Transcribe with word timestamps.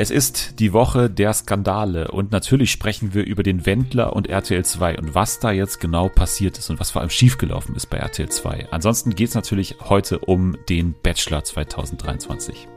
Es 0.00 0.12
ist 0.12 0.60
die 0.60 0.72
Woche 0.72 1.10
der 1.10 1.32
Skandale 1.32 2.12
und 2.12 2.30
natürlich 2.30 2.70
sprechen 2.70 3.14
wir 3.14 3.26
über 3.26 3.42
den 3.42 3.66
Wendler 3.66 4.12
und 4.12 4.28
RTL 4.28 4.64
2 4.64 4.96
und 4.96 5.16
was 5.16 5.40
da 5.40 5.50
jetzt 5.50 5.80
genau 5.80 6.08
passiert 6.08 6.56
ist 6.56 6.70
und 6.70 6.78
was 6.78 6.92
vor 6.92 7.00
allem 7.00 7.10
schiefgelaufen 7.10 7.74
ist 7.74 7.86
bei 7.86 7.96
RTL 7.96 8.28
2. 8.28 8.68
Ansonsten 8.70 9.16
geht 9.16 9.30
es 9.30 9.34
natürlich 9.34 9.74
heute 9.88 10.20
um 10.20 10.56
den 10.68 10.94
Bachelor 11.02 11.42
2023. 11.42 12.68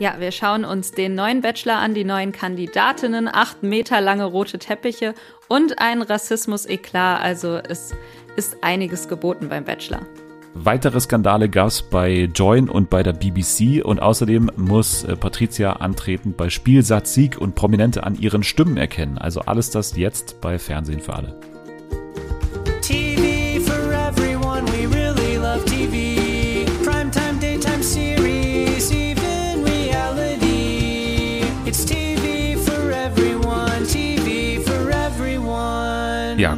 Ja, 0.00 0.20
wir 0.20 0.32
schauen 0.32 0.66
uns 0.66 0.92
den 0.92 1.14
neuen 1.14 1.40
Bachelor 1.40 1.78
an, 1.78 1.94
die 1.94 2.04
neuen 2.04 2.32
Kandidatinnen, 2.32 3.26
acht 3.26 3.62
Meter 3.62 4.02
lange 4.02 4.24
rote 4.24 4.58
Teppiche 4.58 5.14
und 5.48 5.78
ein 5.78 6.02
Rassismus-Eklat. 6.02 7.22
Also 7.22 7.56
es 7.56 7.94
ist 8.36 8.58
einiges 8.62 9.08
geboten 9.08 9.48
beim 9.48 9.64
Bachelor. 9.64 10.02
Weitere 10.54 11.00
Skandale 11.00 11.48
gab 11.48 11.68
es 11.68 11.82
bei 11.82 12.28
Join 12.34 12.68
und 12.68 12.90
bei 12.90 13.04
der 13.04 13.12
BBC 13.12 13.84
und 13.84 14.02
außerdem 14.02 14.50
muss 14.56 15.04
äh, 15.04 15.14
Patricia 15.14 15.74
antreten 15.74 16.34
bei 16.36 16.50
Spielsatz 16.50 17.14
Sieg 17.14 17.38
und 17.38 17.54
Prominente 17.54 18.02
an 18.02 18.18
ihren 18.18 18.42
Stimmen 18.42 18.76
erkennen. 18.76 19.16
Also 19.16 19.42
alles 19.42 19.70
das 19.70 19.96
jetzt 19.96 20.40
bei 20.40 20.58
Fernsehen 20.58 21.00
für 21.00 21.14
alle. 21.14 21.49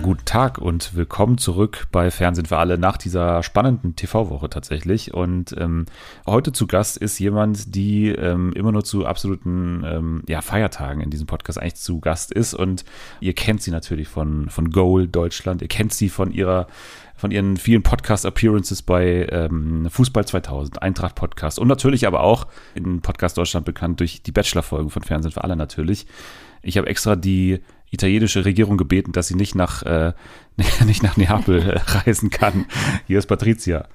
Guten 0.03 0.25
Tag 0.25 0.59
und 0.59 0.97
willkommen 0.97 1.39
zurück 1.39 1.87
bei 1.93 2.11
Fernsehen 2.11 2.47
für 2.47 2.59
alle 2.59 2.77
nach 2.77 2.97
dieser 2.97 3.45
spannenden 3.45 3.95
TV-Woche 3.95 4.51
tatsächlich. 4.51 5.15
Und 5.15 5.55
ähm, 5.57 5.87
heute 6.27 6.53
zu 6.53 6.67
Gast 6.67 6.97
ist 6.97 7.21
jemand, 7.21 7.75
die 7.77 8.09
ähm, 8.09 8.53
immer 8.55 8.73
nur 8.73 8.83
zu 8.83 9.07
absoluten 9.07 9.85
ähm, 9.87 10.23
ja, 10.29 10.41
Feiertagen 10.41 11.01
in 11.01 11.11
diesem 11.11 11.29
Podcast 11.29 11.61
eigentlich 11.61 11.77
zu 11.77 12.01
Gast 12.01 12.33
ist. 12.33 12.53
Und 12.53 12.85
ihr 13.21 13.33
kennt 13.33 13.63
sie 13.63 13.71
natürlich 13.71 14.09
von, 14.09 14.51
von 14.51 14.71
Goal 14.71 15.07
Deutschland, 15.07 15.63
ihr 15.63 15.69
kennt 15.69 15.93
sie 15.93 16.09
von 16.09 16.33
ihrer 16.33 16.67
von 17.15 17.31
ihren 17.31 17.57
vielen 17.57 17.85
Podcast-Appearances 17.85 18.83
bei 18.83 19.29
ähm, 19.31 19.89
Fußball 19.89 20.27
2000, 20.27 20.83
Eintracht 20.83 21.15
Podcast 21.15 21.61
und 21.61 21.69
natürlich 21.69 22.09
aber 22.09 22.21
auch 22.21 22.49
in 22.75 23.01
Podcast 23.01 23.39
Deutschland 23.39 23.65
bekannt 23.65 24.01
durch 24.01 24.25
die 24.25 24.33
Bachelor-Folgen 24.33 24.91
von 24.91 25.05
Fernsehen 25.05 25.31
für 25.31 25.45
alle 25.45 25.55
natürlich. 25.55 26.09
Ich 26.63 26.79
habe 26.79 26.89
extra 26.89 27.15
die 27.15 27.61
italienische 27.93 28.45
Regierung 28.45 28.77
gebeten, 28.77 29.13
dass 29.13 29.29
sie 29.29 29.37
nicht 29.37 29.55
nach, 29.55 29.85
äh, 29.85 30.13
nicht 30.85 31.05
nach 31.05 31.17
Neapel 31.17 31.81
reisen 31.87 32.31
kann. 32.31 32.67
Hier 33.07 33.19
ist 33.19 33.27
Patricia. 33.27 33.87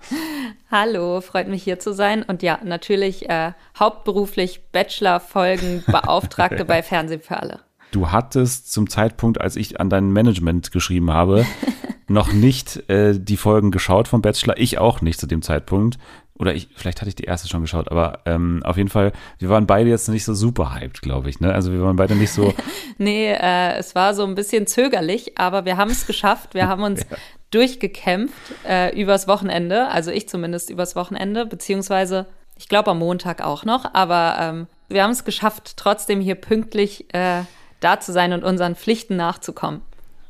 Hallo, 0.72 1.22
freut 1.22 1.48
mich 1.48 1.64
hier 1.64 1.80
zu 1.80 1.94
sein. 1.94 2.23
Und 2.23 2.44
ja, 2.44 2.59
natürlich 2.64 3.30
äh, 3.30 3.54
hauptberuflich 3.78 4.72
Bachelor-Folgen-Beauftragte 4.72 6.66
bei 6.66 6.84
Fernsehen 6.84 7.22
für 7.22 7.38
alle. 7.38 7.62
Du 7.92 8.12
hattest 8.12 8.72
zum 8.72 8.89
Zeitpunkt, 8.89 9.39
als 9.39 9.56
ich 9.56 9.80
an 9.80 9.89
dein 9.89 10.11
Management 10.11 10.72
geschrieben 10.72 11.11
habe, 11.11 11.45
noch 12.08 12.34
nicht 12.34 12.89
äh, 12.89 13.17
die 13.17 13.38
Folgen 13.38 13.72
geschaut 13.72 14.08
vom 14.08 14.22
Bachelor. 14.22 14.58
Ich 14.58 14.78
auch 14.78 15.02
nicht 15.02 15.20
zu 15.20 15.28
dem 15.28 15.42
Zeitpunkt 15.42 15.98
oder 16.39 16.53
ich, 16.53 16.69
vielleicht 16.75 17.02
hatte 17.02 17.09
ich 17.09 17.16
die 17.16 17.23
erste 17.23 17.47
schon 17.47 17.61
geschaut, 17.61 17.89
aber 17.89 18.19
ähm, 18.25 18.61
auf 18.63 18.77
jeden 18.77 18.89
Fall, 18.89 19.11
wir 19.39 19.49
waren 19.49 19.66
beide 19.66 19.89
jetzt 19.89 20.07
nicht 20.07 20.23
so 20.23 20.33
super 20.33 20.75
hyped, 20.75 21.02
glaube 21.02 21.30
ich. 21.30 21.39
Ne? 21.39 21.53
Also 21.53 21.71
wir 21.71 21.81
waren 21.81 21.95
beide 21.95 22.16
nicht 22.16 22.31
so. 22.31 22.53
nee, 22.97 23.31
äh, 23.31 23.77
es 23.77 23.95
war 23.95 24.13
so 24.13 24.23
ein 24.23 24.35
bisschen 24.35 24.67
zögerlich, 24.67 25.38
aber 25.38 25.65
wir 25.65 25.77
haben 25.77 25.89
es 25.89 26.05
geschafft. 26.05 26.53
Wir 26.53 26.67
haben 26.67 26.83
uns 26.83 27.02
ja. 27.09 27.17
durchgekämpft 27.52 28.35
äh, 28.67 28.99
übers 28.99 29.27
Wochenende, 29.27 29.88
also 29.88 30.11
ich 30.11 30.30
zumindest 30.30 30.69
übers 30.69 30.95
Wochenende, 30.95 31.45
beziehungsweise 31.45 32.27
ich 32.55 32.69
glaube 32.69 32.91
am 32.91 32.99
Montag 32.99 33.43
auch 33.43 33.65
noch, 33.65 33.93
aber 33.93 34.38
ähm, 34.39 34.67
wir 34.89 35.03
haben 35.03 35.11
es 35.11 35.25
geschafft, 35.25 35.73
trotzdem 35.75 36.21
hier 36.21 36.35
pünktlich 36.35 37.13
äh, 37.13 37.43
da 37.80 37.99
zu 37.99 38.11
sein 38.11 38.33
und 38.33 38.43
unseren 38.43 38.75
Pflichten 38.75 39.15
nachzukommen. 39.15 39.81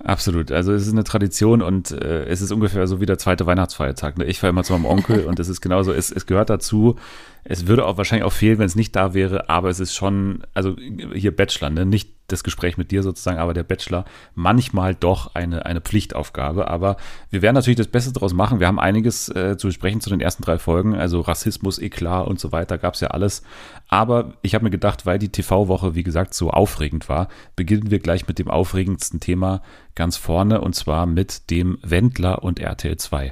Absolut. 0.03 0.52
Also 0.52 0.73
es 0.73 0.86
ist 0.86 0.94
eine 0.94 1.03
Tradition 1.03 1.62
und 1.62 1.92
äh, 1.92 2.25
es 2.25 2.41
ist 2.41 2.52
ungefähr 2.52 2.85
so 2.88 3.02
wie 3.02 3.08
der 3.08 3.18
zweite 3.18 3.46
Weihnachtsfeiertag. 3.46 4.18
Ne? 4.18 4.25
Ich 4.25 4.40
fahre 4.40 4.50
immer 4.52 4.63
zu 4.63 4.74
meinem 4.74 4.85
Onkel 4.85 5.25
und 5.25 5.40
es 5.40 5.47
ist 5.47 5.62
genauso, 5.62 5.91
es, 5.91 6.12
es 6.12 6.25
gehört 6.28 6.50
dazu. 6.50 6.97
Es 7.44 7.66
würde 7.66 7.85
auch 7.85 7.97
wahrscheinlich 7.97 8.25
auch 8.25 8.34
fehlen, 8.34 8.59
wenn 8.59 8.68
es 8.68 8.75
nicht 8.75 8.96
da 8.96 9.13
wäre, 9.13 9.50
aber 9.50 9.69
es 9.69 9.80
ist 9.80 9.96
schon, 9.96 10.44
also 10.53 10.75
hier 11.13 11.35
Bachelor, 11.35 11.72
ne? 11.72 11.85
nicht 11.85 12.16
das 12.28 12.44
Gespräch 12.44 12.78
mit 12.78 12.92
dir 12.92 13.04
sozusagen, 13.04 13.40
aber 13.40 13.54
der 13.54 13.64
Bachelor 13.64 14.06
manchmal 14.36 14.96
doch 14.96 15.34
eine, 15.34 15.66
eine 15.66 15.82
Pflichtaufgabe. 15.82 16.70
Aber 16.70 16.98
wir 17.30 17.42
werden 17.42 17.56
natürlich 17.56 17.78
das 17.78 17.88
Beste 17.88 18.12
daraus 18.12 18.34
machen. 18.34 18.60
Wir 18.60 18.68
haben 18.68 18.80
einiges 18.80 19.30
äh, 19.30 19.58
zu 19.58 19.68
besprechen 19.68 20.02
zu 20.02 20.10
den 20.10 20.22
ersten 20.22 20.44
drei 20.44 20.60
Folgen, 20.60 20.96
also 20.96 21.22
Rassismus, 21.22 21.80
Eklat 21.80 22.28
und 22.28 22.40
so 22.40 22.52
weiter, 22.52 22.78
gab 22.78 22.96
es 22.96 23.00
ja 23.00 23.10
alles. 23.10 23.44
Aber 23.88 24.34
ich 24.42 24.56
habe 24.56 24.66
mir 24.66 24.72
gedacht, 24.72 25.06
weil 25.06 25.20
die 25.20 25.30
TV-Woche, 25.30 25.96
wie 25.96 26.04
gesagt, 26.04 26.34
so 26.34 26.50
aufregend 26.52 27.10
war, 27.10 27.30
beginnen 27.56 27.90
wir 27.90 28.00
gleich 28.00 28.28
mit 28.28 28.40
dem 28.40 28.50
aufregendsten 28.50 29.20
Thema 29.20 29.62
ganz 29.96 30.18
vorne 30.18 30.62
und 30.62 30.76
zwar 30.76 31.06
mit 31.06 31.50
dem 31.50 31.78
Wendler 31.82 32.44
und 32.44 32.59
RTL 32.59 32.98
2. 32.98 33.32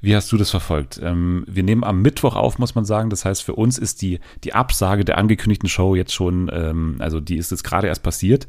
Wie 0.00 0.16
hast 0.16 0.32
du 0.32 0.38
das 0.38 0.50
verfolgt? 0.50 1.00
Ähm, 1.02 1.44
wir 1.46 1.62
nehmen 1.62 1.84
am 1.84 2.00
Mittwoch 2.00 2.34
auf, 2.34 2.58
muss 2.58 2.74
man 2.74 2.84
sagen. 2.84 3.10
Das 3.10 3.24
heißt, 3.24 3.42
für 3.42 3.54
uns 3.54 3.76
ist 3.76 4.00
die, 4.02 4.20
die 4.44 4.54
Absage 4.54 5.04
der 5.04 5.18
angekündigten 5.18 5.68
Show 5.68 5.94
jetzt 5.94 6.14
schon, 6.14 6.50
ähm, 6.52 6.96
also 7.00 7.20
die 7.20 7.36
ist 7.36 7.50
jetzt 7.50 7.64
gerade 7.64 7.88
erst 7.88 8.02
passiert. 8.02 8.46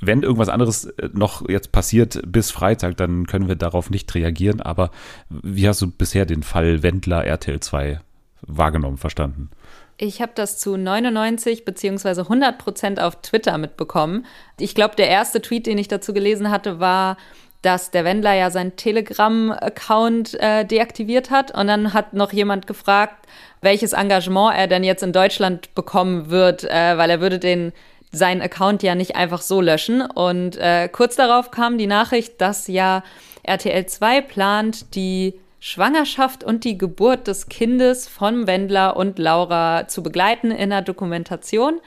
Wenn 0.00 0.22
irgendwas 0.22 0.48
anderes 0.48 0.86
äh, 0.86 1.08
noch 1.12 1.48
jetzt 1.48 1.72
passiert 1.72 2.20
bis 2.26 2.50
Freitag, 2.50 2.96
dann 2.98 3.26
können 3.26 3.48
wir 3.48 3.56
darauf 3.56 3.88
nicht 3.88 4.14
reagieren. 4.14 4.60
Aber 4.60 4.90
wie 5.30 5.66
hast 5.66 5.80
du 5.80 5.90
bisher 5.90 6.26
den 6.26 6.42
Fall 6.42 6.82
Wendler 6.82 7.24
RTL 7.24 7.60
2 7.60 8.00
wahrgenommen, 8.42 8.98
verstanden? 8.98 9.50
Ich 9.96 10.22
habe 10.22 10.32
das 10.34 10.58
zu 10.58 10.78
99 10.78 11.66
beziehungsweise 11.66 12.22
100 12.22 12.58
Prozent 12.58 13.00
auf 13.00 13.20
Twitter 13.20 13.58
mitbekommen. 13.58 14.24
Ich 14.58 14.74
glaube, 14.74 14.96
der 14.96 15.08
erste 15.08 15.42
Tweet, 15.42 15.66
den 15.66 15.76
ich 15.76 15.88
dazu 15.88 16.14
gelesen 16.14 16.50
hatte, 16.50 16.80
war, 16.80 17.18
dass 17.62 17.90
der 17.90 18.04
Wendler 18.04 18.34
ja 18.34 18.50
seinen 18.50 18.76
Telegram-Account 18.76 20.34
äh, 20.40 20.64
deaktiviert 20.64 21.30
hat. 21.30 21.54
Und 21.54 21.66
dann 21.66 21.92
hat 21.92 22.14
noch 22.14 22.32
jemand 22.32 22.66
gefragt, 22.66 23.26
welches 23.60 23.92
Engagement 23.92 24.56
er 24.56 24.66
denn 24.66 24.84
jetzt 24.84 25.02
in 25.02 25.12
Deutschland 25.12 25.74
bekommen 25.74 26.30
wird, 26.30 26.64
äh, 26.64 26.96
weil 26.96 27.10
er 27.10 27.20
würde 27.20 27.38
den 27.38 27.72
seinen 28.12 28.42
Account 28.42 28.82
ja 28.82 28.94
nicht 28.94 29.16
einfach 29.16 29.42
so 29.42 29.60
löschen. 29.60 30.00
Und 30.02 30.56
äh, 30.56 30.88
kurz 30.88 31.16
darauf 31.16 31.50
kam 31.50 31.78
die 31.78 31.86
Nachricht, 31.86 32.40
dass 32.40 32.66
ja 32.66 33.02
RTL 33.42 33.86
2 33.86 34.20
plant, 34.22 34.94
die 34.94 35.38
Schwangerschaft 35.60 36.42
und 36.42 36.64
die 36.64 36.78
Geburt 36.78 37.26
des 37.26 37.48
Kindes 37.48 38.08
von 38.08 38.46
Wendler 38.46 38.96
und 38.96 39.18
Laura 39.18 39.86
zu 39.86 40.02
begleiten 40.02 40.50
in 40.50 40.70
der 40.70 40.82
Dokumentation. 40.82 41.80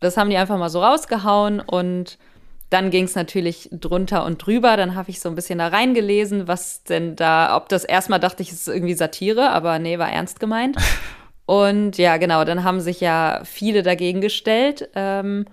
Das 0.00 0.16
haben 0.16 0.30
die 0.30 0.38
einfach 0.38 0.58
mal 0.58 0.70
so 0.70 0.82
rausgehauen 0.82 1.60
und 1.60 2.18
dann 2.70 2.90
ging 2.90 3.04
es 3.04 3.16
natürlich 3.16 3.68
drunter 3.72 4.24
und 4.24 4.44
drüber. 4.44 4.76
Dann 4.76 4.94
habe 4.94 5.10
ich 5.10 5.20
so 5.20 5.28
ein 5.28 5.34
bisschen 5.34 5.58
da 5.58 5.68
reingelesen, 5.68 6.48
was 6.48 6.84
denn 6.84 7.16
da, 7.16 7.56
ob 7.56 7.68
das 7.68 7.84
erstmal 7.84 8.20
dachte 8.20 8.42
ich, 8.42 8.50
es 8.50 8.66
ist 8.66 8.68
irgendwie 8.68 8.94
Satire, 8.94 9.50
aber 9.50 9.78
nee, 9.78 9.98
war 9.98 10.10
ernst 10.10 10.40
gemeint. 10.40 10.76
Und 11.46 11.98
ja, 11.98 12.16
genau, 12.16 12.44
dann 12.44 12.62
haben 12.62 12.80
sich 12.80 13.00
ja 13.00 13.40
viele 13.42 13.82
dagegen 13.82 14.20
gestellt. 14.20 14.88
Ähm, 14.94 15.46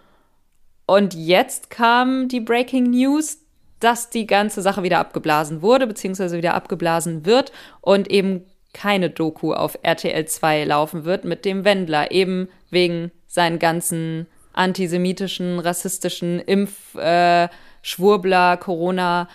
und 0.86 1.16
jetzt 1.16 1.72
kam 1.72 2.28
die 2.28 2.40
Breaking 2.40 2.92
News, 2.92 3.40
dass 3.80 4.12
die 4.12 4.28
ganze 4.28 4.62
Sache 4.62 4.84
wieder 4.84 5.00
abgeblasen 5.00 5.64
wurde, 5.64 5.88
beziehungsweise 5.88 6.38
wieder 6.38 6.54
abgeblasen 6.54 7.26
wird 7.26 7.52
und 7.82 8.12
eben 8.12 8.46
keine 8.74 9.10
Doku 9.10 9.54
auf 9.54 9.80
RTL 9.82 10.26
2 10.26 10.66
laufen 10.66 11.04
wird 11.04 11.26
mit 11.26 11.46
dem 11.46 11.66
Wendler, 11.66 12.12
eben 12.12 12.48
wegen 12.70 13.12
seinen 13.26 13.58
ganzen 13.58 14.28
antisemitischen, 14.58 15.60
rassistischen 15.60 16.40
Impf, 16.40 16.96
äh, 16.96 17.48
Schwurbler, 17.82 18.58
Corona, 18.58 19.28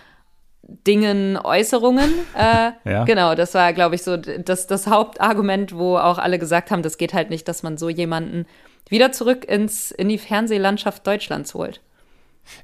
Dingen, 0.62 1.36
Äußerungen. 1.36 2.10
Äh, 2.36 2.72
ja. 2.90 3.04
Genau, 3.04 3.34
das 3.34 3.54
war, 3.54 3.72
glaube 3.72 3.94
ich, 3.94 4.02
so 4.02 4.16
das, 4.16 4.66
das 4.66 4.86
Hauptargument, 4.86 5.76
wo 5.76 5.96
auch 5.96 6.18
alle 6.18 6.38
gesagt 6.38 6.70
haben, 6.70 6.82
das 6.82 6.98
geht 6.98 7.14
halt 7.14 7.30
nicht, 7.30 7.48
dass 7.48 7.62
man 7.62 7.78
so 7.78 7.88
jemanden 7.88 8.46
wieder 8.88 9.12
zurück 9.12 9.44
ins, 9.44 9.90
in 9.90 10.08
die 10.08 10.18
Fernsehlandschaft 10.18 11.06
Deutschlands 11.06 11.54
holt. 11.54 11.80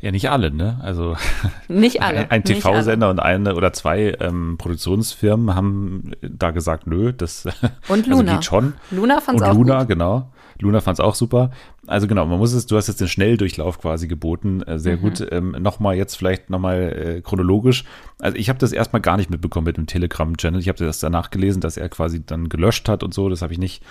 Ja, 0.00 0.10
nicht 0.10 0.28
alle, 0.28 0.50
ne? 0.50 0.78
Also 0.82 1.16
nicht 1.68 2.02
alle. 2.02 2.18
Ein, 2.18 2.30
ein 2.30 2.44
TV-Sender 2.44 3.10
und 3.10 3.20
eine 3.20 3.54
oder 3.54 3.72
zwei 3.72 4.16
ähm, 4.20 4.56
Produktionsfirmen 4.58 5.54
haben 5.54 6.12
da 6.20 6.50
gesagt, 6.50 6.86
nö, 6.86 7.12
das 7.12 7.46
und 7.46 7.54
also 7.88 8.10
Luna. 8.10 8.34
geht 8.34 8.44
schon. 8.44 8.74
Luna 8.90 9.20
fand 9.20 9.40
es 9.40 9.46
auch 9.46 9.54
Luna, 9.54 9.80
gut. 9.80 9.88
genau. 9.88 10.30
Luna 10.60 10.80
fand 10.80 10.98
es 10.98 11.04
auch 11.04 11.14
super. 11.14 11.50
Also 11.86 12.06
genau, 12.06 12.26
man 12.26 12.38
muss 12.38 12.52
es, 12.52 12.66
du 12.66 12.76
hast 12.76 12.88
jetzt 12.88 13.00
den 13.00 13.08
Schnelldurchlauf 13.08 13.80
quasi 13.80 14.08
geboten, 14.08 14.62
äh, 14.62 14.78
sehr 14.78 14.96
mhm. 14.96 15.00
gut. 15.00 15.26
Ähm, 15.30 15.56
nochmal 15.58 15.96
jetzt 15.96 16.16
vielleicht 16.16 16.50
nochmal 16.50 16.92
äh, 16.92 17.20
chronologisch. 17.20 17.84
Also 18.18 18.36
ich 18.36 18.48
habe 18.48 18.58
das 18.58 18.72
erstmal 18.72 19.00
gar 19.00 19.16
nicht 19.16 19.30
mitbekommen 19.30 19.66
mit 19.66 19.76
dem 19.76 19.86
Telegram-Channel. 19.86 20.60
Ich 20.60 20.68
habe 20.68 20.84
das 20.84 21.00
danach 21.00 21.30
gelesen, 21.30 21.60
dass 21.60 21.76
er 21.76 21.88
quasi 21.88 22.24
dann 22.24 22.48
gelöscht 22.48 22.88
hat 22.88 23.02
und 23.02 23.14
so. 23.14 23.28
Das 23.28 23.42
habe 23.42 23.52
ich 23.52 23.58
nicht 23.58 23.82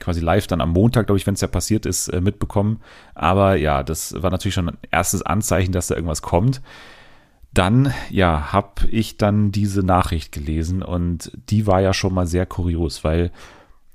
quasi 0.00 0.20
live 0.20 0.46
dann 0.46 0.60
am 0.60 0.72
Montag, 0.72 1.06
glaube 1.06 1.18
ich, 1.18 1.26
wenn 1.26 1.34
es 1.34 1.40
ja 1.40 1.48
passiert 1.48 1.86
ist, 1.86 2.08
äh, 2.08 2.20
mitbekommen. 2.20 2.80
Aber 3.14 3.56
ja, 3.56 3.82
das 3.82 4.20
war 4.22 4.30
natürlich 4.30 4.54
schon 4.54 4.68
ein 4.68 4.78
erstes 4.90 5.22
Anzeichen, 5.22 5.72
dass 5.72 5.86
da 5.86 5.94
irgendwas 5.94 6.22
kommt. 6.22 6.60
Dann, 7.54 7.94
ja, 8.10 8.52
habe 8.52 8.86
ich 8.90 9.16
dann 9.16 9.50
diese 9.50 9.80
Nachricht 9.80 10.30
gelesen 10.30 10.82
und 10.82 11.32
die 11.48 11.66
war 11.66 11.80
ja 11.80 11.94
schon 11.94 12.12
mal 12.12 12.26
sehr 12.26 12.44
kurios, 12.44 13.02
weil 13.02 13.30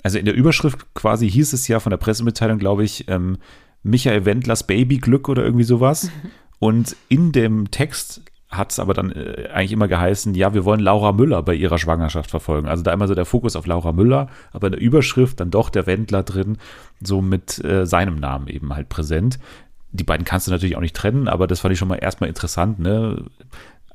also 0.04 0.18
in 0.18 0.26
der 0.26 0.36
Überschrift 0.36 0.94
quasi 0.94 1.30
hieß 1.30 1.54
es 1.54 1.68
ja 1.68 1.80
von 1.80 1.92
der 1.92 1.98
Pressemitteilung, 1.98 2.60
glaube 2.60 2.84
ich, 2.84 3.08
ähm, 3.08 3.38
Michael 3.84 4.26
Wendlers 4.26 4.66
Babyglück 4.68 5.30
oder 5.30 5.44
irgendwie 5.44 5.64
sowas. 5.64 6.12
Und 6.60 6.96
in 7.10 7.32
dem 7.32 7.72
Text 7.72 8.22
hat 8.52 8.72
es 8.72 8.80
aber 8.80 8.94
dann 8.94 9.12
äh, 9.12 9.50
eigentlich 9.54 9.72
immer 9.72 9.88
geheißen, 9.88 10.36
ja, 10.36 10.54
wir 10.54 10.66
wollen 10.66 10.82
Laura 10.82 11.14
Müller 11.14 11.42
bei 11.42 11.56
ihrer 11.56 11.78
Schwangerschaft 11.78 12.30
verfolgen. 12.30 12.68
Also 12.68 12.84
da 12.84 12.92
immer 12.92 13.08
so 13.08 13.16
der 13.16 13.26
Fokus 13.26 13.56
auf 13.56 13.66
Laura 13.66 13.94
Müller, 13.94 14.28
aber 14.52 14.68
in 14.68 14.74
der 14.74 14.82
Überschrift 14.82 15.40
dann 15.40 15.52
doch 15.52 15.70
der 15.70 15.88
Wendler 15.88 16.24
drin, 16.24 16.58
so 17.02 17.22
mit 17.22 17.64
äh, 17.64 17.86
seinem 17.86 18.16
Namen 18.16 18.48
eben 18.48 18.76
halt 18.76 18.90
präsent. 18.90 19.40
Die 19.94 20.04
beiden 20.04 20.26
kannst 20.26 20.48
du 20.48 20.52
natürlich 20.52 20.76
auch 20.76 20.82
nicht 20.82 20.96
trennen, 20.96 21.28
aber 21.28 21.48
das 21.48 21.62
fand 21.62 21.74
ich 21.74 21.80
schon 21.80 21.88
mal 21.88 21.96
erstmal 21.96 22.30
interessant, 22.30 22.80
ne? 22.80 23.26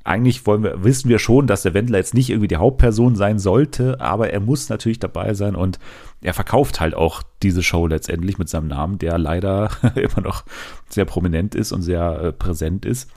Eigentlich 0.07 0.47
wollen 0.47 0.63
wir, 0.63 0.85
wissen 0.85 1.09
wir 1.09 1.19
schon, 1.19 1.47
dass 1.47 1.63
der 1.63 1.75
Wendler 1.75 1.99
jetzt 1.99 2.15
nicht 2.15 2.31
irgendwie 2.31 2.49
die 2.49 2.57
Hauptperson 2.57 3.17
sein 3.17 3.39
sollte, 3.39 4.01
aber 4.01 4.31
er 4.31 4.41
muss 4.41 4.69
natürlich 4.69 5.01
dabei 5.01 5.35
sein 5.35 5.57
und 5.57 5.79
er 6.23 6.33
verkauft 6.33 6.81
halt 6.81 6.95
auch 6.95 7.23
diese 7.43 7.63
Show 7.63 7.87
letztendlich 7.87 8.39
mit 8.39 8.49
seinem 8.49 8.69
Namen, 8.69 8.99
der 8.99 9.19
leider 9.19 9.71
immer 9.95 10.21
noch 10.23 10.45
sehr 10.89 11.05
prominent 11.05 11.55
ist 11.55 11.73
und 11.73 11.83
sehr 11.83 12.21
äh, 12.21 12.33
präsent 12.33 12.85
ist 12.85 13.11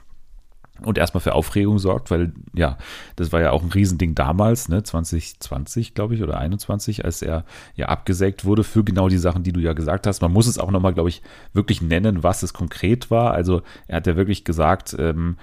und 0.82 0.98
erstmal 0.98 1.20
für 1.20 1.34
Aufregung 1.34 1.78
sorgt, 1.78 2.10
weil 2.10 2.32
ja, 2.54 2.78
das 3.16 3.32
war 3.32 3.40
ja 3.40 3.50
auch 3.50 3.62
ein 3.62 3.70
Riesending 3.70 4.14
damals, 4.14 4.68
ne, 4.68 4.82
2020, 4.82 5.94
glaube 5.94 6.14
ich, 6.14 6.22
oder 6.22 6.38
21, 6.38 7.04
als 7.04 7.22
er 7.22 7.44
ja 7.74 7.86
abgesägt 7.86 8.44
wurde 8.44 8.64
für 8.64 8.84
genau 8.84 9.08
die 9.08 9.18
Sachen, 9.18 9.42
die 9.42 9.52
du 9.52 9.60
ja 9.60 9.72
gesagt 9.72 10.06
hast. 10.06 10.22
Man 10.22 10.32
muss 10.32 10.46
es 10.46 10.58
auch 10.58 10.70
nochmal, 10.70 10.94
glaube 10.94 11.08
ich, 11.08 11.22
wirklich 11.52 11.82
nennen, 11.82 12.22
was 12.22 12.42
es 12.42 12.52
konkret 12.52 13.10
war. 13.10 13.32
Also 13.32 13.62
er 13.88 13.96
hat 13.96 14.06
ja 14.06 14.16
wirklich 14.16 14.44
gesagt, 14.44 14.96
ähm, 14.98 15.36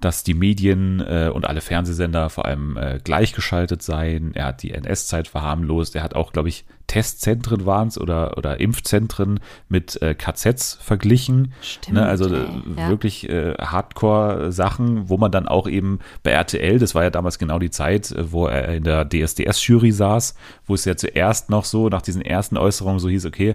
dass 0.00 0.24
die 0.24 0.34
Medien 0.34 1.00
äh, 1.00 1.30
und 1.32 1.46
alle 1.46 1.60
Fernsehsender 1.60 2.30
vor 2.30 2.46
allem 2.46 2.76
äh, 2.76 2.98
gleichgeschaltet 3.02 3.82
seien. 3.82 4.34
Er 4.34 4.46
hat 4.46 4.62
die 4.62 4.72
NS-Zeit 4.72 5.28
verharmlost. 5.28 5.94
Er 5.94 6.02
hat 6.02 6.14
auch, 6.14 6.32
glaube 6.32 6.48
ich, 6.48 6.64
Testzentren 6.86 7.66
waren 7.66 7.86
es 7.86 8.00
oder, 8.00 8.36
oder 8.36 8.58
Impfzentren 8.58 9.38
mit 9.68 10.00
äh, 10.02 10.14
KZs 10.14 10.78
verglichen. 10.80 11.52
Stimmt, 11.62 11.98
ne? 11.98 12.06
Also 12.06 12.34
äh, 12.34 12.46
ja. 12.76 12.88
wirklich 12.88 13.28
äh, 13.28 13.54
Hardcore-Sachen, 13.54 15.08
wo 15.08 15.16
man 15.16 15.30
dann 15.30 15.46
auch 15.46 15.68
eben 15.68 16.00
bei 16.24 16.32
RTL, 16.32 16.80
das 16.80 16.96
war 16.96 17.04
ja 17.04 17.10
damals 17.10 17.38
genau 17.38 17.60
die 17.60 17.70
Zeit, 17.70 18.10
äh, 18.10 18.32
wo 18.32 18.46
er 18.46 18.74
in 18.74 18.82
der 18.82 19.08
DSDS-Jury 19.08 19.92
saß, 19.92 20.34
wo 20.66 20.74
es 20.74 20.84
ja 20.84 20.96
zuerst 20.96 21.48
noch 21.48 21.64
so 21.64 21.88
nach 21.88 22.02
diesen 22.02 22.22
ersten 22.22 22.56
Äußerungen 22.56 22.98
so 22.98 23.08
hieß, 23.08 23.26
okay, 23.26 23.54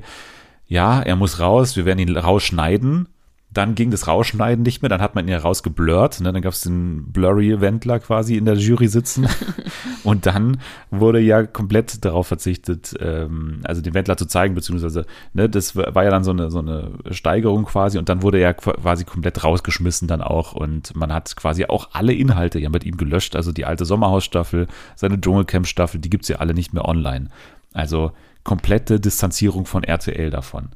ja, 0.68 1.01
er 1.01 1.15
muss 1.15 1.39
raus, 1.39 1.75
wir 1.75 1.86
werden 1.86 2.00
ihn 2.00 2.15
rausschneiden 2.15 3.09
dann 3.55 3.73
ging 3.73 3.89
das 3.89 4.07
Rausschneiden 4.07 4.63
nicht 4.63 4.81
mehr, 4.81 4.89
dann 4.89 5.01
hat 5.01 5.15
man 5.15 5.25
ihn 5.25 5.31
ja 5.31 5.37
rausgeblurrt, 5.37 6.19
ne? 6.19 6.33
dann 6.33 6.41
gab 6.41 6.53
es 6.53 6.61
den 6.61 7.05
Blurry-Wendler 7.11 7.99
quasi 7.99 8.35
in 8.35 8.43
der 8.43 8.55
Jury 8.55 8.87
sitzen 8.87 9.27
und 10.03 10.25
dann 10.25 10.59
wurde 10.91 11.19
ja 11.21 11.43
komplett 11.43 12.03
darauf 12.03 12.27
verzichtet, 12.27 12.93
ähm, 12.99 13.61
also 13.63 13.81
den 13.81 13.93
Wendler 13.93 14.17
zu 14.17 14.25
zeigen, 14.25 14.55
beziehungsweise, 14.55 15.05
ne, 15.33 15.49
das 15.49 15.75
war 15.75 16.03
ja 16.03 16.09
dann 16.09 16.25
so 16.25 16.31
eine, 16.31 16.51
so 16.51 16.59
eine 16.59 16.91
Steigerung 17.11 17.63
quasi 17.63 17.97
und 17.97 18.09
dann 18.09 18.21
wurde 18.21 18.39
er 18.39 18.53
quasi 18.53 19.05
komplett 19.05 19.41
rausgeschmissen 19.41 20.09
dann 20.09 20.21
auch 20.21 20.53
und 20.53 20.93
man 20.95 21.13
hat 21.13 21.33
quasi 21.37 21.65
auch 21.65 21.89
alle 21.93 22.13
Inhalte 22.13 22.59
ja 22.59 22.69
mit 22.69 22.83
ihm 22.83 22.97
gelöscht, 22.97 23.37
also 23.37 23.53
die 23.53 23.63
alte 23.63 23.85
Sommerhausstaffel, 23.85 24.67
seine 24.95 25.19
Dschungelcamp-Staffel, 25.19 26.01
die 26.01 26.09
gibt 26.09 26.23
es 26.23 26.29
ja 26.29 26.37
alle 26.37 26.53
nicht 26.53 26.73
mehr 26.73 26.85
online. 26.85 27.29
Also 27.73 28.11
komplette 28.43 28.99
Distanzierung 28.99 29.65
von 29.65 29.83
RTL 29.83 30.29
davon. 30.29 30.69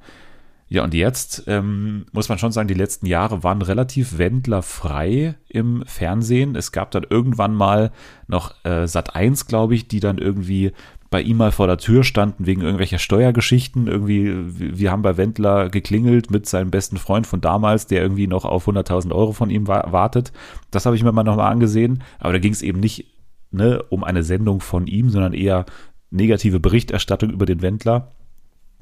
Ja, 0.72 0.84
und 0.84 0.94
jetzt 0.94 1.46
ähm, 1.48 2.06
muss 2.12 2.30
man 2.30 2.38
schon 2.38 2.52
sagen, 2.52 2.68
die 2.68 2.76
letzten 2.76 3.08
Jahre 3.08 3.44
waren 3.44 3.64
relativ 3.64 4.20
wendlerfrei 4.20 5.36
im 5.48 5.84
Fernsehen. 5.88 6.56
Es 6.56 6.72
gab 6.72 6.92
dann 6.92 7.08
irgendwann 7.10 7.56
mal 7.56 7.92
noch 8.28 8.54
äh, 8.64 8.88
Sat 8.88 9.16
1, 9.16 9.48
glaube 9.48 9.74
ich, 9.74 9.88
die 9.88 10.00
dann 10.00 10.20
irgendwie 10.20 10.72
bei 11.10 11.24
ihm 11.24 11.38
mal 11.38 11.52
vor 11.52 11.66
der 11.66 11.80
Tür 11.80 12.04
standen 12.04 12.46
wegen 12.46 12.62
irgendwelcher 12.62 13.00
Steuergeschichten. 13.00 13.88
Irgendwie, 13.88 14.32
wir 14.78 14.92
haben 14.92 15.02
bei 15.02 15.18
Wendler 15.18 15.70
geklingelt 15.70 16.30
mit 16.30 16.48
seinem 16.48 16.70
besten 16.70 16.98
Freund 16.98 17.26
von 17.26 17.42
damals, 17.42 17.88
der 17.88 18.04
irgendwie 18.04 18.28
noch 18.28 18.46
auf 18.46 18.68
100.000 18.68 19.12
Euro 19.12 19.32
von 19.32 19.50
ihm 19.50 19.68
wa 19.68 19.92
wartet. 19.92 20.32
Das 20.70 20.86
habe 20.86 20.96
ich 20.96 21.04
mir 21.04 21.12
mal 21.12 21.24
nochmal 21.24 21.52
angesehen. 21.52 22.04
Aber 22.20 22.34
da 22.34 22.40
ging 22.40 22.54
es 22.54 22.62
eben 22.62 22.80
nicht 22.80 23.08
ne, 23.50 23.82
um 23.90 24.04
eine 24.04 24.22
Sendung 24.22 24.62
von 24.62 24.86
ihm, 24.86 25.10
sondern 25.10 25.34
eher 25.34 25.66
negative 26.12 26.60
Berichterstattung 26.60 27.32
über 27.32 27.48
den 27.48 27.64
Wendler. 27.64 28.12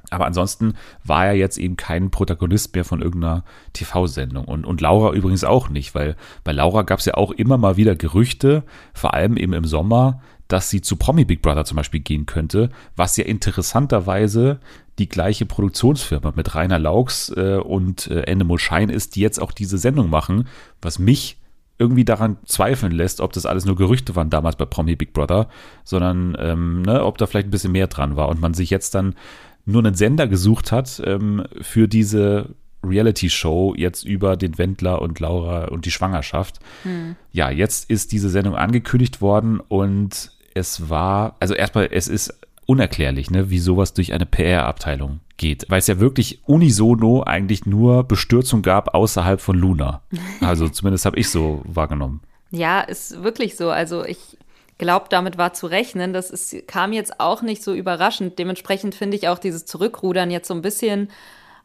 Aber 0.09 0.25
ansonsten 0.25 0.75
war 1.03 1.27
er 1.27 1.33
jetzt 1.33 1.57
eben 1.57 1.75
kein 1.75 2.11
Protagonist 2.11 2.73
mehr 2.73 2.85
von 2.85 3.01
irgendeiner 3.01 3.43
TV-Sendung. 3.73 4.45
Und, 4.45 4.65
und 4.65 4.79
Laura 4.79 5.13
übrigens 5.13 5.43
auch 5.43 5.69
nicht, 5.69 5.95
weil 5.95 6.15
bei 6.43 6.53
Laura 6.53 6.83
gab 6.83 6.99
es 6.99 7.05
ja 7.05 7.15
auch 7.15 7.31
immer 7.31 7.57
mal 7.57 7.75
wieder 7.77 7.95
Gerüchte, 7.95 8.63
vor 8.93 9.13
allem 9.13 9.35
eben 9.35 9.53
im 9.53 9.65
Sommer, 9.65 10.21
dass 10.47 10.69
sie 10.69 10.81
zu 10.81 10.95
Promi 10.95 11.25
Big 11.25 11.41
Brother 11.41 11.65
zum 11.65 11.75
Beispiel 11.75 11.99
gehen 11.99 12.25
könnte, 12.25 12.69
was 12.95 13.17
ja 13.17 13.25
interessanterweise 13.25 14.59
die 14.97 15.09
gleiche 15.09 15.45
Produktionsfirma 15.45 16.33
mit 16.35 16.55
Rainer 16.55 16.79
Laux 16.79 17.31
äh, 17.35 17.57
und 17.57 18.07
äh, 18.07 18.21
Endemol 18.21 18.59
Schein 18.59 18.89
ist, 18.89 19.15
die 19.15 19.21
jetzt 19.21 19.41
auch 19.41 19.51
diese 19.51 19.77
Sendung 19.77 20.09
machen, 20.09 20.47
was 20.81 20.99
mich 20.99 21.37
irgendwie 21.79 22.05
daran 22.05 22.37
zweifeln 22.45 22.91
lässt, 22.91 23.21
ob 23.21 23.33
das 23.33 23.45
alles 23.45 23.65
nur 23.65 23.75
Gerüchte 23.75 24.15
waren 24.15 24.31
damals 24.31 24.55
bei 24.55 24.65
Promi 24.65 24.95
Big 24.95 25.13
Brother, 25.13 25.47
sondern 25.83 26.35
ähm, 26.39 26.81
ne, 26.81 27.03
ob 27.03 27.17
da 27.19 27.27
vielleicht 27.27 27.47
ein 27.47 27.51
bisschen 27.51 27.71
mehr 27.71 27.87
dran 27.87 28.15
war 28.15 28.29
und 28.29 28.41
man 28.41 28.55
sich 28.55 28.71
jetzt 28.71 28.95
dann 28.95 29.13
nur 29.67 29.83
einen 29.83 29.95
Sender 29.95 30.27
gesucht 30.27 30.71
hat 30.71 31.01
ähm, 31.05 31.43
für 31.61 31.87
diese 31.87 32.55
Reality-Show 32.83 33.75
jetzt 33.75 34.05
über 34.05 34.37
den 34.37 34.57
Wendler 34.57 35.01
und 35.01 35.19
Laura 35.19 35.65
und 35.65 35.85
die 35.85 35.91
Schwangerschaft. 35.91 36.59
Hm. 36.83 37.15
Ja, 37.31 37.49
jetzt 37.49 37.89
ist 37.89 38.11
diese 38.11 38.29
Sendung 38.29 38.55
angekündigt 38.55 39.21
worden 39.21 39.59
und 39.59 40.31
es 40.53 40.89
war, 40.89 41.35
also 41.39 41.53
erstmal, 41.53 41.89
es 41.91 42.07
ist 42.07 42.33
unerklärlich, 42.65 43.29
ne, 43.29 43.49
wie 43.49 43.59
sowas 43.59 43.93
durch 43.93 44.13
eine 44.13 44.25
PR-Abteilung 44.25 45.19
geht, 45.37 45.65
weil 45.69 45.79
es 45.79 45.87
ja 45.87 45.99
wirklich 45.99 46.41
unisono 46.45 47.23
eigentlich 47.23 47.65
nur 47.65 48.03
Bestürzung 48.03 48.61
gab 48.61 48.93
außerhalb 48.95 49.39
von 49.39 49.57
Luna. 49.57 50.01
Also 50.41 50.69
zumindest 50.69 51.05
habe 51.05 51.17
ich 51.19 51.29
so 51.29 51.61
wahrgenommen. 51.65 52.21
Ja, 52.51 52.81
ist 52.81 53.23
wirklich 53.23 53.55
so. 53.55 53.69
Also 53.69 54.05
ich 54.05 54.37
glaube, 54.77 55.07
damit 55.09 55.37
war 55.37 55.53
zu 55.53 55.67
rechnen. 55.67 56.13
Das 56.13 56.29
ist, 56.29 56.67
kam 56.67 56.93
jetzt 56.93 57.19
auch 57.19 57.41
nicht 57.41 57.63
so 57.63 57.73
überraschend. 57.73 58.39
Dementsprechend 58.39 58.95
finde 58.95 59.17
ich 59.17 59.27
auch 59.27 59.39
dieses 59.39 59.65
Zurückrudern 59.65 60.31
jetzt 60.31 60.47
so 60.47 60.53
ein 60.53 60.61
bisschen 60.61 61.09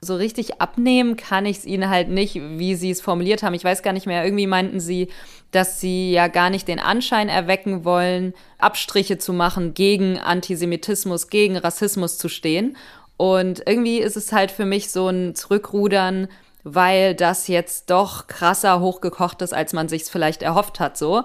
so 0.04 0.16
richtig 0.16 0.60
abnehmen 0.60 1.16
kann 1.16 1.46
ich 1.46 1.58
es 1.58 1.64
ihnen 1.64 1.88
halt 1.88 2.08
nicht, 2.08 2.34
wie 2.34 2.74
sie 2.74 2.90
es 2.90 3.00
formuliert 3.00 3.44
haben. 3.44 3.54
Ich 3.54 3.62
weiß 3.62 3.82
gar 3.82 3.92
nicht 3.92 4.06
mehr. 4.06 4.24
Irgendwie 4.24 4.48
meinten 4.48 4.80
sie, 4.80 5.08
dass 5.52 5.80
sie 5.80 6.10
ja 6.10 6.26
gar 6.26 6.50
nicht 6.50 6.66
den 6.66 6.80
Anschein 6.80 7.28
erwecken 7.28 7.84
wollen, 7.84 8.34
Abstriche 8.58 9.18
zu 9.18 9.32
machen, 9.32 9.74
gegen 9.74 10.18
Antisemitismus, 10.18 11.28
gegen 11.28 11.56
Rassismus 11.56 12.18
zu 12.18 12.28
stehen. 12.28 12.76
Und 13.16 13.62
irgendwie 13.64 13.98
ist 13.98 14.16
es 14.16 14.32
halt 14.32 14.50
für 14.50 14.64
mich 14.64 14.90
so 14.90 15.08
ein 15.08 15.36
Zurückrudern, 15.36 16.26
weil 16.64 17.14
das 17.14 17.46
jetzt 17.46 17.90
doch 17.90 18.26
krasser 18.26 18.80
hochgekocht 18.80 19.40
ist, 19.42 19.54
als 19.54 19.72
man 19.72 19.88
sich 19.88 20.02
es 20.02 20.10
vielleicht 20.10 20.42
erhofft 20.42 20.80
hat, 20.80 20.98
so. 20.98 21.22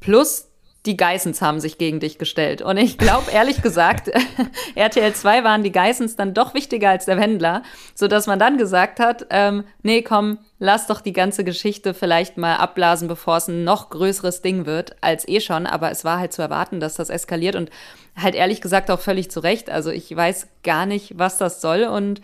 Plus 0.00 0.48
die 0.86 0.96
Geissens 0.96 1.40
haben 1.40 1.60
sich 1.60 1.78
gegen 1.78 1.98
dich 1.98 2.18
gestellt. 2.18 2.60
Und 2.60 2.76
ich 2.76 2.98
glaube, 2.98 3.30
ehrlich 3.30 3.62
gesagt, 3.62 4.10
RTL 4.74 5.14
2 5.14 5.42
waren 5.42 5.62
die 5.62 5.72
Geissens 5.72 6.16
dann 6.16 6.34
doch 6.34 6.52
wichtiger 6.52 6.90
als 6.90 7.06
der 7.06 7.18
Wendler, 7.18 7.62
sodass 7.94 8.26
man 8.26 8.38
dann 8.38 8.58
gesagt 8.58 9.00
hat, 9.00 9.26
ähm, 9.30 9.64
nee, 9.82 10.02
komm, 10.02 10.38
lass 10.58 10.86
doch 10.86 11.00
die 11.00 11.14
ganze 11.14 11.42
Geschichte 11.42 11.94
vielleicht 11.94 12.36
mal 12.36 12.56
abblasen, 12.56 13.08
bevor 13.08 13.38
es 13.38 13.48
ein 13.48 13.64
noch 13.64 13.88
größeres 13.88 14.42
Ding 14.42 14.66
wird 14.66 14.96
als 15.00 15.26
eh 15.26 15.40
schon. 15.40 15.66
Aber 15.66 15.90
es 15.90 16.04
war 16.04 16.18
halt 16.18 16.34
zu 16.34 16.42
erwarten, 16.42 16.80
dass 16.80 16.96
das 16.96 17.08
eskaliert 17.08 17.56
und 17.56 17.70
halt 18.16 18.34
ehrlich 18.34 18.60
gesagt 18.60 18.90
auch 18.90 19.00
völlig 19.00 19.30
zu 19.30 19.40
Recht. 19.40 19.70
Also 19.70 19.90
ich 19.90 20.14
weiß 20.14 20.48
gar 20.62 20.84
nicht, 20.84 21.18
was 21.18 21.38
das 21.38 21.62
soll 21.62 21.84
und 21.84 22.20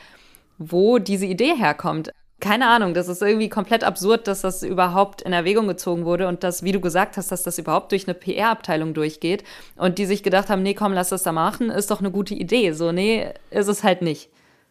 wo 0.58 0.98
diese 0.98 1.24
Idee 1.24 1.54
herkommt 1.56 2.12
keine 2.40 2.68
Ahnung, 2.68 2.94
das 2.94 3.08
ist 3.08 3.22
irgendwie 3.22 3.48
komplett 3.48 3.84
absurd, 3.84 4.26
dass 4.26 4.40
das 4.40 4.62
überhaupt 4.62 5.22
in 5.22 5.32
Erwägung 5.32 5.68
gezogen 5.68 6.04
wurde 6.04 6.28
und 6.28 6.42
dass, 6.42 6.62
wie 6.62 6.72
du 6.72 6.80
gesagt 6.80 7.16
hast, 7.16 7.30
dass 7.30 7.42
das 7.42 7.58
überhaupt 7.58 7.92
durch 7.92 8.08
eine 8.08 8.14
PR-Abteilung 8.14 8.94
durchgeht 8.94 9.44
und 9.76 9.98
die 9.98 10.06
sich 10.06 10.22
gedacht 10.22 10.48
haben, 10.48 10.62
nee, 10.62 10.74
komm, 10.74 10.92
lass 10.92 11.10
das 11.10 11.22
da 11.22 11.32
machen, 11.32 11.70
ist 11.70 11.90
doch 11.90 12.00
eine 12.00 12.10
gute 12.10 12.34
Idee. 12.34 12.72
So, 12.72 12.92
nee, 12.92 13.28
ist 13.50 13.68
es 13.68 13.84
halt 13.84 14.02
nicht. 14.02 14.30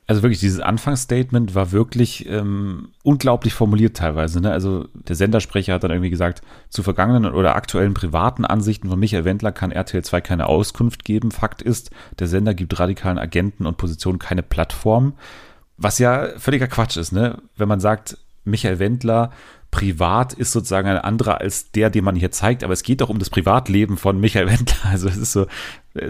Also 0.10 0.24
wirklich, 0.24 0.40
dieses 0.40 0.60
Anfangsstatement 0.60 1.54
war 1.54 1.72
wirklich 1.72 2.28
ähm, 2.28 2.90
unglaublich 3.04 3.54
formuliert 3.54 3.96
teilweise. 3.96 4.42
Ne? 4.42 4.52
Also 4.52 4.88
der 4.94 5.16
Sendersprecher 5.16 5.76
hat 5.76 5.84
dann 5.84 5.92
irgendwie 5.92 6.10
gesagt, 6.10 6.42
zu 6.70 6.82
vergangenen 6.82 7.32
oder 7.32 7.56
aktuellen 7.56 7.94
privaten 7.94 8.44
Ansichten 8.44 8.90
von 8.90 9.00
Michael 9.00 9.24
Wendler 9.24 9.52
kann 9.52 9.72
RTL 9.72 10.04
2 10.04 10.20
keine 10.22 10.48
Auskunft 10.48 11.06
geben. 11.06 11.30
Fakt 11.30 11.62
ist, 11.62 11.92
der 12.18 12.26
Sender 12.26 12.56
gibt 12.56 12.80
radikalen 12.80 13.20
Agenten 13.20 13.68
und 13.68 13.78
Positionen 13.78 14.18
keine 14.18 14.42
Plattform. 14.42 15.14
Was 15.82 16.00
ja 16.00 16.28
völliger 16.38 16.68
Quatsch 16.68 16.98
ist, 16.98 17.12
ne? 17.12 17.42
Wenn 17.56 17.68
man 17.70 17.80
sagt, 17.80 18.18
Michael 18.44 18.80
Wendler 18.80 19.32
privat 19.72 20.34
ist 20.34 20.52
sozusagen 20.52 20.88
ein 20.88 20.98
anderer 20.98 21.42
als 21.42 21.72
der, 21.72 21.90
den 21.90 22.04
man 22.04 22.16
hier 22.16 22.32
zeigt, 22.32 22.64
aber 22.64 22.74
es 22.74 22.84
geht 22.84 23.02
doch 23.02 23.10
um 23.10 23.20
das 23.20 23.30
Privatleben 23.30 23.98
von 23.98 24.20
Michael 24.20 24.48
Wendler. 24.50 24.90
Also 24.90 25.08
es 25.08 25.18
ist 25.18 25.32
so, 25.32 25.48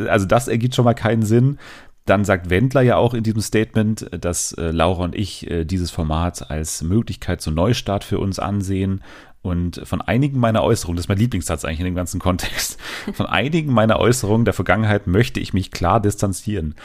also 0.08 0.26
das 0.26 0.48
ergibt 0.48 0.76
schon 0.76 0.86
mal 0.86 0.94
keinen 0.94 1.24
Sinn. 1.24 1.60
Dann 2.06 2.26
sagt 2.26 2.50
Wendler 2.50 2.82
ja 2.82 2.96
auch 2.96 3.14
in 3.14 3.24
diesem 3.24 3.42
Statement, 3.42 4.10
dass 4.20 4.54
äh, 4.54 4.72
Laura 4.72 5.04
und 5.04 5.16
ich 5.16 5.50
äh, 5.50 5.66
dieses 5.66 5.92
Format 5.92 6.50
als 6.50 6.82
Möglichkeit 6.82 7.42
zum 7.42 7.54
Neustart 7.54 8.04
für 8.04 8.20
uns 8.20 8.40
ansehen. 8.40 9.04
Und 9.42 9.82
von 9.86 10.02
einigen 10.02 10.40
meiner 10.40 10.64
Äußerungen, 10.64 10.98
das 10.98 11.06
ist 11.06 11.10
mein 11.10 11.18
Lieblingssatz 11.18 11.64
eigentlich 11.64 11.80
in 11.80 11.86
dem 11.86 11.96
ganzen 11.96 12.20
Kontext, 12.20 12.78
von 13.14 13.26
einigen 13.26 13.72
meiner 13.72 14.00
Äußerungen 14.00 14.44
der 14.44 14.54
Vergangenheit 14.54 15.08
möchte 15.08 15.40
ich 15.40 15.54
mich 15.54 15.72
klar 15.72 16.02
distanzieren. 16.02 16.76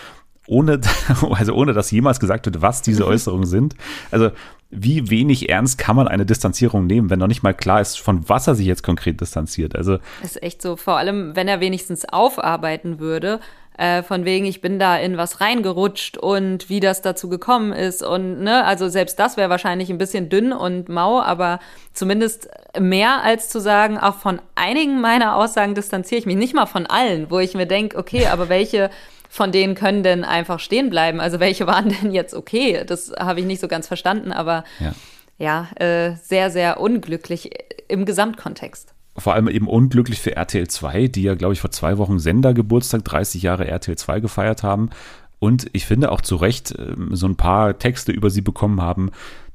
Ohne, 0.46 0.80
also 1.30 1.54
ohne 1.54 1.72
dass 1.72 1.90
jemals 1.90 2.20
gesagt 2.20 2.46
wird, 2.46 2.62
was 2.62 2.82
diese 2.82 3.06
Äußerungen 3.06 3.46
sind. 3.46 3.74
Also 4.10 4.30
wie 4.70 5.08
wenig 5.08 5.48
ernst 5.48 5.78
kann 5.78 5.94
man 5.94 6.08
eine 6.08 6.26
Distanzierung 6.26 6.86
nehmen, 6.86 7.08
wenn 7.08 7.18
noch 7.18 7.28
nicht 7.28 7.42
mal 7.42 7.54
klar 7.54 7.80
ist, 7.80 8.00
von 8.00 8.28
was 8.28 8.48
er 8.48 8.54
sich 8.54 8.66
jetzt 8.66 8.82
konkret 8.82 9.20
distanziert. 9.20 9.76
Also 9.76 9.98
das 10.20 10.32
ist 10.32 10.42
echt 10.42 10.62
so, 10.62 10.76
vor 10.76 10.96
allem 10.96 11.36
wenn 11.36 11.46
er 11.46 11.60
wenigstens 11.60 12.04
aufarbeiten 12.08 12.98
würde, 12.98 13.40
äh, 13.76 14.02
von 14.02 14.24
wegen, 14.24 14.46
ich 14.46 14.60
bin 14.60 14.78
da 14.78 14.96
in 14.96 15.16
was 15.16 15.40
reingerutscht 15.40 16.16
und 16.16 16.68
wie 16.68 16.80
das 16.80 17.02
dazu 17.02 17.28
gekommen 17.28 17.72
ist. 17.72 18.04
Und 18.04 18.40
ne, 18.40 18.64
also 18.64 18.88
selbst 18.88 19.18
das 19.18 19.36
wäre 19.36 19.50
wahrscheinlich 19.50 19.90
ein 19.90 19.98
bisschen 19.98 20.28
dünn 20.28 20.52
und 20.52 20.88
mau, 20.88 21.20
aber 21.20 21.58
zumindest 21.92 22.48
mehr 22.78 23.22
als 23.22 23.48
zu 23.48 23.60
sagen, 23.60 23.98
auch 23.98 24.16
von 24.16 24.40
einigen 24.54 25.00
meiner 25.00 25.36
Aussagen 25.36 25.74
distanziere 25.74 26.20
ich 26.20 26.26
mich, 26.26 26.36
nicht 26.36 26.54
mal 26.54 26.66
von 26.66 26.86
allen, 26.86 27.30
wo 27.30 27.40
ich 27.40 27.54
mir 27.54 27.66
denke, 27.66 27.98
okay, 27.98 28.26
aber 28.26 28.48
welche 28.48 28.90
von 29.34 29.50
denen 29.50 29.74
können 29.74 30.04
denn 30.04 30.22
einfach 30.22 30.60
stehen 30.60 30.90
bleiben? 30.90 31.20
Also 31.20 31.40
welche 31.40 31.66
waren 31.66 31.88
denn 32.02 32.12
jetzt 32.12 32.34
okay? 32.34 32.84
Das 32.86 33.12
habe 33.18 33.40
ich 33.40 33.46
nicht 33.46 33.60
so 33.60 33.66
ganz 33.66 33.88
verstanden, 33.88 34.30
aber 34.30 34.62
ja, 34.78 34.94
ja 35.38 35.84
äh, 35.84 36.14
sehr, 36.22 36.50
sehr 36.50 36.80
unglücklich 36.80 37.50
im 37.88 38.04
Gesamtkontext 38.04 38.94
vor 39.16 39.34
allem 39.34 39.46
eben 39.46 39.68
unglücklich 39.68 40.20
für 40.20 40.34
RTL 40.34 40.66
2, 40.66 41.06
die 41.06 41.22
ja, 41.22 41.36
glaube 41.36 41.54
ich, 41.54 41.60
vor 41.60 41.70
zwei 41.70 41.98
Wochen 41.98 42.18
Sendergeburtstag 42.18 43.04
30 43.04 43.42
Jahre 43.42 43.68
RTL 43.68 43.96
2 43.96 44.18
gefeiert 44.18 44.64
haben. 44.64 44.90
Und 45.38 45.70
ich 45.72 45.86
finde 45.86 46.10
auch 46.10 46.20
zu 46.20 46.34
Recht 46.34 46.74
ähm, 46.76 47.14
so 47.14 47.28
ein 47.28 47.36
paar 47.36 47.78
Texte 47.78 48.10
über 48.10 48.28
sie 48.28 48.40
bekommen 48.40 48.80
haben, 48.80 49.12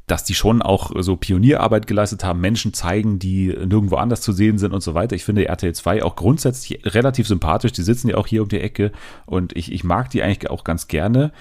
dass 0.09 0.23
die 0.23 0.33
schon 0.33 0.61
auch 0.61 0.91
so 0.99 1.15
Pionierarbeit 1.15 1.87
geleistet 1.87 2.23
haben, 2.23 2.41
Menschen 2.41 2.73
zeigen, 2.73 3.19
die 3.19 3.47
nirgendwo 3.47 3.95
anders 3.95 4.21
zu 4.21 4.31
sehen 4.31 4.57
sind 4.57 4.73
und 4.73 4.81
so 4.81 4.93
weiter. 4.93 5.15
Ich 5.15 5.23
finde 5.23 5.47
RTL 5.47 5.73
2 5.73 6.03
auch 6.03 6.15
grundsätzlich 6.15 6.85
relativ 6.85 7.27
sympathisch. 7.27 7.71
Die 7.71 7.83
sitzen 7.83 8.09
ja 8.09 8.17
auch 8.17 8.27
hier 8.27 8.41
um 8.41 8.49
die 8.49 8.59
Ecke 8.59 8.91
und 9.25 9.55
ich, 9.55 9.71
ich 9.71 9.83
mag 9.83 10.09
die 10.09 10.23
eigentlich 10.23 10.49
auch 10.49 10.63
ganz 10.63 10.87
gerne. 10.87 11.31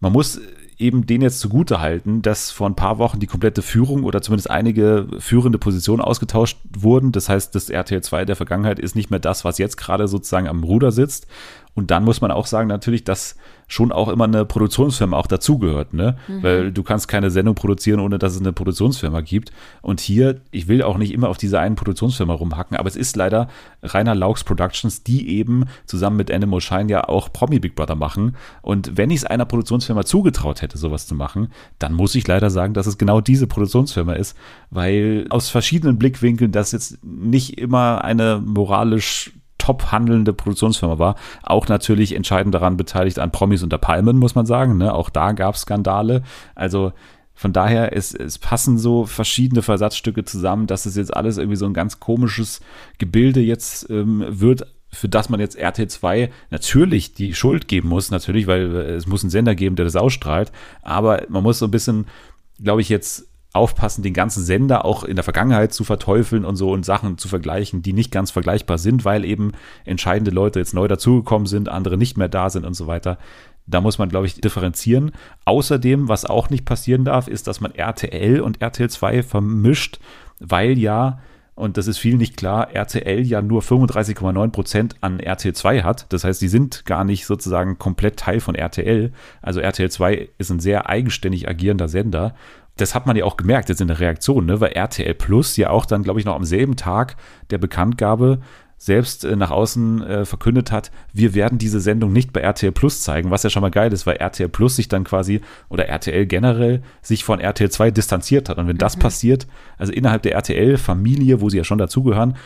Man 0.00 0.12
muss 0.12 0.40
eben 0.78 1.06
denen 1.06 1.22
jetzt 1.22 1.40
zugute 1.40 1.80
halten, 1.80 2.22
dass 2.22 2.50
vor 2.50 2.68
ein 2.68 2.76
paar 2.76 2.98
Wochen 2.98 3.18
die 3.18 3.26
komplette 3.26 3.62
Führung 3.62 4.04
oder 4.04 4.22
zumindest 4.22 4.50
einige 4.50 5.08
führende 5.18 5.58
Positionen 5.58 6.00
ausgetauscht 6.00 6.58
wurden. 6.72 7.10
Das 7.10 7.28
heißt, 7.28 7.54
das 7.54 7.68
RTL 7.68 8.00
2 8.00 8.24
der 8.24 8.36
Vergangenheit 8.36 8.78
ist 8.78 8.94
nicht 8.94 9.10
mehr 9.10 9.18
das, 9.18 9.44
was 9.44 9.58
jetzt 9.58 9.76
gerade 9.76 10.06
sozusagen 10.06 10.46
am 10.46 10.62
Ruder 10.62 10.92
sitzt. 10.92 11.26
Und 11.78 11.92
dann 11.92 12.02
muss 12.02 12.20
man 12.20 12.32
auch 12.32 12.46
sagen, 12.46 12.66
natürlich, 12.66 13.04
dass 13.04 13.36
schon 13.68 13.92
auch 13.92 14.08
immer 14.08 14.24
eine 14.24 14.44
Produktionsfirma 14.44 15.16
auch 15.16 15.28
dazugehört, 15.28 15.94
ne? 15.94 16.16
Mhm. 16.26 16.42
Weil 16.42 16.72
du 16.72 16.82
kannst 16.82 17.06
keine 17.06 17.30
Sendung 17.30 17.54
produzieren, 17.54 18.00
ohne 18.00 18.18
dass 18.18 18.34
es 18.34 18.40
eine 18.40 18.52
Produktionsfirma 18.52 19.20
gibt. 19.20 19.52
Und 19.80 20.00
hier, 20.00 20.40
ich 20.50 20.66
will 20.66 20.82
auch 20.82 20.98
nicht 20.98 21.12
immer 21.12 21.28
auf 21.28 21.38
diese 21.38 21.60
einen 21.60 21.76
Produktionsfirma 21.76 22.34
rumhacken, 22.34 22.76
aber 22.76 22.88
es 22.88 22.96
ist 22.96 23.14
leider 23.14 23.46
Rainer 23.84 24.16
Laux 24.16 24.42
Productions, 24.42 25.04
die 25.04 25.28
eben 25.28 25.66
zusammen 25.86 26.16
mit 26.16 26.32
Animal 26.32 26.60
Shine 26.60 26.90
ja 26.90 27.08
auch 27.08 27.32
Promi 27.32 27.60
Big 27.60 27.76
Brother 27.76 27.94
machen. 27.94 28.34
Und 28.60 28.96
wenn 28.96 29.10
ich 29.10 29.18
es 29.18 29.24
einer 29.24 29.44
Produktionsfirma 29.44 30.04
zugetraut 30.04 30.62
hätte, 30.62 30.78
sowas 30.78 31.06
zu 31.06 31.14
machen, 31.14 31.52
dann 31.78 31.92
muss 31.92 32.16
ich 32.16 32.26
leider 32.26 32.50
sagen, 32.50 32.74
dass 32.74 32.88
es 32.88 32.98
genau 32.98 33.20
diese 33.20 33.46
Produktionsfirma 33.46 34.14
ist, 34.14 34.36
weil 34.70 35.26
aus 35.30 35.48
verschiedenen 35.48 35.96
Blickwinkeln 35.96 36.50
das 36.50 36.72
jetzt 36.72 37.04
nicht 37.04 37.56
immer 37.56 38.02
eine 38.02 38.42
moralisch 38.44 39.30
top 39.68 39.92
handelnde 39.92 40.32
Produktionsfirma 40.32 40.98
war, 40.98 41.16
auch 41.42 41.68
natürlich 41.68 42.14
entscheidend 42.14 42.54
daran 42.54 42.78
beteiligt 42.78 43.18
an 43.18 43.30
Promis 43.30 43.62
unter 43.62 43.76
Palmen, 43.76 44.16
muss 44.16 44.34
man 44.34 44.46
sagen. 44.46 44.78
Ne? 44.78 44.94
Auch 44.94 45.10
da 45.10 45.32
gab 45.32 45.54
es 45.56 45.62
Skandale. 45.62 46.22
Also 46.54 46.92
von 47.34 47.52
daher, 47.52 47.94
es, 47.94 48.14
es 48.14 48.38
passen 48.38 48.78
so 48.78 49.04
verschiedene 49.04 49.60
Versatzstücke 49.60 50.24
zusammen, 50.24 50.66
dass 50.66 50.86
es 50.86 50.96
jetzt 50.96 51.14
alles 51.14 51.36
irgendwie 51.36 51.56
so 51.56 51.66
ein 51.66 51.74
ganz 51.74 52.00
komisches 52.00 52.60
Gebilde 52.96 53.40
jetzt 53.40 53.88
ähm, 53.90 54.24
wird, 54.26 54.66
für 54.90 55.08
das 55.10 55.28
man 55.28 55.38
jetzt 55.38 55.58
RT2 55.58 56.30
natürlich 56.50 57.12
die 57.12 57.34
Schuld 57.34 57.68
geben 57.68 57.90
muss, 57.90 58.10
natürlich, 58.10 58.46
weil 58.46 58.74
es 58.74 59.06
muss 59.06 59.22
einen 59.22 59.30
Sender 59.30 59.54
geben, 59.54 59.76
der 59.76 59.84
das 59.84 59.96
ausstrahlt. 59.96 60.50
Aber 60.80 61.24
man 61.28 61.42
muss 61.42 61.58
so 61.58 61.66
ein 61.66 61.70
bisschen, 61.70 62.06
glaube 62.58 62.80
ich, 62.80 62.88
jetzt 62.88 63.27
aufpassen, 63.58 64.02
den 64.02 64.14
ganzen 64.14 64.44
Sender 64.44 64.84
auch 64.84 65.04
in 65.04 65.16
der 65.16 65.24
Vergangenheit 65.24 65.72
zu 65.72 65.84
verteufeln 65.84 66.44
und 66.44 66.56
so 66.56 66.70
und 66.70 66.84
Sachen 66.84 67.18
zu 67.18 67.28
vergleichen, 67.28 67.82
die 67.82 67.92
nicht 67.92 68.10
ganz 68.10 68.30
vergleichbar 68.30 68.78
sind, 68.78 69.04
weil 69.04 69.24
eben 69.24 69.52
entscheidende 69.84 70.30
Leute 70.30 70.58
jetzt 70.58 70.74
neu 70.74 70.88
dazugekommen 70.88 71.46
sind, 71.46 71.68
andere 71.68 71.98
nicht 71.98 72.16
mehr 72.16 72.28
da 72.28 72.48
sind 72.48 72.64
und 72.64 72.74
so 72.74 72.86
weiter. 72.86 73.18
Da 73.66 73.82
muss 73.82 73.98
man, 73.98 74.08
glaube 74.08 74.26
ich, 74.26 74.40
differenzieren. 74.40 75.12
Außerdem, 75.44 76.08
was 76.08 76.24
auch 76.24 76.48
nicht 76.48 76.64
passieren 76.64 77.04
darf, 77.04 77.28
ist, 77.28 77.46
dass 77.46 77.60
man 77.60 77.74
RTL 77.74 78.40
und 78.40 78.62
RTL 78.62 78.88
2 78.88 79.22
vermischt, 79.22 79.98
weil 80.40 80.78
ja 80.78 81.18
und 81.58 81.76
das 81.76 81.88
ist 81.88 81.98
viel 81.98 82.16
nicht 82.16 82.36
klar, 82.36 82.70
RTL 82.72 83.26
ja 83.26 83.42
nur 83.42 83.62
35,9 83.62 84.50
Prozent 84.50 84.94
an 85.00 85.18
RTL 85.18 85.56
2 85.56 85.82
hat. 85.82 86.06
Das 86.10 86.22
heißt, 86.22 86.40
die 86.40 86.46
sind 86.46 86.84
gar 86.84 87.02
nicht 87.02 87.26
sozusagen 87.26 87.78
komplett 87.78 88.16
Teil 88.16 88.38
von 88.38 88.54
RTL. 88.54 89.10
Also 89.42 89.58
RTL 89.58 89.90
2 89.90 90.28
ist 90.38 90.50
ein 90.50 90.60
sehr 90.60 90.88
eigenständig 90.88 91.48
agierender 91.48 91.88
Sender 91.88 92.36
das 92.80 92.94
hat 92.94 93.06
man 93.06 93.16
ja 93.16 93.24
auch 93.24 93.36
gemerkt 93.36 93.68
jetzt 93.68 93.80
in 93.80 93.88
der 93.88 94.00
Reaktion, 94.00 94.46
ne? 94.46 94.60
weil 94.60 94.72
RTL 94.72 95.14
Plus 95.14 95.56
ja 95.56 95.70
auch 95.70 95.86
dann, 95.86 96.02
glaube 96.02 96.20
ich, 96.20 96.26
noch 96.26 96.34
am 96.34 96.44
selben 96.44 96.76
Tag 96.76 97.16
der 97.50 97.58
Bekanntgabe 97.58 98.40
selbst 98.78 99.24
äh, 99.24 99.36
nach 99.36 99.50
außen 99.50 100.02
äh, 100.02 100.24
verkündet 100.24 100.70
hat, 100.70 100.90
wir 101.12 101.34
werden 101.34 101.58
diese 101.58 101.80
Sendung 101.80 102.12
nicht 102.12 102.32
bei 102.32 102.40
RTL 102.40 102.72
Plus 102.72 103.02
zeigen, 103.02 103.30
was 103.30 103.42
ja 103.42 103.50
schon 103.50 103.62
mal 103.62 103.72
geil 103.72 103.92
ist, 103.92 104.06
weil 104.06 104.16
RTL 104.16 104.48
Plus 104.48 104.76
sich 104.76 104.88
dann 104.88 105.04
quasi 105.04 105.40
oder 105.68 105.86
RTL 105.86 106.26
generell 106.26 106.82
sich 107.02 107.24
von 107.24 107.40
RTL 107.40 107.70
2 107.70 107.90
distanziert 107.90 108.48
hat. 108.48 108.56
Und 108.56 108.68
wenn 108.68 108.78
das 108.78 108.96
mhm. 108.96 109.00
passiert, 109.00 109.46
also 109.76 109.92
innerhalb 109.92 110.22
der 110.22 110.32
RTL-Familie, 110.34 111.40
wo 111.40 111.50
sie 111.50 111.58
ja 111.58 111.64
schon 111.64 111.78
dazugehören, 111.78 112.36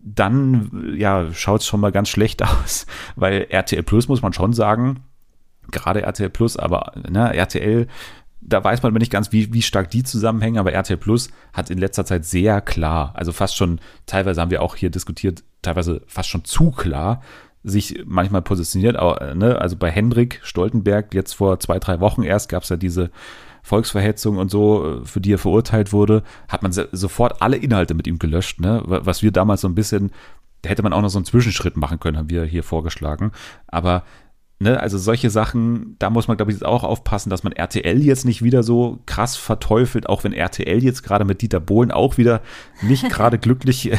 dann 0.00 0.94
ja, 0.96 1.32
schaut 1.32 1.60
es 1.60 1.66
schon 1.66 1.80
mal 1.80 1.92
ganz 1.92 2.08
schlecht 2.08 2.42
aus, 2.42 2.86
weil 3.14 3.46
RTL 3.50 3.82
Plus 3.82 4.08
muss 4.08 4.22
man 4.22 4.32
schon 4.32 4.54
sagen, 4.54 5.00
gerade 5.70 6.02
RTL 6.02 6.30
Plus, 6.30 6.56
aber 6.56 6.92
ne, 7.08 7.34
RTL 7.34 7.86
da 8.46 8.62
weiß 8.62 8.82
man 8.82 8.92
nicht 8.94 9.12
ganz, 9.12 9.32
wie, 9.32 9.52
wie 9.52 9.62
stark 9.62 9.90
die 9.90 10.02
zusammenhängen, 10.02 10.58
aber 10.58 10.72
RTL 10.72 10.96
Plus 10.96 11.30
hat 11.52 11.70
in 11.70 11.78
letzter 11.78 12.04
Zeit 12.04 12.24
sehr 12.24 12.60
klar, 12.60 13.12
also 13.14 13.32
fast 13.32 13.56
schon, 13.56 13.80
teilweise 14.06 14.40
haben 14.40 14.50
wir 14.50 14.62
auch 14.62 14.76
hier 14.76 14.90
diskutiert, 14.90 15.42
teilweise 15.62 16.02
fast 16.06 16.28
schon 16.28 16.44
zu 16.44 16.70
klar, 16.70 17.22
sich 17.64 18.02
manchmal 18.04 18.42
positioniert. 18.42 18.96
Aber, 18.96 19.34
ne, 19.34 19.60
also 19.60 19.76
bei 19.76 19.90
Hendrik 19.90 20.40
Stoltenberg, 20.42 21.14
jetzt 21.14 21.32
vor 21.32 21.58
zwei, 21.58 21.78
drei 21.78 22.00
Wochen 22.00 22.22
erst, 22.22 22.50
gab 22.50 22.62
es 22.62 22.68
ja 22.68 22.76
diese 22.76 23.10
Volksverhetzung 23.62 24.36
und 24.36 24.50
so, 24.50 25.00
für 25.04 25.22
die 25.22 25.32
er 25.32 25.38
verurteilt 25.38 25.92
wurde, 25.92 26.22
hat 26.48 26.62
man 26.62 26.72
sofort 26.72 27.40
alle 27.40 27.56
Inhalte 27.56 27.94
mit 27.94 28.06
ihm 28.06 28.18
gelöscht, 28.18 28.60
ne? 28.60 28.82
Was 28.84 29.22
wir 29.22 29.32
damals 29.32 29.62
so 29.62 29.68
ein 29.68 29.74
bisschen, 29.74 30.12
da 30.60 30.68
hätte 30.68 30.82
man 30.82 30.92
auch 30.92 31.00
noch 31.00 31.08
so 31.08 31.18
einen 31.18 31.24
Zwischenschritt 31.24 31.78
machen 31.78 31.98
können, 31.98 32.18
haben 32.18 32.28
wir 32.28 32.44
hier 32.44 32.62
vorgeschlagen. 32.62 33.32
Aber 33.66 34.04
Ne, 34.64 34.80
also 34.80 34.96
solche 34.96 35.28
Sachen, 35.28 35.94
da 35.98 36.08
muss 36.08 36.26
man, 36.26 36.38
glaube 36.38 36.50
ich, 36.50 36.56
jetzt 36.56 36.64
auch 36.64 36.84
aufpassen, 36.84 37.28
dass 37.28 37.44
man 37.44 37.52
RTL 37.52 38.02
jetzt 38.02 38.24
nicht 38.24 38.40
wieder 38.40 38.62
so 38.62 38.98
krass 39.04 39.36
verteufelt, 39.36 40.08
auch 40.08 40.24
wenn 40.24 40.32
RTL 40.32 40.82
jetzt 40.82 41.02
gerade 41.02 41.26
mit 41.26 41.42
Dieter 41.42 41.60
Bohlen 41.60 41.90
auch 41.90 42.16
wieder 42.16 42.40
nicht 42.80 43.10
gerade 43.10 43.38
glücklich 43.44 43.90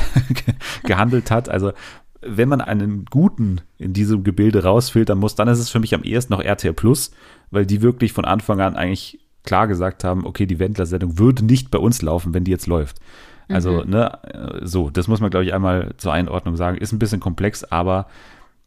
gehandelt 0.83 1.29
hat. 1.29 1.49
Also 1.49 1.71
wenn 2.19 2.49
man 2.49 2.61
einen 2.61 3.05
guten 3.05 3.61
in 3.77 3.93
diesem 3.93 4.23
Gebilde 4.23 4.63
rausfiltern 4.63 5.19
muss, 5.19 5.35
dann 5.35 5.47
ist 5.49 5.59
es 5.59 5.69
für 5.69 5.79
mich 5.79 5.93
am 5.93 6.01
ehesten 6.01 6.33
noch 6.33 6.41
RTL 6.41 6.73
Plus, 6.73 7.11
weil 7.51 7.67
die 7.67 7.83
wirklich 7.83 8.11
von 8.11 8.25
Anfang 8.25 8.59
an 8.59 8.75
eigentlich 8.75 9.19
klar 9.43 9.67
gesagt 9.67 10.03
haben, 10.03 10.25
okay, 10.25 10.47
die 10.47 10.57
Wendler-Sendung 10.57 11.19
würde 11.19 11.45
nicht 11.45 11.69
bei 11.69 11.77
uns 11.77 12.01
laufen, 12.01 12.33
wenn 12.33 12.43
die 12.43 12.49
jetzt 12.49 12.65
läuft. 12.65 12.97
Also, 13.49 13.83
mhm. 13.83 13.91
ne, 13.91 14.17
so, 14.63 14.89
das 14.89 15.07
muss 15.07 15.21
man, 15.21 15.29
glaube 15.29 15.45
ich, 15.45 15.53
einmal 15.53 15.93
zur 15.97 16.11
Einordnung 16.11 16.55
sagen. 16.55 16.77
Ist 16.77 16.91
ein 16.91 16.97
bisschen 16.97 17.19
komplex, 17.19 17.63
aber 17.63 18.07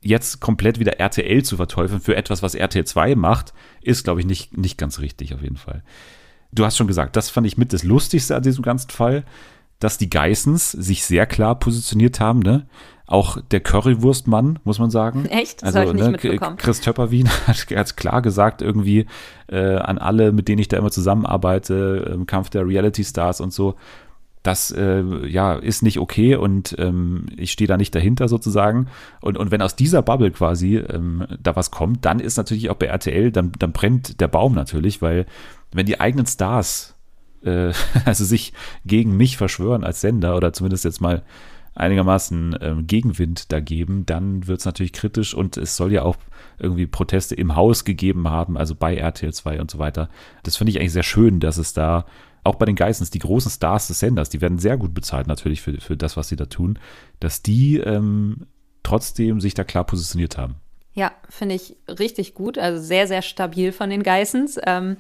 jetzt 0.01 0.41
komplett 0.41 0.79
wieder 0.79 1.01
RTL 1.01 1.43
zu 1.43 1.57
verteufeln 1.57 2.01
für 2.01 2.17
etwas, 2.17 2.43
was 2.43 2.55
RTL 2.55 2.85
2 2.85 3.15
macht, 3.17 3.53
ist, 3.83 4.05
glaube 4.05 4.21
ich, 4.21 4.27
nicht, 4.27 4.57
nicht 4.57 4.79
ganz 4.79 5.01
richtig 5.01 5.35
auf 5.35 5.43
jeden 5.43 5.57
Fall. 5.57 5.83
Du 6.53 6.65
hast 6.65 6.77
schon 6.77 6.87
gesagt, 6.87 7.17
das 7.17 7.31
fand 7.31 7.47
ich 7.47 7.59
mit 7.59 7.73
das 7.73 7.83
Lustigste 7.83 8.37
an 8.37 8.43
diesem 8.43 8.63
ganzen 8.63 8.91
Fall, 8.91 9.25
dass 9.81 9.99
die 9.99 10.11
Geissens 10.11 10.73
sich 10.73 11.05
sehr 11.05 11.27
klar 11.27 11.59
positioniert 11.59 12.21
haben, 12.21 12.41
ne? 12.41 12.67
Auch 13.07 13.39
der 13.41 13.61
Currywurstmann, 13.61 14.59
muss 14.65 14.79
man 14.79 14.91
sagen. 14.91 15.25
Echt? 15.31 15.63
Das 15.63 15.75
also, 15.75 15.95
ne, 15.95 16.13
Chris 16.59 16.81
Töpperwien 16.81 17.29
hat, 17.47 17.67
hat 17.71 17.97
klar 17.97 18.21
gesagt, 18.21 18.61
irgendwie 18.61 19.07
äh, 19.47 19.77
an 19.77 19.99
alle, 19.99 20.33
mit 20.33 20.49
denen 20.49 20.59
ich 20.59 20.69
da 20.69 20.77
immer 20.77 20.91
zusammenarbeite, 20.91 22.11
im 22.13 22.27
Kampf 22.27 22.51
der 22.51 22.67
Reality 22.67 23.05
Stars 23.05 23.41
und 23.41 23.53
so, 23.53 23.77
das 24.43 24.71
äh, 24.71 25.03
ja 25.27 25.55
ist 25.55 25.83
nicht 25.83 25.99
okay 25.99 26.37
und 26.37 26.75
ähm, 26.79 27.27
ich 27.37 27.53
stehe 27.53 27.69
da 27.69 27.77
nicht 27.77 27.95
dahinter 27.95 28.29
sozusagen. 28.29 28.87
Und, 29.21 29.37
und 29.37 29.51
wenn 29.51 29.63
aus 29.63 29.77
dieser 29.77 30.03
Bubble 30.03 30.31
quasi 30.31 30.77
ähm, 30.77 31.27
da 31.41 31.57
was 31.57 31.71
kommt, 31.71 32.05
dann 32.05 32.21
ist 32.21 32.37
natürlich 32.37 32.71
auch 32.71 32.77
bei 32.77 32.87
RTL, 32.87 33.33
dann, 33.33 33.53
dann 33.59 33.73
brennt 33.73 34.21
der 34.21 34.29
Baum 34.29 34.55
natürlich, 34.55 35.03
weil 35.03 35.27
wenn 35.73 35.87
die 35.87 36.01
eigenen 36.01 36.27
Stars 36.27 36.97
äh, 37.43 37.73
also 38.05 38.25
sich 38.25 38.53
gegen 38.85 39.17
mich 39.17 39.37
verschwören 39.37 39.85
als 39.85 40.01
Sender 40.01 40.37
oder 40.37 40.53
zumindest 40.53 40.85
jetzt 40.85 41.01
mal 41.01 41.23
einigermaßen 41.75 42.59
ähm, 42.61 42.87
Gegenwind 42.87 43.53
da 43.53 43.61
geben, 43.61 44.05
dann 44.05 44.49
wird 44.49 44.59
es 44.59 44.65
natürlich 44.67 44.93
kritisch 44.93 45.33
und 45.33 45.57
es 45.57 45.77
soll 45.77 45.93
ja 45.93 46.03
auch 46.03 46.17
irgendwie 46.59 46.89
Proteste 46.89 47.37
im 47.37 47.55
Haus 47.55 47.85
gegeben 47.85 48.29
haben, 48.29 48.59
also 48.59 48.75
bei 48.75 48.97
RTL 48.97 49.33
2 49.33 49.61
und 49.61 49.71
so 49.71 49.79
weiter. 49.79 50.09
Das 50.43 50.57
finde 50.57 50.73
ich 50.73 50.81
eigentlich 50.81 50.93
sehr 50.93 51.05
schön, 51.05 51.39
dass 51.39 51.57
es 51.57 51.73
da 51.73 52.05
auch 52.49 52.57
bei 52.57 52.67
den 52.67 52.77
Geissens, 52.77 53.11
die 53.11 53.19
großen 53.19 53.51
Stars 53.51 53.89
des 53.89 54.01
Senders, 54.01 54.31
die 54.31 54.41
werden 54.41 54.59
sehr 54.59 54.77
gut 54.77 54.95
bezahlt 54.95 55.27
natürlich 55.27 55.61
für, 55.61 55.81
für 55.81 55.97
das, 55.97 56.17
was 56.17 56.29
sie 56.29 56.37
da 56.37 56.47
tun, 56.47 56.79
dass 57.21 57.43
die 57.43 57.77
ähm, 57.79 58.47
trotzdem 58.83 59.41
sich 59.41 59.55
da 59.55 59.65
klar 59.65 59.85
positioniert 59.85 60.37
haben. 60.39 60.57
Ja, 60.95 61.13
finde 61.29 61.55
ich 61.55 61.77
richtig 61.87 62.35
gut. 62.35 62.59
Also 62.59 62.83
sehr, 62.83 63.07
sehr 63.07 63.23
stabil 63.23 63.71
von 63.71 63.91
den 63.91 64.03
Geissens. 64.03 64.59
Ähm, 64.67 64.97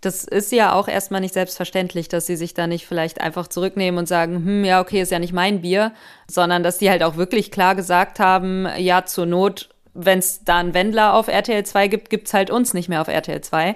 das 0.00 0.24
ist 0.24 0.52
ja 0.52 0.72
auch 0.72 0.88
erstmal 0.88 1.20
nicht 1.20 1.34
selbstverständlich, 1.34 2.08
dass 2.08 2.26
sie 2.26 2.36
sich 2.36 2.54
da 2.54 2.66
nicht 2.66 2.86
vielleicht 2.86 3.20
einfach 3.20 3.48
zurücknehmen 3.48 3.98
und 3.98 4.06
sagen, 4.06 4.44
hm, 4.44 4.64
ja, 4.64 4.80
okay, 4.80 5.00
ist 5.00 5.12
ja 5.12 5.18
nicht 5.18 5.32
mein 5.32 5.60
Bier, 5.60 5.92
sondern 6.28 6.62
dass 6.62 6.78
die 6.78 6.90
halt 6.90 7.02
auch 7.02 7.16
wirklich 7.16 7.50
klar 7.50 7.74
gesagt 7.74 8.20
haben, 8.20 8.66
ja, 8.78 9.04
zur 9.04 9.26
Not, 9.26 9.70
wenn 9.94 10.20
es 10.20 10.44
da 10.44 10.58
einen 10.58 10.74
Wendler 10.74 11.14
auf 11.14 11.28
RTL 11.28 11.64
2 11.64 11.88
gibt, 11.88 12.10
gibt 12.10 12.28
es 12.28 12.34
halt 12.34 12.50
uns 12.50 12.74
nicht 12.74 12.88
mehr 12.88 13.00
auf 13.00 13.08
RTL 13.08 13.40
2. 13.40 13.74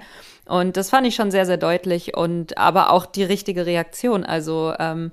Und 0.52 0.76
das 0.76 0.90
fand 0.90 1.06
ich 1.06 1.14
schon 1.14 1.30
sehr, 1.30 1.46
sehr 1.46 1.56
deutlich 1.56 2.14
und 2.14 2.58
aber 2.58 2.90
auch 2.90 3.06
die 3.06 3.24
richtige 3.24 3.64
Reaktion. 3.64 4.22
Also 4.22 4.74
ähm, 4.78 5.10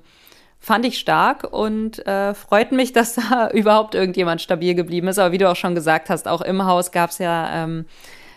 fand 0.58 0.84
ich 0.84 0.98
stark 0.98 1.50
und 1.50 2.06
äh, 2.06 2.34
freut 2.34 2.72
mich, 2.72 2.92
dass 2.92 3.14
da 3.14 3.48
überhaupt 3.48 3.94
irgendjemand 3.94 4.42
stabil 4.42 4.74
geblieben 4.74 5.08
ist. 5.08 5.18
Aber 5.18 5.32
wie 5.32 5.38
du 5.38 5.48
auch 5.48 5.56
schon 5.56 5.74
gesagt 5.74 6.10
hast, 6.10 6.28
auch 6.28 6.42
im 6.42 6.66
Haus 6.66 6.92
gab 6.92 7.08
es 7.08 7.16
ja 7.16 7.64
ähm, 7.64 7.86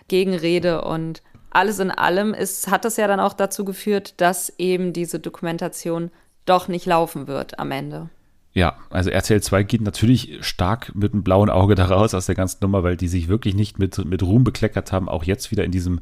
Gegenrede 0.08 0.82
und 0.82 1.22
alles 1.50 1.80
in 1.80 1.92
allem 1.92 2.34
ist, 2.34 2.72
hat 2.72 2.86
das 2.86 2.96
ja 2.96 3.06
dann 3.08 3.20
auch 3.20 3.34
dazu 3.34 3.66
geführt, 3.66 4.22
dass 4.22 4.54
eben 4.58 4.94
diese 4.94 5.20
Dokumentation 5.20 6.10
doch 6.46 6.70
nicht 6.70 6.86
laufen 6.86 7.28
wird 7.28 7.60
am 7.60 7.72
Ende. 7.72 8.10
Ja, 8.54 8.78
also 8.92 9.10
RTL 9.10 9.42
2 9.42 9.64
geht 9.64 9.82
natürlich 9.82 10.38
stark 10.40 10.96
mit 10.96 11.12
einem 11.12 11.24
blauen 11.24 11.50
Auge 11.50 11.76
da 11.76 11.84
raus 11.84 12.14
aus 12.14 12.28
der 12.28 12.36
ganzen 12.36 12.60
Nummer, 12.62 12.82
weil 12.84 12.96
die 12.96 13.10
sich 13.10 13.28
wirklich 13.28 13.56
nicht 13.56 13.78
mit, 13.78 14.06
mit 14.06 14.24
Ruhm 14.24 14.46
bekleckert 14.46 14.94
haben, 14.94 15.10
auch 15.10 15.26
jetzt 15.26 15.52
wieder 15.52 15.66
in 15.66 15.72
diesem 15.72 16.00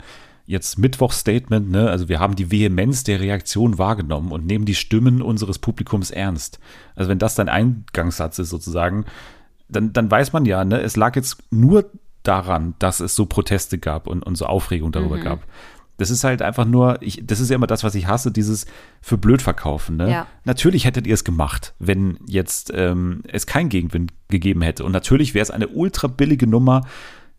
jetzt 0.51 0.77
Mittwoch-Statement, 0.77 1.71
ne? 1.71 1.89
Also 1.89 2.09
wir 2.09 2.19
haben 2.19 2.35
die 2.35 2.51
Vehemenz 2.51 3.05
der 3.05 3.21
Reaktion 3.21 3.77
wahrgenommen 3.77 4.31
und 4.31 4.45
nehmen 4.45 4.65
die 4.65 4.75
Stimmen 4.75 5.21
unseres 5.21 5.59
Publikums 5.59 6.11
ernst. 6.11 6.59
Also 6.93 7.09
wenn 7.09 7.19
das 7.19 7.35
dein 7.35 7.47
Eingangssatz 7.47 8.37
ist 8.37 8.49
sozusagen, 8.49 9.05
dann, 9.69 9.93
dann 9.93 10.11
weiß 10.11 10.33
man 10.33 10.45
ja, 10.45 10.65
ne, 10.65 10.81
es 10.81 10.97
lag 10.97 11.15
jetzt 11.15 11.37
nur 11.51 11.89
daran, 12.23 12.75
dass 12.79 12.99
es 12.99 13.15
so 13.15 13.25
Proteste 13.25 13.77
gab 13.77 14.07
und, 14.07 14.23
und 14.23 14.35
so 14.35 14.45
Aufregung 14.45 14.91
darüber 14.91 15.17
mhm. 15.17 15.23
gab. 15.23 15.39
Das 15.97 16.09
ist 16.09 16.25
halt 16.25 16.41
einfach 16.41 16.65
nur, 16.65 17.01
ich, 17.01 17.25
das 17.25 17.39
ist 17.39 17.49
ja 17.49 17.55
immer 17.55 17.67
das, 17.67 17.85
was 17.85 17.95
ich 17.95 18.07
hasse, 18.07 18.31
dieses 18.31 18.65
für 19.01 19.17
blöd 19.17 19.41
verkaufen. 19.41 19.95
Ne? 19.95 20.11
Ja. 20.11 20.27
Natürlich 20.43 20.83
hättet 20.83 21.07
ihr 21.07 21.13
es 21.13 21.23
gemacht, 21.23 21.73
wenn 21.79 22.17
jetzt 22.27 22.73
ähm, 22.75 23.21
es 23.27 23.45
keinen 23.45 23.69
Gegenwind 23.69 24.11
gegeben 24.27 24.63
hätte. 24.63 24.83
Und 24.83 24.91
natürlich 24.91 25.33
wäre 25.33 25.43
es 25.43 25.51
eine 25.51 25.69
ultra 25.69 26.07
billige 26.07 26.47
Nummer, 26.47 26.85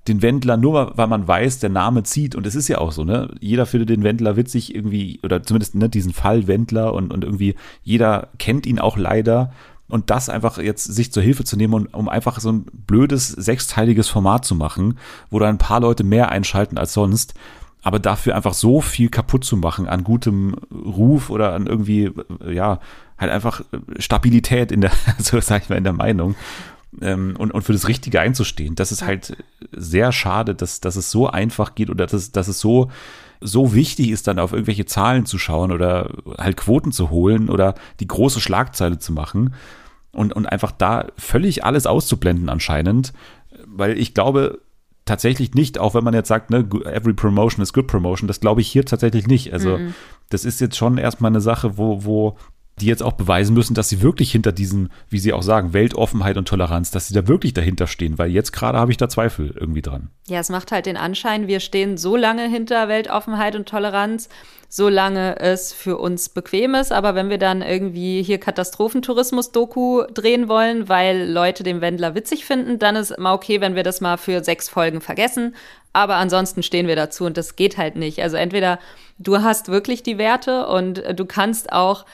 den 0.09 0.23
Wendler 0.23 0.57
nur, 0.57 0.93
weil 0.97 1.07
man 1.07 1.29
weiß, 1.29 1.61
der 1.61 1.71
Name 1.71 2.03
zieht. 2.03 2.35
Und 2.35 2.47
es 2.47 2.55
ist 2.55 2.69
ja 2.69 2.79
auch 2.79 2.93
so, 2.93 3.05
ne? 3.05 3.35
Jeder 3.41 3.67
findet 3.67 3.91
den 3.91 4.03
Wendler 4.03 4.37
witzig 4.37 4.75
irgendwie, 4.75 5.21
oder 5.23 5.43
zumindest 5.43 5.75
ne, 5.75 5.89
diesen 5.89 6.13
Fall 6.13 6.47
Wendler 6.47 6.93
und, 6.93 7.13
und 7.13 7.25
irgendwie 7.25 7.55
jeder 7.83 8.29
kennt 8.39 8.67
ihn 8.67 8.79
auch 8.79 8.97
leider 8.97 9.53
und 9.89 10.09
das 10.09 10.31
einfach 10.31 10.57
jetzt 10.57 10.85
sich 10.85 11.13
zur 11.13 11.23
Hilfe 11.23 11.45
zu 11.45 11.57
nehmen, 11.57 11.75
und, 11.75 11.95
um 11.95 12.09
einfach 12.09 12.41
so 12.41 12.51
ein 12.51 12.65
blödes 12.65 13.29
sechsteiliges 13.29 14.09
Format 14.09 14.45
zu 14.45 14.55
machen, 14.55 14.99
wo 15.31 15.39
da 15.39 15.49
ein 15.49 15.59
paar 15.59 15.81
Leute 15.81 16.03
mehr 16.03 16.31
einschalten 16.31 16.79
als 16.79 16.95
sonst, 16.95 17.35
aber 17.83 17.99
dafür 17.99 18.35
einfach 18.35 18.55
so 18.55 18.81
viel 18.81 19.11
kaputt 19.11 19.45
zu 19.45 19.57
machen 19.57 19.87
an 19.87 20.03
gutem 20.03 20.55
Ruf 20.73 21.31
oder 21.31 21.53
an 21.53 21.67
irgendwie, 21.67 22.11
ja, 22.49 22.79
halt 23.19 23.31
einfach 23.31 23.63
Stabilität 23.99 24.73
in 24.73 24.81
der, 24.81 24.93
so 25.19 25.39
sag 25.41 25.65
ich 25.65 25.69
mal, 25.69 25.77
in 25.77 25.85
der 25.85 25.93
Meinung. 25.93 26.37
Ähm, 27.01 27.37
und, 27.39 27.53
und 27.53 27.63
für 27.63 27.73
das 27.73 27.89
Richtige 27.89 28.21
einzustehen. 28.21 28.75
Das 28.75 28.93
ist 28.93 29.03
halt 29.03 29.37
sehr 29.73 30.13
schade, 30.13 30.55
dass, 30.55 30.81
dass 30.81 30.97
es 30.97 31.11
so 31.11 31.27
einfach 31.27 31.75
geht 31.75 31.89
oder 31.89 32.07
dass, 32.07 32.33
dass 32.33 32.49
es 32.49 32.61
so, 32.61 32.91
so 33.41 33.73
wichtig 33.75 34.11
ist, 34.11 34.29
dann 34.29 34.39
auf 34.39 34.53
irgendwelche 34.53 34.85
Zahlen 34.85 35.25
zu 35.25 35.39
schauen 35.39 35.73
oder 35.73 36.11
halt 36.39 36.59
Quoten 36.59 36.93
zu 36.93 37.11
holen 37.11 37.49
oder 37.49 37.75
die 38.01 38.07
große 38.07 38.41
Schlagzeile 38.41 38.99
zu 38.99 39.13
machen 39.13 39.55
und, 40.13 40.33
und 40.35 40.47
einfach 40.47 40.73
da 40.73 41.07
völlig 41.17 41.65
alles 41.65 41.87
auszublenden 41.87 42.49
anscheinend, 42.49 43.13
weil 43.67 43.99
ich 43.99 44.15
glaube 44.15 44.61
tatsächlich 45.05 45.55
nicht, 45.55 45.79
auch 45.79 45.95
wenn 45.95 46.05
man 46.05 46.15
jetzt 46.15 46.29
sagt, 46.29 46.51
ne, 46.51 46.69
every 46.85 47.15
promotion 47.15 47.63
is 47.63 47.73
good 47.73 47.87
promotion, 47.87 48.29
das 48.29 48.41
glaube 48.41 48.61
ich 48.61 48.69
hier 48.69 48.85
tatsächlich 48.85 49.27
nicht. 49.27 49.53
Also 49.53 49.79
mhm. 49.79 49.95
das 50.29 50.45
ist 50.45 50.61
jetzt 50.61 50.77
schon 50.77 50.99
erstmal 50.99 51.31
eine 51.31 51.41
Sache, 51.41 51.77
wo, 51.77 52.05
wo 52.05 52.37
die 52.81 52.87
jetzt 52.87 53.03
auch 53.03 53.13
beweisen 53.13 53.55
müssen, 53.55 53.75
dass 53.75 53.89
sie 53.89 54.01
wirklich 54.01 54.33
hinter 54.33 54.51
diesen, 54.51 54.91
wie 55.09 55.19
sie 55.19 55.33
auch 55.33 55.43
sagen, 55.43 55.73
Weltoffenheit 55.73 56.37
und 56.37 56.49
Toleranz, 56.49 56.91
dass 56.91 57.07
sie 57.07 57.15
da 57.15 57.29
wirklich 57.29 57.53
dahinter 57.53 57.87
stehen, 57.87 58.19
weil 58.19 58.31
jetzt 58.31 58.53
gerade 58.53 58.79
habe 58.79 58.91
ich 58.91 58.97
da 58.97 59.09
Zweifel 59.09 59.55
irgendwie 59.59 59.83
dran. 59.83 60.09
Ja, 60.27 60.41
es 60.41 60.49
macht 60.49 60.73
halt 60.73 60.87
den 60.87 60.97
Anschein, 60.97 61.47
wir 61.47 61.61
stehen 61.61 61.99
so 61.99 62.17
lange 62.17 62.49
hinter 62.49 62.89
Weltoffenheit 62.89 63.57
und 63.57 63.69
Toleranz, 63.69 64.31
solange 64.69 65.39
es 65.39 65.75
für 65.75 65.99
uns 65.99 66.31
bequem 66.31 66.75
ist, 66.75 66.93
aber 66.93 67.15
wenn 67.15 67.29
wir 67.29 67.37
dann 67.37 67.61
irgendwie 67.61 68.23
hier 68.23 68.39
Katastrophentourismus-Doku 68.39 70.05
drehen 70.15 70.49
wollen, 70.49 70.89
weil 70.89 71.31
Leute 71.31 71.63
den 71.63 71.83
Wendler 71.83 72.15
witzig 72.15 72.47
finden, 72.47 72.79
dann 72.79 72.97
ist 72.97 73.11
immer 73.11 73.35
okay, 73.35 73.61
wenn 73.61 73.75
wir 73.75 73.83
das 73.83 74.01
mal 74.01 74.17
für 74.17 74.43
sechs 74.43 74.71
Folgen 74.71 75.03
vergessen, 75.03 75.55
aber 75.93 76.15
ansonsten 76.15 76.63
stehen 76.63 76.87
wir 76.87 76.97
dazu 76.97 77.27
und 77.27 77.37
das 77.37 77.55
geht 77.57 77.77
halt 77.77 77.97
nicht. 77.97 78.23
Also 78.23 78.39
entweder 78.39 78.79
du 79.19 79.43
hast 79.43 79.69
wirklich 79.69 80.03
die 80.03 80.17
Werte 80.17 80.67
und 80.67 81.03
du 81.15 81.27
kannst 81.27 81.71
auch 81.71 82.07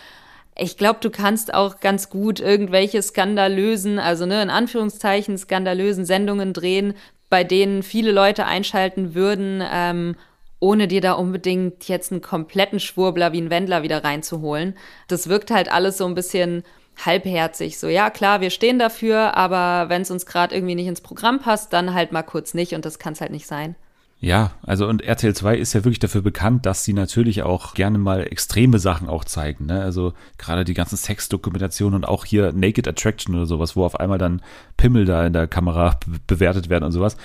ich 0.59 0.77
glaube, 0.77 0.99
du 1.01 1.11
kannst 1.11 1.55
auch 1.55 1.81
ganz 1.81 2.11
gut 2.11 2.41
irgendwelche 2.41 3.01
skandalösen, 3.01 3.99
also 3.99 4.27
ne, 4.27 4.43
in 4.43 4.51
Anführungszeichen 4.51 5.39
skandalösen 5.39 6.05
Sendungen 6.05 6.53
drehen, 6.53 6.95
bei 7.31 7.45
denen 7.45 7.83
viele 7.83 8.11
Leute 8.11 8.45
einschalten 8.45 9.15
würden, 9.15 9.63
ähm, 9.73 10.17
ohne 10.61 10.89
dir 10.89 11.01
da 11.01 11.13
unbedingt 11.13 11.87
jetzt 11.89 12.11
einen 12.11 12.23
kompletten 12.23 12.81
Schwurbler 12.81 13.33
wie 13.33 13.39
einen 13.39 13.51
Wendler 13.51 13.85
wieder 13.85 14.03
reinzuholen. 14.03 14.75
Das 15.07 15.29
wirkt 15.29 15.53
halt 15.53 15.71
alles 15.71 15.99
so 15.99 16.07
ein 16.07 16.17
bisschen 16.17 16.65
halbherzig. 17.05 17.79
So, 17.79 17.87
ja, 17.87 18.11
klar, 18.11 18.41
wir 18.41 18.51
stehen 18.51 18.81
dafür, 18.81 19.37
aber 19.37 19.89
wenn 19.89 20.03
es 20.03 20.11
uns 20.11 20.27
gerade 20.27 20.55
irgendwie 20.55 20.75
nicht 20.75 20.89
ins 20.89 21.01
Programm 21.01 21.39
passt, 21.39 21.73
dann 21.73 21.95
halt 21.95 22.11
mal 22.11 22.25
kurz 22.25 22.55
nicht 22.55 22.75
und 22.75 22.85
das 22.85 22.99
kann 22.99 23.13
es 23.13 23.21
halt 23.21 23.31
nicht 23.31 23.47
sein. 23.47 23.77
Ja, 24.21 24.51
also 24.63 24.89
und 24.89 25.03
RTL 25.03 25.33
2 25.33 25.57
ist 25.57 25.75
ja 25.75 25.85
wirklich 25.85 26.01
dafür 26.01 26.23
bekannt, 26.23 26.67
dass 26.67 26.83
sie 26.83 26.93
natürlich 26.93 27.45
auch 27.45 27.75
gerne 27.75 27.99
mal 27.99 28.27
extreme 28.27 28.81
Sachen 28.81 29.09
auch 29.09 29.25
zeigen. 29.25 29.67
Ne? 29.67 29.81
Also 29.81 30.13
gerade 30.39 30.65
die 30.65 30.75
ganzen 30.75 30.97
Sexdokumentationen 30.97 31.95
und 31.95 32.05
auch 32.05 32.25
hier 32.25 32.53
Naked 32.53 32.89
Attraction 32.89 33.37
oder 33.37 33.47
sowas, 33.47 33.77
wo 33.77 33.85
auf 33.85 34.01
einmal 34.01 34.19
dann 34.19 34.43
Pimmel 34.77 35.05
da 35.05 35.25
in 35.25 35.33
der 35.33 35.47
Kamera 35.47 36.01
bewertet 36.27 36.69
werden 36.69 36.83
und 36.83 36.93
sowas 36.93 37.17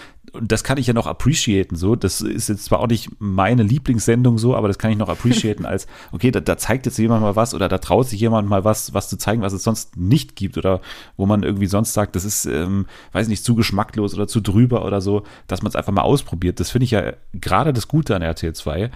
das 0.41 0.63
kann 0.63 0.77
ich 0.77 0.87
ja 0.87 0.93
noch 0.93 1.05
appreciaten, 1.05 1.75
so. 1.75 1.95
Das 1.95 2.21
ist 2.21 2.49
jetzt 2.49 2.65
zwar 2.65 2.79
auch 2.79 2.87
nicht 2.87 3.09
meine 3.19 3.63
Lieblingssendung 3.63 4.37
so, 4.37 4.55
aber 4.55 4.67
das 4.67 4.79
kann 4.79 4.91
ich 4.91 4.97
noch 4.97 5.09
appreciaten 5.09 5.65
als, 5.65 5.87
okay, 6.11 6.31
da, 6.31 6.39
da, 6.39 6.57
zeigt 6.57 6.85
jetzt 6.85 6.97
jemand 6.97 7.21
mal 7.21 7.35
was 7.35 7.53
oder 7.53 7.69
da 7.69 7.77
traut 7.77 8.07
sich 8.07 8.19
jemand 8.19 8.49
mal 8.49 8.63
was, 8.63 8.93
was 8.93 9.09
zu 9.09 9.17
zeigen, 9.17 9.41
was 9.41 9.53
es 9.53 9.63
sonst 9.63 9.95
nicht 9.97 10.35
gibt 10.35 10.57
oder 10.57 10.81
wo 11.17 11.25
man 11.25 11.43
irgendwie 11.43 11.67
sonst 11.67 11.93
sagt, 11.93 12.15
das 12.15 12.25
ist, 12.25 12.45
ähm, 12.45 12.87
weiß 13.11 13.27
nicht, 13.27 13.43
zu 13.43 13.55
geschmacklos 13.55 14.15
oder 14.15 14.27
zu 14.27 14.41
drüber 14.41 14.85
oder 14.85 15.01
so, 15.01 15.23
dass 15.47 15.61
man 15.61 15.69
es 15.69 15.75
einfach 15.75 15.93
mal 15.93 16.01
ausprobiert. 16.01 16.59
Das 16.59 16.71
finde 16.71 16.85
ich 16.85 16.91
ja 16.91 17.13
gerade 17.33 17.73
das 17.73 17.87
Gute 17.87 18.15
an 18.15 18.21
RTL 18.21 18.53
2. 18.53 18.89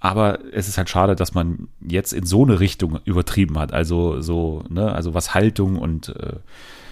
Aber 0.00 0.38
es 0.52 0.68
ist 0.68 0.78
halt 0.78 0.88
schade, 0.88 1.16
dass 1.16 1.34
man 1.34 1.68
jetzt 1.80 2.12
in 2.12 2.24
so 2.24 2.44
eine 2.44 2.60
Richtung 2.60 3.00
übertrieben 3.04 3.58
hat. 3.58 3.72
Also 3.72 4.20
so, 4.20 4.62
ne, 4.68 4.92
also 4.92 5.12
was 5.12 5.34
Haltung 5.34 5.76
und 5.76 6.10
äh, 6.10 6.36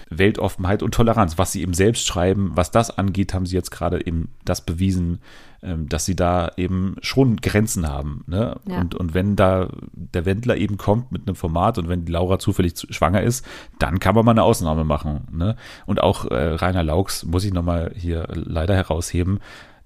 Weltoffenheit 0.09 0.83
und 0.83 0.93
Toleranz. 0.93 1.37
Was 1.37 1.51
sie 1.51 1.61
eben 1.61 1.73
selbst 1.73 2.07
schreiben, 2.07 2.51
was 2.55 2.71
das 2.71 2.97
angeht, 2.97 3.33
haben 3.33 3.45
sie 3.45 3.55
jetzt 3.55 3.71
gerade 3.71 4.05
eben 4.05 4.29
das 4.45 4.61
bewiesen, 4.61 5.19
ähm, 5.61 5.89
dass 5.89 6.05
sie 6.05 6.15
da 6.15 6.51
eben 6.57 6.95
schon 7.01 7.37
Grenzen 7.37 7.87
haben. 7.87 8.23
Ne? 8.27 8.57
Ja. 8.67 8.79
Und, 8.79 8.95
und 8.95 9.13
wenn 9.13 9.35
da 9.35 9.69
der 9.91 10.25
Wendler 10.25 10.57
eben 10.57 10.77
kommt 10.77 11.11
mit 11.11 11.27
einem 11.27 11.35
Format 11.35 11.77
und 11.77 11.89
wenn 11.89 12.05
Laura 12.05 12.39
zufällig 12.39 12.73
schwanger 12.89 13.21
ist, 13.21 13.45
dann 13.79 13.99
kann 13.99 14.15
man 14.15 14.25
mal 14.25 14.31
eine 14.31 14.43
Ausnahme 14.43 14.83
machen. 14.83 15.27
Ne? 15.31 15.55
Und 15.85 16.01
auch 16.01 16.25
äh, 16.25 16.53
Rainer 16.55 16.83
Laux 16.83 17.25
muss 17.25 17.43
ich 17.43 17.53
nochmal 17.53 17.91
hier 17.95 18.27
leider 18.33 18.75
herausheben, 18.75 19.39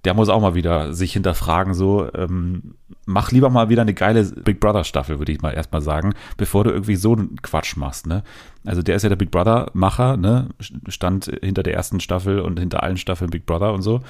der 0.06 0.14
muss 0.14 0.30
auch 0.30 0.42
mal 0.42 0.56
wieder 0.56 0.94
sich 0.94 1.14
hinterfragen, 1.14 1.74
so, 1.74 2.10
ähm, 2.14 2.76
mach 3.06 3.32
lieber 3.32 3.50
mal 3.50 3.70
wieder 3.70 3.84
eine 3.84 3.94
geile 3.94 4.24
Big 4.24 4.60
Brother 4.60 4.84
Staffel, 4.84 5.20
würde 5.20 5.32
ich 5.32 5.42
mal 5.42 5.52
erstmal 5.52 5.82
sagen, 5.82 6.14
bevor 6.38 6.64
du 6.64 6.72
irgendwie 6.72 6.96
so 6.96 7.14
einen 7.14 7.42
Quatsch 7.42 7.76
machst, 7.78 8.08
ne? 8.08 8.24
Also 8.66 8.82
der 8.82 8.96
ist 8.96 9.04
ja 9.04 9.10
der 9.10 9.16
Big 9.16 9.32
Brother 9.32 9.70
Macher, 9.74 10.18
ne? 10.18 10.50
Stand 10.88 11.32
hinter 11.42 11.64
der 11.64 11.74
ersten 11.74 12.00
Staffel 12.00 12.40
und 12.40 12.60
hinter 12.60 12.84
allen 12.84 12.98
Staffeln 12.98 13.30
Big 13.30 13.46
Brother 13.46 13.74
und 13.74 13.82
so. 13.82 14.02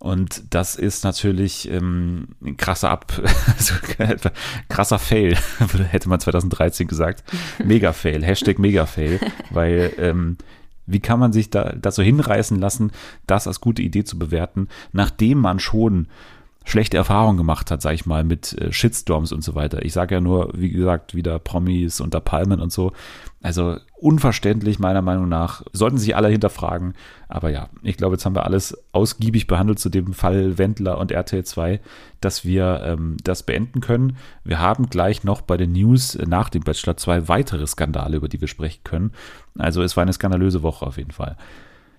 Und 0.00 0.54
das 0.54 0.76
ist 0.76 1.04
natürlich 1.04 1.70
ähm, 1.70 2.28
ein 2.42 2.56
krasser 2.56 2.90
Ab, 2.90 3.12
also 3.56 3.74
krasser 4.70 4.98
Fail, 4.98 5.36
hätte 5.90 6.08
man 6.08 6.18
2013 6.18 6.88
gesagt. 6.88 7.22
Mega 7.62 7.92
Fail, 7.92 8.24
Hashtag 8.24 8.58
Mega 8.58 8.86
Fail, 8.86 9.20
weil 9.50 9.92
ähm, 9.98 10.38
wie 10.92 11.00
kann 11.00 11.20
man 11.20 11.32
sich 11.32 11.50
da 11.50 11.74
dazu 11.80 12.02
hinreißen 12.02 12.58
lassen, 12.58 12.92
das 13.26 13.46
als 13.46 13.60
gute 13.60 13.82
Idee 13.82 14.04
zu 14.04 14.18
bewerten, 14.18 14.68
nachdem 14.92 15.38
man 15.38 15.58
schon 15.58 16.08
schlechte 16.64 16.96
Erfahrungen 16.96 17.36
gemacht 17.36 17.70
hat, 17.70 17.82
sag 17.82 17.94
ich 17.94 18.06
mal, 18.06 18.24
mit 18.24 18.52
äh, 18.58 18.72
Shitstorms 18.72 19.32
und 19.32 19.42
so 19.42 19.54
weiter. 19.54 19.84
Ich 19.84 19.92
sage 19.92 20.16
ja 20.16 20.20
nur, 20.20 20.52
wie 20.54 20.70
gesagt, 20.70 21.14
wieder 21.14 21.38
Promis 21.38 22.00
unter 22.00 22.20
Palmen 22.20 22.60
und 22.60 22.72
so. 22.72 22.92
Also 23.42 23.78
unverständlich 23.98 24.78
meiner 24.78 25.00
Meinung 25.00 25.28
nach. 25.28 25.62
Sollten 25.72 25.96
sich 25.96 26.14
alle 26.14 26.28
hinterfragen. 26.28 26.94
Aber 27.26 27.48
ja, 27.48 27.70
ich 27.82 27.96
glaube, 27.96 28.14
jetzt 28.14 28.26
haben 28.26 28.34
wir 28.34 28.44
alles 28.44 28.76
ausgiebig 28.92 29.46
behandelt 29.46 29.78
zu 29.78 29.88
dem 29.88 30.12
Fall 30.12 30.58
Wendler 30.58 30.98
und 30.98 31.10
RTL 31.10 31.44
2, 31.44 31.80
dass 32.20 32.44
wir 32.44 32.82
ähm, 32.84 33.16
das 33.24 33.42
beenden 33.42 33.80
können. 33.80 34.18
Wir 34.44 34.58
haben 34.58 34.90
gleich 34.90 35.24
noch 35.24 35.40
bei 35.40 35.56
den 35.56 35.72
News 35.72 36.18
nach 36.26 36.50
dem 36.50 36.64
Bachelor 36.64 36.98
zwei 36.98 37.28
weitere 37.28 37.66
Skandale, 37.66 38.18
über 38.18 38.28
die 38.28 38.40
wir 38.40 38.48
sprechen 38.48 38.84
können. 38.84 39.12
Also 39.58 39.82
es 39.82 39.96
war 39.96 40.02
eine 40.02 40.12
skandalöse 40.12 40.62
Woche 40.62 40.86
auf 40.86 40.98
jeden 40.98 41.12
Fall. 41.12 41.36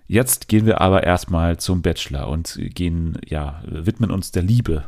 Jetzt 0.08 0.48
gehen 0.48 0.66
wir 0.66 0.82
aber 0.82 1.04
erstmal 1.04 1.58
zum 1.58 1.82
Bachelor 1.82 2.28
und 2.28 2.60
gehen, 2.76 3.18
ja, 3.26 3.64
widmen 3.66 4.12
uns 4.12 4.32
der 4.32 4.44
Liebe 4.44 4.84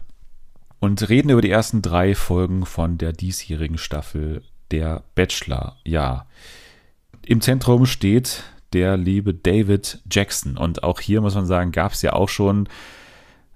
und 0.80 1.10
reden 1.10 1.30
über 1.30 1.42
die 1.42 1.50
ersten 1.50 1.82
drei 1.82 2.14
Folgen 2.14 2.66
von 2.66 2.98
der 2.98 3.14
diesjährigen 3.14 3.78
Staffel 3.78 4.44
der 4.74 5.04
Bachelor. 5.16 5.78
Ja, 5.86 6.26
im 7.26 7.40
Zentrum 7.40 7.86
steht 7.86 8.44
der 8.74 8.98
liebe 8.98 9.34
David 9.34 10.00
Jackson 10.12 10.58
und 10.58 10.84
auch 10.84 11.00
hier 11.00 11.22
muss 11.22 11.36
man 11.36 11.46
sagen, 11.46 11.72
gab 11.72 11.94
es 11.94 12.02
ja 12.02 12.14
auch 12.14 12.28
schon 12.28 12.68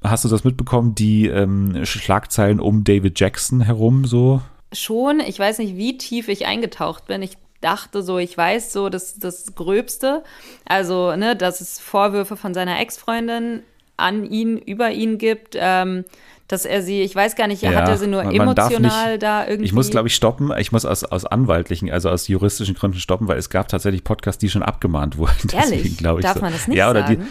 Hast 0.03 0.23
du 0.23 0.29
das 0.29 0.43
mitbekommen, 0.43 0.93
die 0.95 1.27
ähm, 1.27 1.85
Schlagzeilen 1.85 2.59
um 2.59 2.83
David 2.83 3.19
Jackson 3.19 3.61
herum 3.61 4.05
so? 4.05 4.41
Schon, 4.71 5.19
ich 5.21 5.39
weiß 5.39 5.57
nicht, 5.57 5.75
wie 5.75 5.97
tief 5.97 6.27
ich 6.27 6.45
eingetaucht 6.45 7.07
bin. 7.07 7.21
Ich 7.21 7.37
dachte 7.61 8.03
so, 8.03 8.19
ich 8.19 8.37
weiß 8.37 8.71
so 8.71 8.89
das, 8.89 9.17
das 9.17 9.55
Gröbste. 9.55 10.23
Also, 10.65 11.15
ne, 11.15 11.35
dass 11.35 11.61
es 11.61 11.79
Vorwürfe 11.79 12.37
von 12.37 12.53
seiner 12.53 12.79
Ex-Freundin 12.79 13.63
an 13.97 14.23
ihn, 14.23 14.57
über 14.57 14.91
ihn 14.91 15.17
gibt. 15.17 15.57
Ähm, 15.59 16.05
dass 16.47 16.65
er 16.65 16.81
sie, 16.81 17.01
ich 17.01 17.13
weiß 17.13 17.35
gar 17.35 17.47
nicht, 17.47 17.61
ja, 17.61 17.73
hat 17.73 17.89
er 17.89 17.97
sie 17.97 18.07
nur 18.07 18.23
man, 18.23 18.33
emotional 18.33 19.11
nicht, 19.11 19.23
da 19.23 19.45
irgendwie. 19.45 19.65
Ich 19.65 19.73
muss, 19.73 19.89
glaube 19.89 20.07
ich, 20.07 20.15
stoppen. 20.15 20.51
Ich 20.57 20.71
muss 20.71 20.85
aus, 20.85 21.03
aus 21.03 21.25
anwaltlichen, 21.25 21.91
also 21.91 22.09
aus 22.09 22.27
juristischen 22.27 22.75
Gründen 22.75 22.99
stoppen, 22.99 23.27
weil 23.27 23.37
es 23.37 23.49
gab 23.49 23.67
tatsächlich 23.67 24.03
Podcasts, 24.03 24.39
die 24.39 24.49
schon 24.49 24.63
abgemahnt 24.63 25.17
wurden. 25.17 25.33
Ehrlich? 25.51 25.83
Deswegen, 25.83 26.17
ich, 26.17 26.23
Darf 26.23 26.35
so. 26.35 26.41
man 26.41 26.53
das 26.53 26.67
nicht 26.67 26.77
ja, 26.77 26.89
oder 26.89 27.01
sagen? 27.01 27.21
Die, 27.21 27.27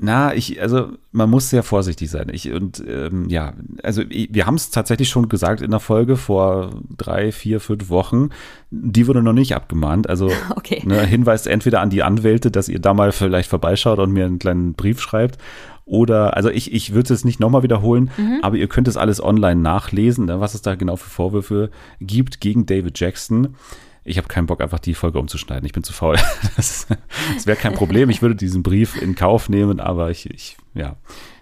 na, 0.00 0.32
ich, 0.32 0.62
also 0.62 0.90
man 1.10 1.28
muss 1.28 1.50
sehr 1.50 1.64
vorsichtig 1.64 2.08
sein. 2.08 2.28
Ich, 2.32 2.52
und 2.52 2.82
ähm, 2.86 3.28
ja, 3.28 3.54
also 3.82 4.02
ich, 4.08 4.28
wir 4.32 4.46
haben 4.46 4.54
es 4.54 4.70
tatsächlich 4.70 5.08
schon 5.08 5.28
gesagt 5.28 5.60
in 5.60 5.72
der 5.72 5.80
Folge 5.80 6.16
vor 6.16 6.70
drei, 6.96 7.32
vier, 7.32 7.60
fünf 7.60 7.90
Wochen. 7.90 8.30
Die 8.70 9.08
wurde 9.08 9.22
noch 9.22 9.32
nicht 9.32 9.56
abgemahnt. 9.56 10.08
Also 10.08 10.30
okay. 10.56 10.82
ne, 10.84 11.04
Hinweis 11.04 11.46
entweder 11.46 11.80
an 11.80 11.90
die 11.90 12.04
Anwälte, 12.04 12.52
dass 12.52 12.68
ihr 12.68 12.78
da 12.78 12.94
mal 12.94 13.10
vielleicht 13.10 13.50
vorbeischaut 13.50 13.98
und 13.98 14.12
mir 14.12 14.24
einen 14.24 14.38
kleinen 14.38 14.74
Brief 14.74 15.00
schreibt. 15.00 15.38
Oder, 15.88 16.36
also 16.36 16.50
ich, 16.50 16.72
ich 16.72 16.92
würde 16.92 17.14
es 17.14 17.24
nicht 17.24 17.40
nochmal 17.40 17.62
wiederholen, 17.62 18.10
mhm. 18.16 18.40
aber 18.42 18.56
ihr 18.56 18.68
könnt 18.68 18.88
es 18.88 18.96
alles 18.96 19.22
online 19.22 19.60
nachlesen, 19.60 20.26
ne, 20.26 20.38
was 20.38 20.54
es 20.54 20.62
da 20.62 20.74
genau 20.74 20.96
für 20.96 21.08
Vorwürfe 21.08 21.70
gibt 22.00 22.40
gegen 22.40 22.66
David 22.66 23.00
Jackson 23.00 23.56
ich 24.08 24.16
habe 24.16 24.26
keinen 24.26 24.46
Bock, 24.46 24.62
einfach 24.62 24.78
die 24.78 24.94
Folge 24.94 25.18
umzuschneiden. 25.18 25.66
Ich 25.66 25.72
bin 25.72 25.84
zu 25.84 25.92
faul. 25.92 26.16
Das, 26.56 26.86
das 27.34 27.46
wäre 27.46 27.56
kein 27.56 27.74
Problem. 27.74 28.10
Ich 28.10 28.22
würde 28.22 28.34
diesen 28.34 28.62
Brief 28.62 29.00
in 29.00 29.14
Kauf 29.14 29.48
nehmen, 29.48 29.80
aber 29.80 30.10
ich, 30.10 30.28
ich 30.30 30.56
ja, 30.74 30.96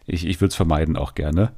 ich, 0.04 0.26
ich 0.26 0.40
würde 0.40 0.50
es 0.50 0.56
vermeiden 0.56 0.96
auch 0.96 1.14
gerne. 1.14 1.52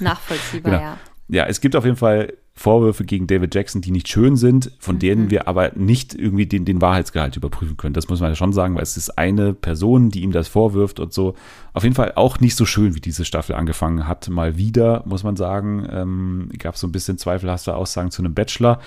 Nachvollziehbar, 0.00 0.72
genau. 0.72 0.82
ja. 0.82 0.98
Ja, 1.28 1.44
es 1.46 1.60
gibt 1.60 1.76
auf 1.76 1.84
jeden 1.84 1.96
Fall 1.96 2.32
Vorwürfe 2.58 3.04
gegen 3.04 3.26
David 3.26 3.54
Jackson, 3.54 3.82
die 3.82 3.90
nicht 3.90 4.08
schön 4.08 4.34
sind, 4.36 4.72
von 4.78 4.96
mhm. 4.96 5.00
denen 5.00 5.30
wir 5.30 5.46
aber 5.46 5.72
nicht 5.74 6.14
irgendwie 6.14 6.46
den, 6.46 6.64
den 6.64 6.80
Wahrheitsgehalt 6.80 7.36
überprüfen 7.36 7.76
können. 7.76 7.92
Das 7.92 8.08
muss 8.08 8.20
man 8.20 8.30
ja 8.30 8.34
schon 8.34 8.54
sagen, 8.54 8.74
weil 8.74 8.82
es 8.82 8.96
ist 8.96 9.18
eine 9.18 9.52
Person, 9.52 10.08
die 10.08 10.22
ihm 10.22 10.32
das 10.32 10.48
vorwirft 10.48 10.98
und 10.98 11.12
so. 11.12 11.34
Auf 11.74 11.82
jeden 11.82 11.94
Fall 11.94 12.12
auch 12.16 12.40
nicht 12.40 12.56
so 12.56 12.64
schön, 12.64 12.94
wie 12.94 13.00
diese 13.00 13.26
Staffel 13.26 13.54
angefangen 13.54 14.08
hat. 14.08 14.30
Mal 14.30 14.56
wieder, 14.56 15.02
muss 15.04 15.22
man 15.22 15.36
sagen, 15.36 15.86
ähm, 15.92 16.48
gab 16.58 16.76
es 16.76 16.80
so 16.80 16.86
ein 16.86 16.92
bisschen 16.92 17.18
zweifelhafte 17.18 17.76
Aussagen 17.76 18.10
zu 18.10 18.22
einem 18.22 18.32
Bachelor. 18.32 18.80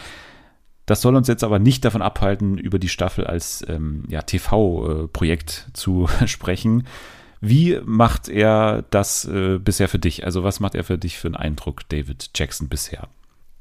Das 0.88 1.02
soll 1.02 1.16
uns 1.16 1.28
jetzt 1.28 1.44
aber 1.44 1.60
nicht 1.60 1.86
davon 1.86 2.02
abhalten, 2.02 2.58
über 2.58 2.80
die 2.80 2.90
Staffel 2.90 3.28
als 3.28 3.64
ähm, 3.70 4.06
ja, 4.10 4.24
TV-Projekt 4.24 5.68
zu 5.74 6.08
sprechen. 6.26 6.88
Wie 7.40 7.80
macht 7.86 8.30
er 8.30 8.84
das 8.90 9.26
äh, 9.26 9.60
bisher 9.60 9.88
für 9.88 10.00
dich? 10.00 10.26
Also 10.26 10.44
was 10.44 10.60
macht 10.60 10.74
er 10.74 10.84
für 10.84 10.98
dich 10.98 11.20
für 11.20 11.28
einen 11.28 11.36
Eindruck, 11.36 11.88
David 11.90 12.32
Jackson, 12.34 12.68
bisher? 12.68 13.08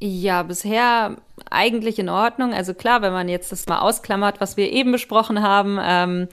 Ja, 0.00 0.44
bisher 0.44 1.16
eigentlich 1.50 1.98
in 1.98 2.08
Ordnung. 2.08 2.54
Also 2.54 2.72
klar, 2.72 3.02
wenn 3.02 3.12
man 3.12 3.28
jetzt 3.28 3.50
das 3.50 3.66
mal 3.66 3.80
ausklammert, 3.80 4.40
was 4.40 4.56
wir 4.56 4.70
eben 4.70 4.92
besprochen 4.92 5.42
haben, 5.42 5.78
ähm, 5.82 6.28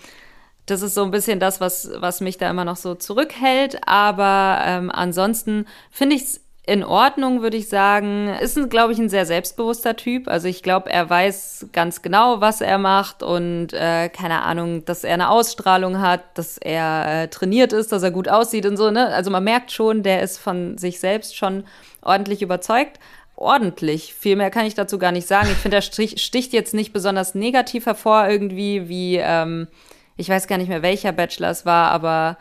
das 0.68 0.82
ist 0.82 0.96
so 0.96 1.04
ein 1.04 1.12
bisschen 1.12 1.40
das, 1.40 1.62
was, 1.62 1.90
was 1.98 2.22
mich 2.22 2.38
da 2.38 2.50
immer 2.50 2.66
noch 2.66 2.76
so 2.76 2.96
zurückhält. 2.96 3.80
Aber 3.88 4.60
ähm, 4.64 4.92
ansonsten 4.92 5.66
finde 5.90 6.16
ich 6.16 6.24
es 6.24 6.42
in 6.68 6.84
Ordnung, 6.84 7.42
würde 7.42 7.58
ich 7.58 7.70
sagen. 7.70 8.30
Ist, 8.40 8.70
glaube 8.70 8.94
ich, 8.94 9.00
ein 9.00 9.10
sehr 9.10 9.26
selbstbewusster 9.26 9.96
Typ. 9.96 10.28
Also 10.28 10.48
ich 10.48 10.64
glaube, 10.64 10.92
er 10.92 11.10
weiß 11.10 11.68
ganz 11.74 12.02
genau, 12.02 12.42
was 12.42 12.62
er 12.62 12.78
macht 12.78 13.22
und 13.22 13.74
äh, 13.74 14.10
keine 14.10 14.42
Ahnung, 14.44 14.84
dass 14.86 15.04
er 15.04 15.14
eine 15.14 15.30
Ausstrahlung 15.30 16.00
hat, 16.02 16.22
dass 16.38 16.58
er 16.58 17.24
äh, 17.24 17.28
trainiert 17.28 17.74
ist, 17.74 17.92
dass 17.92 18.04
er 18.04 18.12
gut 18.12 18.28
aussieht 18.28 18.66
und 18.66 18.78
so. 18.78 18.90
Ne? 18.90 19.08
Also 19.08 19.30
man 19.30 19.44
merkt 19.44 19.72
schon, 19.72 20.02
der 20.02 20.22
ist 20.22 20.40
von 20.40 20.78
sich 20.78 21.00
selbst 21.00 21.36
schon 21.36 21.66
ordentlich 22.02 22.42
überzeugt. 22.42 23.00
Ordentlich. 23.36 24.14
Viel 24.14 24.36
mehr 24.36 24.50
kann 24.50 24.66
ich 24.66 24.76
dazu 24.76 24.98
gar 24.98 25.12
nicht 25.12 25.28
sagen. 25.28 25.50
Ich 25.52 25.58
finde, 25.58 25.78
er 25.78 25.82
sticht 25.82 26.54
jetzt 26.54 26.74
nicht 26.74 26.94
besonders 26.94 27.36
negativ 27.36 27.86
hervor 27.86 28.28
irgendwie, 28.30 28.88
wie 28.88 29.18
ähm, 29.18 29.68
ich 30.16 30.30
weiß 30.30 30.48
gar 30.48 30.58
nicht 30.58 30.70
mehr, 30.70 30.82
welcher 30.82 31.12
Bachelor 31.12 31.50
es 31.50 31.66
war, 31.66 31.92
aber 31.92 32.38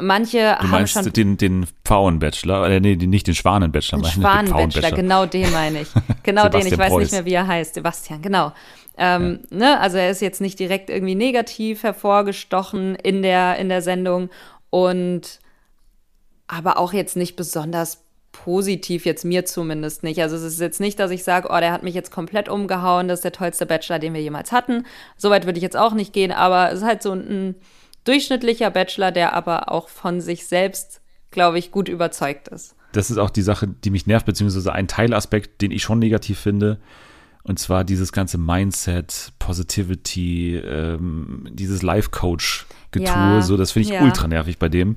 Manche 0.00 0.56
du 0.60 0.66
meinst 0.66 0.96
haben 0.96 1.04
schon 1.04 1.12
den, 1.12 1.36
den 1.36 1.66
Pfauenbachelor, 1.84 2.68
äh, 2.68 2.80
nee, 2.80 2.96
nicht 2.96 3.28
den 3.28 3.34
Schwanenbachelor. 3.34 4.02
Den 4.02 4.10
Schwanenbachelor, 4.10 4.90
genau 4.90 5.24
den 5.24 5.52
meine 5.52 5.82
ich. 5.82 5.88
Genau 6.24 6.48
den, 6.48 6.66
ich 6.66 6.76
weiß 6.76 6.90
Preuß. 6.90 7.02
nicht 7.02 7.12
mehr, 7.12 7.24
wie 7.24 7.34
er 7.34 7.46
heißt. 7.46 7.74
Sebastian, 7.74 8.20
genau. 8.20 8.52
Ähm, 8.96 9.40
ja. 9.50 9.56
ne? 9.56 9.80
Also 9.80 9.98
er 9.98 10.10
ist 10.10 10.20
jetzt 10.20 10.40
nicht 10.40 10.58
direkt 10.58 10.90
irgendwie 10.90 11.14
negativ 11.14 11.84
hervorgestochen 11.84 12.96
in 12.96 13.22
der, 13.22 13.56
in 13.56 13.68
der 13.68 13.82
Sendung 13.82 14.30
und 14.70 15.38
aber 16.48 16.78
auch 16.78 16.92
jetzt 16.92 17.16
nicht 17.16 17.36
besonders 17.36 18.03
positiv, 18.34 19.06
jetzt 19.06 19.24
mir 19.24 19.46
zumindest 19.46 20.02
nicht. 20.02 20.20
Also 20.20 20.34
es 20.36 20.42
ist 20.42 20.60
jetzt 20.60 20.80
nicht, 20.80 20.98
dass 20.98 21.10
ich 21.12 21.22
sage, 21.22 21.48
oh, 21.50 21.58
der 21.60 21.72
hat 21.72 21.84
mich 21.84 21.94
jetzt 21.94 22.10
komplett 22.10 22.48
umgehauen, 22.48 23.08
das 23.08 23.20
ist 23.20 23.24
der 23.24 23.32
tollste 23.32 23.64
Bachelor, 23.64 24.00
den 24.00 24.12
wir 24.12 24.20
jemals 24.20 24.52
hatten. 24.52 24.84
Soweit 25.16 25.46
würde 25.46 25.58
ich 25.58 25.62
jetzt 25.62 25.76
auch 25.76 25.94
nicht 25.94 26.12
gehen, 26.12 26.32
aber 26.32 26.72
es 26.72 26.80
ist 26.80 26.84
halt 26.84 27.02
so 27.02 27.12
ein 27.12 27.54
durchschnittlicher 28.02 28.70
Bachelor, 28.70 29.12
der 29.12 29.32
aber 29.34 29.70
auch 29.70 29.88
von 29.88 30.20
sich 30.20 30.46
selbst, 30.46 31.00
glaube 31.30 31.58
ich, 31.58 31.70
gut 31.70 31.88
überzeugt 31.88 32.48
ist. 32.48 32.74
Das 32.92 33.10
ist 33.10 33.18
auch 33.18 33.30
die 33.30 33.42
Sache, 33.42 33.68
die 33.68 33.90
mich 33.90 34.06
nervt, 34.06 34.26
beziehungsweise 34.26 34.72
ein 34.72 34.88
Teilaspekt, 34.88 35.62
den 35.62 35.70
ich 35.70 35.82
schon 35.82 36.00
negativ 36.00 36.38
finde. 36.38 36.80
Und 37.44 37.58
zwar 37.58 37.84
dieses 37.84 38.12
ganze 38.12 38.38
Mindset, 38.38 39.32
Positivity, 39.38 40.56
ähm, 40.56 41.46
dieses 41.52 41.82
Life-Coach-Getue, 41.82 43.06
ja, 43.06 43.42
so, 43.42 43.56
das 43.56 43.72
finde 43.72 43.88
ich 43.88 43.94
ja. 43.94 44.02
ultra 44.02 44.26
nervig 44.26 44.58
bei 44.58 44.68
dem. 44.68 44.96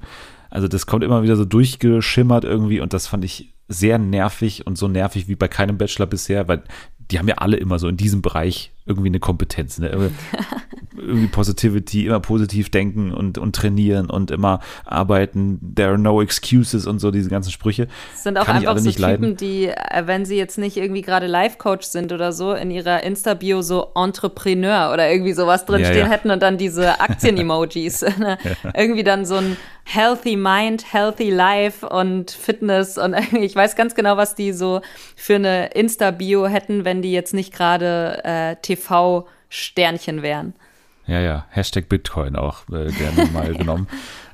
Also 0.50 0.68
das 0.68 0.86
kommt 0.86 1.04
immer 1.04 1.24
wieder 1.24 1.36
so 1.36 1.46
durchgeschimmert 1.46 2.44
irgendwie 2.44 2.80
und 2.80 2.94
das 2.94 3.08
fand 3.08 3.26
ich 3.26 3.54
sehr 3.68 3.98
nervig 3.98 4.66
und 4.66 4.78
so 4.78 4.88
nervig 4.88 5.28
wie 5.28 5.36
bei 5.36 5.48
keinem 5.48 5.78
Bachelor 5.78 6.06
bisher, 6.06 6.48
weil 6.48 6.64
die 7.12 7.20
haben 7.20 7.28
ja 7.28 7.36
alle 7.36 7.58
immer 7.58 7.80
so 7.80 7.88
in 7.88 7.98
diesem 7.98 8.22
Bereich 8.22 8.72
irgendwie 8.88 9.10
eine 9.10 9.20
Kompetenz. 9.20 9.80
Ne? 9.80 10.12
irgendwie 10.98 11.28
Positivity, 11.28 12.06
immer 12.06 12.20
positiv 12.20 12.70
denken 12.70 13.14
und, 13.14 13.38
und 13.38 13.56
trainieren 13.56 14.10
und 14.10 14.32
immer 14.32 14.60
arbeiten. 14.86 15.60
There 15.76 15.90
are 15.90 15.98
no 15.98 16.22
excuses 16.22 16.88
und 16.88 17.00
so, 17.00 17.12
diese 17.12 17.30
ganzen 17.30 17.52
Sprüche. 17.52 17.88
Das 18.14 18.24
sind 18.24 18.38
auch 18.38 18.46
Kann 18.46 18.58
einfach 18.58 18.78
so 18.78 18.90
Typen, 18.90 19.02
leiden. 19.02 19.38
die, 19.38 19.68
äh, 19.68 20.04
wenn 20.06 20.26
sie 20.26 20.38
jetzt 20.38 20.58
nicht 20.58 20.78
irgendwie 20.78 21.02
gerade 21.02 21.28
Life-Coach 21.28 21.86
sind 21.88 22.12
oder 22.12 22.32
so, 22.32 22.54
in 22.54 22.72
ihrer 22.72 23.04
Insta-Bio 23.04 23.62
so 23.62 23.92
Entrepreneur 23.96 24.92
oder 24.94 25.10
irgendwie 25.10 25.34
sowas 25.34 25.66
drinstehen 25.66 26.00
ja, 26.00 26.06
ja. 26.06 26.12
hätten 26.12 26.32
und 26.32 26.42
dann 26.42 26.58
diese 26.58 27.00
Aktien-Emojis. 27.00 28.02
ne? 28.20 28.38
ja. 28.44 28.72
Irgendwie 28.76 29.04
dann 29.04 29.26
so 29.26 29.36
ein 29.36 29.58
Healthy 29.90 30.36
Mind, 30.36 30.94
Healthy 30.94 31.30
Life 31.30 31.88
und 31.88 32.30
Fitness 32.32 32.98
und 32.98 33.16
ich 33.40 33.56
weiß 33.56 33.78
ganz 33.78 33.96
genau, 33.96 34.18
was 34.18 34.36
die 34.36 34.52
so 34.52 34.82
für 35.16 35.36
eine 35.36 35.68
Insta-Bio 35.68 36.48
hätten, 36.48 36.84
wenn 36.84 37.02
die 37.02 37.14
jetzt 37.14 37.34
nicht 37.34 37.54
gerade 37.54 38.22
äh, 38.26 38.56
TV-Sternchen 38.78 40.22
wären. 40.22 40.54
Ja, 41.08 41.22
ja, 41.22 41.46
Hashtag 41.50 41.88
Bitcoin 41.88 42.36
auch 42.36 42.68
äh, 42.70 42.92
gerne 42.92 43.32
mal 43.32 43.54
genommen. 43.58 43.88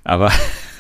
Aber 0.04 0.32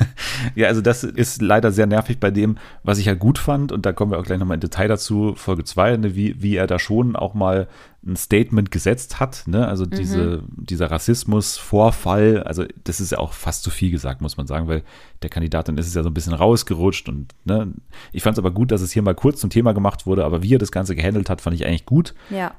ja, 0.55 0.67
also 0.67 0.81
das 0.81 1.03
ist 1.03 1.41
leider 1.41 1.71
sehr 1.71 1.85
nervig 1.85 2.19
bei 2.19 2.31
dem, 2.31 2.57
was 2.83 2.97
ich 2.97 3.05
ja 3.05 3.13
gut 3.13 3.37
fand. 3.37 3.71
Und 3.71 3.85
da 3.85 3.93
kommen 3.93 4.11
wir 4.11 4.19
auch 4.19 4.23
gleich 4.23 4.39
nochmal 4.39 4.55
in 4.55 4.61
Detail 4.61 4.87
dazu, 4.87 5.33
Folge 5.35 5.63
2, 5.63 5.97
ne, 5.97 6.15
wie, 6.15 6.41
wie 6.41 6.55
er 6.55 6.67
da 6.67 6.79
schon 6.79 7.15
auch 7.15 7.33
mal 7.33 7.67
ein 8.05 8.17
Statement 8.17 8.69
gesetzt 8.71 9.19
hat. 9.19 9.43
Ne? 9.45 9.65
Also 9.65 9.85
diese, 9.85 10.41
mhm. 10.41 10.65
dieser 10.65 10.91
Rassismus-Vorfall, 10.91 12.43
also 12.43 12.65
das 12.83 12.99
ist 12.99 13.11
ja 13.11 13.19
auch 13.19 13.31
fast 13.31 13.63
zu 13.63 13.69
viel 13.69 13.91
gesagt, 13.91 14.21
muss 14.21 14.35
man 14.35 14.47
sagen, 14.47 14.67
weil 14.67 14.83
der 15.21 15.29
Kandidatin 15.29 15.77
ist 15.77 15.87
es 15.87 15.93
ja 15.93 16.03
so 16.03 16.09
ein 16.09 16.13
bisschen 16.13 16.33
rausgerutscht. 16.33 17.07
Und 17.07 17.33
ne? 17.45 17.71
ich 18.11 18.23
fand 18.23 18.35
es 18.35 18.39
aber 18.39 18.51
gut, 18.51 18.71
dass 18.71 18.81
es 18.81 18.91
hier 18.91 19.03
mal 19.03 19.15
kurz 19.15 19.39
zum 19.39 19.51
Thema 19.51 19.73
gemacht 19.73 20.05
wurde. 20.05 20.25
Aber 20.25 20.43
wie 20.43 20.55
er 20.55 20.59
das 20.59 20.71
Ganze 20.71 20.95
gehandelt 20.95 21.29
hat, 21.29 21.39
fand 21.39 21.55
ich 21.55 21.65
eigentlich 21.65 21.85
gut. 21.85 22.13
Ja. 22.29 22.55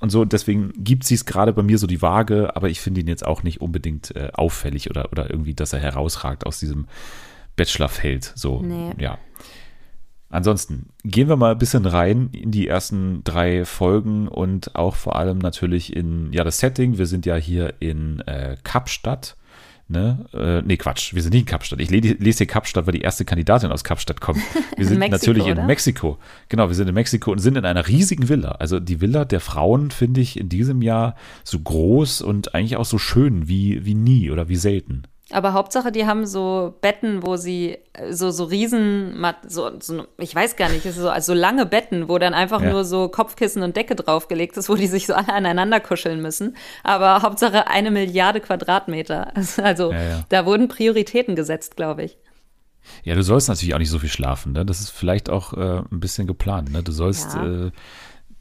Und 0.00 0.08
so, 0.10 0.24
deswegen 0.24 0.72
gibt 0.76 1.04
sie 1.04 1.14
es 1.14 1.26
gerade 1.26 1.52
bei 1.52 1.62
mir 1.62 1.78
so 1.78 1.86
die 1.86 2.00
Waage, 2.00 2.56
aber 2.56 2.70
ich 2.70 2.80
finde 2.80 3.02
ihn 3.02 3.06
jetzt 3.06 3.24
auch 3.24 3.42
nicht 3.42 3.60
unbedingt 3.60 4.16
äh, 4.16 4.30
auffällig 4.32 4.88
oder, 4.88 5.12
oder 5.12 5.30
irgendwie, 5.30 5.54
dass 5.54 5.74
er 5.74 5.80
herausragt 5.80 6.46
aus 6.46 6.58
diesem 6.58 6.86
Bachelorfeld. 7.54 8.32
So, 8.34 8.62
nee. 8.62 8.94
ja. 8.98 9.18
Ansonsten 10.30 10.88
gehen 11.04 11.28
wir 11.28 11.36
mal 11.36 11.52
ein 11.52 11.58
bisschen 11.58 11.84
rein 11.84 12.30
in 12.32 12.50
die 12.50 12.68
ersten 12.68 13.22
drei 13.24 13.64
Folgen 13.64 14.28
und 14.28 14.74
auch 14.76 14.94
vor 14.94 15.16
allem 15.16 15.38
natürlich 15.38 15.94
in 15.94 16.32
ja 16.32 16.44
das 16.44 16.60
Setting. 16.60 16.98
Wir 16.98 17.06
sind 17.06 17.26
ja 17.26 17.36
hier 17.36 17.74
in 17.80 18.20
äh, 18.20 18.56
Kapstadt 18.62 19.36
Ne? 19.90 20.24
Äh, 20.32 20.62
nee, 20.62 20.76
Quatsch, 20.76 21.14
wir 21.14 21.22
sind 21.22 21.32
nicht 21.32 21.40
in 21.40 21.46
Kapstadt. 21.46 21.80
Ich 21.80 21.90
lese 21.90 22.38
hier 22.38 22.46
Kapstadt, 22.46 22.86
weil 22.86 22.92
die 22.92 23.00
erste 23.00 23.24
Kandidatin 23.24 23.72
aus 23.72 23.82
Kapstadt 23.82 24.20
kommt. 24.20 24.38
Wir 24.76 24.86
sind 24.86 24.98
Mexiko, 25.00 25.16
natürlich 25.16 25.46
in 25.46 25.58
oder? 25.58 25.66
Mexiko. 25.66 26.18
Genau, 26.48 26.68
wir 26.68 26.76
sind 26.76 26.86
in 26.86 26.94
Mexiko 26.94 27.32
und 27.32 27.40
sind 27.40 27.56
in 27.56 27.64
einer 27.64 27.88
riesigen 27.88 28.28
Villa. 28.28 28.52
Also 28.52 28.78
die 28.78 29.00
Villa 29.00 29.24
der 29.24 29.40
Frauen 29.40 29.90
finde 29.90 30.20
ich 30.20 30.38
in 30.38 30.48
diesem 30.48 30.80
Jahr 30.80 31.16
so 31.42 31.58
groß 31.58 32.22
und 32.22 32.54
eigentlich 32.54 32.76
auch 32.76 32.84
so 32.84 32.98
schön 32.98 33.48
wie, 33.48 33.84
wie 33.84 33.94
nie 33.94 34.30
oder 34.30 34.48
wie 34.48 34.54
selten. 34.54 35.02
Aber 35.32 35.52
Hauptsache, 35.52 35.92
die 35.92 36.06
haben 36.06 36.26
so 36.26 36.74
Betten, 36.80 37.22
wo 37.22 37.36
sie 37.36 37.78
so, 38.10 38.30
so 38.30 38.44
riesen, 38.44 39.14
so, 39.46 39.70
so 39.78 40.06
ich 40.18 40.34
weiß 40.34 40.56
gar 40.56 40.68
nicht, 40.68 40.82
so, 40.92 41.08
also 41.08 41.34
lange 41.34 41.66
Betten, 41.66 42.08
wo 42.08 42.18
dann 42.18 42.34
einfach 42.34 42.60
ja. 42.60 42.70
nur 42.70 42.84
so 42.84 43.08
Kopfkissen 43.08 43.62
und 43.62 43.76
Decke 43.76 43.94
draufgelegt 43.94 44.56
ist, 44.56 44.68
wo 44.68 44.74
die 44.74 44.88
sich 44.88 45.06
so 45.06 45.14
alle 45.14 45.32
aneinander 45.32 45.80
kuscheln 45.80 46.20
müssen. 46.20 46.56
Aber 46.82 47.22
Hauptsache 47.22 47.68
eine 47.68 47.90
Milliarde 47.90 48.40
Quadratmeter. 48.40 49.32
Also 49.60 49.92
ja, 49.92 50.02
ja. 50.02 50.24
da 50.28 50.46
wurden 50.46 50.68
Prioritäten 50.68 51.36
gesetzt, 51.36 51.76
glaube 51.76 52.04
ich. 52.04 52.18
Ja, 53.02 53.14
du 53.14 53.22
sollst 53.22 53.48
natürlich 53.48 53.74
auch 53.74 53.78
nicht 53.78 53.90
so 53.90 53.98
viel 53.98 54.08
schlafen. 54.08 54.52
Ne? 54.52 54.64
Das 54.64 54.80
ist 54.80 54.90
vielleicht 54.90 55.28
auch 55.28 55.52
äh, 55.52 55.82
ein 55.90 56.00
bisschen 56.00 56.26
geplant. 56.26 56.72
Ne? 56.72 56.82
Du 56.82 56.92
sollst 56.92 57.34
äh, 57.34 57.70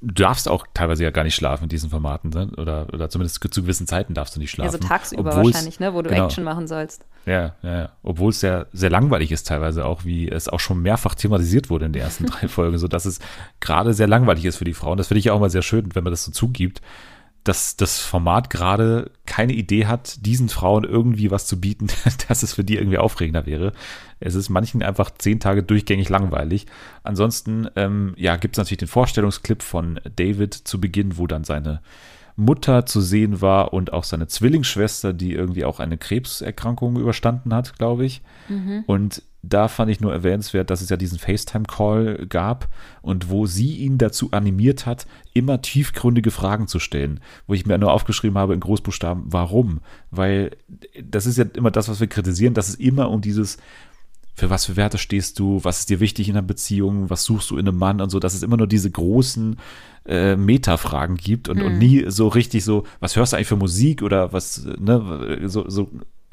du 0.02 0.24
darfst 0.24 0.48
auch 0.48 0.66
teilweise 0.74 1.04
ja 1.04 1.12
gar 1.12 1.24
nicht 1.24 1.36
schlafen 1.36 1.64
in 1.64 1.70
diesen 1.70 1.90
Formaten, 1.90 2.30
ne? 2.30 2.50
oder, 2.58 2.88
oder 2.94 3.10
zumindest 3.10 3.44
zu 3.54 3.62
gewissen 3.62 3.88
Zeiten 3.88 4.14
darfst 4.14 4.36
du 4.36 4.40
nicht 4.40 4.52
schlafen. 4.52 4.74
Also 4.74 4.88
tagsüber 4.88 5.36
wahrscheinlich, 5.36 5.80
ne? 5.80 5.94
wo 5.94 6.02
du 6.02 6.10
genau. 6.10 6.26
Action 6.26 6.44
machen 6.44 6.68
sollst. 6.68 7.06
Ja, 7.26 7.56
ja, 7.62 7.78
ja. 7.78 7.90
Obwohl 8.02 8.30
es 8.30 8.40
sehr, 8.40 8.68
sehr 8.72 8.90
langweilig 8.90 9.32
ist 9.32 9.48
teilweise 9.48 9.86
auch, 9.86 10.06
wie 10.06 10.30
es 10.30 10.48
auch 10.48 10.60
schon 10.60 10.82
mehrfach 10.82 11.16
thematisiert 11.16 11.70
wurde 11.70 11.86
in 11.86 11.94
den 11.94 12.02
ersten 12.02 12.26
drei 12.28 12.48
Folgen, 12.48 12.78
sodass 12.78 13.06
es 13.06 13.20
gerade 13.60 13.94
sehr 13.94 14.08
langweilig 14.08 14.46
ist 14.46 14.58
für 14.58 14.66
die 14.66 14.74
Frauen. 14.74 14.98
Das 14.98 15.10
finde 15.10 15.20
ich 15.20 15.32
auch 15.32 15.40
mal 15.40 15.50
sehr 15.50 15.62
schön, 15.62 15.94
wenn 15.96 16.04
man 16.04 16.12
das 16.12 16.24
so 16.24 16.32
zugibt 16.32 16.82
dass 17.44 17.78
das 17.78 18.00
Format 18.00 18.50
gerade 18.50 19.12
keine 19.26 19.54
Idee 19.54 19.86
hat, 19.86 20.26
diesen 20.26 20.50
Frauen 20.50 20.84
irgendwie 20.84 21.32
was 21.32 21.46
zu 21.46 21.60
bieten, 21.60 21.88
dass 22.28 22.44
es 22.44 22.54
für 22.54 22.64
die 22.64 22.76
irgendwie 22.76 22.98
aufregender 22.98 23.46
wäre. 23.46 23.72
Es 24.20 24.36
ist 24.36 24.50
manchen 24.50 24.84
einfach 24.84 25.12
zehn 25.18 25.40
Tage 25.40 25.64
durchgängig 25.64 26.10
langweilig. 26.10 26.66
Ansonsten, 27.04 27.68
ähm, 27.76 28.14
ja, 28.18 28.36
gibt 28.36 28.56
es 28.56 28.58
natürlich 28.58 28.80
den 28.80 28.88
Vorstellungsclip 28.88 29.64
von 29.64 30.00
David 30.16 30.54
zu 30.54 30.82
Beginn, 30.82 31.18
wo 31.18 31.28
dann 31.28 31.44
seine 31.44 31.82
Mutter 32.36 32.86
zu 32.86 33.02
sehen 33.02 33.42
war 33.42 33.74
und 33.74 33.92
auch 33.94 34.06
seine 34.06 34.28
Zwillingsschwester, 34.28 35.14
die 35.14 35.34
irgendwie 35.34 35.66
auch 35.66 35.80
eine 35.80 35.98
Krebserkrankung 35.98 36.98
überstanden 36.98 37.54
hat, 37.54 37.78
glaube 37.78 38.06
ich. 38.06 38.22
Mhm. 38.48 38.84
Und 38.88 39.24
da 39.42 39.68
fand 39.68 39.90
ich 39.90 40.02
nur 40.02 40.12
erwähnenswert, 40.12 40.70
dass 40.70 40.82
es 40.82 40.90
ja 40.90 40.98
diesen 40.98 41.18
FaceTime-Call 41.18 42.26
gab 42.28 42.68
und 43.02 43.30
wo 43.30 43.46
sie 43.46 43.78
ihn 43.78 43.98
dazu 43.98 44.32
animiert 44.32 44.86
hat, 44.86 45.08
immer 45.34 45.62
tiefgründige 45.62 46.32
Fragen 46.32 46.68
zu 46.68 46.80
stellen, 46.80 47.22
wo 47.48 47.54
ich 47.54 47.66
mir 47.66 47.78
nur 47.78 47.94
aufgeschrieben 47.94 48.38
habe 48.38 48.54
in 48.54 48.60
Großbuchstaben, 48.60 49.24
warum? 49.28 49.80
Weil 50.12 50.52
das 51.02 51.26
ist 51.26 51.38
ja 51.38 51.46
immer 51.54 51.72
das, 51.72 51.88
was 51.88 52.00
wir 52.00 52.08
kritisieren, 52.08 52.54
dass 52.54 52.70
es 52.70 52.76
immer 52.76 53.10
um 53.10 53.22
dieses 53.22 53.58
für 54.36 54.50
was 54.50 54.66
für 54.66 54.78
Werte 54.78 54.98
stehst 54.98 55.38
du, 55.38 55.60
was 55.64 55.80
ist 55.80 55.90
dir 55.90 56.00
wichtig 56.00 56.30
in 56.30 56.38
einer 56.38 56.48
Beziehung, 56.48 57.10
was 57.10 57.26
suchst 57.26 57.52
du 57.52 57.58
in 57.58 57.68
einem 57.68 57.78
Mann 57.78 58.00
und 58.00 58.10
so, 58.10 58.20
dass 58.20 58.34
es 58.34 58.42
immer 58.42 58.56
nur 58.56 58.68
diese 58.68 58.90
großen 58.90 59.58
äh, 60.06 60.38
Metafragen 60.38 61.18
gibt 61.18 61.50
und, 61.50 61.60
hm. 61.60 61.66
und 61.66 61.78
nie 61.78 62.06
so 62.08 62.30
richtig 62.30 62.64
so, 62.64 62.86
was 63.02 63.18
hörst 63.18 63.34
du 63.34 63.38
eigentlich 63.38 63.50
für 63.50 63.58
Musik 63.58 64.02
oder 64.02 64.32
was, 64.32 64.66
ne, 64.80 65.42
so, 65.46 65.70
so 65.70 65.90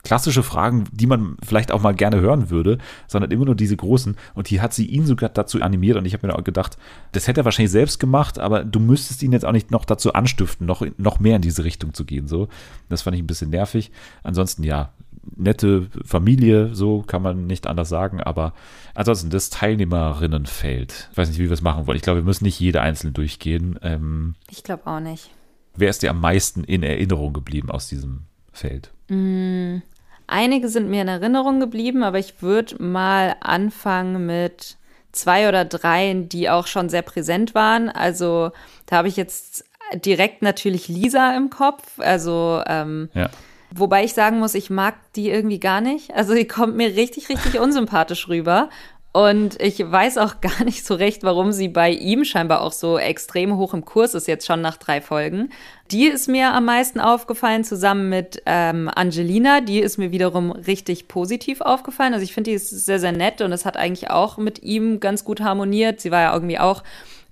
klassische 0.07 0.45
Fragen, 0.45 0.85
die 0.93 1.07
man 1.07 1.37
vielleicht 1.45 1.73
auch 1.73 1.83
mal 1.83 1.95
gerne 1.95 2.21
hören 2.21 2.49
würde, 2.49 2.79
sondern 3.09 3.33
immer 3.33 3.45
nur 3.45 3.57
diese 3.57 3.77
großen. 3.77 4.17
Und 4.35 4.47
hier 4.47 4.63
hat 4.63 4.73
sie 4.73 4.87
ihn 4.87 5.05
sogar 5.05 5.31
dazu 5.31 5.61
animiert 5.61 5.97
und 5.97 6.07
ich 6.07 6.13
habe 6.13 6.29
mir 6.29 6.37
auch 6.37 6.45
gedacht, 6.45 6.79
das 7.11 7.27
hätte 7.27 7.41
er 7.41 7.45
wahrscheinlich 7.45 7.73
selbst 7.73 7.99
gemacht, 7.99 8.39
aber 8.39 8.65
du 8.65 8.79
müsstest 8.79 9.23
ihn 9.25 9.33
jetzt 9.33 9.45
auch 9.45 9.53
nicht 9.53 9.73
noch 9.73 9.85
dazu 9.85 10.13
anstiften, 10.13 10.65
noch, 10.65 10.87
noch 10.97 11.19
mehr 11.19 11.37
in 11.37 11.43
diese 11.43 11.65
Richtung 11.65 11.93
zu 11.93 12.05
gehen. 12.05 12.29
So, 12.29 12.49
das 12.89 13.03
fand 13.03 13.17
ich 13.17 13.23
ein 13.23 13.27
bisschen 13.27 13.51
nervig. 13.51 13.91
Ansonsten 14.23 14.63
ja, 14.63 14.93
nette 15.35 15.89
Familie, 16.05 16.73
so 16.73 17.03
kann 17.03 17.23
man 17.23 17.49
nicht 17.49 17.67
anders 17.67 17.89
sagen, 17.89 18.21
aber 18.21 18.53
ansonsten 18.95 19.31
das 19.31 19.51
Teilnehmerinnenfeld. 19.51 21.09
Ich 21.11 21.19
weiß 21.19 21.29
nicht, 21.29 21.41
wie 21.41 21.47
wir 21.47 21.53
es 21.53 21.63
machen 21.63 21.89
wollen. 21.89 21.97
Ich 21.97 22.03
glaube, 22.03 22.21
wir 22.21 22.25
müssen 22.25 22.45
nicht 22.45 22.61
jede 22.61 22.81
einzelne 22.81 23.13
durchgehen. 23.13 23.77
Ähm, 23.83 24.37
ich 24.51 24.63
glaube 24.63 24.87
auch 24.87 25.01
nicht. 25.01 25.31
Wer 25.75 25.91
ist 25.91 26.03
dir 26.03 26.11
am 26.11 26.21
meisten 26.21 26.63
in 26.63 26.85
Erinnerung 26.85 27.33
geblieben 27.33 27.71
aus 27.71 27.89
diesem 27.89 28.23
Feld? 28.53 28.93
Mm, 29.09 29.79
Einige 30.27 30.69
sind 30.69 30.89
mir 30.89 31.03
in 31.03 31.09
Erinnerung 31.09 31.61
geblieben, 31.61 32.03
aber 32.03 32.19
ich 32.19 32.43
würde 32.43 32.83
mal 32.83 33.37
anfangen 33.41 34.27
mit 34.27 34.77
zwei 35.13 35.49
oder 35.49 35.65
drei, 35.65 36.15
die 36.15 36.51
auch 36.51 36.67
schon 36.67 36.89
sehr 36.89 37.03
präsent 37.03 37.55
waren. 37.55 37.89
Also 37.89 38.51
da 38.87 38.97
habe 38.97 39.09
ich 39.09 39.17
jetzt 39.17 39.65
direkt 39.95 40.43
natürlich 40.43 40.89
Lisa 40.89 41.37
im 41.37 41.51
Kopf. 41.51 41.99
Also 41.99 42.63
ähm, 42.67 43.09
ja. 43.15 43.31
Wobei 43.73 44.05
ich 44.05 44.15
sagen 44.15 44.39
muss, 44.39 44.55
ich 44.55 44.71
mag 44.71 44.95
die 45.17 45.29
irgendwie 45.29 45.59
gar 45.59 45.81
nicht. 45.81 46.15
Also 46.15 46.35
die 46.35 46.47
kommt 46.47 46.77
mir 46.77 46.95
richtig, 46.95 47.29
richtig 47.29 47.59
unsympathisch 47.61 48.29
rüber. 48.29 48.71
Und 49.17 49.59
ich 49.63 49.79
weiß 49.79 50.19
auch 50.19 50.41
gar 50.43 50.63
nicht 50.65 50.85
so 50.85 50.95
recht, 50.95 51.23
warum 51.23 51.51
sie 51.51 51.69
bei 51.69 51.91
ihm 51.91 52.23
scheinbar 52.27 52.61
auch 52.61 52.73
so 52.73 52.99
extrem 52.99 53.57
hoch 53.57 53.73
im 53.73 53.87
Kurs 53.87 54.13
ist, 54.13 54.29
jetzt 54.29 54.45
schon 54.45 54.61
nach 54.61 54.77
drei 54.77 55.01
Folgen. 55.01 55.49
Die 55.91 56.05
ist 56.05 56.29
mir 56.29 56.53
am 56.53 56.67
meisten 56.67 57.01
aufgefallen, 57.01 57.65
zusammen 57.65 58.11
mit 58.11 58.43
ähm, 58.45 58.91
Angelina. 58.95 59.63
Die 59.63 59.79
ist 59.79 59.97
mir 59.97 60.13
wiederum 60.13 60.51
richtig 60.51 61.09
positiv 61.09 61.63
aufgefallen. 61.63 62.13
Also 62.13 62.25
ich 62.25 62.35
finde, 62.35 62.51
die 62.51 62.57
ist 62.57 62.69
sehr, 62.69 62.99
sehr 62.99 63.13
nett 63.13 63.41
und 63.41 63.53
es 63.53 63.65
hat 63.65 63.79
eigentlich 63.79 64.11
auch 64.11 64.37
mit 64.37 64.63
ihm 64.63 65.01
ganz 65.01 65.25
gut 65.25 65.41
harmoniert. 65.41 66.03
Sie 66.03 66.11
war 66.11 66.21
ja 66.21 66.35
irgendwie 66.35 66.59
auch 66.59 66.83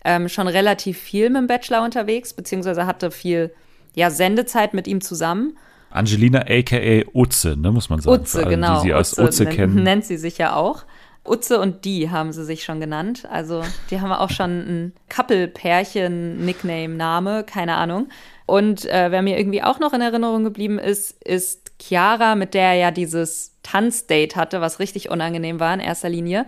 ähm, 0.07 0.31
schon 0.31 0.49
relativ 0.49 0.99
viel 0.99 1.29
mit 1.29 1.43
dem 1.43 1.49
Bachelor 1.49 1.85
unterwegs, 1.85 2.33
beziehungsweise 2.33 2.87
hatte 2.87 3.11
viel 3.11 3.53
ja, 3.95 4.09
Sendezeit 4.09 4.73
mit 4.73 4.89
ihm 4.89 5.03
zusammen. 5.03 5.59
Angelina 5.91 6.47
aka 6.49 7.03
Utze, 7.13 7.59
ne, 7.59 7.71
muss 7.71 7.91
man 7.91 8.01
sagen. 8.01 8.23
Utze, 8.23 8.39
alle, 8.39 8.55
genau. 8.57 8.77
Die 8.77 8.87
sie 8.89 8.95
als 8.95 9.13
Utze, 9.13 9.23
Utze 9.23 9.47
kennen. 9.47 9.83
Nennt 9.83 10.07
sie 10.07 10.17
sich 10.17 10.39
ja 10.39 10.57
auch. 10.57 10.85
Utze 11.27 11.61
und 11.61 11.85
die 11.85 12.11
haben 12.11 12.33
sie 12.33 12.45
sich 12.45 12.65
schon 12.65 12.81
genannt. 12.81 13.29
Also 13.31 13.63
die 13.91 14.01
haben 14.01 14.11
auch 14.13 14.31
schon 14.31 14.51
ein 14.51 14.93
Couple-Pärchen-Nickname-Name, 15.09 17.45
keine 17.45 17.77
Ahnung. 17.77 18.09
Und 18.47 18.87
äh, 18.87 19.11
wer 19.11 19.23
mir 19.23 19.39
irgendwie 19.39 19.63
auch 19.63 19.81
noch 19.81 19.95
in 19.95 20.03
Erinnerung 20.03 20.45
geblieben 20.45 20.79
ist, 20.79 21.23
ist 21.23 21.73
Chiara, 21.81 22.35
mit 22.35 22.53
der 22.55 22.71
er 22.71 22.75
ja 22.75 22.91
dieses 22.91 23.53
Tanzdate 23.63 24.37
hatte, 24.37 24.61
was 24.61 24.81
richtig 24.81 25.09
unangenehm 25.11 25.61
war 25.61 25.73
in 25.73 25.81
erster 25.81 26.11
Linie. 26.11 26.45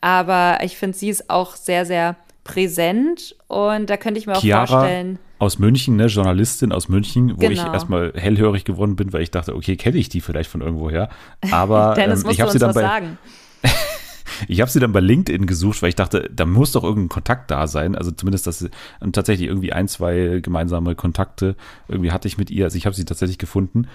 Aber 0.00 0.58
ich 0.62 0.76
finde, 0.76 0.96
sie 0.96 1.08
ist 1.08 1.28
auch 1.28 1.56
sehr, 1.56 1.84
sehr 1.84 2.14
präsent 2.44 3.36
und 3.48 3.90
da 3.90 3.96
könnte 3.96 4.18
ich 4.18 4.26
mir 4.26 4.36
auch 4.36 4.40
Chiara 4.40 4.66
vorstellen. 4.66 5.18
Aus 5.38 5.58
München, 5.58 5.96
ne, 5.96 6.06
Journalistin 6.06 6.72
aus 6.72 6.88
München, 6.88 7.32
wo 7.32 7.36
genau. 7.36 7.52
ich 7.52 7.60
erstmal 7.60 8.12
hellhörig 8.14 8.64
geworden 8.64 8.96
bin, 8.96 9.12
weil 9.12 9.22
ich 9.22 9.30
dachte, 9.30 9.54
okay, 9.56 9.76
kenne 9.76 9.98
ich 9.98 10.08
die 10.08 10.20
vielleicht 10.20 10.50
von 10.50 10.60
irgendwoher. 10.60 11.08
Aber 11.50 11.94
Dennis, 11.96 12.24
ähm, 12.24 12.30
ich 12.30 12.40
habe 12.40 12.50
sie 12.50 12.58
dann 12.58 12.74
bei. 12.74 13.02
Ich 14.48 14.60
habe 14.60 14.70
sie 14.70 14.80
dann 14.80 14.92
bei 14.92 15.00
LinkedIn 15.00 15.46
gesucht, 15.46 15.82
weil 15.82 15.90
ich 15.90 15.96
dachte, 15.96 16.30
da 16.32 16.46
muss 16.46 16.72
doch 16.72 16.84
irgendein 16.84 17.08
Kontakt 17.08 17.50
da 17.50 17.66
sein. 17.66 17.94
Also 17.94 18.10
zumindest, 18.10 18.46
dass 18.46 18.60
sie 18.60 18.70
und 19.00 19.14
tatsächlich 19.14 19.48
irgendwie 19.48 19.72
ein, 19.72 19.88
zwei 19.88 20.40
gemeinsame 20.42 20.94
Kontakte 20.94 21.56
irgendwie 21.88 22.12
hatte 22.12 22.28
ich 22.28 22.38
mit 22.38 22.50
ihr. 22.50 22.64
Also 22.64 22.76
ich 22.76 22.86
habe 22.86 22.96
sie 22.96 23.04
tatsächlich 23.04 23.38
gefunden. 23.38 23.86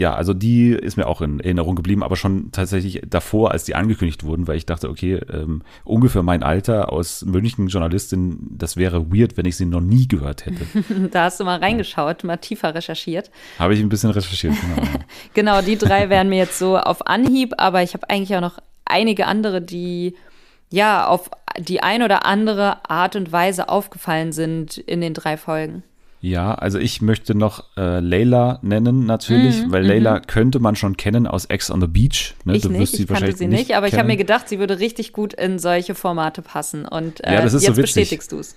Ja, 0.00 0.14
also 0.14 0.32
die 0.32 0.70
ist 0.70 0.96
mir 0.96 1.06
auch 1.06 1.20
in 1.20 1.40
Erinnerung 1.40 1.76
geblieben, 1.76 2.02
aber 2.02 2.16
schon 2.16 2.52
tatsächlich 2.52 3.02
davor, 3.06 3.50
als 3.50 3.64
die 3.64 3.74
angekündigt 3.74 4.24
wurden, 4.24 4.48
weil 4.48 4.56
ich 4.56 4.64
dachte, 4.64 4.88
okay, 4.88 5.20
ähm, 5.30 5.60
ungefähr 5.84 6.22
mein 6.22 6.42
Alter 6.42 6.90
aus 6.90 7.22
München, 7.26 7.68
Journalistin, 7.68 8.38
das 8.56 8.78
wäre 8.78 9.12
weird, 9.12 9.36
wenn 9.36 9.44
ich 9.44 9.58
sie 9.58 9.66
noch 9.66 9.82
nie 9.82 10.08
gehört 10.08 10.46
hätte. 10.46 10.64
da 11.10 11.24
hast 11.24 11.38
du 11.38 11.44
mal 11.44 11.58
reingeschaut, 11.58 12.24
mal 12.24 12.38
tiefer 12.38 12.74
recherchiert. 12.74 13.30
Habe 13.58 13.74
ich 13.74 13.80
ein 13.80 13.90
bisschen 13.90 14.08
recherchiert, 14.08 14.54
genau. 14.58 14.88
genau, 15.34 15.60
die 15.60 15.76
drei 15.76 16.08
wären 16.08 16.30
mir 16.30 16.38
jetzt 16.38 16.58
so 16.58 16.78
auf 16.78 17.06
Anhieb, 17.06 17.52
aber 17.58 17.82
ich 17.82 17.92
habe 17.92 18.08
eigentlich 18.08 18.34
auch 18.34 18.40
noch 18.40 18.58
einige 18.90 19.26
andere, 19.26 19.62
die 19.62 20.14
ja 20.70 21.06
auf 21.06 21.30
die 21.58 21.82
ein 21.82 22.02
oder 22.02 22.26
andere 22.26 22.88
Art 22.88 23.16
und 23.16 23.32
Weise 23.32 23.68
aufgefallen 23.68 24.32
sind 24.32 24.78
in 24.78 25.00
den 25.00 25.14
drei 25.14 25.36
Folgen. 25.36 25.82
Ja, 26.22 26.54
also 26.54 26.78
ich 26.78 27.00
möchte 27.00 27.34
noch 27.34 27.64
äh, 27.78 28.00
Layla 28.00 28.58
nennen 28.60 29.06
natürlich, 29.06 29.66
mm, 29.66 29.72
weil 29.72 29.86
Layla 29.86 30.18
mm. 30.18 30.26
könnte 30.26 30.58
man 30.58 30.76
schon 30.76 30.98
kennen 30.98 31.26
aus 31.26 31.46
Ex 31.46 31.70
on 31.70 31.80
the 31.80 31.86
Beach. 31.86 32.34
Ne? 32.44 32.56
Ich 32.56 32.62
du 32.62 32.68
nicht, 32.68 32.92
ich 32.92 33.06
kannte 33.06 33.34
sie 33.34 33.46
nicht, 33.46 33.74
aber 33.74 33.86
kennen. 33.86 33.94
ich 33.94 33.98
habe 33.98 34.06
mir 34.08 34.16
gedacht, 34.18 34.46
sie 34.46 34.58
würde 34.58 34.80
richtig 34.80 35.14
gut 35.14 35.32
in 35.32 35.58
solche 35.58 35.94
Formate 35.94 36.42
passen 36.42 36.84
und 36.84 37.24
äh, 37.24 37.34
ja, 37.34 37.40
das 37.40 37.54
ist 37.54 37.62
jetzt 37.62 37.76
so 37.76 37.80
bestätigst 37.80 38.32
du 38.32 38.38
es. 38.38 38.56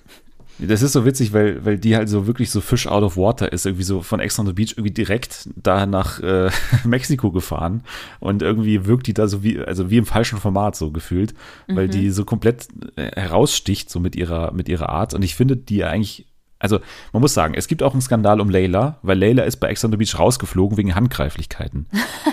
Das 0.60 0.82
ist 0.82 0.94
so 0.94 1.06
witzig, 1.06 1.34
weil, 1.34 1.66
weil 1.66 1.78
die 1.78 1.96
halt 1.96 2.10
so 2.10 2.28
wirklich 2.28 2.52
so 2.52 2.62
Fish 2.62 2.88
out 2.88 3.04
of 3.04 3.18
water 3.18 3.52
ist, 3.52 3.66
irgendwie 3.66 3.84
so 3.84 4.02
von 4.02 4.20
Ex 4.20 4.38
on 4.38 4.46
the 4.46 4.54
Beach 4.54 4.74
irgendwie 4.74 4.94
direkt 4.94 5.50
da 5.56 5.86
nach 5.86 6.20
äh, 6.20 6.50
Mexiko 6.84 7.32
gefahren 7.32 7.84
und 8.20 8.42
irgendwie 8.42 8.86
wirkt 8.86 9.08
die 9.08 9.14
da 9.14 9.28
so 9.28 9.44
wie, 9.44 9.60
also 9.60 9.90
wie 9.90 9.98
im 9.98 10.06
falschen 10.06 10.40
Format 10.40 10.76
so 10.76 10.92
gefühlt, 10.92 11.34
weil 11.68 11.88
mhm. 11.88 11.92
die 11.92 12.10
so 12.12 12.24
komplett 12.24 12.68
äh, 12.96 13.20
heraussticht 13.20 13.90
so 13.90 14.00
mit 14.00 14.16
ihrer, 14.16 14.54
mit 14.54 14.70
ihrer 14.70 14.90
Art 14.90 15.14
und 15.14 15.24
ich 15.24 15.36
finde 15.36 15.58
die 15.58 15.84
eigentlich 15.84 16.28
Also 16.64 16.80
man 17.12 17.22
muss 17.22 17.34
sagen, 17.34 17.56
es 17.56 17.68
gibt 17.68 17.84
auch 17.84 17.92
einen 17.92 18.02
Skandal 18.02 18.40
um 18.40 18.50
Layla, 18.50 18.98
weil 19.02 19.20
Layla 19.20 19.44
ist 19.44 19.58
bei 19.58 19.68
Ex 19.68 19.84
on 19.84 19.92
the 19.92 19.98
Beach 19.98 20.18
rausgeflogen 20.18 20.78
wegen 20.78 20.96
Handgreiflichkeiten. 20.96 21.88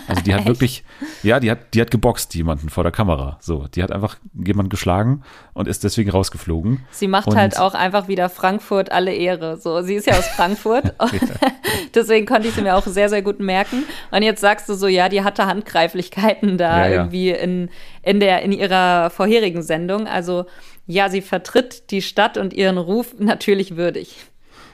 Also 0.07 0.23
die 0.23 0.33
hat 0.33 0.45
wirklich, 0.47 0.85
ja, 1.25 1.41
die 1.41 1.51
hat, 1.51 1.75
die 1.75 1.81
hat 1.81 1.91
geboxt 1.91 2.33
jemanden 2.37 2.69
vor 2.69 2.85
der 2.85 2.93
Kamera. 2.93 3.39
So, 3.41 3.67
die 3.75 3.83
hat 3.83 3.91
einfach 3.91 4.19
jemanden 4.33 4.71
geschlagen 4.71 5.25
und 5.53 5.67
ist 5.67 5.83
deswegen 5.83 6.11
rausgeflogen. 6.11 6.85
Sie 6.93 7.09
macht 7.09 7.27
und 7.27 7.37
halt 7.37 7.59
auch 7.59 7.75
einfach 7.75 8.07
wieder 8.07 8.29
Frankfurt 8.29 8.93
alle 8.93 9.13
Ehre. 9.13 9.57
So, 9.57 9.83
sie 9.83 9.95
ist 9.95 10.07
ja 10.07 10.15
aus 10.15 10.29
Frankfurt. 10.29 10.95
deswegen 11.97 12.25
konnte 12.25 12.47
ich 12.47 12.55
sie 12.55 12.63
mir 12.63 12.77
auch 12.77 12.87
sehr, 12.87 13.09
sehr 13.09 13.23
gut 13.23 13.41
merken. 13.41 13.83
Und 14.13 14.23
jetzt 14.23 14.41
sagst 14.41 14.69
du 14.69 14.75
so, 14.75 14.87
ja, 14.87 15.09
die 15.09 15.25
hatte 15.25 15.47
Handgreiflichkeiten 15.47 16.57
da 16.57 16.79
ja, 16.79 16.87
ja. 16.87 16.95
irgendwie 17.01 17.31
in, 17.31 17.69
in, 18.03 18.21
der, 18.21 18.43
in 18.43 18.53
ihrer 18.53 19.11
vorherigen 19.11 19.65
Sendung. 19.65 20.07
Also 20.07 20.47
ja, 20.91 21.09
sie 21.09 21.23
vertritt 21.23 21.91
die 21.91 22.03
Stadt 22.03 22.37
und 22.37 22.53
ihren 22.53 22.79
Ruf 22.79 23.15
natürlich 23.19 23.77
würdig. 23.77 24.17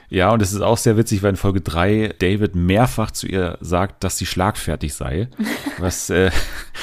Ja, 0.09 0.31
und 0.31 0.41
es 0.41 0.53
ist 0.53 0.61
auch 0.61 0.77
sehr 0.77 0.97
witzig, 0.97 1.21
weil 1.21 1.31
in 1.31 1.35
Folge 1.35 1.61
3 1.61 2.15
David 2.17 2.55
mehrfach 2.55 3.11
zu 3.11 3.27
ihr 3.27 3.57
sagt, 3.59 4.03
dass 4.03 4.17
sie 4.17 4.25
schlagfertig 4.25 4.93
sei. 4.93 5.27
Was, 5.79 6.09
äh, 6.09 6.31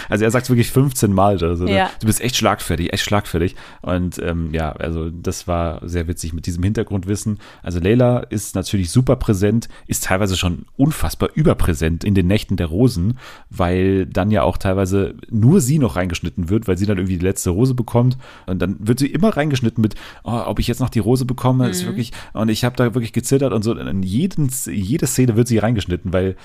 also 0.09 0.25
er 0.25 0.31
sagt 0.31 0.45
es 0.45 0.51
wirklich 0.51 0.71
15 0.71 1.13
Mal 1.13 1.37
oder 1.37 1.57
so. 1.57 1.65
Ne? 1.65 1.75
Ja. 1.75 1.91
Du 2.01 2.07
bist 2.07 2.21
echt 2.21 2.37
schlagfertig, 2.37 2.93
echt 2.93 3.05
schlagfertig. 3.05 3.57
Und 3.83 4.19
ähm, 4.23 4.53
ja, 4.53 4.73
also 4.73 5.11
das 5.11 5.47
war 5.47 5.81
sehr 5.87 6.09
witzig 6.09 6.33
mit 6.33 6.47
diesem 6.47 6.63
Hintergrundwissen. 6.63 7.39
Also 7.63 7.81
Leila 7.81 8.19
ist 8.21 8.55
natürlich 8.55 8.91
super 8.91 9.17
präsent, 9.17 9.69
ist 9.87 10.05
teilweise 10.05 10.37
schon 10.37 10.67
unfassbar 10.77 11.31
überpräsent 11.35 12.05
in 12.05 12.15
den 12.15 12.27
Nächten 12.27 12.57
der 12.57 12.67
Rosen, 12.67 13.19
weil 13.51 14.07
dann 14.07 14.31
ja 14.31 14.43
auch 14.43 14.57
teilweise 14.57 15.15
nur 15.31 15.61
sie 15.61 15.79
noch 15.79 15.97
reingeschnitten 15.97 16.49
wird, 16.49 16.69
weil 16.69 16.79
sie 16.79 16.87
dann 16.87 16.99
irgendwie 16.99 17.19
die 17.19 17.25
letzte 17.25 17.51
Rose 17.51 17.75
bekommt. 17.75 18.19
Und 18.47 18.61
dann 18.61 18.77
wird 18.81 18.99
sie 18.99 19.07
immer 19.07 19.37
reingeschnitten 19.37 19.83
mit, 19.83 19.95
oh, 20.25 20.43
ob 20.47 20.59
ich 20.59 20.67
jetzt 20.67 20.81
noch 20.81 20.91
die 20.91 20.99
Rose 20.99 21.25
bekomme, 21.25 21.65
mhm. 21.65 21.71
ist 21.71 21.87
wirklich, 21.87 22.13
und 22.33 22.49
ich 22.49 22.65
habe 22.65 22.77
da 22.77 22.95
wirklich 22.95 23.13
gezittert 23.13 23.53
und 23.53 23.63
so. 23.63 23.75
In 23.75 24.03
jeden, 24.03 24.51
jede 24.67 25.07
Szene 25.07 25.37
wird 25.37 25.49
sie 25.49 25.59
reingeschnitten, 25.59 26.13
weil 26.13 26.37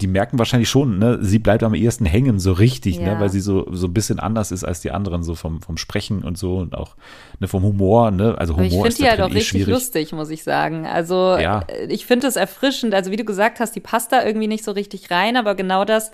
die 0.00 0.06
merken 0.06 0.38
wahrscheinlich 0.38 0.68
schon, 0.68 0.98
ne, 0.98 1.18
sie 1.22 1.38
bleibt 1.38 1.62
am 1.62 1.74
ehesten 1.74 2.04
hängen, 2.04 2.38
so 2.38 2.52
richtig, 2.52 2.98
ne, 2.98 3.06
ja. 3.06 3.14
ne, 3.14 3.20
weil 3.20 3.30
sie 3.30 3.40
so, 3.40 3.66
so 3.72 3.86
ein 3.86 3.94
bisschen 3.94 4.20
anders 4.20 4.52
ist 4.52 4.62
als 4.62 4.80
die 4.80 4.90
anderen, 4.90 5.22
so 5.22 5.34
vom, 5.34 5.62
vom 5.62 5.78
Sprechen 5.78 6.22
und 6.22 6.36
so 6.36 6.58
und 6.58 6.74
auch 6.74 6.96
ne, 7.40 7.48
vom 7.48 7.62
Humor, 7.62 8.10
ne, 8.10 8.36
also 8.36 8.56
Humor 8.56 8.66
ich 8.66 8.72
finde 8.74 8.94
die 8.94 9.08
halt 9.08 9.20
auch 9.22 9.30
eh 9.30 9.34
richtig 9.34 9.48
schwierig. 9.48 9.68
lustig, 9.68 10.12
muss 10.12 10.28
ich 10.28 10.42
sagen. 10.42 10.86
Also 10.86 11.36
ja. 11.40 11.60
Äh, 11.68 11.86
ich 11.86 12.04
finde 12.04 12.26
es 12.26 12.36
erfrischend, 12.36 12.94
also 12.94 13.10
wie 13.10 13.16
du 13.16 13.24
gesagt 13.24 13.58
hast, 13.58 13.74
die 13.74 13.80
passt 13.80 14.12
da 14.12 14.22
irgendwie 14.22 14.48
nicht 14.48 14.64
so 14.64 14.72
richtig 14.72 15.10
rein, 15.10 15.36
aber 15.36 15.54
genau 15.54 15.86
das 15.86 16.10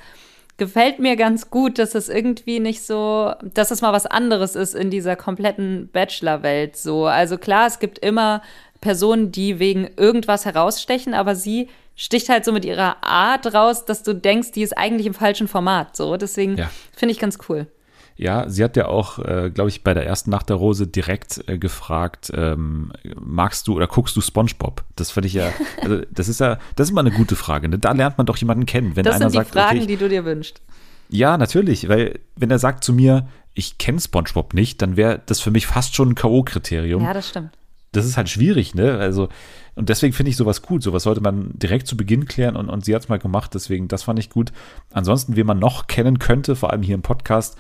gefällt 0.58 1.00
mir 1.00 1.16
ganz 1.16 1.50
gut, 1.50 1.80
dass 1.80 1.96
es 1.96 2.08
irgendwie 2.08 2.60
nicht 2.60 2.86
so, 2.86 3.32
dass 3.42 3.72
es 3.72 3.80
mal 3.80 3.92
was 3.92 4.06
anderes 4.06 4.54
ist 4.54 4.76
in 4.76 4.90
dieser 4.90 5.16
kompletten 5.16 5.88
Bachelor-Welt 5.92 6.76
so. 6.76 7.06
Also 7.06 7.36
klar, 7.36 7.66
es 7.66 7.80
gibt 7.80 7.98
immer 7.98 8.42
Personen, 8.80 9.32
die 9.32 9.58
wegen 9.58 9.88
irgendwas 9.96 10.44
herausstechen, 10.44 11.14
aber 11.14 11.34
sie 11.34 11.68
sticht 12.02 12.28
halt 12.28 12.44
so 12.44 12.52
mit 12.52 12.64
ihrer 12.64 13.02
Art 13.04 13.54
raus, 13.54 13.84
dass 13.84 14.02
du 14.02 14.12
denkst, 14.12 14.50
die 14.52 14.62
ist 14.62 14.76
eigentlich 14.76 15.06
im 15.06 15.14
falschen 15.14 15.46
Format. 15.46 15.96
So, 15.96 16.16
deswegen 16.16 16.56
ja. 16.56 16.68
finde 16.96 17.12
ich 17.12 17.20
ganz 17.20 17.38
cool. 17.48 17.68
Ja, 18.16 18.48
sie 18.48 18.62
hat 18.62 18.76
ja 18.76 18.88
auch, 18.88 19.20
äh, 19.20 19.50
glaube 19.50 19.70
ich, 19.70 19.84
bei 19.84 19.94
der 19.94 20.04
ersten 20.04 20.30
Nacht 20.30 20.48
der 20.48 20.56
Rose 20.56 20.86
direkt 20.86 21.48
äh, 21.48 21.58
gefragt, 21.58 22.30
ähm, 22.34 22.92
magst 23.18 23.68
du 23.68 23.76
oder 23.76 23.86
guckst 23.86 24.16
du 24.16 24.20
SpongeBob? 24.20 24.84
Das 24.96 25.12
finde 25.12 25.28
ich 25.28 25.34
ja, 25.34 25.50
also 25.80 26.02
das 26.10 26.28
ist 26.28 26.40
ja, 26.40 26.58
das 26.76 26.88
ist 26.88 26.92
mal 26.92 27.00
eine 27.02 27.12
gute 27.12 27.36
Frage. 27.36 27.68
Ne? 27.68 27.78
Da 27.78 27.92
lernt 27.92 28.18
man 28.18 28.26
doch 28.26 28.36
jemanden 28.36 28.66
kennen. 28.66 28.96
Wenn 28.96 29.04
das 29.04 29.16
einer 29.16 29.30
sind 29.30 29.40
die 29.40 29.44
sagt, 29.44 29.52
Fragen, 29.52 29.78
okay, 29.78 29.86
die 29.86 29.96
du 29.96 30.08
dir 30.08 30.24
wünschst. 30.24 30.60
Ja, 31.08 31.38
natürlich, 31.38 31.88
weil 31.88 32.18
wenn 32.36 32.50
er 32.50 32.58
sagt 32.58 32.84
zu 32.84 32.92
mir, 32.92 33.28
ich 33.54 33.78
kenne 33.78 34.00
SpongeBob 34.00 34.54
nicht, 34.54 34.82
dann 34.82 34.96
wäre 34.96 35.20
das 35.24 35.40
für 35.40 35.50
mich 35.50 35.66
fast 35.66 35.94
schon 35.94 36.10
ein 36.10 36.14
K.O.-Kriterium. 36.14 37.02
Ja, 37.02 37.14
das 37.14 37.28
stimmt 37.28 37.50
das 37.92 38.06
ist 38.06 38.16
halt 38.16 38.28
schwierig, 38.28 38.74
ne? 38.74 38.98
Also, 38.98 39.28
und 39.74 39.88
deswegen 39.88 40.12
finde 40.12 40.30
ich 40.30 40.36
sowas 40.36 40.62
gut. 40.62 40.82
Sowas 40.82 41.04
sollte 41.04 41.20
man 41.20 41.50
direkt 41.54 41.86
zu 41.86 41.96
Beginn 41.96 42.26
klären 42.26 42.56
und, 42.56 42.68
und 42.68 42.84
sie 42.84 42.94
hat 42.94 43.02
es 43.02 43.08
mal 43.08 43.18
gemacht, 43.18 43.54
deswegen, 43.54 43.88
das 43.88 44.02
fand 44.02 44.18
ich 44.18 44.30
gut. 44.30 44.52
Ansonsten, 44.92 45.36
wie 45.36 45.44
man 45.44 45.58
noch 45.58 45.86
kennen 45.86 46.18
könnte, 46.18 46.56
vor 46.56 46.70
allem 46.70 46.82
hier 46.82 46.94
im 46.94 47.02
Podcast, 47.02 47.56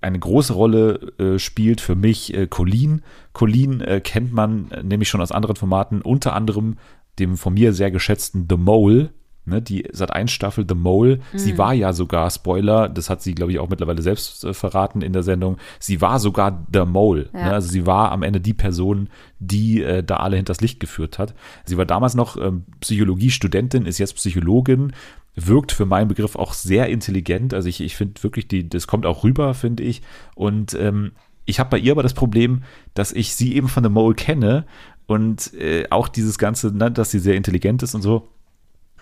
eine 0.00 0.18
große 0.18 0.52
Rolle 0.52 1.12
äh, 1.18 1.38
spielt 1.38 1.80
für 1.80 1.96
mich 1.96 2.32
äh, 2.34 2.46
Colleen. 2.46 3.02
Colleen 3.32 3.80
äh, 3.80 4.00
kennt 4.00 4.32
man 4.32 4.70
äh, 4.70 4.82
nämlich 4.82 5.08
schon 5.08 5.20
aus 5.20 5.32
anderen 5.32 5.56
Formaten, 5.56 6.02
unter 6.02 6.34
anderem 6.34 6.76
dem 7.18 7.36
von 7.36 7.54
mir 7.54 7.72
sehr 7.72 7.90
geschätzten 7.90 8.46
The 8.48 8.56
Mole 8.56 9.10
ne, 9.46 9.62
die 9.62 9.88
seit 9.92 10.12
ein 10.12 10.28
Staffel 10.28 10.66
The 10.68 10.74
Mole, 10.74 11.20
mhm. 11.32 11.38
sie 11.38 11.56
war 11.56 11.72
ja 11.72 11.92
sogar, 11.92 12.30
Spoiler, 12.30 12.88
das 12.88 13.08
hat 13.08 13.22
sie, 13.22 13.34
glaube 13.34 13.52
ich, 13.52 13.58
auch 13.58 13.68
mittlerweile 13.68 14.02
selbst 14.02 14.44
äh, 14.44 14.52
verraten 14.52 15.02
in 15.02 15.12
der 15.12 15.22
Sendung, 15.22 15.56
sie 15.78 16.00
war 16.00 16.18
sogar 16.18 16.66
The 16.72 16.84
Mole. 16.84 17.30
Ja. 17.32 17.46
Ne, 17.46 17.52
also 17.52 17.68
sie 17.68 17.86
war 17.86 18.12
am 18.12 18.22
Ende 18.22 18.40
die 18.40 18.54
Person, 18.54 19.08
die 19.38 19.82
äh, 19.82 20.02
da 20.02 20.16
alle 20.16 20.36
hinters 20.36 20.60
Licht 20.60 20.80
geführt 20.80 21.18
hat. 21.18 21.34
Sie 21.64 21.78
war 21.78 21.86
damals 21.86 22.14
noch 22.14 22.36
ähm, 22.36 22.64
Psychologiestudentin, 22.80 23.86
ist 23.86 23.98
jetzt 23.98 24.16
Psychologin, 24.16 24.92
wirkt 25.36 25.72
für 25.72 25.86
meinen 25.86 26.08
Begriff 26.08 26.34
auch 26.34 26.52
sehr 26.52 26.88
intelligent. 26.88 27.54
Also 27.54 27.68
ich, 27.68 27.80
ich 27.80 27.94
finde 27.94 28.22
wirklich, 28.22 28.48
die, 28.48 28.68
das 28.68 28.86
kommt 28.86 29.06
auch 29.06 29.22
rüber, 29.22 29.54
finde 29.54 29.82
ich. 29.82 30.02
Und 30.34 30.74
ähm, 30.74 31.12
ich 31.44 31.60
habe 31.60 31.70
bei 31.70 31.78
ihr 31.78 31.92
aber 31.92 32.02
das 32.02 32.14
Problem, 32.14 32.62
dass 32.94 33.12
ich 33.12 33.34
sie 33.34 33.54
eben 33.54 33.68
von 33.68 33.84
The 33.84 33.90
Mole 33.90 34.14
kenne 34.14 34.64
und 35.06 35.54
äh, 35.54 35.84
auch 35.90 36.08
dieses 36.08 36.38
Ganze, 36.38 36.74
ne, 36.76 36.90
dass 36.90 37.10
sie 37.10 37.20
sehr 37.20 37.36
intelligent 37.36 37.82
ist 37.82 37.94
und 37.94 38.02
so 38.02 38.28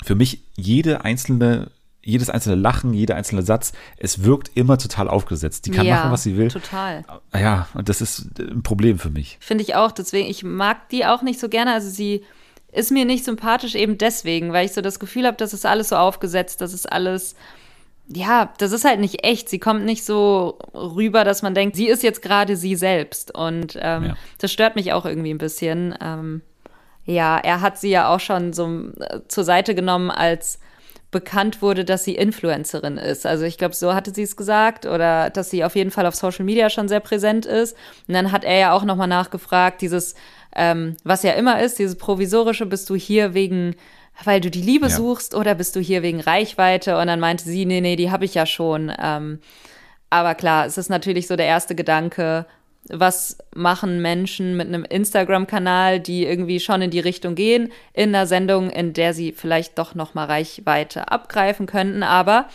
für 0.04 0.14
mich 0.14 0.40
jede 0.56 1.04
einzelne 1.04 1.70
jedes 2.04 2.28
einzelne 2.28 2.56
Lachen, 2.56 2.92
jeder 2.92 3.16
einzelne 3.16 3.42
Satz, 3.42 3.72
es 3.96 4.24
wirkt 4.24 4.50
immer 4.54 4.78
total 4.78 5.08
aufgesetzt. 5.08 5.66
Die 5.66 5.70
kann 5.70 5.86
ja, 5.86 5.96
machen, 5.96 6.12
was 6.12 6.22
sie 6.22 6.36
will. 6.36 6.48
Total. 6.48 7.04
Ja, 7.32 7.66
und 7.74 7.88
das 7.88 8.00
ist 8.00 8.38
ein 8.38 8.62
Problem 8.62 8.98
für 8.98 9.10
mich. 9.10 9.38
Finde 9.40 9.64
ich 9.64 9.74
auch. 9.74 9.90
Deswegen, 9.90 10.28
ich 10.28 10.44
mag 10.44 10.88
die 10.90 11.06
auch 11.06 11.22
nicht 11.22 11.40
so 11.40 11.48
gerne. 11.48 11.72
Also 11.72 11.88
sie 11.88 12.22
ist 12.72 12.90
mir 12.90 13.04
nicht 13.04 13.24
sympathisch 13.24 13.74
eben 13.74 13.96
deswegen, 13.98 14.52
weil 14.52 14.66
ich 14.66 14.72
so 14.72 14.82
das 14.82 14.98
Gefühl 14.98 15.26
habe, 15.26 15.36
das 15.36 15.54
ist 15.54 15.64
alles 15.64 15.88
so 15.88 15.96
aufgesetzt, 15.96 16.60
das 16.60 16.74
ist 16.74 16.90
alles, 16.90 17.36
ja, 18.08 18.52
das 18.58 18.72
ist 18.72 18.84
halt 18.84 19.00
nicht 19.00 19.24
echt. 19.24 19.48
Sie 19.48 19.58
kommt 19.58 19.84
nicht 19.84 20.04
so 20.04 20.58
rüber, 20.74 21.24
dass 21.24 21.42
man 21.42 21.54
denkt, 21.54 21.76
sie 21.76 21.88
ist 21.88 22.02
jetzt 22.02 22.20
gerade 22.20 22.56
sie 22.56 22.76
selbst. 22.76 23.34
Und 23.34 23.78
ähm, 23.80 24.04
ja. 24.04 24.16
das 24.38 24.52
stört 24.52 24.76
mich 24.76 24.92
auch 24.92 25.06
irgendwie 25.06 25.32
ein 25.32 25.38
bisschen. 25.38 25.94
Ähm, 26.02 26.42
ja, 27.04 27.38
er 27.38 27.60
hat 27.60 27.78
sie 27.78 27.90
ja 27.90 28.12
auch 28.12 28.20
schon 28.20 28.52
so 28.52 28.90
äh, 28.98 29.20
zur 29.28 29.44
Seite 29.44 29.74
genommen, 29.74 30.10
als 30.10 30.58
bekannt 31.14 31.62
wurde, 31.62 31.84
dass 31.84 32.02
sie 32.02 32.16
Influencerin 32.16 32.96
ist. 32.96 33.24
Also 33.24 33.44
ich 33.44 33.56
glaube, 33.56 33.74
so 33.74 33.94
hatte 33.94 34.12
sie 34.12 34.24
es 34.24 34.36
gesagt 34.36 34.84
oder 34.84 35.30
dass 35.30 35.48
sie 35.48 35.64
auf 35.64 35.76
jeden 35.76 35.92
Fall 35.92 36.06
auf 36.06 36.16
Social 36.16 36.44
Media 36.44 36.68
schon 36.70 36.88
sehr 36.88 36.98
präsent 36.98 37.46
ist. 37.46 37.76
Und 38.08 38.14
dann 38.14 38.32
hat 38.32 38.42
er 38.42 38.58
ja 38.58 38.72
auch 38.72 38.82
nochmal 38.84 39.06
nachgefragt, 39.06 39.80
dieses, 39.80 40.16
ähm, 40.56 40.96
was 41.04 41.22
ja 41.22 41.32
immer 41.34 41.62
ist, 41.62 41.78
dieses 41.78 41.96
provisorische, 41.96 42.66
bist 42.66 42.90
du 42.90 42.96
hier 42.96 43.32
wegen, 43.32 43.76
weil 44.24 44.40
du 44.40 44.50
die 44.50 44.60
Liebe 44.60 44.88
ja. 44.88 44.92
suchst 44.92 45.36
oder 45.36 45.54
bist 45.54 45.76
du 45.76 45.80
hier 45.80 46.02
wegen 46.02 46.20
Reichweite? 46.20 46.98
Und 46.98 47.06
dann 47.06 47.20
meinte 47.20 47.44
sie, 47.44 47.64
nee, 47.64 47.80
nee, 47.80 47.94
die 47.94 48.10
habe 48.10 48.24
ich 48.24 48.34
ja 48.34 48.44
schon. 48.44 48.92
Ähm, 49.00 49.38
aber 50.10 50.34
klar, 50.34 50.66
es 50.66 50.78
ist 50.78 50.90
natürlich 50.90 51.28
so 51.28 51.36
der 51.36 51.46
erste 51.46 51.76
Gedanke, 51.76 52.44
was 52.90 53.38
machen 53.54 54.02
Menschen 54.02 54.56
mit 54.56 54.68
einem 54.68 54.84
Instagram-Kanal, 54.84 56.00
die 56.00 56.26
irgendwie 56.26 56.60
schon 56.60 56.82
in 56.82 56.90
die 56.90 57.00
Richtung 57.00 57.34
gehen, 57.34 57.72
in 57.92 58.14
einer 58.14 58.26
Sendung, 58.26 58.70
in 58.70 58.92
der 58.92 59.14
sie 59.14 59.32
vielleicht 59.32 59.78
doch 59.78 59.94
noch 59.94 60.14
mal 60.14 60.26
Reichweite 60.26 61.10
abgreifen 61.10 61.66
könnten. 61.66 62.02
Aber 62.02 62.46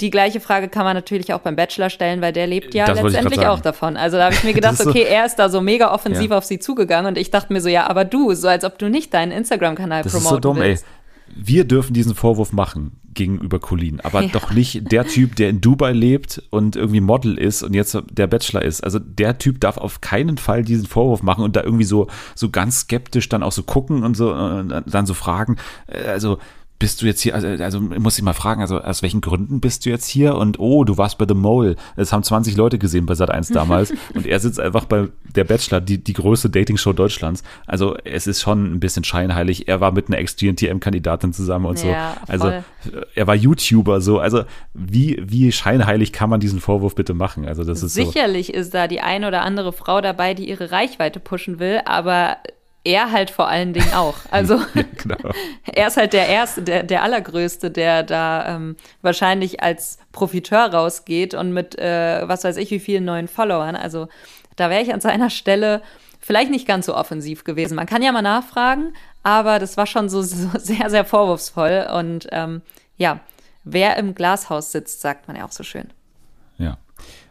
die 0.00 0.10
gleiche 0.10 0.40
Frage 0.40 0.68
kann 0.68 0.84
man 0.84 0.96
natürlich 0.96 1.32
auch 1.34 1.40
beim 1.40 1.54
Bachelor 1.54 1.90
stellen, 1.90 2.22
weil 2.22 2.32
der 2.32 2.46
lebt 2.46 2.74
ja 2.74 2.86
das 2.86 3.02
letztendlich 3.02 3.46
auch 3.46 3.60
davon. 3.60 3.96
Also 3.96 4.16
da 4.16 4.24
habe 4.24 4.34
ich 4.34 4.42
mir 4.42 4.54
gedacht, 4.54 4.76
so, 4.78 4.88
okay, 4.88 5.02
er 5.02 5.26
ist 5.26 5.36
da 5.36 5.48
so 5.48 5.60
mega 5.60 5.92
offensiv 5.92 6.30
ja. 6.30 6.38
auf 6.38 6.44
sie 6.44 6.58
zugegangen 6.58 7.06
und 7.06 7.18
ich 7.18 7.30
dachte 7.30 7.52
mir 7.52 7.60
so, 7.60 7.68
ja, 7.68 7.86
aber 7.88 8.04
du, 8.04 8.34
so 8.34 8.48
als 8.48 8.64
ob 8.64 8.78
du 8.78 8.88
nicht 8.88 9.12
deinen 9.14 9.32
Instagram-Kanal 9.32 10.02
promoten 10.02 10.22
ist 10.22 10.28
so 10.28 10.38
dumm, 10.38 10.56
willst. 10.58 10.84
Ey 10.84 11.01
wir 11.34 11.64
dürfen 11.64 11.94
diesen 11.94 12.14
Vorwurf 12.14 12.52
machen 12.52 12.98
gegenüber 13.14 13.58
Colleen, 13.58 14.00
aber 14.00 14.22
ja. 14.22 14.28
doch 14.28 14.52
nicht 14.52 14.90
der 14.90 15.06
Typ, 15.06 15.36
der 15.36 15.50
in 15.50 15.60
Dubai 15.60 15.92
lebt 15.92 16.42
und 16.50 16.76
irgendwie 16.76 17.00
Model 17.00 17.36
ist 17.36 17.62
und 17.62 17.74
jetzt 17.74 17.96
der 18.10 18.26
Bachelor 18.26 18.62
ist. 18.62 18.82
Also 18.82 18.98
der 18.98 19.38
Typ 19.38 19.60
darf 19.60 19.76
auf 19.76 20.00
keinen 20.00 20.38
Fall 20.38 20.62
diesen 20.62 20.86
Vorwurf 20.86 21.22
machen 21.22 21.44
und 21.44 21.56
da 21.56 21.62
irgendwie 21.62 21.84
so, 21.84 22.06
so 22.34 22.50
ganz 22.50 22.80
skeptisch 22.80 23.28
dann 23.28 23.42
auch 23.42 23.52
so 23.52 23.62
gucken 23.62 24.02
und 24.02 24.16
so 24.16 24.32
und 24.32 24.82
dann 24.86 25.06
so 25.06 25.14
fragen. 25.14 25.56
Äh, 25.86 26.08
also 26.08 26.38
bist 26.82 27.00
du 27.00 27.06
jetzt 27.06 27.20
hier, 27.20 27.36
also, 27.36 27.46
also 27.46 27.80
muss 27.80 28.18
ich 28.18 28.24
mal 28.24 28.32
fragen, 28.32 28.60
also 28.60 28.80
aus 28.80 29.02
welchen 29.02 29.20
Gründen 29.20 29.60
bist 29.60 29.86
du 29.86 29.90
jetzt 29.90 30.08
hier? 30.08 30.34
Und 30.34 30.58
oh, 30.58 30.82
du 30.82 30.98
warst 30.98 31.16
bei 31.16 31.26
The 31.28 31.34
Mole. 31.34 31.76
Es 31.94 32.12
haben 32.12 32.24
20 32.24 32.56
Leute 32.56 32.76
gesehen 32.76 33.06
bei 33.06 33.14
Sat1 33.14 33.52
damals 33.54 33.94
und 34.14 34.26
er 34.26 34.40
sitzt 34.40 34.58
einfach 34.58 34.86
bei 34.86 35.06
der 35.36 35.44
Bachelor, 35.44 35.80
die, 35.80 36.02
die 36.02 36.12
größte 36.12 36.50
Dating-Show 36.50 36.92
Deutschlands. 36.92 37.44
Also 37.68 37.96
es 38.02 38.26
ist 38.26 38.40
schon 38.40 38.64
ein 38.64 38.80
bisschen 38.80 39.04
scheinheilig. 39.04 39.68
Er 39.68 39.80
war 39.80 39.92
mit 39.92 40.08
einer 40.08 40.18
Ex-GNTM-Kandidatin 40.18 41.32
zusammen 41.32 41.66
und 41.66 41.84
ja, 41.84 42.16
so. 42.26 42.32
Also 42.32 42.44
voll. 42.46 43.06
er 43.14 43.26
war 43.28 43.36
YouTuber 43.36 44.00
so. 44.00 44.18
Also 44.18 44.42
wie, 44.74 45.22
wie 45.24 45.52
scheinheilig 45.52 46.12
kann 46.12 46.30
man 46.30 46.40
diesen 46.40 46.58
Vorwurf 46.58 46.96
bitte 46.96 47.14
machen? 47.14 47.46
Also 47.46 47.62
das 47.62 47.84
ist 47.84 47.94
Sicherlich 47.94 48.48
so. 48.48 48.54
ist 48.54 48.74
da 48.74 48.88
die 48.88 49.00
eine 49.00 49.28
oder 49.28 49.42
andere 49.42 49.72
Frau 49.72 50.00
dabei, 50.00 50.34
die 50.34 50.48
ihre 50.48 50.72
Reichweite 50.72 51.20
pushen 51.20 51.60
will, 51.60 51.80
aber 51.84 52.38
er 52.84 53.12
halt 53.12 53.30
vor 53.30 53.48
allen 53.48 53.72
Dingen 53.72 53.92
auch. 53.94 54.16
Also 54.30 54.60
genau. 54.96 55.30
er 55.72 55.86
ist 55.88 55.96
halt 55.96 56.12
der 56.12 56.28
Erste, 56.28 56.62
der, 56.62 56.82
der 56.82 57.02
Allergrößte, 57.02 57.70
der 57.70 58.02
da 58.02 58.56
ähm, 58.56 58.76
wahrscheinlich 59.02 59.62
als 59.62 59.98
Profiteur 60.12 60.72
rausgeht 60.72 61.34
und 61.34 61.52
mit 61.52 61.78
äh, 61.78 62.26
was 62.26 62.44
weiß 62.44 62.56
ich 62.56 62.70
wie 62.70 62.80
vielen 62.80 63.04
neuen 63.04 63.28
Followern. 63.28 63.76
Also 63.76 64.08
da 64.56 64.70
wäre 64.70 64.82
ich 64.82 64.92
an 64.92 65.00
seiner 65.00 65.30
Stelle 65.30 65.82
vielleicht 66.20 66.50
nicht 66.50 66.66
ganz 66.66 66.86
so 66.86 66.96
offensiv 66.96 67.44
gewesen. 67.44 67.74
Man 67.74 67.86
kann 67.86 68.02
ja 68.02 68.12
mal 68.12 68.22
nachfragen, 68.22 68.94
aber 69.22 69.58
das 69.58 69.76
war 69.76 69.86
schon 69.86 70.08
so, 70.08 70.22
so 70.22 70.48
sehr, 70.58 70.88
sehr 70.88 71.04
vorwurfsvoll. 71.04 71.88
Und 71.94 72.28
ähm, 72.32 72.62
ja, 72.96 73.20
wer 73.64 73.96
im 73.96 74.14
Glashaus 74.14 74.72
sitzt, 74.72 75.00
sagt 75.00 75.28
man 75.28 75.36
ja 75.36 75.44
auch 75.44 75.52
so 75.52 75.64
schön. 75.64 75.92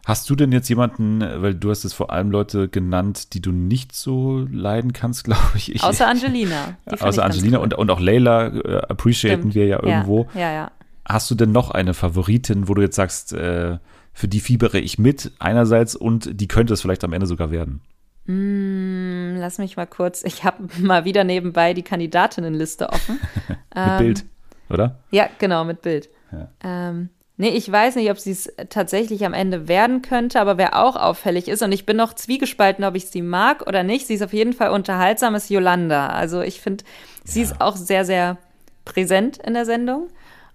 Hast 0.05 0.29
du 0.29 0.35
denn 0.35 0.51
jetzt 0.51 0.67
jemanden, 0.67 1.21
weil 1.21 1.53
du 1.53 1.69
hast 1.69 1.85
es 1.85 1.93
vor 1.93 2.11
allem 2.11 2.31
Leute 2.31 2.67
genannt, 2.67 3.33
die 3.33 3.41
du 3.41 3.51
nicht 3.51 3.95
so 3.95 4.47
leiden 4.51 4.93
kannst, 4.93 5.23
glaube 5.25 5.51
ich. 5.55 5.73
ich. 5.75 5.83
Außer 5.83 6.07
Angelina. 6.07 6.77
Außer 6.99 7.23
Angelina 7.23 7.57
cool. 7.57 7.63
und, 7.63 7.73
und 7.75 7.89
auch 7.91 7.99
Layla 7.99 8.47
äh, 8.47 8.77
appreciaten 8.89 9.51
Stimmt. 9.51 9.55
wir 9.55 9.65
ja 9.67 9.83
irgendwo. 9.83 10.27
Ja, 10.33 10.41
ja, 10.41 10.51
ja. 10.53 10.71
Hast 11.05 11.29
du 11.31 11.35
denn 11.35 11.51
noch 11.51 11.71
eine 11.71 11.93
Favoritin, 11.93 12.67
wo 12.67 12.73
du 12.73 12.81
jetzt 12.81 12.95
sagst, 12.95 13.33
äh, 13.33 13.77
für 14.13 14.27
die 14.27 14.39
fiebere 14.39 14.79
ich 14.79 14.99
mit 14.99 15.31
einerseits 15.39 15.95
und 15.95 16.39
die 16.39 16.47
könnte 16.47 16.73
es 16.73 16.81
vielleicht 16.81 17.03
am 17.03 17.13
Ende 17.13 17.27
sogar 17.27 17.51
werden? 17.51 17.81
Mm, 18.25 19.37
lass 19.37 19.57
mich 19.57 19.77
mal 19.77 19.87
kurz. 19.87 20.23
Ich 20.23 20.43
habe 20.43 20.67
mal 20.79 21.05
wieder 21.05 21.23
nebenbei 21.23 21.73
die 21.73 21.83
Kandidatinnenliste 21.83 22.89
offen. 22.89 23.19
mit 23.47 23.57
ähm, 23.75 23.97
Bild, 23.97 24.25
oder? 24.69 24.99
Ja, 25.11 25.27
genau, 25.39 25.63
mit 25.63 25.81
Bild. 25.81 26.09
Ja. 26.31 26.49
Ähm, 26.63 27.09
nee, 27.41 27.49
ich 27.49 27.69
weiß 27.69 27.95
nicht, 27.95 28.11
ob 28.11 28.19
sie 28.19 28.31
es 28.31 28.53
tatsächlich 28.69 29.25
am 29.25 29.33
Ende 29.33 29.67
werden 29.67 30.03
könnte, 30.03 30.39
aber 30.39 30.59
wer 30.59 30.77
auch 30.77 30.95
auffällig 30.95 31.47
ist, 31.47 31.63
und 31.63 31.71
ich 31.71 31.87
bin 31.87 31.97
noch 31.97 32.13
zwiegespalten, 32.13 32.85
ob 32.85 32.95
ich 32.95 33.07
sie 33.07 33.23
mag 33.23 33.67
oder 33.67 33.81
nicht, 33.81 34.05
sie 34.05 34.13
ist 34.13 34.21
auf 34.21 34.31
jeden 34.31 34.53
Fall 34.53 34.69
unterhaltsam, 34.69 35.33
ist 35.33 35.49
Yolanda. 35.49 36.07
Also 36.07 36.41
ich 36.41 36.61
finde, 36.61 36.83
sie 37.23 37.39
ja. 37.39 37.45
ist 37.47 37.59
auch 37.59 37.75
sehr, 37.75 38.05
sehr 38.05 38.37
präsent 38.85 39.37
in 39.39 39.55
der 39.55 39.65
Sendung. 39.65 40.09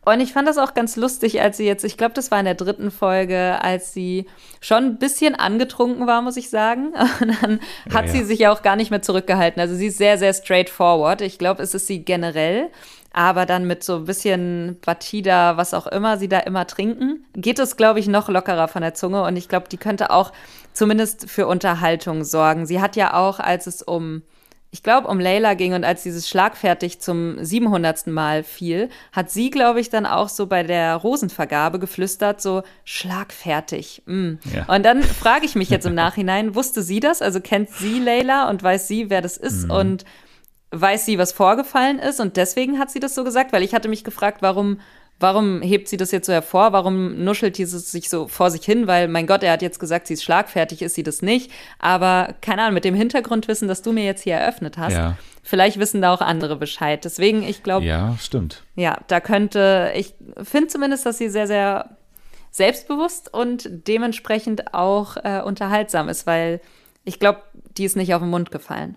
Und 0.05 0.20
ich 0.20 0.32
fand 0.32 0.47
das 0.47 0.59
auch 0.59 0.74
ganz 0.74 0.95
lustig, 0.95 1.41
als 1.41 1.57
sie 1.57 1.66
jetzt, 1.66 1.82
ich 1.82 1.97
glaube, 1.97 2.14
das 2.14 2.30
war 2.30 2.39
in 2.39 2.45
der 2.45 2.55
dritten 2.55 2.93
Folge, 2.93 3.61
als 3.61 3.93
sie 3.93 4.26
schon 4.61 4.84
ein 4.84 4.99
bisschen 4.99 5.34
angetrunken 5.34 6.07
war, 6.07 6.22
muss 6.22 6.37
ich 6.37 6.49
sagen. 6.49 6.93
Und 7.20 7.43
dann 7.43 7.61
hat 7.93 8.07
ja, 8.07 8.12
ja. 8.12 8.18
sie 8.18 8.22
sich 8.22 8.39
ja 8.39 8.53
auch 8.53 8.62
gar 8.62 8.76
nicht 8.76 8.93
mehr 8.93 9.03
zurückgehalten. 9.03 9.61
Also 9.61 9.74
sie 9.74 9.89
ist 9.89 9.99
sehr, 9.99 10.18
sehr 10.18 10.32
straightforward. 10.32 11.22
Ich 11.22 11.39
glaube, 11.39 11.64
es 11.64 11.74
ist 11.74 11.89
sie 11.89 12.05
generell. 12.05 12.70
Aber 13.16 13.46
dann 13.46 13.66
mit 13.66 13.82
so 13.82 13.96
ein 13.96 14.04
bisschen 14.04 14.76
Batida, 14.84 15.56
was 15.56 15.72
auch 15.72 15.86
immer 15.86 16.18
sie 16.18 16.28
da 16.28 16.40
immer 16.40 16.66
trinken, 16.66 17.24
geht 17.32 17.58
es, 17.58 17.78
glaube 17.78 17.98
ich, 17.98 18.08
noch 18.08 18.28
lockerer 18.28 18.68
von 18.68 18.82
der 18.82 18.92
Zunge. 18.92 19.22
Und 19.22 19.36
ich 19.36 19.48
glaube, 19.48 19.70
die 19.70 19.78
könnte 19.78 20.10
auch 20.10 20.34
zumindest 20.74 21.30
für 21.30 21.46
Unterhaltung 21.46 22.24
sorgen. 22.24 22.66
Sie 22.66 22.78
hat 22.78 22.94
ja 22.94 23.14
auch, 23.14 23.40
als 23.40 23.66
es 23.66 23.80
um 23.80 24.22
ich 24.70 24.82
glaube, 24.82 25.08
um 25.08 25.18
Layla 25.18 25.54
ging 25.54 25.72
und 25.72 25.84
als 25.84 26.02
dieses 26.02 26.28
schlagfertig 26.28 27.00
zum 27.00 27.42
700. 27.42 28.08
Mal 28.08 28.42
fiel, 28.42 28.90
hat 29.12 29.30
sie, 29.30 29.48
glaube 29.48 29.80
ich, 29.80 29.88
dann 29.88 30.04
auch 30.04 30.28
so 30.28 30.46
bei 30.46 30.64
der 30.64 30.96
Rosenvergabe 30.96 31.78
geflüstert, 31.78 32.42
so 32.42 32.62
schlagfertig. 32.84 34.02
Mm. 34.04 34.34
Ja. 34.54 34.66
Und 34.66 34.84
dann 34.84 35.02
frage 35.02 35.46
ich 35.46 35.54
mich 35.54 35.70
jetzt 35.70 35.86
im 35.86 35.94
Nachhinein, 35.94 36.54
wusste 36.54 36.82
sie 36.82 37.00
das? 37.00 37.22
Also 37.22 37.40
kennt 37.40 37.70
sie 37.70 37.98
Layla 38.00 38.50
und 38.50 38.62
weiß 38.62 38.86
sie, 38.86 39.08
wer 39.08 39.22
das 39.22 39.38
ist 39.38 39.64
mhm. 39.64 39.70
und 39.70 40.04
weiß 40.70 41.06
sie, 41.06 41.18
was 41.18 41.32
vorgefallen 41.32 41.98
ist 41.98 42.20
und 42.20 42.36
deswegen 42.36 42.78
hat 42.78 42.90
sie 42.90 43.00
das 43.00 43.14
so 43.14 43.24
gesagt? 43.24 43.52
Weil 43.52 43.62
ich 43.62 43.74
hatte 43.74 43.88
mich 43.88 44.04
gefragt, 44.04 44.42
warum 44.42 44.78
Warum 45.18 45.62
hebt 45.62 45.88
sie 45.88 45.96
das 45.96 46.10
jetzt 46.10 46.26
so 46.26 46.32
hervor? 46.32 46.72
Warum 46.72 47.24
nuschelt 47.24 47.56
dieses 47.56 47.90
sich 47.90 48.10
so 48.10 48.28
vor 48.28 48.50
sich 48.50 48.64
hin? 48.66 48.86
Weil, 48.86 49.08
mein 49.08 49.26
Gott, 49.26 49.42
er 49.42 49.52
hat 49.52 49.62
jetzt 49.62 49.80
gesagt, 49.80 50.06
sie 50.06 50.14
ist 50.14 50.22
schlagfertig, 50.22 50.82
ist 50.82 50.94
sie 50.94 51.02
das 51.02 51.22
nicht. 51.22 51.50
Aber 51.78 52.34
keine 52.42 52.62
Ahnung, 52.62 52.74
mit 52.74 52.84
dem 52.84 52.94
Hintergrundwissen, 52.94 53.66
das 53.66 53.80
du 53.80 53.92
mir 53.92 54.04
jetzt 54.04 54.24
hier 54.24 54.34
eröffnet 54.34 54.76
hast, 54.76 54.92
ja. 54.92 55.16
vielleicht 55.42 55.78
wissen 55.78 56.02
da 56.02 56.12
auch 56.12 56.20
andere 56.20 56.56
Bescheid. 56.56 57.02
Deswegen, 57.02 57.42
ich 57.42 57.62
glaube. 57.62 57.86
Ja, 57.86 58.14
stimmt. 58.20 58.64
Ja, 58.74 58.98
da 59.06 59.20
könnte, 59.20 59.90
ich 59.94 60.12
finde 60.42 60.68
zumindest, 60.68 61.06
dass 61.06 61.16
sie 61.16 61.30
sehr, 61.30 61.46
sehr 61.46 61.96
selbstbewusst 62.50 63.32
und 63.32 63.68
dementsprechend 63.88 64.74
auch 64.74 65.16
äh, 65.16 65.40
unterhaltsam 65.42 66.10
ist, 66.10 66.26
weil 66.26 66.60
ich 67.04 67.18
glaube, 67.18 67.40
die 67.78 67.84
ist 67.84 67.96
nicht 67.96 68.12
auf 68.12 68.20
den 68.20 68.30
Mund 68.30 68.50
gefallen. 68.50 68.96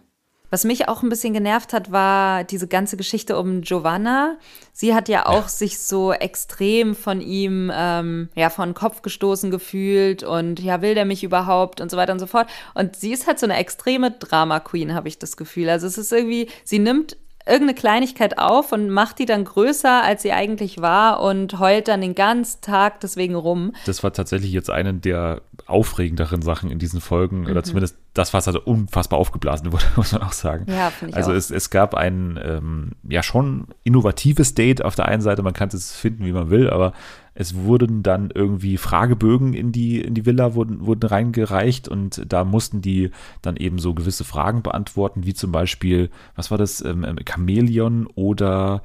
Was 0.50 0.64
mich 0.64 0.88
auch 0.88 1.04
ein 1.04 1.10
bisschen 1.10 1.34
genervt 1.34 1.74
hat, 1.74 1.92
war 1.92 2.44
diese 2.44 2.68
ganze 2.68 2.98
Geschichte 2.98 3.38
um 3.38 3.62
Giovanna. 3.62 4.38
Sie 4.74 4.96
hat 4.96 5.08
ja 5.08 5.26
auch 5.26 5.44
ja. 5.44 5.48
sich 5.48 5.80
so 5.80 6.12
extrem 6.12 6.96
von 6.96 7.22
ihm 7.22 7.72
ähm, 7.74 8.30
ja 8.36 8.50
von 8.50 8.74
Kopf 8.74 9.02
gestoßen 9.02 9.52
gefühlt 9.52 10.24
und 10.24 10.60
ja 10.60 10.82
will 10.82 10.96
der 10.96 11.06
mich 11.06 11.24
überhaupt 11.24 11.82
und 11.82 11.92
so 11.92 11.98
weiter 11.98 12.14
und 12.14 12.20
so 12.20 12.28
fort. 12.28 12.48
Und 12.74 12.96
sie 12.96 13.12
ist 13.12 13.28
halt 13.28 13.40
so 13.40 13.46
eine 13.46 13.58
extreme 13.58 14.12
Drama 14.12 14.60
Queen, 14.60 14.94
habe 14.94 15.08
ich 15.08 15.20
das 15.20 15.38
Gefühl. 15.38 15.70
Also 15.70 15.88
es 15.88 15.98
ist 15.98 16.12
irgendwie, 16.12 16.50
sie 16.64 16.80
nimmt 16.80 17.18
irgendeine 17.50 17.76
Kleinigkeit 17.76 18.38
auf 18.38 18.72
und 18.72 18.90
macht 18.90 19.20
die 19.20 19.26
dann 19.26 19.44
größer, 19.44 20.04
als 20.04 20.22
sie 20.22 20.32
eigentlich 20.32 20.82
war 20.82 21.22
und 21.22 21.60
heult 21.60 21.88
dann 21.88 22.02
den 22.02 22.16
ganzen 22.16 22.62
Tag 22.62 23.00
deswegen 23.02 23.36
rum. 23.36 23.74
Das 23.86 24.04
war 24.04 24.14
tatsächlich 24.14 24.52
jetzt 24.52 24.70
eine 24.70 24.94
der 24.94 25.42
aufregenderen 25.66 26.42
Sachen 26.42 26.72
in 26.72 26.80
diesen 26.80 27.02
Folgen 27.02 27.42
mhm. 27.42 27.48
oder 27.48 27.64
zumindest 27.64 27.98
das, 28.14 28.34
was 28.34 28.48
also 28.48 28.62
unfassbar 28.62 29.20
aufgeblasen 29.20 29.72
wurde, 29.72 29.86
muss 29.96 30.12
man 30.12 30.22
auch 30.22 30.34
sagen. 30.34 30.66
Ja, 30.70 30.90
finde 30.90 31.12
ich 31.12 31.16
Also 31.18 31.32
auch. 31.32 31.36
Es, 31.36 31.52
es 31.52 31.70
gab 31.70 31.96
ein 31.96 32.40
ähm, 32.44 32.92
ja 33.08 33.24
schon 33.24 33.68
innovatives 33.84 34.56
Date 34.56 34.84
auf 34.84 34.96
der 34.96 35.06
einen 35.06 35.22
Seite, 35.22 35.42
man 35.42 35.54
kann 35.54 35.70
es 35.70 35.92
finden, 35.96 36.26
wie 36.26 36.32
man 36.32 36.50
will, 36.50 36.70
aber 36.70 36.94
es 37.34 37.56
wurden 37.56 38.04
dann 38.04 38.32
irgendwie 38.34 38.78
Fragebögen 38.78 39.54
in 39.54 39.72
die, 39.72 40.02
in 40.02 40.14
die 40.14 40.26
Villa 40.26 40.56
wurden, 40.56 40.86
wurden 40.86 41.08
reingereicht 41.08 41.88
und 41.88 42.24
da 42.28 42.44
mussten 42.44 42.82
die 42.82 43.12
dann 43.42 43.56
eben 43.56 43.80
so 43.80 43.94
gewisse 43.94 44.24
Fragen 44.24 44.62
beantworten, 44.62 45.26
wie 45.26 45.34
zum 45.34 45.52
Beispiel, 45.52 46.10
was 46.36 46.52
war 46.52 46.58
das, 46.58 46.84
ähm, 46.84 47.04
ähm 47.04 47.18
Chamäleon 47.28 48.08
oder 48.16 48.82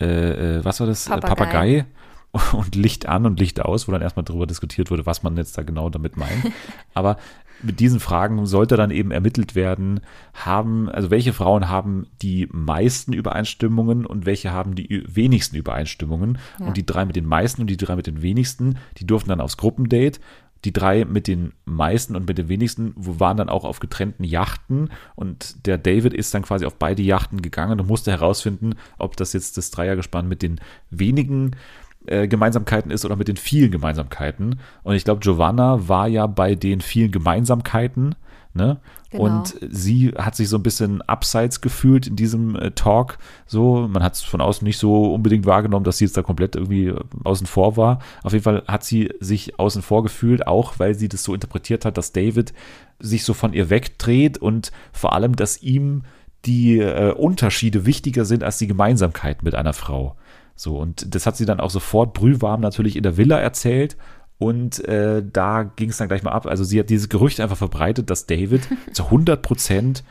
äh, 0.00 0.58
äh 0.58 0.64
was 0.64 0.80
war 0.80 0.86
das, 0.86 1.06
Papagei. 1.06 1.28
Papagei 1.28 1.86
und 2.52 2.74
Licht 2.74 3.06
an 3.06 3.26
und 3.26 3.38
Licht 3.38 3.60
aus, 3.60 3.86
wo 3.86 3.92
dann 3.92 4.02
erstmal 4.02 4.24
darüber 4.24 4.46
diskutiert 4.46 4.90
wurde, 4.90 5.04
was 5.04 5.22
man 5.22 5.36
jetzt 5.36 5.56
da 5.58 5.62
genau 5.62 5.90
damit 5.90 6.16
meint. 6.16 6.50
Aber 6.94 7.18
mit 7.62 7.80
diesen 7.80 8.00
Fragen 8.00 8.44
sollte 8.46 8.76
dann 8.76 8.90
eben 8.90 9.10
ermittelt 9.10 9.54
werden, 9.54 10.00
haben, 10.34 10.88
also 10.88 11.10
welche 11.10 11.32
Frauen 11.32 11.68
haben 11.68 12.06
die 12.20 12.48
meisten 12.50 13.12
Übereinstimmungen 13.12 14.06
und 14.06 14.26
welche 14.26 14.52
haben 14.52 14.74
die 14.74 15.04
wenigsten 15.06 15.56
Übereinstimmungen. 15.56 16.38
Ja. 16.58 16.66
Und 16.66 16.76
die 16.76 16.86
drei 16.86 17.04
mit 17.04 17.16
den 17.16 17.26
meisten 17.26 17.62
und 17.62 17.68
die 17.68 17.76
drei 17.76 17.96
mit 17.96 18.06
den 18.06 18.22
wenigsten, 18.22 18.78
die 18.98 19.06
durften 19.06 19.30
dann 19.30 19.40
aufs 19.40 19.56
Gruppendate. 19.56 20.20
Die 20.64 20.72
drei 20.72 21.04
mit 21.04 21.26
den 21.26 21.54
meisten 21.64 22.14
und 22.14 22.28
mit 22.28 22.38
den 22.38 22.48
wenigsten 22.48 22.92
waren 22.94 23.36
dann 23.36 23.48
auch 23.48 23.64
auf 23.64 23.80
getrennten 23.80 24.22
Yachten 24.22 24.90
und 25.16 25.66
der 25.66 25.76
David 25.76 26.14
ist 26.14 26.32
dann 26.34 26.42
quasi 26.42 26.66
auf 26.66 26.76
beide 26.76 27.02
Yachten 27.02 27.42
gegangen 27.42 27.80
und 27.80 27.88
musste 27.88 28.12
herausfinden, 28.12 28.74
ob 28.96 29.16
das 29.16 29.32
jetzt 29.32 29.56
das 29.56 29.72
Dreiergespann 29.72 30.28
mit 30.28 30.40
den 30.40 30.60
wenigen 30.88 31.56
äh, 32.06 32.28
Gemeinsamkeiten 32.28 32.90
ist 32.90 33.04
oder 33.04 33.16
mit 33.16 33.28
den 33.28 33.36
vielen 33.36 33.70
Gemeinsamkeiten. 33.70 34.60
Und 34.82 34.94
ich 34.94 35.04
glaube, 35.04 35.20
Giovanna 35.20 35.88
war 35.88 36.08
ja 36.08 36.26
bei 36.26 36.54
den 36.54 36.80
vielen 36.80 37.10
Gemeinsamkeiten. 37.10 38.14
Ne? 38.54 38.80
Genau. 39.10 39.24
Und 39.24 39.56
sie 39.70 40.08
hat 40.16 40.36
sich 40.36 40.48
so 40.48 40.56
ein 40.56 40.62
bisschen 40.62 41.00
abseits 41.02 41.62
gefühlt 41.62 42.06
in 42.06 42.16
diesem 42.16 42.54
äh, 42.56 42.70
Talk. 42.72 43.18
So, 43.46 43.88
man 43.88 44.02
hat 44.02 44.14
es 44.14 44.22
von 44.22 44.42
außen 44.42 44.64
nicht 44.66 44.78
so 44.78 45.14
unbedingt 45.14 45.46
wahrgenommen, 45.46 45.84
dass 45.84 45.98
sie 45.98 46.04
jetzt 46.04 46.16
da 46.16 46.22
komplett 46.22 46.54
irgendwie 46.54 46.88
äh, 46.88 47.00
außen 47.24 47.46
vor 47.46 47.76
war. 47.78 48.00
Auf 48.22 48.32
jeden 48.32 48.44
Fall 48.44 48.62
hat 48.68 48.84
sie 48.84 49.10
sich 49.20 49.58
außen 49.58 49.80
vor 49.80 50.02
gefühlt, 50.02 50.46
auch 50.46 50.78
weil 50.78 50.94
sie 50.94 51.08
das 51.08 51.24
so 51.24 51.32
interpretiert 51.32 51.84
hat, 51.86 51.96
dass 51.96 52.12
David 52.12 52.52
sich 52.98 53.24
so 53.24 53.32
von 53.32 53.54
ihr 53.54 53.70
wegdreht 53.70 54.36
und 54.38 54.70
vor 54.92 55.14
allem, 55.14 55.34
dass 55.34 55.62
ihm 55.62 56.02
die 56.44 56.78
äh, 56.78 57.12
Unterschiede 57.12 57.86
wichtiger 57.86 58.24
sind 58.24 58.42
als 58.42 58.58
die 58.58 58.66
Gemeinsamkeiten 58.66 59.44
mit 59.44 59.54
einer 59.54 59.72
Frau. 59.72 60.16
So, 60.62 60.78
und 60.78 61.12
das 61.12 61.26
hat 61.26 61.36
sie 61.36 61.44
dann 61.44 61.58
auch 61.58 61.70
sofort 61.70 62.14
brühwarm 62.14 62.60
natürlich 62.60 62.94
in 62.94 63.02
der 63.02 63.16
Villa 63.16 63.36
erzählt. 63.36 63.96
Und 64.38 64.84
äh, 64.86 65.20
da 65.24 65.64
ging 65.64 65.90
es 65.90 65.96
dann 65.96 66.06
gleich 66.06 66.22
mal 66.22 66.30
ab. 66.30 66.46
Also 66.46 66.62
sie 66.62 66.78
hat 66.78 66.88
dieses 66.88 67.08
Gerücht 67.08 67.40
einfach 67.40 67.56
verbreitet, 67.56 68.10
dass 68.10 68.26
David 68.26 68.62
zu 68.92 69.06
100 69.06 69.42
Prozent 69.42 70.04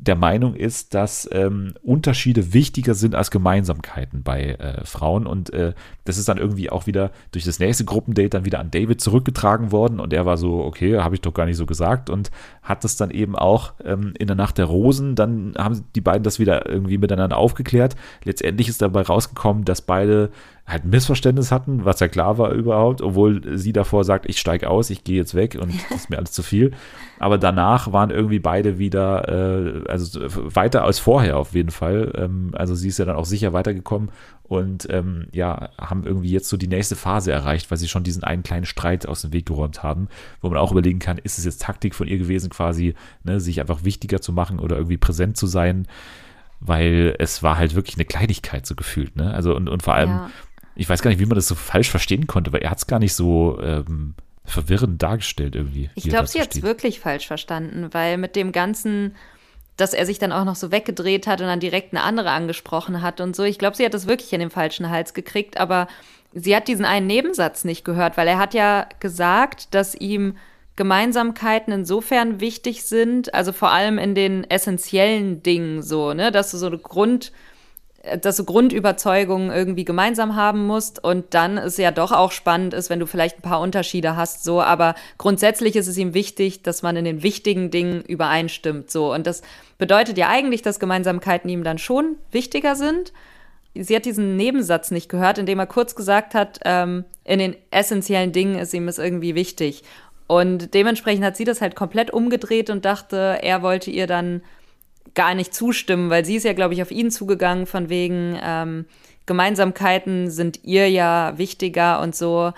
der 0.00 0.14
Meinung 0.14 0.54
ist, 0.54 0.94
dass 0.94 1.28
ähm, 1.32 1.74
Unterschiede 1.82 2.54
wichtiger 2.54 2.94
sind 2.94 3.16
als 3.16 3.32
Gemeinsamkeiten 3.32 4.22
bei 4.22 4.52
äh, 4.52 4.84
Frauen. 4.84 5.26
Und 5.26 5.52
äh, 5.52 5.74
das 6.04 6.18
ist 6.18 6.28
dann 6.28 6.38
irgendwie 6.38 6.70
auch 6.70 6.86
wieder 6.86 7.10
durch 7.32 7.44
das 7.44 7.58
nächste 7.58 7.84
Gruppendate 7.84 8.30
dann 8.30 8.44
wieder 8.44 8.60
an 8.60 8.70
David 8.70 9.00
zurückgetragen 9.00 9.72
worden. 9.72 9.98
Und 9.98 10.12
er 10.12 10.24
war 10.24 10.36
so, 10.36 10.60
okay, 10.64 10.98
habe 10.98 11.16
ich 11.16 11.20
doch 11.20 11.34
gar 11.34 11.46
nicht 11.46 11.56
so 11.56 11.66
gesagt. 11.66 12.10
Und 12.10 12.30
hat 12.62 12.84
das 12.84 12.96
dann 12.96 13.10
eben 13.10 13.34
auch 13.34 13.72
ähm, 13.84 14.14
in 14.18 14.28
der 14.28 14.36
Nacht 14.36 14.58
der 14.58 14.66
Rosen, 14.66 15.16
dann 15.16 15.54
haben 15.58 15.84
die 15.96 16.00
beiden 16.00 16.22
das 16.22 16.38
wieder 16.38 16.68
irgendwie 16.68 16.98
miteinander 16.98 17.36
aufgeklärt. 17.36 17.96
Letztendlich 18.22 18.68
ist 18.68 18.80
dabei 18.80 19.02
rausgekommen, 19.02 19.64
dass 19.64 19.82
beide 19.82 20.30
halt 20.68 20.84
ein 20.84 20.90
Missverständnis 20.90 21.50
hatten, 21.50 21.86
was 21.86 21.98
ja 22.00 22.08
klar 22.08 22.36
war 22.36 22.52
überhaupt, 22.52 23.00
obwohl 23.00 23.56
sie 23.56 23.72
davor 23.72 24.04
sagt, 24.04 24.28
ich 24.28 24.38
steige 24.38 24.68
aus, 24.68 24.90
ich 24.90 25.02
gehe 25.02 25.16
jetzt 25.16 25.34
weg 25.34 25.56
und 25.60 25.72
das 25.90 26.02
ist 26.02 26.10
mir 26.10 26.18
alles 26.18 26.32
zu 26.32 26.42
viel. 26.42 26.72
Aber 27.18 27.38
danach 27.38 27.90
waren 27.92 28.10
irgendwie 28.10 28.38
beide 28.38 28.78
wieder, 28.78 29.28
äh, 29.28 29.88
also 29.88 30.20
weiter 30.54 30.84
als 30.84 30.98
vorher 30.98 31.38
auf 31.38 31.54
jeden 31.54 31.70
Fall. 31.70 32.12
Ähm, 32.16 32.50
also 32.52 32.74
sie 32.74 32.88
ist 32.88 32.98
ja 32.98 33.06
dann 33.06 33.16
auch 33.16 33.24
sicher 33.24 33.54
weitergekommen 33.54 34.10
und 34.42 34.86
ähm, 34.90 35.28
ja, 35.32 35.70
haben 35.78 36.04
irgendwie 36.04 36.30
jetzt 36.30 36.50
so 36.50 36.58
die 36.58 36.68
nächste 36.68 36.96
Phase 36.96 37.32
erreicht, 37.32 37.70
weil 37.70 37.78
sie 37.78 37.88
schon 37.88 38.04
diesen 38.04 38.22
einen 38.22 38.42
kleinen 38.42 38.66
Streit 38.66 39.08
aus 39.08 39.22
dem 39.22 39.32
Weg 39.32 39.46
geräumt 39.46 39.82
haben, 39.82 40.08
wo 40.42 40.50
man 40.50 40.58
auch 40.58 40.72
überlegen 40.72 40.98
kann, 40.98 41.16
ist 41.16 41.38
es 41.38 41.46
jetzt 41.46 41.62
Taktik 41.62 41.94
von 41.94 42.06
ihr 42.06 42.18
gewesen, 42.18 42.50
quasi, 42.50 42.94
ne, 43.24 43.40
sich 43.40 43.60
einfach 43.60 43.84
wichtiger 43.84 44.20
zu 44.20 44.34
machen 44.34 44.58
oder 44.58 44.76
irgendwie 44.76 44.98
präsent 44.98 45.38
zu 45.38 45.46
sein 45.46 45.86
weil 46.60 47.14
es 47.20 47.44
war 47.44 47.56
halt 47.56 47.76
wirklich 47.76 47.94
eine 47.94 48.04
Kleinigkeit 48.04 48.66
so 48.66 48.74
gefühlt, 48.74 49.14
ne? 49.14 49.32
Also 49.32 49.54
und, 49.54 49.68
und 49.68 49.84
vor 49.84 49.94
allem, 49.94 50.10
ja 50.10 50.30
ich 50.78 50.88
weiß 50.88 51.02
gar 51.02 51.10
nicht, 51.10 51.20
wie 51.20 51.26
man 51.26 51.36
das 51.36 51.48
so 51.48 51.54
falsch 51.54 51.90
verstehen 51.90 52.26
konnte, 52.26 52.52
weil 52.52 52.62
er 52.62 52.70
hat 52.70 52.78
es 52.78 52.86
gar 52.86 52.98
nicht 52.98 53.14
so 53.14 53.60
ähm, 53.60 54.14
verwirrend 54.44 55.02
dargestellt 55.02 55.54
irgendwie. 55.54 55.90
Ich 55.94 56.04
glaube, 56.04 56.26
sie 56.26 56.40
hat 56.40 56.54
es 56.54 56.62
wirklich 56.62 57.00
falsch 57.00 57.26
verstanden, 57.26 57.88
weil 57.92 58.16
mit 58.16 58.36
dem 58.36 58.52
ganzen 58.52 59.14
dass 59.78 59.94
er 59.94 60.06
sich 60.06 60.18
dann 60.18 60.32
auch 60.32 60.44
noch 60.44 60.56
so 60.56 60.72
weggedreht 60.72 61.28
hat 61.28 61.40
und 61.40 61.46
dann 61.46 61.60
direkt 61.60 61.94
eine 61.94 62.02
andere 62.02 62.32
angesprochen 62.32 63.00
hat 63.00 63.20
und 63.20 63.36
so. 63.36 63.44
Ich 63.44 63.58
glaube, 63.58 63.76
sie 63.76 63.84
hat 63.84 63.94
das 63.94 64.08
wirklich 64.08 64.32
in 64.32 64.40
den 64.40 64.50
falschen 64.50 64.90
Hals 64.90 65.14
gekriegt, 65.14 65.56
aber 65.56 65.86
sie 66.32 66.54
hat 66.54 66.66
diesen 66.66 66.84
einen 66.84 67.06
Nebensatz 67.06 67.64
nicht 67.64 67.84
gehört, 67.84 68.16
weil 68.16 68.26
er 68.26 68.38
hat 68.38 68.54
ja 68.54 68.88
gesagt, 68.98 69.74
dass 69.74 69.94
ihm 69.94 70.36
Gemeinsamkeiten 70.74 71.72
insofern 71.72 72.40
wichtig 72.40 72.84
sind, 72.84 73.32
also 73.34 73.52
vor 73.52 73.70
allem 73.70 73.98
in 73.98 74.16
den 74.16 74.42
essentiellen 74.50 75.44
Dingen 75.44 75.82
so, 75.82 76.12
ne, 76.12 76.32
dass 76.32 76.50
du 76.50 76.56
so 76.56 76.66
eine 76.66 76.78
Grund, 76.78 77.30
dass 78.20 78.36
du 78.36 78.44
Grundüberzeugungen 78.44 79.50
irgendwie 79.50 79.84
gemeinsam 79.84 80.36
haben 80.36 80.66
musst 80.66 81.02
und 81.02 81.34
dann 81.34 81.58
ist 81.58 81.78
ja 81.78 81.90
doch 81.90 82.12
auch 82.12 82.30
spannend 82.30 82.72
ist, 82.72 82.90
wenn 82.90 83.00
du 83.00 83.06
vielleicht 83.06 83.38
ein 83.38 83.42
paar 83.42 83.60
Unterschiede 83.60 84.16
hast, 84.16 84.44
so, 84.44 84.62
aber 84.62 84.94
grundsätzlich 85.18 85.74
ist 85.74 85.88
es 85.88 85.98
ihm 85.98 86.14
wichtig, 86.14 86.62
dass 86.62 86.82
man 86.82 86.96
in 86.96 87.04
den 87.04 87.22
wichtigen 87.22 87.70
Dingen 87.70 88.02
übereinstimmt, 88.02 88.90
so 88.90 89.12
und 89.12 89.26
das 89.26 89.42
bedeutet 89.78 90.16
ja 90.16 90.28
eigentlich, 90.28 90.62
dass 90.62 90.78
Gemeinsamkeiten 90.78 91.50
ihm 91.50 91.64
dann 91.64 91.78
schon 91.78 92.16
wichtiger 92.30 92.76
sind. 92.76 93.12
Sie 93.74 93.94
hat 93.94 94.06
diesen 94.06 94.36
Nebensatz 94.36 94.90
nicht 94.90 95.08
gehört, 95.08 95.38
in 95.38 95.46
dem 95.46 95.58
er 95.58 95.66
kurz 95.66 95.94
gesagt 95.94 96.34
hat, 96.34 96.58
ähm, 96.64 97.04
in 97.24 97.38
den 97.38 97.56
essentiellen 97.70 98.32
Dingen 98.32 98.58
ist 98.58 98.74
ihm 98.74 98.88
es 98.88 98.98
irgendwie 98.98 99.34
wichtig. 99.34 99.84
Und 100.26 100.74
dementsprechend 100.74 101.24
hat 101.24 101.36
sie 101.36 101.44
das 101.44 101.60
halt 101.60 101.74
komplett 101.74 102.10
umgedreht 102.10 102.70
und 102.70 102.84
dachte, 102.84 103.38
er 103.40 103.62
wollte 103.62 103.90
ihr 103.90 104.06
dann 104.06 104.42
gar 105.18 105.34
nicht 105.34 105.52
zustimmen, 105.52 106.10
weil 106.10 106.24
sie 106.24 106.36
ist 106.36 106.44
ja, 106.44 106.52
glaube 106.52 106.74
ich, 106.74 106.80
auf 106.80 106.92
ihn 106.92 107.10
zugegangen, 107.10 107.66
von 107.66 107.88
wegen 107.88 108.38
ähm, 108.40 108.86
Gemeinsamkeiten 109.26 110.30
sind 110.30 110.60
ihr 110.62 110.88
ja 110.88 111.36
wichtiger 111.36 112.00
und 112.00 112.14
so. 112.14 112.52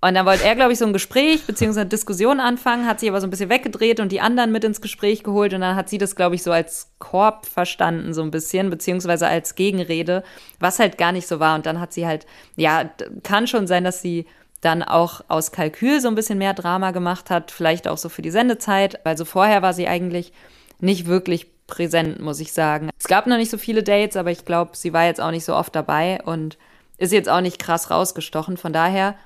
Und 0.00 0.14
dann 0.14 0.24
wollte 0.24 0.42
er, 0.44 0.54
glaube 0.54 0.72
ich, 0.72 0.78
so 0.78 0.86
ein 0.86 0.94
Gespräch 0.94 1.44
bzw. 1.46 1.80
eine 1.80 1.90
Diskussion 1.90 2.40
anfangen, 2.40 2.86
hat 2.86 2.98
sich 2.98 3.10
aber 3.10 3.20
so 3.20 3.26
ein 3.26 3.30
bisschen 3.30 3.50
weggedreht 3.50 4.00
und 4.00 4.10
die 4.10 4.22
anderen 4.22 4.52
mit 4.52 4.64
ins 4.64 4.80
Gespräch 4.80 5.22
geholt 5.22 5.52
und 5.52 5.60
dann 5.60 5.76
hat 5.76 5.90
sie 5.90 5.98
das, 5.98 6.16
glaube 6.16 6.34
ich, 6.34 6.42
so 6.42 6.50
als 6.50 6.94
Korb 6.98 7.44
verstanden, 7.44 8.14
so 8.14 8.22
ein 8.22 8.30
bisschen, 8.30 8.70
beziehungsweise 8.70 9.28
als 9.28 9.54
Gegenrede, 9.54 10.24
was 10.60 10.78
halt 10.78 10.96
gar 10.96 11.12
nicht 11.12 11.28
so 11.28 11.40
war. 11.40 11.54
Und 11.56 11.66
dann 11.66 11.78
hat 11.78 11.92
sie 11.92 12.06
halt, 12.06 12.24
ja, 12.56 12.90
kann 13.22 13.46
schon 13.46 13.66
sein, 13.66 13.84
dass 13.84 14.00
sie 14.00 14.24
dann 14.62 14.82
auch 14.82 15.20
aus 15.28 15.52
Kalkül 15.52 16.00
so 16.00 16.08
ein 16.08 16.14
bisschen 16.14 16.38
mehr 16.38 16.54
Drama 16.54 16.92
gemacht 16.92 17.28
hat, 17.28 17.50
vielleicht 17.50 17.86
auch 17.86 17.98
so 17.98 18.08
für 18.08 18.22
die 18.22 18.30
Sendezeit, 18.30 18.98
weil 19.04 19.18
so 19.18 19.26
vorher 19.26 19.60
war 19.60 19.74
sie 19.74 19.88
eigentlich 19.88 20.32
nicht 20.80 21.06
wirklich 21.06 21.51
präsent, 21.66 22.20
muss 22.20 22.40
ich 22.40 22.52
sagen. 22.52 22.90
Es 22.98 23.08
gab 23.08 23.26
noch 23.26 23.36
nicht 23.36 23.50
so 23.50 23.58
viele 23.58 23.82
Dates, 23.82 24.16
aber 24.16 24.30
ich 24.30 24.44
glaube, 24.44 24.72
sie 24.74 24.92
war 24.92 25.04
jetzt 25.04 25.20
auch 25.20 25.30
nicht 25.30 25.44
so 25.44 25.54
oft 25.54 25.74
dabei 25.74 26.20
und 26.24 26.58
ist 26.98 27.12
jetzt 27.12 27.28
auch 27.28 27.40
nicht 27.40 27.58
krass 27.58 27.90
rausgestochen. 27.90 28.56
Von 28.56 28.72
daher, 28.72 29.16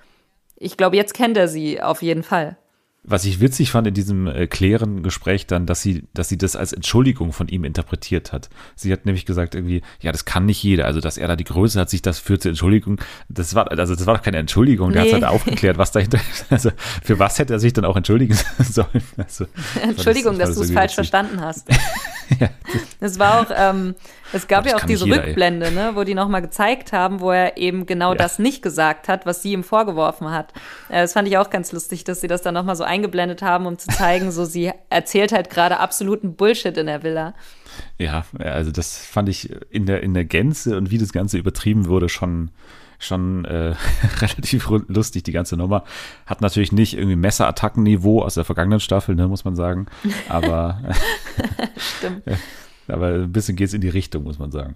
ich 0.57 0.77
glaube, 0.77 0.97
jetzt 0.97 1.15
kennt 1.15 1.37
er 1.37 1.49
sie 1.49 1.83
auf 1.83 2.03
jeden 2.03 2.23
Fall 2.23 2.57
was 3.09 3.25
ich 3.25 3.41
witzig 3.41 3.71
fand 3.71 3.87
in 3.87 3.95
diesem 3.95 4.27
äh, 4.27 4.47
klären 4.49 5.03
Gespräch 5.03 5.47
dann, 5.47 5.65
dass 5.65 5.81
sie, 5.81 6.05
dass 6.13 6.29
sie 6.29 6.37
das 6.37 6.57
als 6.57 6.73
Entschuldigung 6.73 7.33
von 7.33 7.47
ihm 7.49 7.65
interpretiert 7.65 8.33
hat. 8.33 8.49
Sie 8.75 8.93
hat 8.93 9.07
nämlich 9.07 9.25
gesagt 9.25 9.55
irgendwie, 9.55 9.83
ja, 10.01 10.11
das 10.11 10.25
kann 10.25 10.45
nicht 10.45 10.63
jeder. 10.63 10.87
Also, 10.87 11.01
dass 11.01 11.17
er 11.17 11.29
da 11.29 11.37
die 11.37 11.45
Größe 11.45 11.79
hat, 11.79 11.89
sich 11.89 12.03
das 12.03 12.19
für 12.19 12.39
zur 12.39 12.51
Entschuldigung. 12.51 13.01
Das 13.29 13.55
war, 13.55 13.71
also, 13.71 13.95
das 13.95 14.07
war 14.07 14.17
doch 14.17 14.23
keine 14.23 14.39
Entschuldigung. 14.39 14.93
Der 14.93 15.03
nee. 15.03 15.09
hat 15.09 15.23
halt 15.23 15.25
aufgeklärt, 15.25 15.79
was 15.79 15.93
dahinter 15.93 16.19
ist. 16.19 16.47
Also, 16.57 16.71
für 17.03 17.19
was 17.19 17.39
hätte 17.39 17.53
er 17.53 17.59
sich 17.59 17.75
dann 17.75 17.85
auch 17.85 17.97
entschuldigen 17.97 18.35
sollen? 18.59 19.03
Also, 19.17 19.47
Entschuldigung, 19.81 20.39
das, 20.39 20.51
dass 20.51 20.59
du 20.59 20.63
es 20.65 20.71
falsch 20.71 20.95
verstanden 20.95 21.41
hast. 21.41 21.69
ja, 22.41 22.49
das 22.99 23.19
war 23.19 23.43
auch, 23.43 23.51
ähm, 23.55 23.95
es 24.33 24.49
gab 24.49 24.67
ja 24.67 24.77
auch 24.77 24.85
diese 24.85 25.05
jeder, 25.05 25.25
Rückblende, 25.25 25.71
ne, 25.73 25.93
wo 25.95 26.05
die 26.05 26.15
nochmal 26.15 26.43
gezeigt 26.43 26.93
haben, 26.93 27.21
wo 27.21 27.31
er 27.31 27.57
eben 27.57 27.87
genau 27.87 28.11
ja. 28.13 28.17
das 28.17 28.39
nicht 28.39 28.63
gesagt 28.63 29.09
hat, 29.09 29.27
was 29.27 29.43
sie 29.43 29.53
ihm 29.53 29.65
vorgeworfen 29.65 30.31
hat. 30.31 30.53
Äh, 30.89 31.03
das 31.03 31.13
fand 31.13 31.29
ich 31.29 31.39
auch 31.39 31.51
ganz 31.51 31.73
lustig, 31.73 32.05
dass 32.05 32.21
sie 32.21 32.29
das 32.29 32.43
dann 32.43 32.55
nochmal 32.55 32.77
so 32.77 32.85
eingeblendet 32.85 33.43
haben, 33.43 33.67
um 33.67 33.79
zu 33.79 33.89
zeigen, 33.89 34.31
so 34.31 34.45
sie 34.45 34.73
erzählt 34.91 35.33
halt 35.33 35.51
gerade 35.51 35.79
absoluten 35.79 36.35
Bullshit 36.35 36.77
in 36.77 36.87
der 36.87 37.03
Villa. 37.03 37.35
Ja, 37.99 38.25
also 38.39 38.71
das 38.71 38.99
fand 38.99 39.29
ich 39.29 39.51
in 39.71 39.87
der, 39.87 40.03
in 40.03 40.15
der 40.15 40.25
Gänze 40.25 40.77
und 40.77 40.91
wie 40.91 40.99
das 40.99 41.13
Ganze 41.13 41.39
übertrieben 41.39 41.87
wurde 41.87 42.09
schon, 42.09 42.51
schon 42.99 43.45
äh, 43.45 43.75
relativ 44.21 44.69
lustig, 44.89 45.25
die 45.25 45.33
ganze 45.33 45.57
Nummer. 45.57 45.85
Hat 46.27 46.41
natürlich 46.41 46.73
nicht 46.73 46.97
irgendwie 46.97 47.17
Messerattackenniveau 47.17 48.23
aus 48.23 48.35
der 48.35 48.45
vergangenen 48.45 48.81
Staffel, 48.81 49.15
ne, 49.15 49.29
muss 49.29 49.45
man 49.45 49.57
sagen. 49.57 49.87
Aber, 50.29 50.81
Stimmt. 51.99 52.23
aber 52.89 53.09
ein 53.09 53.33
bisschen 53.33 53.57
geht 53.57 53.69
es 53.69 53.75
in 53.75 53.81
die 53.81 53.89
Richtung, 53.89 54.25
muss 54.25 54.39
man 54.39 54.51
sagen. 54.51 54.75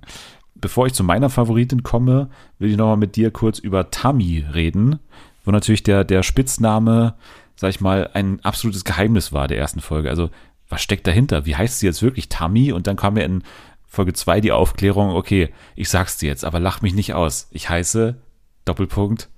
Bevor 0.55 0.87
ich 0.87 0.93
zu 0.93 1.05
meiner 1.05 1.31
Favoritin 1.31 1.83
komme, 1.83 2.29
will 2.59 2.71
ich 2.71 2.77
nochmal 2.77 2.97
mit 2.97 3.17
dir 3.17 3.31
kurz 3.31 3.59
über 3.59 3.91
Tami 3.91 4.45
reden, 4.53 4.99
wo 5.45 5.51
natürlich 5.51 5.83
der, 5.83 6.05
der 6.05 6.23
Spitzname, 6.23 7.15
sag 7.57 7.71
ich 7.71 7.81
mal, 7.81 8.11
ein 8.15 8.41
absolutes 8.45 8.85
Geheimnis 8.85 9.33
war 9.33 9.49
der 9.49 9.59
ersten 9.59 9.81
Folge. 9.81 10.11
Also, 10.11 10.31
was 10.69 10.83
steckt 10.83 11.07
dahinter? 11.07 11.47
Wie 11.47 11.57
heißt 11.57 11.81
sie 11.81 11.87
jetzt 11.87 12.03
wirklich? 12.03 12.29
Tami? 12.29 12.73
Und 12.73 12.87
dann 12.87 12.97
kam 12.97 13.17
ja 13.17 13.25
in 13.25 13.43
Folge 13.87 14.13
2 14.13 14.41
die 14.41 14.53
Aufklärung, 14.53 15.11
okay, 15.11 15.51
ich 15.75 15.89
sag's 15.89 16.19
dir 16.19 16.29
jetzt, 16.29 16.45
aber 16.45 16.61
lach 16.61 16.81
mich 16.83 16.95
nicht 16.95 17.15
aus. 17.15 17.49
Ich 17.51 17.69
heiße 17.69 18.17
Doppelpunkt 18.65 19.29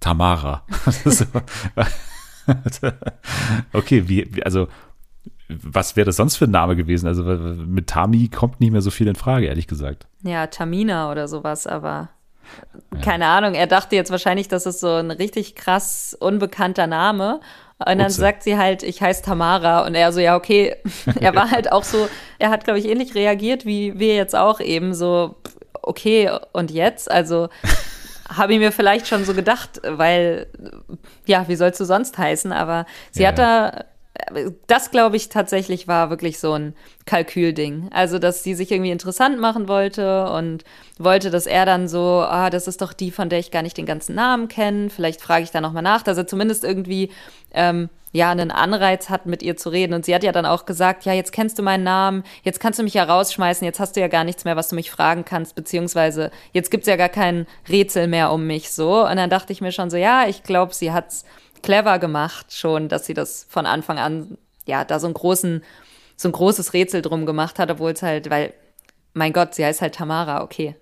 Tamara. 0.00 0.64
okay, 3.72 4.08
wie, 4.08 4.42
also 4.44 4.68
was 5.48 5.96
wäre 5.96 6.04
das 6.04 6.16
sonst 6.16 6.36
für 6.36 6.44
ein 6.44 6.50
Name 6.50 6.76
gewesen? 6.76 7.06
Also 7.06 7.24
mit 7.24 7.88
Tami 7.88 8.28
kommt 8.28 8.60
nicht 8.60 8.70
mehr 8.70 8.82
so 8.82 8.90
viel 8.90 9.08
in 9.08 9.14
Frage, 9.14 9.46
ehrlich 9.46 9.66
gesagt. 9.66 10.06
Ja, 10.22 10.46
Tamina 10.46 11.10
oder 11.10 11.26
sowas, 11.26 11.66
aber 11.66 12.10
ja. 12.92 13.00
keine 13.00 13.26
Ahnung. 13.26 13.54
Er 13.54 13.66
dachte 13.66 13.96
jetzt 13.96 14.10
wahrscheinlich, 14.10 14.48
das 14.48 14.66
ist 14.66 14.80
so 14.80 14.94
ein 14.94 15.10
richtig 15.10 15.54
krass 15.54 16.16
unbekannter 16.18 16.86
Name. 16.86 17.40
Und 17.78 17.86
dann 17.86 18.00
Utze. 18.00 18.20
sagt 18.20 18.42
sie 18.42 18.58
halt, 18.58 18.82
ich 18.82 19.00
heiße 19.00 19.22
Tamara. 19.22 19.86
Und 19.86 19.94
er 19.94 20.12
so, 20.12 20.20
ja, 20.20 20.36
okay. 20.36 20.76
er 21.20 21.34
war 21.34 21.50
halt 21.50 21.72
auch 21.72 21.84
so, 21.84 22.08
er 22.38 22.50
hat, 22.50 22.64
glaube 22.64 22.78
ich, 22.78 22.86
ähnlich 22.86 23.14
reagiert 23.14 23.64
wie 23.64 23.98
wir 23.98 24.16
jetzt 24.16 24.34
auch 24.36 24.60
eben 24.60 24.94
so, 24.94 25.36
okay, 25.80 26.30
und 26.52 26.70
jetzt? 26.70 27.10
Also 27.10 27.48
habe 28.28 28.52
ich 28.52 28.58
mir 28.58 28.72
vielleicht 28.72 29.06
schon 29.06 29.24
so 29.24 29.32
gedacht, 29.32 29.80
weil, 29.84 30.48
ja, 31.24 31.48
wie 31.48 31.56
sollst 31.56 31.80
du 31.80 31.84
sonst 31.84 32.18
heißen? 32.18 32.52
Aber 32.52 32.84
sie 33.12 33.22
ja. 33.22 33.28
hat 33.28 33.38
da 33.38 33.84
das 34.66 34.90
glaube 34.90 35.16
ich 35.16 35.28
tatsächlich 35.28 35.88
war 35.88 36.10
wirklich 36.10 36.38
so 36.38 36.52
ein 36.52 36.74
Kalkülding. 37.06 37.88
Also, 37.92 38.18
dass 38.18 38.42
sie 38.42 38.54
sich 38.54 38.70
irgendwie 38.70 38.90
interessant 38.90 39.40
machen 39.40 39.68
wollte 39.68 40.30
und 40.30 40.64
wollte, 40.98 41.30
dass 41.30 41.46
er 41.46 41.66
dann 41.66 41.88
so, 41.88 42.24
ah, 42.28 42.50
das 42.50 42.68
ist 42.68 42.82
doch 42.82 42.92
die, 42.92 43.10
von 43.10 43.28
der 43.28 43.38
ich 43.38 43.50
gar 43.50 43.62
nicht 43.62 43.76
den 43.76 43.86
ganzen 43.86 44.14
Namen 44.14 44.48
kenne. 44.48 44.90
Vielleicht 44.90 45.20
frage 45.20 45.44
ich 45.44 45.50
da 45.50 45.60
nochmal 45.60 45.82
nach, 45.82 46.02
dass 46.02 46.18
er 46.18 46.26
zumindest 46.26 46.64
irgendwie 46.64 47.10
ähm, 47.52 47.88
ja 48.12 48.30
einen 48.30 48.50
Anreiz 48.50 49.10
hat, 49.10 49.26
mit 49.26 49.42
ihr 49.42 49.56
zu 49.56 49.68
reden. 49.70 49.94
Und 49.94 50.04
sie 50.04 50.14
hat 50.14 50.24
ja 50.24 50.32
dann 50.32 50.46
auch 50.46 50.66
gesagt, 50.66 51.04
ja, 51.04 51.12
jetzt 51.12 51.32
kennst 51.32 51.58
du 51.58 51.62
meinen 51.62 51.84
Namen, 51.84 52.24
jetzt 52.42 52.60
kannst 52.60 52.78
du 52.78 52.82
mich 52.82 52.94
ja 52.94 53.04
rausschmeißen, 53.04 53.64
jetzt 53.64 53.80
hast 53.80 53.96
du 53.96 54.00
ja 54.00 54.08
gar 54.08 54.24
nichts 54.24 54.44
mehr, 54.44 54.56
was 54.56 54.68
du 54.68 54.76
mich 54.76 54.90
fragen 54.90 55.24
kannst, 55.24 55.54
beziehungsweise 55.54 56.30
jetzt 56.52 56.70
gibt's 56.70 56.88
ja 56.88 56.96
gar 56.96 57.08
kein 57.08 57.46
Rätsel 57.68 58.06
mehr 58.06 58.32
um 58.32 58.46
mich 58.46 58.70
so. 58.70 59.06
Und 59.06 59.16
dann 59.16 59.30
dachte 59.30 59.52
ich 59.52 59.60
mir 59.60 59.72
schon 59.72 59.90
so, 59.90 59.96
ja, 59.96 60.26
ich 60.26 60.42
glaube, 60.42 60.74
sie 60.74 60.92
hat's 60.92 61.24
clever 61.62 61.98
gemacht 61.98 62.52
schon, 62.52 62.88
dass 62.88 63.06
sie 63.06 63.14
das 63.14 63.46
von 63.48 63.66
Anfang 63.66 63.98
an, 63.98 64.38
ja, 64.66 64.84
da 64.84 64.98
so 64.98 65.06
einen 65.06 65.14
großen, 65.14 65.62
so 66.16 66.28
ein 66.28 66.32
großes 66.32 66.72
Rätsel 66.72 67.02
drum 67.02 67.26
gemacht 67.26 67.58
hat, 67.58 67.70
obwohl 67.70 67.92
es 67.92 68.02
halt, 68.02 68.30
weil, 68.30 68.54
mein 69.14 69.32
Gott, 69.32 69.54
sie 69.54 69.64
heißt 69.64 69.80
halt 69.80 69.94
Tamara, 69.94 70.42
okay. 70.42 70.76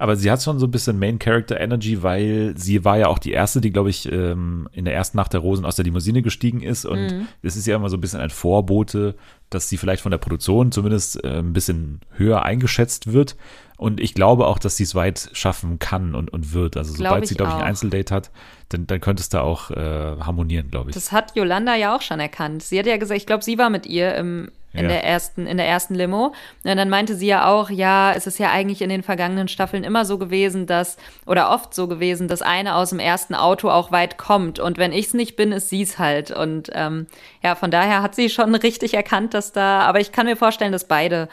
Aber 0.00 0.16
sie 0.16 0.30
hat 0.30 0.42
schon 0.42 0.58
so 0.58 0.66
ein 0.66 0.70
bisschen 0.70 0.98
Main 0.98 1.18
Character 1.18 1.60
Energy, 1.60 2.02
weil 2.02 2.54
sie 2.56 2.86
war 2.86 2.96
ja 2.96 3.08
auch 3.08 3.18
die 3.18 3.32
erste, 3.32 3.60
die, 3.60 3.70
glaube 3.70 3.90
ich, 3.90 4.10
ähm, 4.10 4.66
in 4.72 4.86
der 4.86 4.94
ersten 4.94 5.18
Nacht 5.18 5.34
der 5.34 5.40
Rosen 5.40 5.66
aus 5.66 5.76
der 5.76 5.84
Limousine 5.84 6.22
gestiegen 6.22 6.62
ist. 6.62 6.86
Und 6.86 7.08
mhm. 7.08 7.28
es 7.42 7.54
ist 7.54 7.66
ja 7.66 7.76
immer 7.76 7.90
so 7.90 7.98
ein 7.98 8.00
bisschen 8.00 8.20
ein 8.20 8.30
Vorbote, 8.30 9.14
dass 9.50 9.68
sie 9.68 9.76
vielleicht 9.76 10.02
von 10.02 10.10
der 10.10 10.18
Produktion 10.18 10.72
zumindest 10.72 11.22
äh, 11.24 11.38
ein 11.38 11.52
bisschen 11.52 12.00
höher 12.16 12.42
eingeschätzt 12.42 13.12
wird. 13.12 13.36
Und 13.76 13.98
ich 13.98 14.12
glaube 14.12 14.46
auch, 14.46 14.58
dass 14.58 14.76
sie 14.76 14.82
es 14.82 14.94
weit 14.94 15.30
schaffen 15.32 15.78
kann 15.78 16.14
und, 16.14 16.30
und 16.30 16.52
wird. 16.52 16.76
Also 16.76 16.92
sobald 16.92 17.26
sie, 17.26 17.34
glaube 17.34 17.52
ich, 17.52 17.58
ein 17.58 17.64
Einzeldate 17.64 18.14
hat, 18.14 18.30
dann, 18.68 18.86
dann 18.86 19.00
könnte 19.00 19.22
es 19.22 19.30
da 19.30 19.40
auch 19.40 19.70
äh, 19.70 19.76
harmonieren, 20.20 20.70
glaube 20.70 20.90
ich. 20.90 20.94
Das 20.94 21.12
hat 21.12 21.34
Yolanda 21.34 21.74
ja 21.74 21.96
auch 21.96 22.02
schon 22.02 22.20
erkannt. 22.20 22.62
Sie 22.62 22.78
hat 22.78 22.84
ja 22.84 22.98
gesagt, 22.98 23.18
ich 23.18 23.26
glaube, 23.26 23.42
sie 23.42 23.56
war 23.56 23.70
mit 23.70 23.86
ihr 23.86 24.14
im, 24.16 24.50
in 24.72 24.82
ja. 24.82 24.88
der 24.88 25.04
ersten, 25.04 25.46
in 25.46 25.56
der 25.56 25.66
ersten 25.66 25.94
Limo. 25.94 26.34
Und 26.62 26.76
dann 26.76 26.90
meinte 26.90 27.16
sie 27.16 27.26
ja 27.26 27.50
auch, 27.50 27.70
ja, 27.70 28.12
es 28.12 28.26
ist 28.26 28.38
ja 28.38 28.50
eigentlich 28.50 28.82
in 28.82 28.90
den 28.90 29.02
vergangenen 29.02 29.48
Staffeln 29.48 29.82
immer 29.82 30.04
so 30.04 30.18
gewesen, 30.18 30.66
dass, 30.66 30.98
oder 31.24 31.50
oft 31.50 31.74
so 31.74 31.88
gewesen, 31.88 32.28
dass 32.28 32.42
eine 32.42 32.76
aus 32.76 32.90
dem 32.90 33.00
ersten 33.00 33.34
Auto 33.34 33.70
auch 33.70 33.90
weit 33.90 34.18
kommt. 34.18 34.60
Und 34.60 34.78
wenn 34.78 34.92
ich 34.92 35.06
es 35.06 35.14
nicht 35.14 35.36
bin, 35.36 35.52
ist 35.52 35.70
sie 35.70 35.82
es 35.82 35.98
halt. 35.98 36.30
Und 36.30 36.70
ähm, 36.74 37.06
ja, 37.42 37.54
von 37.54 37.70
daher 37.70 38.02
hat 38.02 38.14
sie 38.14 38.28
schon 38.28 38.54
richtig 38.54 38.94
erkannt, 38.94 39.34
dass 39.34 39.52
da, 39.52 39.80
aber 39.80 40.00
ich 40.00 40.12
kann 40.12 40.26
mir 40.26 40.36
vorstellen, 40.36 40.72
dass 40.72 40.86
beide 40.86 41.28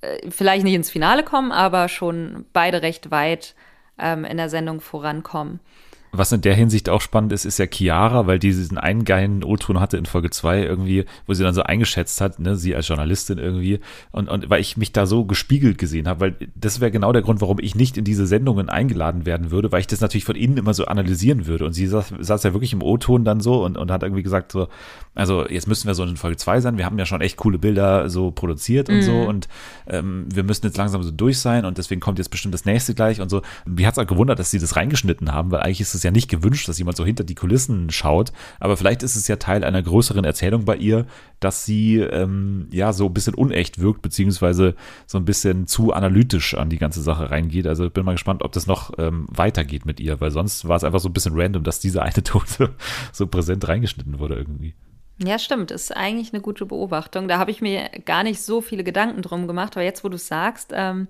äh, 0.00 0.30
vielleicht 0.30 0.64
nicht 0.64 0.74
ins 0.74 0.90
Finale 0.90 1.22
kommen, 1.22 1.52
aber 1.52 1.88
schon 1.88 2.46
beide 2.52 2.82
recht 2.82 3.10
weit 3.10 3.54
ähm, 3.98 4.24
in 4.24 4.36
der 4.36 4.48
Sendung 4.48 4.80
vorankommen. 4.80 5.60
Was 6.18 6.32
in 6.32 6.40
der 6.40 6.54
Hinsicht 6.54 6.88
auch 6.88 7.00
spannend 7.00 7.32
ist, 7.32 7.44
ist 7.44 7.58
ja 7.58 7.66
Chiara, 7.66 8.26
weil 8.26 8.38
die 8.38 8.48
diesen 8.48 8.78
einen 8.78 9.04
geilen 9.04 9.44
O-Ton 9.44 9.80
hatte 9.80 9.96
in 9.96 10.06
Folge 10.06 10.30
2 10.30 10.62
irgendwie, 10.62 11.04
wo 11.26 11.34
sie 11.34 11.42
dann 11.42 11.54
so 11.54 11.62
eingeschätzt 11.62 12.20
hat, 12.20 12.38
ne, 12.38 12.56
sie 12.56 12.74
als 12.74 12.88
Journalistin 12.88 13.38
irgendwie. 13.38 13.80
Und, 14.12 14.28
und 14.28 14.48
weil 14.50 14.60
ich 14.60 14.76
mich 14.76 14.92
da 14.92 15.06
so 15.06 15.24
gespiegelt 15.24 15.78
gesehen 15.78 16.08
habe, 16.08 16.20
weil 16.20 16.36
das 16.54 16.80
wäre 16.80 16.90
genau 16.90 17.12
der 17.12 17.22
Grund, 17.22 17.40
warum 17.40 17.58
ich 17.60 17.74
nicht 17.74 17.96
in 17.96 18.04
diese 18.04 18.26
Sendungen 18.26 18.68
eingeladen 18.68 19.26
werden 19.26 19.50
würde, 19.50 19.72
weil 19.72 19.80
ich 19.80 19.86
das 19.86 20.00
natürlich 20.00 20.24
von 20.24 20.36
innen 20.36 20.56
immer 20.56 20.74
so 20.74 20.86
analysieren 20.86 21.46
würde. 21.46 21.66
Und 21.66 21.72
sie 21.72 21.86
saß, 21.86 22.14
saß 22.18 22.42
ja 22.44 22.52
wirklich 22.52 22.72
im 22.72 22.82
O-Ton 22.82 23.24
dann 23.24 23.40
so 23.40 23.64
und, 23.64 23.76
und 23.76 23.90
hat 23.90 24.02
irgendwie 24.02 24.22
gesagt 24.22 24.52
so, 24.52 24.68
also 25.14 25.48
jetzt 25.48 25.66
müssen 25.66 25.86
wir 25.86 25.94
so 25.94 26.04
in 26.04 26.16
Folge 26.16 26.36
2 26.36 26.60
sein, 26.60 26.78
wir 26.78 26.84
haben 26.84 26.98
ja 26.98 27.06
schon 27.06 27.20
echt 27.20 27.36
coole 27.36 27.58
Bilder 27.58 28.08
so 28.08 28.30
produziert 28.30 28.88
und 28.88 28.96
mhm. 28.96 29.02
so 29.02 29.22
und 29.22 29.48
ähm, 29.86 30.26
wir 30.32 30.44
müssen 30.44 30.66
jetzt 30.66 30.76
langsam 30.76 31.02
so 31.02 31.10
durch 31.10 31.38
sein 31.38 31.64
und 31.64 31.78
deswegen 31.78 32.00
kommt 32.00 32.18
jetzt 32.18 32.28
bestimmt 32.28 32.54
das 32.54 32.64
nächste 32.64 32.94
gleich 32.94 33.20
und 33.20 33.30
so. 33.30 33.42
Mir 33.64 33.86
hat 33.86 33.94
es 33.94 33.98
auch 33.98 34.06
gewundert, 34.06 34.38
dass 34.38 34.50
sie 34.50 34.58
das 34.58 34.76
reingeschnitten 34.76 35.32
haben, 35.32 35.50
weil 35.50 35.60
eigentlich 35.60 35.80
ist 35.80 35.94
es 35.94 36.02
ja 36.06 36.10
nicht 36.10 36.30
gewünscht, 36.30 36.68
dass 36.68 36.78
jemand 36.78 36.96
so 36.96 37.04
hinter 37.04 37.24
die 37.24 37.34
Kulissen 37.34 37.90
schaut, 37.90 38.32
aber 38.60 38.76
vielleicht 38.76 39.02
ist 39.02 39.16
es 39.16 39.28
ja 39.28 39.36
Teil 39.36 39.64
einer 39.64 39.82
größeren 39.82 40.24
Erzählung 40.24 40.64
bei 40.64 40.76
ihr, 40.76 41.06
dass 41.40 41.64
sie 41.64 41.98
ähm, 41.98 42.68
ja 42.70 42.92
so 42.92 43.06
ein 43.06 43.14
bisschen 43.14 43.34
unecht 43.34 43.78
wirkt, 43.80 44.00
beziehungsweise 44.00 44.74
so 45.06 45.18
ein 45.18 45.24
bisschen 45.24 45.66
zu 45.66 45.92
analytisch 45.92 46.54
an 46.54 46.70
die 46.70 46.78
ganze 46.78 47.02
Sache 47.02 47.30
reingeht. 47.30 47.66
Also 47.66 47.90
bin 47.90 48.04
mal 48.04 48.12
gespannt, 48.12 48.42
ob 48.42 48.52
das 48.52 48.66
noch 48.66 48.92
ähm, 48.98 49.26
weitergeht 49.30 49.84
mit 49.84 50.00
ihr, 50.00 50.20
weil 50.20 50.30
sonst 50.30 50.66
war 50.66 50.76
es 50.76 50.84
einfach 50.84 51.00
so 51.00 51.08
ein 51.08 51.12
bisschen 51.12 51.38
random, 51.38 51.62
dass 51.62 51.80
diese 51.80 52.02
eine 52.02 52.22
Tote 52.22 52.74
so 53.12 53.26
präsent 53.26 53.66
reingeschnitten 53.68 54.18
wurde 54.18 54.36
irgendwie. 54.36 54.74
Ja, 55.18 55.38
stimmt. 55.38 55.70
Ist 55.70 55.96
eigentlich 55.96 56.32
eine 56.32 56.42
gute 56.42 56.66
Beobachtung. 56.66 57.26
Da 57.26 57.38
habe 57.38 57.50
ich 57.50 57.62
mir 57.62 57.88
gar 58.04 58.22
nicht 58.22 58.40
so 58.40 58.60
viele 58.60 58.84
Gedanken 58.84 59.22
drum 59.22 59.46
gemacht, 59.46 59.76
aber 59.76 59.84
jetzt, 59.84 60.04
wo 60.04 60.08
du 60.08 60.16
es 60.16 60.28
sagst, 60.28 60.72
ähm, 60.74 61.08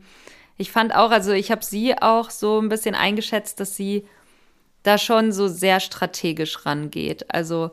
ich 0.56 0.70
fand 0.70 0.94
auch, 0.94 1.10
also 1.10 1.32
ich 1.32 1.50
habe 1.50 1.64
sie 1.64 1.94
auch 2.00 2.30
so 2.30 2.60
ein 2.60 2.68
bisschen 2.68 2.94
eingeschätzt, 2.94 3.60
dass 3.60 3.76
sie 3.76 4.06
da 4.86 4.98
schon 4.98 5.32
so 5.32 5.48
sehr 5.48 5.80
strategisch 5.80 6.64
rangeht. 6.66 7.26
Also 7.32 7.70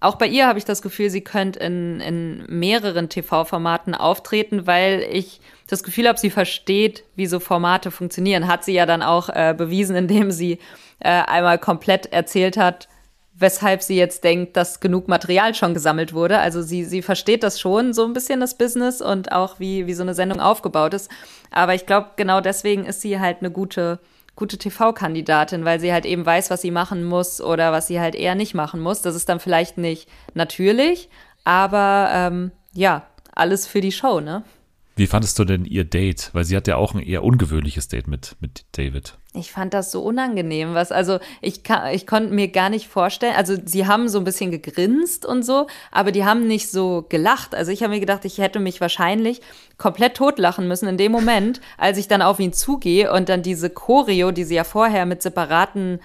auch 0.00 0.14
bei 0.14 0.26
ihr 0.26 0.46
habe 0.46 0.58
ich 0.58 0.64
das 0.64 0.80
Gefühl, 0.80 1.10
sie 1.10 1.20
könnte 1.20 1.58
in, 1.60 2.00
in 2.00 2.44
mehreren 2.48 3.10
TV-Formaten 3.10 3.94
auftreten, 3.94 4.66
weil 4.66 5.06
ich 5.10 5.40
das 5.66 5.82
Gefühl 5.82 6.08
habe, 6.08 6.18
sie 6.18 6.30
versteht, 6.30 7.04
wie 7.16 7.26
so 7.26 7.38
Formate 7.38 7.90
funktionieren. 7.90 8.48
Hat 8.48 8.64
sie 8.64 8.72
ja 8.72 8.86
dann 8.86 9.02
auch 9.02 9.28
äh, 9.28 9.54
bewiesen, 9.56 9.96
indem 9.96 10.30
sie 10.30 10.58
äh, 11.00 11.08
einmal 11.08 11.58
komplett 11.58 12.06
erzählt 12.12 12.56
hat, 12.56 12.88
weshalb 13.34 13.82
sie 13.82 13.96
jetzt 13.96 14.24
denkt, 14.24 14.56
dass 14.56 14.80
genug 14.80 15.06
Material 15.08 15.54
schon 15.54 15.74
gesammelt 15.74 16.12
wurde. 16.12 16.38
Also 16.38 16.62
sie, 16.62 16.84
sie 16.84 17.02
versteht 17.02 17.42
das 17.42 17.60
schon, 17.60 17.92
so 17.92 18.04
ein 18.04 18.14
bisschen 18.14 18.40
das 18.40 18.56
Business 18.56 19.02
und 19.02 19.32
auch 19.32 19.60
wie, 19.60 19.86
wie 19.86 19.94
so 19.94 20.02
eine 20.02 20.14
Sendung 20.14 20.40
aufgebaut 20.40 20.94
ist. 20.94 21.10
Aber 21.50 21.74
ich 21.74 21.86
glaube, 21.86 22.10
genau 22.16 22.40
deswegen 22.40 22.86
ist 22.86 23.02
sie 23.02 23.20
halt 23.20 23.38
eine 23.40 23.50
gute, 23.50 23.98
gute 24.36 24.58
TV-Kandidatin, 24.58 25.64
weil 25.64 25.80
sie 25.80 25.92
halt 25.92 26.06
eben 26.06 26.24
weiß, 26.24 26.50
was 26.50 26.62
sie 26.62 26.70
machen 26.70 27.04
muss 27.04 27.40
oder 27.40 27.72
was 27.72 27.86
sie 27.86 28.00
halt 28.00 28.14
eher 28.14 28.34
nicht 28.34 28.54
machen 28.54 28.80
muss. 28.80 29.02
Das 29.02 29.14
ist 29.14 29.28
dann 29.28 29.40
vielleicht 29.40 29.78
nicht 29.78 30.08
natürlich, 30.34 31.08
aber 31.44 32.10
ähm, 32.12 32.52
ja, 32.72 33.06
alles 33.34 33.66
für 33.66 33.80
die 33.80 33.92
Show, 33.92 34.20
ne? 34.20 34.44
Wie 34.96 35.06
fandest 35.06 35.38
du 35.38 35.44
denn 35.44 35.64
ihr 35.64 35.84
Date? 35.84 36.30
Weil 36.32 36.44
sie 36.44 36.56
hat 36.56 36.66
ja 36.66 36.76
auch 36.76 36.94
ein 36.94 37.00
eher 37.00 37.24
ungewöhnliches 37.24 37.88
Date 37.88 38.06
mit, 38.06 38.36
mit 38.40 38.64
David. 38.72 39.16
Ich 39.32 39.52
fand 39.52 39.74
das 39.74 39.92
so 39.92 40.02
unangenehm, 40.02 40.74
was, 40.74 40.90
also 40.90 41.20
ich, 41.40 41.62
ich 41.92 42.06
konnte 42.08 42.34
mir 42.34 42.48
gar 42.48 42.68
nicht 42.68 42.88
vorstellen, 42.88 43.36
also 43.36 43.54
sie 43.64 43.86
haben 43.86 44.08
so 44.08 44.18
ein 44.18 44.24
bisschen 44.24 44.50
gegrinst 44.50 45.24
und 45.24 45.44
so, 45.44 45.68
aber 45.92 46.10
die 46.10 46.24
haben 46.24 46.48
nicht 46.48 46.68
so 46.68 47.06
gelacht. 47.08 47.54
Also 47.54 47.70
ich 47.70 47.84
habe 47.84 47.94
mir 47.94 48.00
gedacht, 48.00 48.24
ich 48.24 48.38
hätte 48.38 48.58
mich 48.58 48.80
wahrscheinlich 48.80 49.40
komplett 49.78 50.16
totlachen 50.16 50.66
müssen 50.66 50.88
in 50.88 50.96
dem 50.96 51.12
Moment, 51.12 51.60
als 51.78 51.96
ich 51.96 52.08
dann 52.08 52.22
auf 52.22 52.40
ihn 52.40 52.52
zugehe 52.52 53.12
und 53.12 53.28
dann 53.28 53.42
diese 53.42 53.70
Choreo, 53.70 54.32
die 54.32 54.42
sie 54.42 54.56
ja 54.56 54.64
vorher 54.64 55.06
mit 55.06 55.22
separaten 55.22 56.00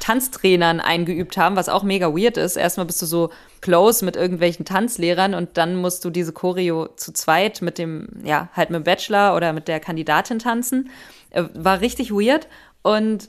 Tanztrainern 0.00 0.80
eingeübt 0.80 1.36
haben, 1.36 1.56
was 1.56 1.68
auch 1.68 1.82
mega 1.82 2.14
weird 2.14 2.38
ist. 2.38 2.56
Erstmal 2.56 2.86
bist 2.86 3.02
du 3.02 3.06
so 3.06 3.28
close 3.60 4.02
mit 4.06 4.16
irgendwelchen 4.16 4.64
Tanzlehrern 4.64 5.34
und 5.34 5.58
dann 5.58 5.76
musst 5.76 6.02
du 6.06 6.08
diese 6.08 6.32
Choreo 6.32 6.88
zu 6.96 7.12
zweit 7.12 7.60
mit 7.60 7.76
dem, 7.76 8.08
ja, 8.24 8.48
halt 8.54 8.70
mit 8.70 8.78
dem 8.78 8.84
Bachelor 8.84 9.36
oder 9.36 9.52
mit 9.52 9.68
der 9.68 9.80
Kandidatin 9.80 10.38
tanzen. 10.38 10.88
Äh, 11.30 11.44
war 11.54 11.80
richtig 11.80 12.10
weird. 12.10 12.48
Und 12.82 13.28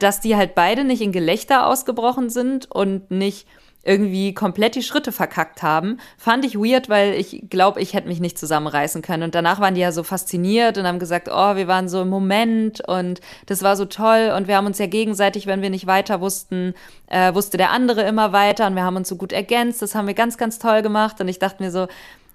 dass 0.00 0.20
die 0.20 0.36
halt 0.36 0.54
beide 0.54 0.84
nicht 0.84 1.00
in 1.00 1.12
Gelächter 1.12 1.66
ausgebrochen 1.66 2.30
sind 2.30 2.70
und 2.70 3.10
nicht 3.10 3.46
irgendwie 3.84 4.34
komplett 4.34 4.74
die 4.74 4.82
Schritte 4.82 5.12
verkackt 5.12 5.62
haben, 5.62 5.98
fand 6.18 6.44
ich 6.44 6.56
weird, 6.56 6.90
weil 6.90 7.14
ich 7.14 7.44
glaube, 7.48 7.80
ich 7.80 7.94
hätte 7.94 8.08
mich 8.08 8.20
nicht 8.20 8.38
zusammenreißen 8.38 9.00
können. 9.00 9.22
Und 9.22 9.34
danach 9.34 9.60
waren 9.60 9.74
die 9.74 9.80
ja 9.80 9.92
so 9.92 10.02
fasziniert 10.02 10.76
und 10.76 10.86
haben 10.86 10.98
gesagt, 10.98 11.28
oh, 11.32 11.56
wir 11.56 11.68
waren 11.68 11.88
so 11.88 12.02
im 12.02 12.08
Moment 12.08 12.86
und 12.86 13.20
das 13.46 13.62
war 13.62 13.76
so 13.76 13.86
toll 13.86 14.34
und 14.36 14.46
wir 14.46 14.56
haben 14.56 14.66
uns 14.66 14.78
ja 14.78 14.86
gegenseitig, 14.86 15.46
wenn 15.46 15.62
wir 15.62 15.70
nicht 15.70 15.86
weiter 15.86 16.20
wussten, 16.20 16.74
äh, 17.06 17.32
wusste 17.32 17.56
der 17.56 17.70
andere 17.70 18.02
immer 18.02 18.32
weiter 18.32 18.66
und 18.66 18.74
wir 18.74 18.82
haben 18.82 18.96
uns 18.96 19.08
so 19.08 19.16
gut 19.16 19.32
ergänzt. 19.32 19.80
Das 19.80 19.94
haben 19.94 20.06
wir 20.06 20.14
ganz, 20.14 20.36
ganz 20.36 20.58
toll 20.58 20.82
gemacht. 20.82 21.20
Und 21.20 21.28
ich 21.28 21.38
dachte 21.38 21.62
mir 21.62 21.70
so, 21.70 21.86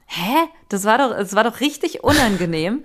hä? 0.07 0.47
Das 0.69 0.85
war 0.85 0.97
doch, 0.97 1.11
das 1.15 1.35
war 1.35 1.43
doch 1.43 1.59
richtig 1.59 2.03
unangenehm. 2.03 2.83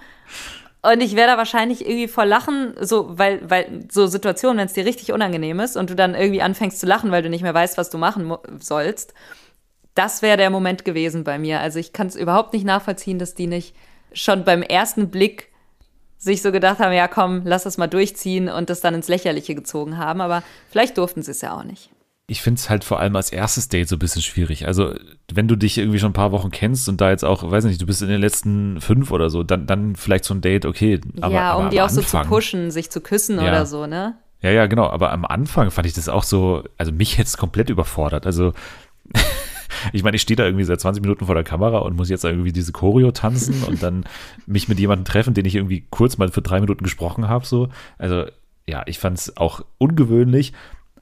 Und 0.80 1.00
ich 1.00 1.16
werde 1.16 1.32
da 1.32 1.38
wahrscheinlich 1.38 1.82
irgendwie 1.82 2.08
vor 2.08 2.24
Lachen, 2.24 2.74
so, 2.80 3.18
weil, 3.18 3.40
weil 3.48 3.84
so 3.90 4.06
Situationen, 4.06 4.58
wenn 4.58 4.66
es 4.66 4.74
dir 4.74 4.84
richtig 4.84 5.12
unangenehm 5.12 5.58
ist 5.60 5.76
und 5.76 5.90
du 5.90 5.96
dann 5.96 6.14
irgendwie 6.14 6.42
anfängst 6.42 6.78
zu 6.78 6.86
lachen, 6.86 7.10
weil 7.10 7.22
du 7.22 7.28
nicht 7.28 7.42
mehr 7.42 7.54
weißt, 7.54 7.76
was 7.78 7.90
du 7.90 7.98
machen 7.98 8.36
sollst, 8.60 9.12
das 9.94 10.22
wäre 10.22 10.36
der 10.36 10.50
Moment 10.50 10.84
gewesen 10.84 11.24
bei 11.24 11.38
mir. 11.38 11.60
Also 11.60 11.80
ich 11.80 11.92
kann 11.92 12.06
es 12.06 12.14
überhaupt 12.14 12.52
nicht 12.52 12.64
nachvollziehen, 12.64 13.18
dass 13.18 13.34
die 13.34 13.48
nicht 13.48 13.74
schon 14.12 14.44
beim 14.44 14.62
ersten 14.62 15.10
Blick 15.10 15.50
sich 16.16 16.42
so 16.42 16.52
gedacht 16.52 16.78
haben, 16.78 16.92
ja 16.92 17.08
komm, 17.08 17.42
lass 17.44 17.64
das 17.64 17.78
mal 17.78 17.88
durchziehen 17.88 18.48
und 18.48 18.70
das 18.70 18.80
dann 18.80 18.94
ins 18.94 19.08
Lächerliche 19.08 19.56
gezogen 19.56 19.98
haben. 19.98 20.20
Aber 20.20 20.44
vielleicht 20.70 20.96
durften 20.96 21.22
sie 21.22 21.32
es 21.32 21.40
ja 21.40 21.56
auch 21.56 21.64
nicht 21.64 21.90
ich 22.30 22.42
finde 22.42 22.58
es 22.58 22.68
halt 22.68 22.84
vor 22.84 23.00
allem 23.00 23.16
als 23.16 23.32
erstes 23.32 23.68
Date 23.68 23.88
so 23.88 23.96
ein 23.96 24.00
bisschen 24.00 24.20
schwierig. 24.20 24.66
Also, 24.66 24.94
wenn 25.32 25.48
du 25.48 25.56
dich 25.56 25.78
irgendwie 25.78 25.98
schon 25.98 26.10
ein 26.10 26.14
paar 26.14 26.30
Wochen 26.30 26.50
kennst 26.50 26.86
und 26.90 27.00
da 27.00 27.08
jetzt 27.08 27.24
auch, 27.24 27.50
weiß 27.50 27.64
nicht, 27.64 27.80
du 27.80 27.86
bist 27.86 28.02
in 28.02 28.08
den 28.08 28.20
letzten 28.20 28.82
fünf 28.82 29.10
oder 29.10 29.30
so, 29.30 29.42
dann, 29.42 29.66
dann 29.66 29.96
vielleicht 29.96 30.24
so 30.24 30.34
ein 30.34 30.42
Date, 30.42 30.66
okay. 30.66 31.00
Aber, 31.22 31.34
ja, 31.34 31.54
um 31.54 31.62
aber 31.62 31.70
die 31.70 31.80
auch 31.80 31.88
Anfang, 31.88 32.02
so 32.02 32.18
zu 32.22 32.28
pushen, 32.28 32.70
sich 32.70 32.90
zu 32.90 33.00
küssen 33.00 33.36
ja. 33.36 33.48
oder 33.48 33.64
so, 33.64 33.86
ne? 33.86 34.18
Ja, 34.42 34.50
ja, 34.50 34.66
genau. 34.66 34.90
Aber 34.90 35.10
am 35.10 35.24
Anfang 35.24 35.70
fand 35.70 35.86
ich 35.86 35.94
das 35.94 36.10
auch 36.10 36.22
so, 36.22 36.64
also 36.76 36.92
mich 36.92 37.16
jetzt 37.16 37.38
komplett 37.38 37.70
überfordert. 37.70 38.26
Also, 38.26 38.52
ich 39.94 40.02
meine, 40.02 40.16
ich 40.16 40.22
stehe 40.22 40.36
da 40.36 40.44
irgendwie 40.44 40.64
seit 40.64 40.82
20 40.82 41.00
Minuten 41.00 41.24
vor 41.24 41.34
der 41.34 41.44
Kamera 41.44 41.78
und 41.78 41.96
muss 41.96 42.10
jetzt 42.10 42.24
irgendwie 42.24 42.52
diese 42.52 42.72
Choreo 42.72 43.10
tanzen 43.10 43.62
und 43.66 43.82
dann 43.82 44.04
mich 44.46 44.68
mit 44.68 44.78
jemandem 44.78 45.06
treffen, 45.06 45.32
den 45.32 45.46
ich 45.46 45.54
irgendwie 45.54 45.86
kurz 45.88 46.18
mal 46.18 46.28
für 46.28 46.42
drei 46.42 46.60
Minuten 46.60 46.84
gesprochen 46.84 47.26
habe, 47.26 47.46
so. 47.46 47.70
Also, 47.96 48.26
ja, 48.66 48.82
ich 48.84 48.98
fand 48.98 49.16
es 49.16 49.38
auch 49.38 49.64
ungewöhnlich. 49.78 50.52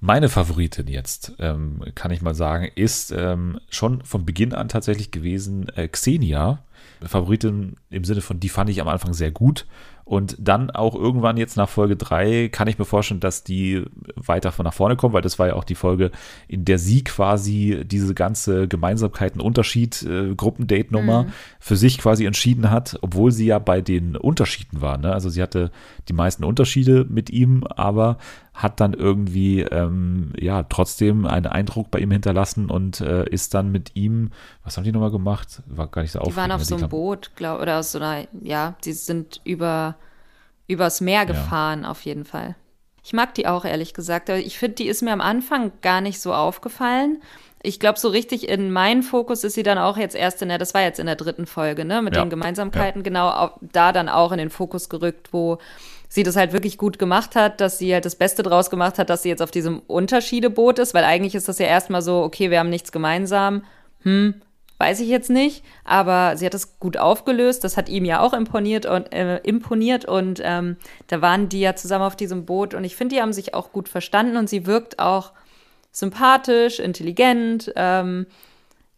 Meine 0.07 0.29
Favoritin 0.29 0.87
jetzt, 0.87 1.33
ähm, 1.41 1.83
kann 1.97 2.13
ich 2.13 2.23
mal 2.23 2.37
sagen, 2.37 2.69
ist 2.77 3.11
ähm, 3.11 3.59
schon 3.69 4.03
von 4.03 4.25
Beginn 4.25 4.55
an 4.55 4.69
tatsächlich 4.69 5.11
gewesen 5.11 5.69
äh, 5.71 5.89
Xenia. 5.89 6.61
Favoritin 7.03 7.75
im 7.91 8.05
Sinne 8.05 8.21
von, 8.21 8.39
die 8.39 8.49
fand 8.49 8.71
ich 8.71 8.81
am 8.81 8.87
Anfang 8.87 9.15
sehr 9.15 9.33
gut. 9.33 9.67
Und 10.05 10.37
dann 10.39 10.71
auch 10.71 10.95
irgendwann 10.95 11.37
jetzt 11.37 11.57
nach 11.57 11.69
Folge 11.69 11.97
3 11.97 12.51
kann 12.51 12.69
ich 12.69 12.79
mir 12.79 12.85
vorstellen, 12.85 13.19
dass 13.19 13.43
die 13.43 13.83
weiter 14.15 14.53
von 14.53 14.63
nach 14.63 14.73
vorne 14.73 14.95
kommen, 14.95 15.13
weil 15.13 15.23
das 15.23 15.41
war 15.41 15.49
ja 15.49 15.55
auch 15.55 15.65
die 15.65 15.75
Folge, 15.75 16.13
in 16.47 16.65
der 16.65 16.79
sie 16.79 17.03
quasi 17.03 17.83
diese 17.85 18.15
ganze 18.15 18.69
Gemeinsamkeiten, 18.69 19.41
Unterschied, 19.41 20.05
äh, 20.05 20.33
Gruppendate-Nummer 20.37 21.25
mhm. 21.25 21.33
für 21.59 21.75
sich 21.75 21.99
quasi 21.99 22.25
entschieden 22.25 22.71
hat, 22.71 22.97
obwohl 23.03 23.33
sie 23.33 23.47
ja 23.47 23.59
bei 23.59 23.81
den 23.81 24.15
Unterschieden 24.17 24.81
war. 24.81 24.97
Ne? 24.97 25.13
Also 25.13 25.29
sie 25.29 25.43
hatte 25.43 25.73
die 26.09 26.13
meisten 26.13 26.45
Unterschiede 26.45 27.05
mit 27.09 27.29
ihm, 27.31 27.65
aber 27.65 28.19
hat 28.57 28.81
dann 28.81 28.95
irgendwie 28.95 29.61
ähm, 29.61 30.33
ja 30.39 30.63
trotzdem 30.65 31.27
einen 31.27 31.47
Eindruck 31.47 31.91
bei 31.91 31.99
ihm 31.99 32.11
hinterlassen 32.11 32.71
und 32.71 33.03
äh, 33.03 33.29
ist 33.29 33.53
dann 33.53 33.71
mit 33.71 33.95
ihm, 33.95 34.31
was 34.65 34.77
haben 34.77 34.85
die 34.85 34.93
nochmal 34.93 35.11
gemacht? 35.11 35.63
War 35.67 35.87
gar 35.89 36.03
nicht 36.03 36.13
so 36.13 36.21
Die 36.21 36.35
waren 36.37 36.51
auf 36.51 36.65
so 36.65 36.77
einem 36.77 36.89
Boot, 36.89 37.33
glaube 37.37 37.61
oder 37.61 37.79
aus 37.79 37.93
so 37.93 37.99
einer, 37.99 38.27
ja, 38.43 38.75
die 38.85 38.95
sind 38.95 39.43
über 39.45 39.97
übers 40.69 41.01
Meer 41.01 41.27
gefahren, 41.27 41.83
ja. 41.83 41.91
auf 41.91 42.05
jeden 42.05 42.25
Fall. 42.25 42.57
Ich 43.05 43.13
mag 43.13 43.35
die 43.35 43.47
auch, 43.47 43.65
ehrlich 43.65 43.95
gesagt. 43.95 44.31
Aber 44.31 44.41
ich 44.41 44.59
finde, 44.59 44.77
die 44.77 44.89
ist 44.89 45.03
mir 45.03 45.13
am 45.13 45.21
Anfang 45.21 45.71
gar 45.81 46.01
nicht 46.01 46.21
so 46.21 46.35
aufgefallen. 46.35 47.23
Ich 47.63 47.79
glaube, 47.79 48.01
so 48.01 48.09
richtig 48.09 48.49
in 48.49 48.73
meinen 48.73 49.05
Fokus 49.05 49.45
ist 49.45 49.55
sie 49.55 49.63
dann 49.63 49.79
auch 49.79 49.97
jetzt 49.97 50.17
erst 50.17 50.43
in 50.43 50.49
der, 50.49 50.59
das 50.59 50.75
war 50.75 50.83
jetzt 50.83 50.99
in 50.99 51.07
der 51.07 51.15
dritten 51.15 51.47
Folge, 51.47 51.85
ne, 51.85 52.03
mit 52.03 52.17
ja. 52.17 52.25
den 52.25 52.31
Gemeinsamkeiten, 52.31 53.03
ja. 53.03 53.05
genau, 53.05 53.51
da 53.61 53.93
dann 53.93 54.09
auch 54.09 54.33
in 54.33 54.39
den 54.39 54.51
Fokus 54.51 54.89
gerückt, 54.89 55.33
wo 55.33 55.59
sie 56.09 56.23
das 56.23 56.37
halt 56.37 56.53
wirklich 56.53 56.79
gut 56.79 56.99
gemacht 56.99 57.37
hat, 57.37 57.61
dass 57.61 57.79
sie 57.79 57.93
halt 57.93 58.05
das 58.05 58.17
Beste 58.17 58.43
draus 58.43 58.71
gemacht 58.71 58.99
hat, 58.99 59.11
dass 59.11 59.23
sie 59.23 59.29
jetzt 59.29 59.43
auf 59.43 59.51
diesem 59.51 59.81
Unterschiedeboot 59.81 60.79
ist, 60.79 60.95
weil 60.95 61.05
eigentlich 61.05 61.35
ist 61.35 61.49
das 61.49 61.59
ja 61.59 61.67
erstmal 61.67 62.03
so, 62.03 62.23
okay, 62.23 62.51
wir 62.51 62.59
haben 62.59 62.71
nichts 62.71 62.93
gemeinsam, 62.93 63.63
hm, 64.03 64.41
Weiß 64.79 65.01
ich 65.01 65.09
jetzt 65.09 65.31
nicht, 65.31 65.65
aber 65.85 66.37
sie 66.37 66.45
hat 66.45 66.53
das 66.53 66.79
gut 66.79 66.99
aufgelöst. 66.99 67.65
Das 67.65 67.79
hat 67.79 67.89
ihm 67.89 68.05
ja 68.05 68.21
auch 68.21 68.35
imponiert 68.35 68.85
und 68.85 69.11
äh, 69.11 69.39
imponiert 69.39 70.05
und 70.05 70.41
ähm, 70.45 70.77
da 71.07 71.23
waren 71.23 71.49
die 71.49 71.61
ja 71.61 71.75
zusammen 71.75 72.05
auf 72.05 72.15
diesem 72.15 72.45
Boot 72.45 72.75
und 72.75 72.85
ich 72.85 72.95
finde, 72.95 73.15
die 73.15 73.23
haben 73.23 73.33
sich 73.33 73.55
auch 73.55 73.73
gut 73.73 73.89
verstanden 73.89 74.37
und 74.37 74.51
sie 74.51 74.67
wirkt 74.67 74.99
auch 74.99 75.33
sympathisch, 75.93 76.79
intelligent. 76.79 77.73
Ähm, 77.75 78.27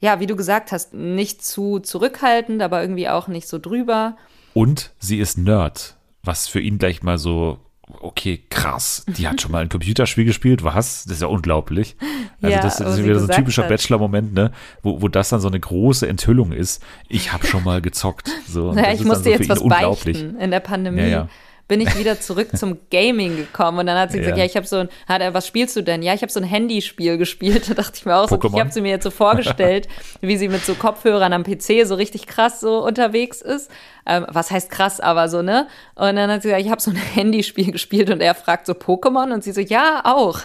ja, 0.00 0.18
wie 0.18 0.26
du 0.26 0.34
gesagt 0.34 0.72
hast, 0.72 0.94
nicht 0.94 1.44
zu 1.44 1.78
zurückhaltend, 1.78 2.60
aber 2.60 2.80
irgendwie 2.80 3.08
auch 3.08 3.28
nicht 3.28 3.46
so 3.46 3.58
drüber. 3.58 4.16
Und 4.54 4.90
sie 4.98 5.20
ist 5.20 5.38
Nerd, 5.38 5.96
was 6.22 6.48
für 6.48 6.60
ihn 6.60 6.78
gleich 6.78 7.02
mal 7.02 7.18
so 7.18 7.58
okay, 8.00 8.44
krass, 8.50 9.04
die 9.16 9.28
hat 9.28 9.40
schon 9.40 9.52
mal 9.52 9.62
ein 9.62 9.68
Computerspiel 9.68 10.24
gespielt, 10.24 10.62
was? 10.62 11.04
Das 11.04 11.14
ist 11.14 11.22
ja 11.22 11.28
unglaublich. 11.28 11.96
Also 12.42 12.54
Ja, 12.54 12.62
das, 12.62 12.76
das 12.76 12.98
ist 12.98 13.04
wieder 13.04 13.18
so 13.18 13.26
ein 13.26 13.36
typischer. 13.36 13.64
Bachelor-Moment, 13.64 14.34
ne? 14.34 14.52
Wo, 14.82 15.02
wo 15.02 15.08
das 15.08 15.30
dann 15.30 15.40
so 15.40 15.48
eine 15.48 15.58
große 15.58 16.06
Enthüllung 16.06 16.52
ist. 16.52 16.82
Ich 17.08 17.32
habe 17.32 17.46
schon 17.46 17.64
mal 17.64 17.80
gezockt. 17.80 18.30
So, 18.46 18.72
Naja, 18.74 18.92
ich 18.92 19.04
musste 19.04 19.24
so 19.24 19.30
jetzt 19.30 19.48
was 19.48 19.66
beichten. 19.66 20.36
In 20.38 20.50
der 20.50 20.60
Pandemie 20.60 21.00
Ja, 21.00 21.06
ja. 21.06 21.28
Bin 21.68 21.82
ich 21.82 21.98
wieder 21.98 22.18
zurück 22.18 22.56
zum 22.56 22.78
Gaming 22.90 23.36
gekommen 23.36 23.78
und 23.78 23.86
dann 23.86 23.98
hat 23.98 24.10
sie 24.10 24.18
gesagt, 24.18 24.38
Ja. 24.38 24.44
ja, 24.44 24.50
ich 24.50 24.56
habe 24.56 24.66
so 24.66 24.78
ein, 24.78 24.88
hat 25.06 25.20
er, 25.20 25.34
was 25.34 25.46
spielst 25.46 25.76
du 25.76 25.82
denn? 25.82 26.02
Ja, 26.02 26.14
ich 26.14 26.22
habe 26.22 26.32
so 26.32 26.40
ein 26.40 26.46
Handyspiel 26.46 27.18
gespielt. 27.18 27.68
Da 27.68 27.74
dachte 27.74 27.92
ich 27.96 28.06
mir 28.06 28.16
auch 28.16 28.28
so, 28.28 28.40
ich 28.42 28.58
habe 28.58 28.72
sie 28.72 28.80
mir 28.80 28.88
jetzt 28.88 29.04
so 29.04 29.10
vorgestellt, 29.10 29.86
wie 30.22 30.36
sie 30.38 30.48
mit 30.48 30.64
so 30.64 30.74
Kopfhörern 30.74 31.32
am 31.34 31.44
PC 31.44 31.86
so 31.86 31.94
richtig 31.94 32.26
krass 32.26 32.60
so 32.60 32.84
unterwegs 32.84 33.42
ist. 33.42 33.70
Ähm, 34.06 34.24
was 34.28 34.50
heißt 34.50 34.70
krass, 34.70 35.00
aber 35.00 35.28
so, 35.28 35.42
ne? 35.42 35.68
Und 35.94 36.16
dann 36.16 36.30
hat 36.30 36.42
sie 36.42 36.48
gesagt, 36.48 36.64
ich 36.64 36.70
habe 36.70 36.80
so 36.80 36.90
ein 36.90 36.96
Handyspiel 37.14 37.70
gespielt 37.70 38.10
und 38.10 38.22
er 38.22 38.34
fragt 38.34 38.66
so 38.66 38.72
Pokémon 38.72 39.32
und 39.34 39.44
sie 39.44 39.52
so, 39.52 39.60
ja, 39.60 40.00
auch. 40.04 40.40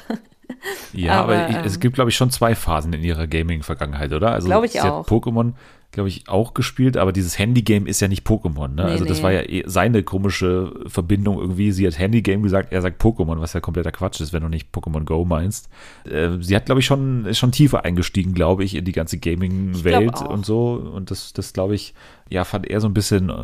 Ja, 0.92 1.14
aber, 1.22 1.36
Aber, 1.36 1.50
ich, 1.50 1.56
ähm, 1.56 1.64
es 1.66 1.80
gibt, 1.80 1.96
glaube 1.96 2.10
ich, 2.10 2.18
schon 2.18 2.30
zwei 2.30 2.54
Phasen 2.56 2.92
in 2.94 3.04
ihrer 3.04 3.28
Gaming-Vergangenheit, 3.28 4.12
oder? 4.12 4.34
Also 4.34 4.48
Glaub 4.48 4.66
ich 4.66 4.82
auch. 4.82 5.08
Pokémon, 5.08 5.54
glaube 5.94 6.10
ich, 6.10 6.28
auch 6.28 6.54
gespielt, 6.54 6.98
aber 6.98 7.14
dieses 7.14 7.39
Handy-Game 7.39 7.86
ist 7.86 8.02
ja 8.02 8.08
nicht 8.08 8.28
Pokémon, 8.28 8.68
ne? 8.68 8.84
Nee, 8.84 8.91
also 8.91 9.06
das 9.06 9.20
nee. 9.20 9.24
war 9.24 9.32
ja 9.32 9.41
eh 9.44 9.64
seine 9.66 10.04
komische 10.04 10.74
Verbindung 10.88 11.39
irgendwie. 11.39 11.72
Sie 11.72 11.88
hat 11.88 11.98
Handy-Game 11.98 12.44
gesagt, 12.44 12.74
er 12.74 12.82
sagt 12.82 13.02
Pokémon, 13.02 13.39
was 13.39 13.54
ja 13.54 13.62
kompletter 13.62 13.91
Quatsch 13.91 14.20
ist, 14.20 14.34
wenn 14.34 14.41
du 14.41 14.50
nicht 14.50 14.74
Pokémon 14.74 15.06
Go 15.06 15.24
meinst. 15.24 15.70
Äh, 16.10 16.32
sie 16.41 16.56
hat, 16.56 16.66
glaube 16.66 16.82
ich, 16.82 16.86
schon, 16.86 17.34
schon 17.34 17.52
tiefer 17.52 17.86
eingestiegen, 17.86 18.34
glaube 18.34 18.64
ich, 18.64 18.76
in 18.76 18.84
die 18.84 18.91
ganze 18.91 19.20
Gaming-Welt 19.20 20.22
und 20.22 20.46
so. 20.46 20.74
Und 20.74 21.12
das, 21.12 21.32
das 21.32 21.54
glaube 21.54 21.76
ich, 21.76 21.94
ja, 22.30 22.44
fand 22.44 22.68
er 22.68 22.82
so 22.82 22.88
ein 22.88 22.94
bisschen 22.94 23.30
äh, 23.30 23.44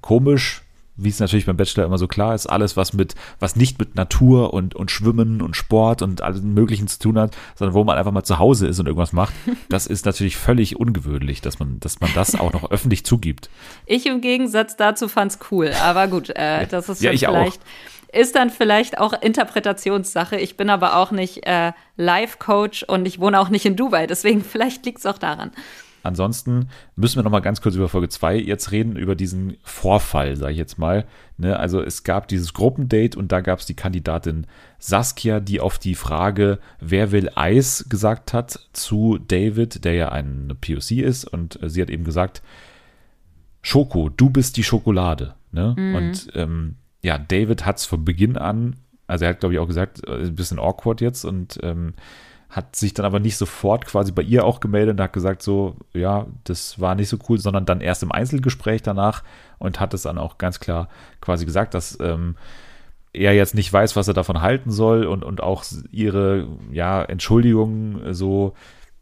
komisch 0.00 0.62
wie 1.02 1.08
es 1.08 1.20
natürlich 1.20 1.46
beim 1.46 1.56
Bachelor 1.56 1.84
immer 1.84 1.98
so 1.98 2.08
klar 2.08 2.34
ist, 2.34 2.46
alles, 2.46 2.76
was 2.76 2.92
mit, 2.92 3.14
was 3.38 3.56
nicht 3.56 3.78
mit 3.78 3.94
Natur 3.94 4.54
und, 4.54 4.74
und 4.74 4.90
Schwimmen 4.90 5.42
und 5.42 5.56
Sport 5.56 6.02
und 6.02 6.22
allem 6.22 6.54
Möglichen 6.54 6.88
zu 6.88 6.98
tun 6.98 7.18
hat, 7.18 7.36
sondern 7.56 7.74
wo 7.74 7.84
man 7.84 7.98
einfach 7.98 8.12
mal 8.12 8.24
zu 8.24 8.38
Hause 8.38 8.66
ist 8.66 8.78
und 8.78 8.86
irgendwas 8.86 9.12
macht, 9.12 9.34
das 9.68 9.86
ist 9.86 10.06
natürlich 10.06 10.36
völlig 10.36 10.76
ungewöhnlich, 10.76 11.40
dass 11.40 11.58
man, 11.58 11.80
dass 11.80 12.00
man 12.00 12.10
das 12.14 12.34
auch 12.34 12.52
noch 12.52 12.70
öffentlich 12.70 13.04
zugibt. 13.04 13.50
Ich 13.86 14.06
im 14.06 14.20
Gegensatz 14.20 14.76
dazu 14.76 15.08
fand's 15.08 15.38
cool, 15.50 15.72
aber 15.82 16.08
gut, 16.08 16.30
äh, 16.30 16.66
das 16.66 16.88
ist 16.88 17.02
Ja, 17.02 17.12
ich 17.12 17.26
auch. 17.26 17.32
vielleicht 17.32 17.60
ist 18.12 18.34
dann 18.34 18.50
vielleicht 18.50 18.98
auch 18.98 19.12
Interpretationssache. 19.12 20.36
Ich 20.36 20.56
bin 20.56 20.68
aber 20.70 20.96
auch 20.96 21.10
nicht 21.12 21.46
äh, 21.46 21.72
Life-Coach 21.96 22.84
und 22.84 23.06
ich 23.06 23.20
wohne 23.20 23.38
auch 23.38 23.48
nicht 23.48 23.64
in 23.66 23.76
Dubai, 23.76 24.06
deswegen 24.06 24.42
vielleicht 24.44 24.84
liegt's 24.84 25.06
auch 25.06 25.18
daran. 25.18 25.52
Ansonsten 26.02 26.68
müssen 26.96 27.16
wir 27.16 27.22
noch 27.22 27.30
mal 27.30 27.40
ganz 27.40 27.60
kurz 27.60 27.74
über 27.74 27.88
Folge 27.88 28.08
2 28.08 28.36
jetzt 28.36 28.72
reden, 28.72 28.96
über 28.96 29.14
diesen 29.14 29.56
Vorfall, 29.62 30.36
sage 30.36 30.52
ich 30.52 30.58
jetzt 30.58 30.78
mal. 30.78 31.06
Ne, 31.36 31.58
also 31.58 31.82
es 31.82 32.04
gab 32.04 32.28
dieses 32.28 32.54
Gruppendate 32.54 33.18
und 33.18 33.32
da 33.32 33.40
gab 33.40 33.58
es 33.58 33.66
die 33.66 33.74
Kandidatin 33.74 34.46
Saskia, 34.78 35.40
die 35.40 35.60
auf 35.60 35.78
die 35.78 35.94
Frage, 35.94 36.58
wer 36.80 37.12
will 37.12 37.30
Eis, 37.34 37.86
gesagt 37.88 38.32
hat 38.32 38.68
zu 38.72 39.18
David, 39.18 39.84
der 39.84 39.94
ja 39.94 40.08
ein 40.10 40.56
POC 40.60 40.92
ist. 40.92 41.24
Und 41.24 41.62
äh, 41.62 41.68
sie 41.68 41.82
hat 41.82 41.90
eben 41.90 42.04
gesagt, 42.04 42.42
Schoko, 43.62 44.08
du 44.08 44.30
bist 44.30 44.56
die 44.56 44.64
Schokolade. 44.64 45.34
Ne? 45.52 45.74
Und 45.96 46.28
ähm, 46.34 46.76
ja, 47.02 47.18
David 47.18 47.66
hat 47.66 47.78
es 47.78 47.84
von 47.84 48.04
Beginn 48.04 48.36
an, 48.36 48.76
also 49.06 49.24
er 49.24 49.30
hat, 49.30 49.40
glaube 49.40 49.54
ich, 49.54 49.58
auch 49.58 49.66
gesagt, 49.66 50.06
äh, 50.06 50.22
ein 50.26 50.34
bisschen 50.34 50.58
awkward 50.58 51.00
jetzt 51.00 51.24
und 51.24 51.58
ähm, 51.62 51.94
hat 52.50 52.74
sich 52.74 52.94
dann 52.94 53.06
aber 53.06 53.20
nicht 53.20 53.36
sofort 53.36 53.86
quasi 53.86 54.10
bei 54.10 54.22
ihr 54.22 54.44
auch 54.44 54.60
gemeldet 54.60 54.96
und 54.96 55.02
hat 55.02 55.12
gesagt, 55.12 55.42
so, 55.42 55.76
ja, 55.94 56.26
das 56.44 56.80
war 56.80 56.96
nicht 56.96 57.08
so 57.08 57.16
cool, 57.28 57.38
sondern 57.38 57.64
dann 57.64 57.80
erst 57.80 58.02
im 58.02 58.10
Einzelgespräch 58.12 58.82
danach 58.82 59.22
und 59.58 59.78
hat 59.78 59.94
es 59.94 60.02
dann 60.02 60.18
auch 60.18 60.36
ganz 60.36 60.58
klar 60.58 60.88
quasi 61.20 61.44
gesagt, 61.44 61.74
dass 61.74 61.96
ähm, 62.00 62.34
er 63.12 63.34
jetzt 63.34 63.54
nicht 63.54 63.72
weiß, 63.72 63.94
was 63.94 64.08
er 64.08 64.14
davon 64.14 64.40
halten 64.40 64.70
soll 64.70 65.04
und, 65.04 65.24
und 65.24 65.40
auch 65.40 65.64
ihre, 65.92 66.48
ja, 66.72 67.02
Entschuldigung 67.02 68.00
so, 68.12 68.54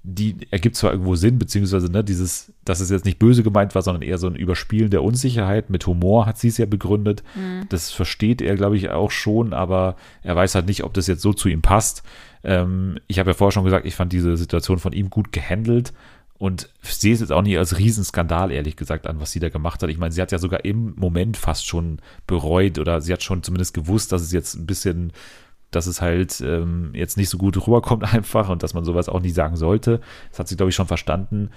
die 0.02 0.36
ergibt 0.50 0.76
zwar 0.76 0.92
irgendwo 0.92 1.16
Sinn, 1.16 1.38
beziehungsweise 1.38 1.90
ne, 1.90 2.04
dieses, 2.04 2.52
dass 2.64 2.80
es 2.80 2.90
jetzt 2.90 3.04
nicht 3.04 3.18
böse 3.18 3.42
gemeint 3.42 3.74
war, 3.74 3.82
sondern 3.82 4.02
eher 4.02 4.16
so 4.18 4.26
ein 4.26 4.36
Überspielen 4.36 4.90
der 4.90 5.02
Unsicherheit. 5.02 5.70
Mit 5.70 5.86
Humor 5.86 6.24
hat 6.24 6.38
sie 6.38 6.48
es 6.48 6.56
ja 6.56 6.66
begründet. 6.66 7.22
Das 7.68 7.90
versteht 7.90 8.40
er, 8.40 8.56
glaube 8.56 8.76
ich, 8.76 8.90
auch 8.90 9.10
schon, 9.10 9.52
aber 9.52 9.96
er 10.22 10.36
weiß 10.36 10.54
halt 10.54 10.66
nicht, 10.66 10.84
ob 10.84 10.94
das 10.94 11.08
jetzt 11.08 11.22
so 11.22 11.32
zu 11.32 11.48
ihm 11.48 11.62
passt. 11.62 12.02
Ähm, 12.44 12.98
ich 13.06 13.18
habe 13.18 13.30
ja 13.30 13.34
vorher 13.34 13.52
schon 13.52 13.64
gesagt, 13.64 13.86
ich 13.86 13.94
fand 13.94 14.12
diese 14.12 14.36
Situation 14.36 14.78
von 14.78 14.92
ihm 14.92 15.10
gut 15.10 15.32
gehandelt 15.32 15.92
und 16.38 16.70
sehe 16.82 17.12
es 17.12 17.20
jetzt 17.20 17.32
auch 17.32 17.42
nicht 17.42 17.58
als 17.58 17.78
Riesenskandal, 17.78 18.52
ehrlich 18.52 18.76
gesagt, 18.76 19.06
an, 19.06 19.20
was 19.20 19.32
sie 19.32 19.40
da 19.40 19.48
gemacht 19.48 19.82
hat. 19.82 19.90
Ich 19.90 19.98
meine, 19.98 20.12
sie 20.12 20.22
hat 20.22 20.32
ja 20.32 20.38
sogar 20.38 20.64
im 20.64 20.94
Moment 20.96 21.36
fast 21.36 21.66
schon 21.66 21.98
bereut 22.26 22.78
oder 22.78 23.00
sie 23.00 23.12
hat 23.12 23.22
schon 23.22 23.42
zumindest 23.42 23.74
gewusst, 23.74 24.12
dass 24.12 24.22
es 24.22 24.32
jetzt 24.32 24.54
ein 24.54 24.66
bisschen 24.66 25.12
dass 25.70 25.86
es 25.86 26.00
halt 26.00 26.40
ähm, 26.40 26.92
jetzt 26.94 27.16
nicht 27.16 27.28
so 27.28 27.38
gut 27.38 27.56
rüberkommt 27.66 28.02
einfach 28.14 28.48
und 28.48 28.62
dass 28.62 28.74
man 28.74 28.84
sowas 28.84 29.08
auch 29.08 29.20
nicht 29.20 29.34
sagen 29.34 29.56
sollte. 29.56 30.00
Das 30.30 30.38
hat 30.38 30.48
sie, 30.48 30.56
glaube 30.56 30.70
ich, 30.70 30.74
schon 30.74 30.86
verstanden. 30.86 31.50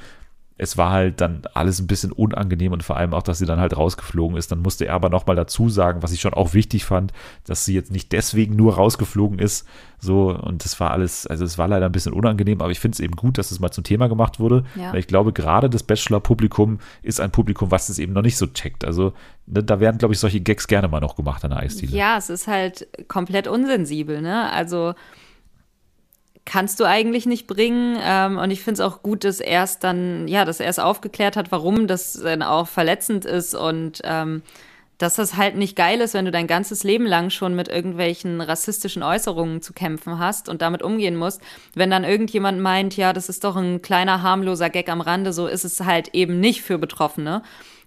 Es 0.64 0.78
war 0.78 0.92
halt 0.92 1.22
dann 1.22 1.42
alles 1.56 1.80
ein 1.80 1.88
bisschen 1.88 2.12
unangenehm 2.12 2.72
und 2.72 2.84
vor 2.84 2.96
allem 2.96 3.16
auch, 3.16 3.24
dass 3.24 3.40
sie 3.40 3.48
dann 3.48 3.60
halt 3.60 3.76
rausgeflogen 3.76 4.38
ist. 4.38 4.52
Dann 4.52 4.60
musste 4.60 4.86
er 4.86 4.94
aber 4.94 5.10
nochmal 5.10 5.36
dazu 5.36 5.70
sagen, 5.70 6.04
was 6.04 6.12
ich 6.12 6.22
schon 6.22 6.36
auch 6.36 6.54
wichtig 6.54 6.86
fand, 6.86 7.14
dass 7.46 7.66
sie 7.66 7.74
jetzt 7.74 7.92
nicht 7.92 8.12
deswegen 8.12 8.56
nur 8.56 8.76
rausgeflogen 8.76 9.40
ist. 9.40 9.68
So, 9.98 10.30
und 10.30 10.64
das 10.64 10.80
war 10.80 10.92
alles, 10.92 11.26
also 11.26 11.46
es 11.46 11.58
war 11.58 11.68
leider 11.68 11.88
ein 11.88 11.92
bisschen 11.92 12.14
unangenehm, 12.14 12.62
aber 12.62 12.70
ich 12.70 12.80
finde 12.80 12.94
es 12.94 13.00
eben 13.00 13.16
gut, 13.16 13.40
dass 13.40 13.50
es 13.50 13.60
mal 13.60 13.72
zum 13.72 13.84
Thema 13.84 14.08
gemacht 14.08 14.40
wurde. 14.40 14.64
Ja. 14.76 14.92
Weil 14.92 15.00
ich 15.00 15.08
glaube, 15.08 15.34
gerade 15.34 15.68
das 15.68 15.82
Bachelor-Publikum 15.82 16.78
ist 17.02 17.20
ein 17.20 17.32
Publikum, 17.32 17.72
was 17.72 17.90
es 17.90 17.98
eben 17.98 18.14
noch 18.14 18.22
nicht 18.22 18.38
so 18.38 18.46
checkt. 18.46 18.86
Also 18.86 19.14
ne, 19.48 19.64
da 19.64 19.80
werden, 19.80 19.98
glaube 19.98 20.14
ich, 20.14 20.20
solche 20.20 20.42
Gags 20.42 20.68
gerne 20.68 20.88
mal 20.90 21.00
noch 21.00 21.16
gemacht 21.16 21.44
an 21.44 21.50
der 21.50 21.62
Eisdiele. 21.62 21.98
Ja, 21.98 22.20
es 22.20 22.30
ist 22.30 22.46
halt 22.46 22.88
komplett 23.08 23.48
unsensibel, 23.48 24.22
ne? 24.22 24.52
Also 24.52 24.94
kannst 26.52 26.82
du 26.82 26.84
eigentlich 26.84 27.26
nicht 27.26 27.48
bringen. 27.48 27.98
Ähm, 28.04 28.38
und 28.38 28.52
ich 28.52 28.62
finde 28.62 28.82
es 28.82 28.86
auch 28.86 29.02
gut, 29.02 29.24
dass 29.24 29.40
er 29.40 29.64
es 29.64 29.80
dann, 29.80 30.28
ja, 30.28 30.44
dass 30.44 30.60
er 30.60 30.68
es 30.68 30.80
aufgeklärt 30.80 31.38
hat, 31.38 31.50
warum 31.50 31.88
das 31.88 32.14
dann 32.14 32.44
auch 32.44 32.68
verletzend 32.68 33.24
ist 33.24 33.56
und 33.56 34.02
ähm, 34.04 34.42
dass 34.98 35.16
das 35.16 35.38
halt 35.38 35.56
nicht 35.56 35.78
geil 35.78 36.02
ist, 36.02 36.14
wenn 36.14 36.26
du 36.26 36.32
dein 36.32 36.48
ganzes 36.48 36.84
Leben 36.84 37.06
lang 37.06 37.30
schon 37.30 37.56
mit 37.56 37.70
irgendwelchen 37.70 38.42
rassistischen 38.42 39.02
Äußerungen 39.02 39.62
zu 39.62 39.72
kämpfen 39.72 40.20
hast 40.20 40.50
und 40.50 40.62
damit 40.62 40.84
umgehen 40.84 41.16
musst. 41.16 41.42
Wenn 41.74 41.90
dann 41.90 42.04
irgendjemand 42.04 42.60
meint, 42.60 42.98
ja, 42.98 43.14
das 43.14 43.30
ist 43.30 43.46
doch 43.46 43.56
ein 43.56 43.82
kleiner 43.82 44.22
harmloser 44.22 44.70
Gag 44.70 44.90
am 44.90 45.02
Rande, 45.02 45.32
so 45.32 45.48
ist 45.48 45.64
es 45.64 45.80
halt 45.80 46.10
eben 46.14 46.42
nicht 46.42 46.64
für 46.64 46.78
Betroffene. 46.78 47.44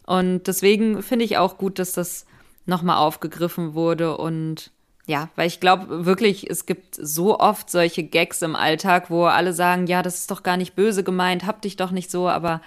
Und 0.07 0.47
deswegen 0.47 1.03
finde 1.03 1.27
ich 1.27 1.37
auch 1.37 1.59
gut, 1.59 1.79
dass 1.79 1.93
das 1.93 2.25
nochmal 2.65 2.97
aufgegriffen 2.97 3.75
wurde 3.75 4.17
und 4.17 4.71
ja, 5.07 5.29
weil 5.37 5.47
ich 5.47 5.61
glaube 5.61 6.07
wirklich, 6.07 6.49
es 6.51 6.67
gibt 6.67 6.95
so 6.95 7.39
oft 7.39 7.69
solche 7.71 8.05
Gags 8.05 8.41
im 8.43 8.57
Alltag, 8.57 9.11
wo 9.11 9.25
alle 9.25 9.53
sagen, 9.53 9.87
ja, 9.87 10.03
das 10.03 10.21
ist 10.21 10.31
doch 10.31 10.43
gar 10.43 10.57
nicht 10.57 10.75
böse 10.75 11.05
gemeint, 11.05 11.47
hab 11.47 11.61
dich 11.61 11.77
doch 11.77 11.91
nicht 11.91 12.11
so, 12.11 12.29
aber 12.29 12.63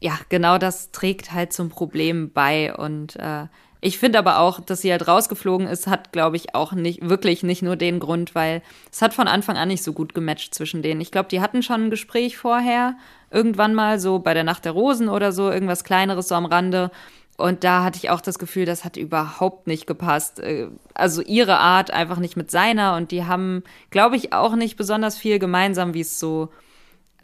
ja, 0.00 0.18
genau 0.28 0.58
das 0.58 0.92
trägt 0.92 1.32
halt 1.32 1.52
zum 1.52 1.70
Problem 1.70 2.30
bei. 2.30 2.74
Und 2.74 3.16
äh, 3.16 3.46
ich 3.80 3.98
finde 3.98 4.18
aber 4.18 4.38
auch, 4.38 4.60
dass 4.60 4.82
sie 4.82 4.90
halt 4.90 5.08
rausgeflogen 5.08 5.66
ist, 5.66 5.86
hat, 5.86 6.12
glaube 6.12 6.36
ich, 6.36 6.54
auch 6.54 6.72
nicht, 6.72 7.08
wirklich 7.08 7.42
nicht 7.42 7.62
nur 7.62 7.76
den 7.76 8.00
Grund, 8.00 8.34
weil 8.34 8.62
es 8.92 9.02
hat 9.02 9.12
von 9.12 9.28
Anfang 9.28 9.56
an 9.56 9.68
nicht 9.68 9.82
so 9.82 9.92
gut 9.92 10.14
gematcht 10.14 10.54
zwischen 10.54 10.82
denen. 10.82 11.00
Ich 11.00 11.10
glaube, 11.10 11.28
die 11.30 11.40
hatten 11.40 11.62
schon 11.62 11.86
ein 11.86 11.90
Gespräch 11.90 12.36
vorher, 12.36 12.96
irgendwann 13.30 13.74
mal 13.74 13.98
so 13.98 14.20
bei 14.20 14.34
der 14.34 14.44
Nacht 14.44 14.64
der 14.66 14.72
Rosen 14.72 15.08
oder 15.08 15.32
so, 15.32 15.50
irgendwas 15.50 15.84
kleineres 15.84 16.28
so 16.28 16.34
am 16.34 16.46
Rande. 16.46 16.90
Und 17.36 17.64
da 17.64 17.82
hatte 17.82 17.98
ich 17.98 18.10
auch 18.10 18.20
das 18.20 18.38
Gefühl, 18.38 18.64
das 18.64 18.84
hat 18.84 18.96
überhaupt 18.96 19.66
nicht 19.66 19.86
gepasst. 19.86 20.38
Äh, 20.38 20.68
Also 20.94 21.20
ihre 21.22 21.58
Art 21.58 21.90
einfach 21.90 22.18
nicht 22.18 22.36
mit 22.36 22.50
seiner. 22.50 22.94
Und 22.96 23.10
die 23.10 23.24
haben, 23.24 23.64
glaube 23.90 24.16
ich, 24.16 24.32
auch 24.32 24.54
nicht 24.54 24.76
besonders 24.76 25.16
viel 25.18 25.38
gemeinsam, 25.40 25.94
wie 25.94 26.00
es 26.02 26.20
so 26.20 26.50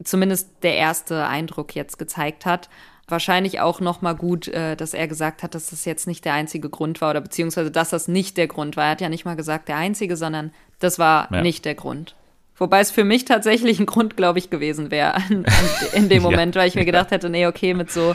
zumindest 0.03 0.49
der 0.63 0.77
erste 0.77 1.27
Eindruck 1.27 1.75
jetzt 1.77 1.99
gezeigt 1.99 2.47
hat. 2.47 2.69
Wahrscheinlich 3.07 3.61
auch 3.61 3.81
noch 3.81 4.03
mal 4.03 4.15
gut, 4.15 4.49
äh, 4.49 4.77
dass 4.77 4.95
er 4.95 5.09
gesagt 5.09 5.43
hat, 5.43 5.55
dass 5.55 5.71
das 5.71 5.85
jetzt 5.85 6.07
nicht 6.07 6.25
der 6.25 6.35
einzige 6.35 6.71
Grund 6.71 7.01
war 7.01 7.11
oder 7.11 7.21
beziehungsweise, 7.21 7.71
dass 7.71 7.91
das 7.91 8.09
nicht 8.09 8.37
der 8.37 8.47
Grund 8.47 8.77
war. 8.77 8.85
Er 8.85 8.91
hat 8.93 9.01
ja 9.01 9.09
nicht 9.09 9.25
mal 9.25 9.37
gesagt 9.37 9.69
der 9.69 9.77
einzige, 9.77 10.17
sondern 10.17 10.53
das 10.79 10.99
war 10.99 11.29
Ja. 11.33 11.43
nicht 11.43 11.65
der 11.65 11.75
Grund. 11.75 12.15
Wobei 12.57 12.81
es 12.81 12.91
für 12.91 13.05
mich 13.05 13.25
tatsächlich 13.25 13.81
ein 13.81 13.87
Grund, 13.87 14.17
glaube 14.17 14.39
ich, 14.39 14.51
gewesen 14.51 14.91
wäre 14.91 15.17
in, 15.29 15.45
in 15.93 16.09
dem 16.09 16.23
Ja. 16.23 16.31
Moment, 16.31 16.55
weil 16.57 16.69
ich 16.69 16.75
mir 16.75 16.85
gedacht 16.85 17.11
hätte, 17.11 17.31
nee, 17.31 17.47
okay, 17.47 17.75
mit 17.75 17.91
so 17.91 18.15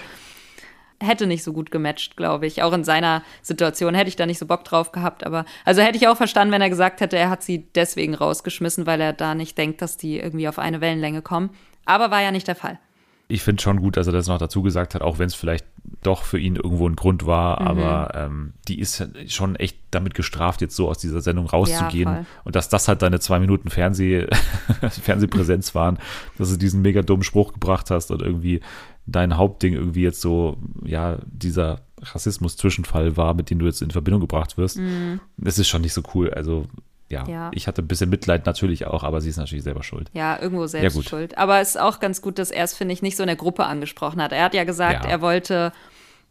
hätte 1.05 1.27
nicht 1.27 1.43
so 1.43 1.53
gut 1.53 1.71
gematcht, 1.71 2.17
glaube 2.17 2.45
ich. 2.47 2.63
Auch 2.63 2.73
in 2.73 2.83
seiner 2.83 3.23
Situation 3.41 3.95
hätte 3.95 4.09
ich 4.09 4.15
da 4.15 4.25
nicht 4.25 4.39
so 4.39 4.45
Bock 4.45 4.63
drauf 4.63 4.91
gehabt. 4.91 5.25
Aber 5.25 5.45
also 5.63 5.81
hätte 5.81 5.97
ich 5.97 6.07
auch 6.07 6.17
verstanden, 6.17 6.53
wenn 6.53 6.61
er 6.61 6.69
gesagt 6.69 7.01
hätte, 7.01 7.17
er 7.17 7.29
hat 7.29 7.43
sie 7.43 7.67
deswegen 7.75 8.13
rausgeschmissen, 8.15 8.85
weil 8.85 8.99
er 9.01 9.13
da 9.13 9.35
nicht 9.35 9.57
denkt, 9.57 9.81
dass 9.81 9.97
die 9.97 10.19
irgendwie 10.19 10.47
auf 10.47 10.59
eine 10.59 10.81
Wellenlänge 10.81 11.21
kommen. 11.21 11.51
Aber 11.85 12.11
war 12.11 12.21
ja 12.21 12.31
nicht 12.31 12.47
der 12.47 12.55
Fall. 12.55 12.79
ich 13.27 13.41
finde 13.41 13.61
schon 13.61 13.77
gut, 13.81 13.97
dass 13.97 14.05
er 14.05 14.13
das 14.13 14.27
noch 14.27 14.37
dazu 14.37 14.61
gesagt 14.61 14.93
hat, 14.93 15.01
auch 15.01 15.17
wenn 15.17 15.25
es 15.27 15.33
vielleicht 15.35 15.65
doch 16.03 16.21
für 16.23 16.37
ihn 16.37 16.55
irgendwo 16.57 16.87
ein 16.87 16.95
Grund 16.95 17.25
war, 17.25 17.59
Mhm. 17.59 17.67
aber 17.67 18.11
ähm, 18.15 18.53
die 18.67 18.79
ist 18.79 19.03
schon 19.27 19.55
echt 19.55 19.77
damit 19.89 20.13
gestraft, 20.13 20.61
jetzt 20.61 20.75
so 20.75 20.87
aus 20.89 20.99
dieser 20.99 21.21
Sendung 21.21 21.47
rauszugehen. 21.47 22.07
voll. 22.07 22.25
und 22.43 22.55
dass 22.55 22.69
das 22.69 22.87
halt 22.87 23.01
deine 23.01 23.19
zwei 23.19 23.39
Minuten 23.39 23.69
Fernseh 23.71 24.27
Fernsehpräsenz 25.01 25.73
waren, 25.75 25.97
dass 26.37 26.49
du 26.51 26.57
diesen 26.57 26.81
mega 26.81 27.01
dummen 27.01 27.23
Spruch 27.23 27.53
gebracht 27.53 27.89
hast 27.91 28.11
und 28.11 28.21
irgendwie 28.21 28.61
dein 29.05 29.37
Hauptding 29.37 29.73
irgendwie 29.73 30.01
jetzt 30.01 30.21
so, 30.21 30.57
ja, 30.83 31.19
dieser 31.25 31.81
Rassismus-Zwischenfall 32.01 33.17
war, 33.17 33.33
mit 33.33 33.49
dem 33.49 33.59
du 33.59 33.65
jetzt 33.65 33.81
in 33.81 33.91
Verbindung 33.91 34.21
gebracht 34.21 34.57
wirst. 34.57 34.77
Mhm. 34.77 35.19
Das 35.37 35.59
ist 35.59 35.67
schon 35.67 35.81
nicht 35.81 35.93
so 35.93 36.03
cool. 36.13 36.31
Also 36.31 36.65
ja, 37.07 37.27
ja, 37.27 37.51
ich 37.53 37.67
hatte 37.67 37.83
ein 37.83 37.87
bisschen 37.87 38.09
Mitleid 38.09 38.45
natürlich 38.47 38.87
auch, 38.87 39.03
aber 39.03 39.21
sie 39.21 39.29
ist 39.29 39.37
natürlich 39.37 39.63
selber 39.63 39.83
schuld. 39.83 40.09
Ja, 40.13 40.39
irgendwo 40.41 40.65
selbst 40.65 40.95
ja, 40.95 41.03
schuld. 41.03 41.37
Aber 41.37 41.59
es 41.59 41.69
ist 41.69 41.79
auch 41.79 41.99
ganz 41.99 42.21
gut, 42.21 42.39
dass 42.39 42.49
er 42.49 42.63
es, 42.63 42.73
finde 42.73 42.93
ich, 42.93 43.03
nicht 43.03 43.15
so 43.15 43.23
in 43.23 43.27
der 43.27 43.35
Gruppe 43.35 43.65
angesprochen 43.65 44.21
hat. 44.21 44.31
Er 44.31 44.43
hat 44.43 44.55
ja 44.55 44.63
gesagt, 44.63 45.05
ja. 45.05 45.09
er 45.09 45.21
wollte 45.21 45.71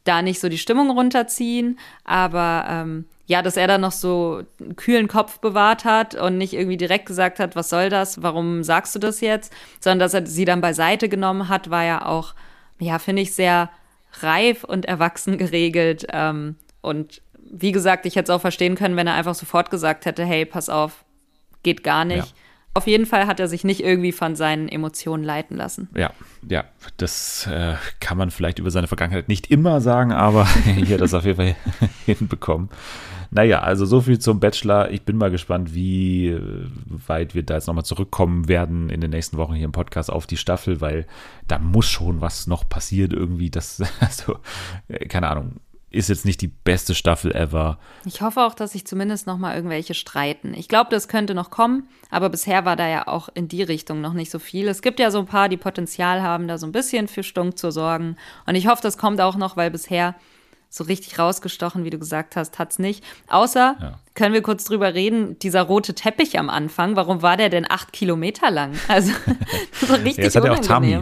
da 0.03 0.21
nicht 0.21 0.41
so 0.41 0.49
die 0.49 0.59
Stimmung 0.59 0.91
runterziehen, 0.91 1.79
aber 2.05 2.67
ähm, 2.69 3.05
ja, 3.27 3.41
dass 3.41 3.57
er 3.57 3.67
da 3.69 3.79
noch 3.79 3.93
so 3.93 4.43
einen 4.61 4.77
kühlen 4.77 5.09
Kopf 5.09 5.39
bewahrt 5.39 5.85
hat 5.85 6.15
und 6.15 6.37
nicht 6.37 6.53
irgendwie 6.53 6.77
direkt 6.77 7.07
gesagt 7.07 7.39
hat, 7.39 7.57
was 7.57 7.71
soll 7.71 7.89
das, 7.89 8.23
warum 8.23 8.65
sagst 8.65 8.95
du 8.95 8.99
das 8.99 9.21
jetzt, 9.21 9.53
sondern 9.81 10.01
dass 10.01 10.13
er 10.13 10.27
sie 10.27 10.45
dann 10.45 10.61
beiseite 10.61 11.09
genommen 11.09 11.49
hat, 11.49 11.71
war 11.71 11.85
ja 11.85 12.05
auch, 12.05 12.35
ja, 12.79 12.99
finde 12.99 13.23
ich, 13.23 13.35
sehr 13.35 13.71
reif 14.21 14.65
und 14.65 14.85
erwachsen 14.85 15.39
geregelt. 15.39 16.07
Ähm, 16.11 16.57
und 16.81 17.23
wie 17.39 17.73
gesagt, 17.73 18.07
ich 18.07 18.17
hätte 18.17 18.33
es 18.33 18.37
auch 18.37 18.41
verstehen 18.41 18.75
können, 18.75 18.97
wenn 18.97 19.07
er 19.07 19.15
einfach 19.15 19.35
sofort 19.35 19.71
gesagt 19.71 20.07
hätte, 20.07 20.25
hey, 20.25 20.45
pass 20.45 20.69
auf, 20.69 21.05
geht 21.63 21.83
gar 21.85 22.05
nicht. 22.05 22.29
Ja. 22.29 22.35
Auf 22.77 22.89
jeden 22.89 23.07
Fall 23.07 23.29
hat 23.29 23.39
er 23.39 23.47
sich 23.47 23.63
nicht 23.63 23.85
irgendwie 23.85 24.11
von 24.11 24.35
seinen 24.35 24.69
Emotionen 24.69 25.23
leiten 25.23 25.57
lassen. 25.57 25.89
Ja, 25.95 26.11
ja, 26.49 26.65
das 26.97 27.47
äh, 27.47 27.75
kann 28.01 28.19
man 28.19 28.33
vielleicht 28.33 28.59
über 28.59 28.73
seine 28.73 28.89
Vergangenheit 28.89 29.29
nicht 29.29 29.49
immer 29.49 29.81
sagen, 29.81 30.11
aber 30.13 30.47
hier 30.65 30.95
hat 30.95 31.01
das 31.01 31.15
auf 31.15 31.25
jeden 31.25 31.37
Fall 31.37 31.57
hinbekommen. 32.05 32.69
Naja, 33.31 33.61
also 33.61 33.87
so 33.87 34.01
viel 34.01 34.19
zum 34.19 34.41
Bachelor. 34.41 34.91
Ich 34.91 35.03
bin 35.03 35.17
mal 35.17 35.31
gespannt, 35.31 35.75
wie 35.75 36.29
äh, 36.29 36.69
weit 37.07 37.35
wir 37.35 37.43
da 37.43 37.55
jetzt 37.55 37.67
nochmal 37.67 37.85
zurückkommen 37.85 38.49
werden 38.49 38.91
in 38.91 39.01
den 39.01 39.11
nächsten 39.11 39.37
Wochen 39.37 39.55
hier 39.55 39.65
im 39.65 39.73
Podcast 39.73 40.11
auf 40.11 40.27
die 40.27 40.37
Staffel, 40.37 40.81
weil 40.81 41.07
da 41.49 41.59
muss 41.59 41.87
schon 41.87 42.21
was 42.21 42.47
noch 42.47 42.69
passieren 42.69 43.13
irgendwie. 43.13 43.51
Das, 43.51 43.83
also, 44.01 44.39
äh, 44.89 45.07
keine 45.07 45.29
Ahnung 45.29 45.61
ist 45.95 46.09
jetzt 46.09 46.25
nicht 46.25 46.41
die 46.41 46.49
beste 46.49 46.95
Staffel 46.95 47.35
ever. 47.35 47.79
Ich 48.05 48.21
hoffe 48.21 48.43
auch, 48.43 48.55
dass 48.55 48.73
sich 48.73 48.87
zumindest 48.87 49.27
noch 49.27 49.39
mal 49.39 49.55
irgendwelche 49.55 49.95
streiten. 49.95 50.53
Ich 50.55 50.69
glaube, 50.69 50.91
das 50.91 51.09
könnte 51.09 51.35
noch 51.35 51.51
kommen, 51.51 51.89
aber 52.11 52.29
bisher 52.29 52.65
war 52.65 52.77
da 52.77 52.89
ja 52.89 53.07
auch 53.07 53.29
in 53.33 53.49
die 53.49 53.63
Richtung 53.63 54.01
noch 54.01 54.13
nicht 54.13 54.31
so 54.31 54.39
viel. 54.39 54.69
Es 54.69 54.83
gibt 54.83 54.99
ja 54.99 55.11
so 55.11 55.21
ein 55.21 55.27
paar, 55.27 55.49
die 55.49 55.57
Potenzial 55.57 56.23
haben, 56.23 56.49
da 56.49 56.59
so 56.59 56.67
ein 56.67 56.73
bisschen 56.73 57.09
für 57.09 57.23
Stunk 57.23 57.59
zu 57.59 57.71
sorgen. 57.71 58.17
Und 58.47 58.57
ich 58.57 58.67
hoffe, 58.67 58.83
das 58.83 58.99
kommt 58.99 59.21
auch 59.21 59.37
noch, 59.37 59.57
weil 59.57 59.71
bisher 59.71 60.17
so 60.75 60.83
richtig 60.83 61.21
rausgestochen, 61.21 61.85
wie 61.85 61.91
du 61.91 62.01
gesagt 62.01 62.35
hast, 62.35 62.59
hat 62.59 62.73
es 62.73 62.81
nicht. 62.81 63.05
Außer, 63.29 63.77
ja. 63.81 63.99
können 64.17 64.35
wir 64.35 64.43
kurz 64.43 64.65
drüber 64.65 64.93
reden, 64.93 65.39
dieser 65.39 65.63
rote 65.63 65.95
Teppich 65.95 66.37
am 66.37 66.51
Anfang, 66.51 66.97
warum 66.97 67.23
war 67.23 67.37
der 67.37 67.49
denn 67.49 67.65
acht 67.69 67.93
Kilometer 67.93 68.51
lang? 68.51 68.73
Also, 68.89 69.13
so 69.87 69.95
richtig 69.95 70.19
ja, 70.19 70.25
das 70.25 70.35
hat 70.35 70.45
ja 70.45 70.53
auch 70.53 70.59
Tami. 70.59 70.99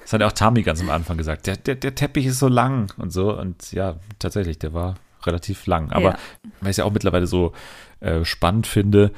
Das 0.00 0.12
hat 0.12 0.20
ja 0.20 0.28
auch 0.28 0.32
Tami 0.32 0.62
ganz 0.62 0.80
am 0.80 0.90
Anfang 0.90 1.16
gesagt. 1.16 1.48
Der, 1.48 1.56
der, 1.56 1.74
der 1.74 1.96
Teppich 1.96 2.26
ist 2.26 2.38
so 2.38 2.46
lang 2.46 2.92
und 2.98 3.12
so. 3.12 3.36
Und 3.36 3.72
ja, 3.72 3.96
tatsächlich, 4.20 4.60
der 4.60 4.72
war 4.72 4.94
relativ 5.24 5.66
lang. 5.66 5.90
Aber 5.90 6.10
ja. 6.10 6.18
weil 6.60 6.70
ich 6.70 6.74
es 6.74 6.76
ja 6.76 6.84
auch 6.84 6.92
mittlerweile 6.92 7.26
so 7.26 7.52
äh, 7.98 8.24
spannend 8.24 8.68
finde, 8.68 9.10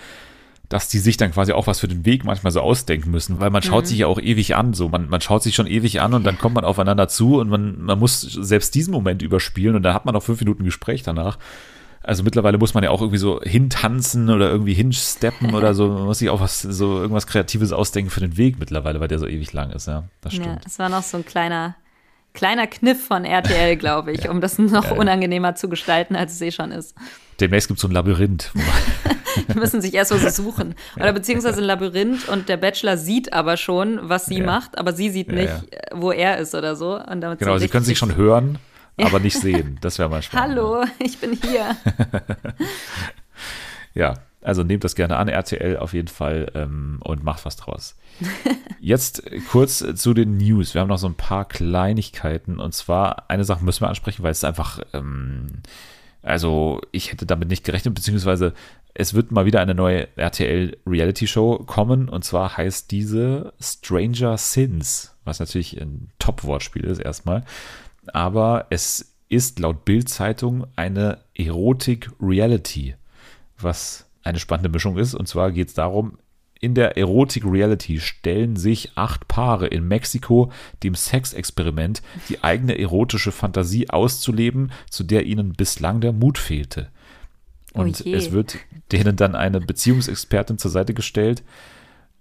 dass 0.68 0.88
die 0.88 0.98
sich 0.98 1.16
dann 1.16 1.32
quasi 1.32 1.52
auch 1.52 1.66
was 1.66 1.80
für 1.80 1.88
den 1.88 2.04
Weg 2.04 2.24
manchmal 2.24 2.52
so 2.52 2.60
ausdenken 2.60 3.10
müssen, 3.10 3.40
weil 3.40 3.50
man 3.50 3.62
schaut 3.62 3.84
mhm. 3.84 3.88
sich 3.88 3.98
ja 3.98 4.06
auch 4.06 4.20
ewig 4.20 4.54
an, 4.54 4.74
so 4.74 4.88
man, 4.88 5.08
man 5.08 5.20
schaut 5.20 5.42
sich 5.42 5.54
schon 5.54 5.66
ewig 5.66 6.00
an 6.00 6.12
und 6.12 6.24
dann 6.24 6.38
kommt 6.38 6.54
man 6.54 6.64
aufeinander 6.64 7.08
zu 7.08 7.38
und 7.38 7.48
man, 7.48 7.80
man 7.82 7.98
muss 7.98 8.20
selbst 8.20 8.74
diesen 8.74 8.92
Moment 8.92 9.22
überspielen 9.22 9.76
und 9.76 9.82
dann 9.82 9.94
hat 9.94 10.04
man 10.04 10.14
noch 10.14 10.22
fünf 10.22 10.40
Minuten 10.40 10.64
Gespräch 10.64 11.02
danach. 11.02 11.38
Also 12.02 12.22
mittlerweile 12.22 12.58
muss 12.58 12.74
man 12.74 12.84
ja 12.84 12.90
auch 12.90 13.00
irgendwie 13.00 13.18
so 13.18 13.40
hintanzen 13.42 14.30
oder 14.30 14.50
irgendwie 14.50 14.74
hinsteppen 14.74 15.54
oder 15.54 15.74
so. 15.74 15.88
Man 15.88 16.04
muss 16.04 16.20
sich 16.20 16.30
auch 16.30 16.40
was, 16.40 16.62
so 16.62 17.00
irgendwas 17.00 17.26
Kreatives 17.26 17.72
ausdenken 17.72 18.10
für 18.10 18.20
den 18.20 18.36
Weg 18.36 18.58
mittlerweile, 18.58 19.00
weil 19.00 19.08
der 19.08 19.18
so 19.18 19.26
ewig 19.26 19.52
lang 19.52 19.70
ist, 19.70 19.88
ja. 19.88 20.04
Das 20.20 20.32
stimmt. 20.34 20.46
Ja, 20.46 20.56
das 20.62 20.78
war 20.78 20.88
noch 20.88 21.02
so 21.02 21.16
ein 21.16 21.26
kleiner, 21.26 21.76
kleiner 22.34 22.66
Kniff 22.66 23.06
von 23.06 23.24
RTL, 23.24 23.76
glaube 23.76 24.12
ich, 24.12 24.22
ja. 24.24 24.30
um 24.30 24.40
das 24.40 24.58
noch 24.58 24.84
ja, 24.84 24.92
unangenehmer 24.92 25.54
zu 25.54 25.68
gestalten, 25.68 26.14
als 26.14 26.34
es 26.34 26.40
eh 26.40 26.52
schon 26.52 26.72
ist. 26.72 26.94
Demnächst 27.40 27.68
gibt 27.68 27.78
es 27.78 27.82
so 27.82 27.88
ein 27.88 27.92
Labyrinth. 27.92 28.52
Die 29.48 29.58
müssen 29.58 29.80
sich 29.80 29.94
erst 29.94 30.10
so 30.10 30.18
suchen. 30.30 30.74
Oder 30.96 31.12
beziehungsweise 31.12 31.60
ein 31.60 31.64
Labyrinth 31.64 32.28
und 32.28 32.48
der 32.48 32.56
Bachelor 32.56 32.96
sieht 32.96 33.32
aber 33.32 33.56
schon, 33.56 34.00
was 34.02 34.26
sie 34.26 34.38
ja. 34.38 34.46
macht, 34.46 34.78
aber 34.78 34.92
sie 34.92 35.10
sieht 35.10 35.30
nicht, 35.30 35.52
wo 35.92 36.10
er 36.10 36.38
ist 36.38 36.54
oder 36.54 36.76
so. 36.76 37.00
Genau, 37.08 37.58
sie 37.58 37.68
können 37.68 37.84
sich 37.84 37.98
schon 37.98 38.16
hören, 38.16 38.58
aber 38.96 39.20
nicht 39.20 39.38
sehen. 39.38 39.78
Das 39.80 39.98
wäre 39.98 40.08
mal 40.08 40.22
spannend. 40.22 40.56
Hallo, 40.56 40.84
ich 40.98 41.18
bin 41.18 41.32
hier. 41.32 41.76
ja, 43.94 44.14
also 44.42 44.62
nehmt 44.62 44.84
das 44.84 44.94
gerne 44.94 45.16
an, 45.16 45.28
RTL 45.28 45.76
auf 45.76 45.92
jeden 45.94 46.08
Fall 46.08 46.50
ähm, 46.54 46.98
und 47.02 47.22
macht 47.22 47.44
was 47.44 47.56
draus. 47.56 47.96
Jetzt 48.80 49.22
kurz 49.50 49.84
zu 49.94 50.14
den 50.14 50.36
News. 50.36 50.74
Wir 50.74 50.80
haben 50.80 50.88
noch 50.88 50.98
so 50.98 51.08
ein 51.08 51.16
paar 51.16 51.44
Kleinigkeiten 51.44 52.58
und 52.58 52.74
zwar 52.74 53.30
eine 53.30 53.44
Sache 53.44 53.64
müssen 53.64 53.82
wir 53.82 53.88
ansprechen, 53.88 54.22
weil 54.22 54.32
es 54.32 54.44
einfach, 54.44 54.80
ähm, 54.92 55.46
also 56.28 56.82
ich 56.92 57.10
hätte 57.10 57.24
damit 57.24 57.48
nicht 57.48 57.64
gerechnet, 57.64 57.94
beziehungsweise 57.94 58.52
es 58.92 59.14
wird 59.14 59.32
mal 59.32 59.46
wieder 59.46 59.60
eine 59.60 59.74
neue 59.74 60.08
RTL 60.16 60.76
Reality 60.86 61.26
Show 61.26 61.58
kommen 61.64 62.08
und 62.08 62.22
zwar 62.22 62.56
heißt 62.56 62.90
diese 62.90 63.54
Stranger 63.60 64.36
Sins, 64.36 65.16
was 65.24 65.40
natürlich 65.40 65.80
ein 65.80 66.10
Top-Wortspiel 66.18 66.84
ist 66.84 66.98
erstmal. 66.98 67.44
Aber 68.08 68.66
es 68.68 69.14
ist 69.30 69.58
laut 69.58 69.86
Bild-Zeitung 69.86 70.66
eine 70.76 71.18
Erotik-Reality, 71.34 72.94
was 73.58 74.06
eine 74.22 74.38
spannende 74.38 74.68
Mischung 74.68 74.98
ist. 74.98 75.14
Und 75.14 75.28
zwar 75.28 75.50
geht 75.50 75.68
es 75.68 75.74
darum, 75.74 76.18
in 76.60 76.74
der 76.74 76.96
Erotik-Reality 76.96 78.00
stellen 78.00 78.56
sich 78.56 78.92
acht 78.96 79.28
Paare 79.28 79.66
in 79.68 79.86
Mexiko 79.86 80.50
dem 80.82 80.94
Sexexperiment, 80.94 82.02
die 82.28 82.42
eigene 82.42 82.78
erotische 82.78 83.32
Fantasie 83.32 83.90
auszuleben, 83.90 84.72
zu 84.90 85.04
der 85.04 85.26
ihnen 85.26 85.52
bislang 85.52 86.00
der 86.00 86.12
Mut 86.12 86.38
fehlte. 86.38 86.88
Und 87.74 88.02
oh 88.04 88.10
es 88.10 88.32
wird 88.32 88.58
denen 88.90 89.16
dann 89.16 89.34
eine 89.34 89.60
Beziehungsexpertin 89.60 90.58
zur 90.58 90.70
Seite 90.70 90.94
gestellt, 90.94 91.42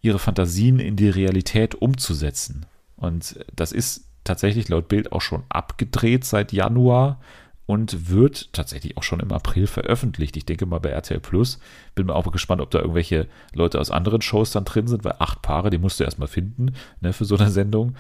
ihre 0.02 0.20
Fantasien 0.20 0.80
in 0.80 0.96
die 0.96 1.10
Realität 1.10 1.76
umzusetzen. 1.76 2.66
Und 2.96 3.40
das 3.56 3.72
ist 3.72 4.06
tatsächlich 4.24 4.70
laut 4.70 4.88
Bild 4.88 5.12
auch 5.12 5.22
schon 5.22 5.44
abgedreht 5.50 6.26
seit 6.26 6.52
Januar 6.52 7.20
und 7.68 8.10
wird 8.10 8.52
tatsächlich 8.54 8.98
auch 8.98 9.04
schon 9.04 9.20
im 9.20 9.32
April 9.32 9.68
veröffentlicht. 9.68 10.36
Ich 10.38 10.46
denke 10.46 10.66
mal 10.66 10.80
bei 10.80 10.90
RTL 10.90 11.20
Plus. 11.20 11.60
Bin 11.94 12.08
mir 12.08 12.16
auch 12.16 12.32
gespannt, 12.32 12.62
ob 12.62 12.72
da 12.72 12.80
irgendwelche 12.80 13.28
Leute 13.54 13.80
aus 13.80 13.92
anderen 13.92 14.22
Shows 14.22 14.52
dann 14.52 14.66
drin 14.66 14.88
sind, 14.88 15.04
weil 15.04 15.16
acht 15.20 15.42
Paare, 15.42 15.70
die 15.70 15.78
musst 15.78 16.00
du 16.00 16.06
erstmal 16.06 16.30
finden 16.30 16.74
ne, 17.02 17.14
für 17.14 17.26
so 17.26 17.38
eine 17.38 17.52
Sendung. 17.52 17.96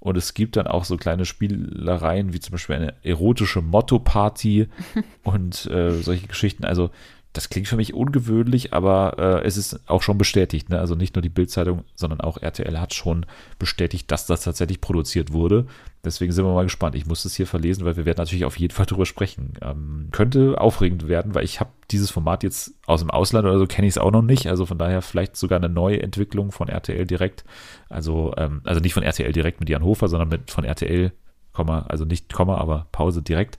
Und 0.00 0.18
es 0.18 0.34
gibt 0.34 0.56
dann 0.56 0.66
auch 0.66 0.84
so 0.84 0.96
kleine 0.96 1.24
Spielereien, 1.24 2.34
wie 2.34 2.40
zum 2.40 2.52
Beispiel 2.52 2.76
eine 2.76 2.94
erotische 3.04 3.62
Motto-Party 3.62 4.68
und 5.22 5.64
äh, 5.66 5.92
solche 5.92 6.26
Geschichten. 6.26 6.64
Also 6.64 6.90
das 7.34 7.48
klingt 7.48 7.66
für 7.66 7.76
mich 7.76 7.94
ungewöhnlich, 7.94 8.72
aber 8.72 9.18
äh, 9.18 9.44
es 9.44 9.56
ist 9.56 9.80
auch 9.90 10.02
schon 10.02 10.16
bestätigt. 10.18 10.70
Ne? 10.70 10.78
Also 10.78 10.94
nicht 10.94 11.16
nur 11.16 11.22
die 11.22 11.28
Bildzeitung, 11.28 11.82
sondern 11.96 12.20
auch 12.20 12.38
RTL 12.40 12.78
hat 12.78 12.94
schon 12.94 13.26
bestätigt, 13.58 14.08
dass 14.12 14.26
das 14.26 14.42
tatsächlich 14.42 14.80
produziert 14.80 15.32
wurde. 15.32 15.66
Deswegen 16.04 16.30
sind 16.30 16.44
wir 16.44 16.54
mal 16.54 16.62
gespannt. 16.62 16.94
Ich 16.94 17.06
muss 17.06 17.24
das 17.24 17.34
hier 17.34 17.48
verlesen, 17.48 17.84
weil 17.84 17.96
wir 17.96 18.04
werden 18.04 18.18
natürlich 18.18 18.44
auf 18.44 18.56
jeden 18.56 18.72
Fall 18.72 18.86
drüber 18.86 19.04
sprechen. 19.04 19.54
Ähm, 19.62 20.10
könnte 20.12 20.60
aufregend 20.60 21.08
werden, 21.08 21.34
weil 21.34 21.44
ich 21.44 21.58
habe 21.58 21.70
dieses 21.90 22.12
Format 22.12 22.44
jetzt 22.44 22.74
aus 22.86 23.00
dem 23.00 23.10
Ausland 23.10 23.46
oder 23.46 23.58
so 23.58 23.66
kenne 23.66 23.88
ich 23.88 23.94
es 23.94 23.98
auch 23.98 24.12
noch 24.12 24.22
nicht. 24.22 24.46
Also 24.46 24.64
von 24.64 24.78
daher 24.78 25.02
vielleicht 25.02 25.36
sogar 25.36 25.58
eine 25.58 25.68
neue 25.68 26.00
Entwicklung 26.00 26.52
von 26.52 26.68
RTL 26.68 27.04
direkt. 27.04 27.44
Also, 27.88 28.32
ähm, 28.36 28.60
also 28.62 28.80
nicht 28.80 28.94
von 28.94 29.02
RTL 29.02 29.32
direkt 29.32 29.58
mit 29.58 29.68
Jan 29.68 29.82
Hofer, 29.82 30.06
sondern 30.06 30.28
mit 30.28 30.52
von 30.52 30.62
RTL, 30.62 31.10
Komma, 31.52 31.86
also 31.88 32.04
nicht 32.04 32.32
Komma, 32.32 32.58
aber 32.58 32.86
Pause 32.92 33.22
direkt. 33.22 33.58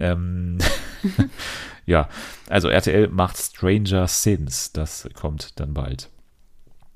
Ähm, 0.00 0.58
ja, 1.86 2.08
also 2.48 2.68
RTL 2.68 3.08
macht 3.08 3.36
Stranger 3.36 4.08
Sins. 4.08 4.72
Das 4.72 5.08
kommt 5.14 5.60
dann 5.60 5.74
bald. 5.74 6.10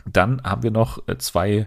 Dann 0.07 0.43
haben 0.43 0.63
wir 0.63 0.71
noch 0.71 1.07
äh, 1.09 1.17
zwei, 1.19 1.67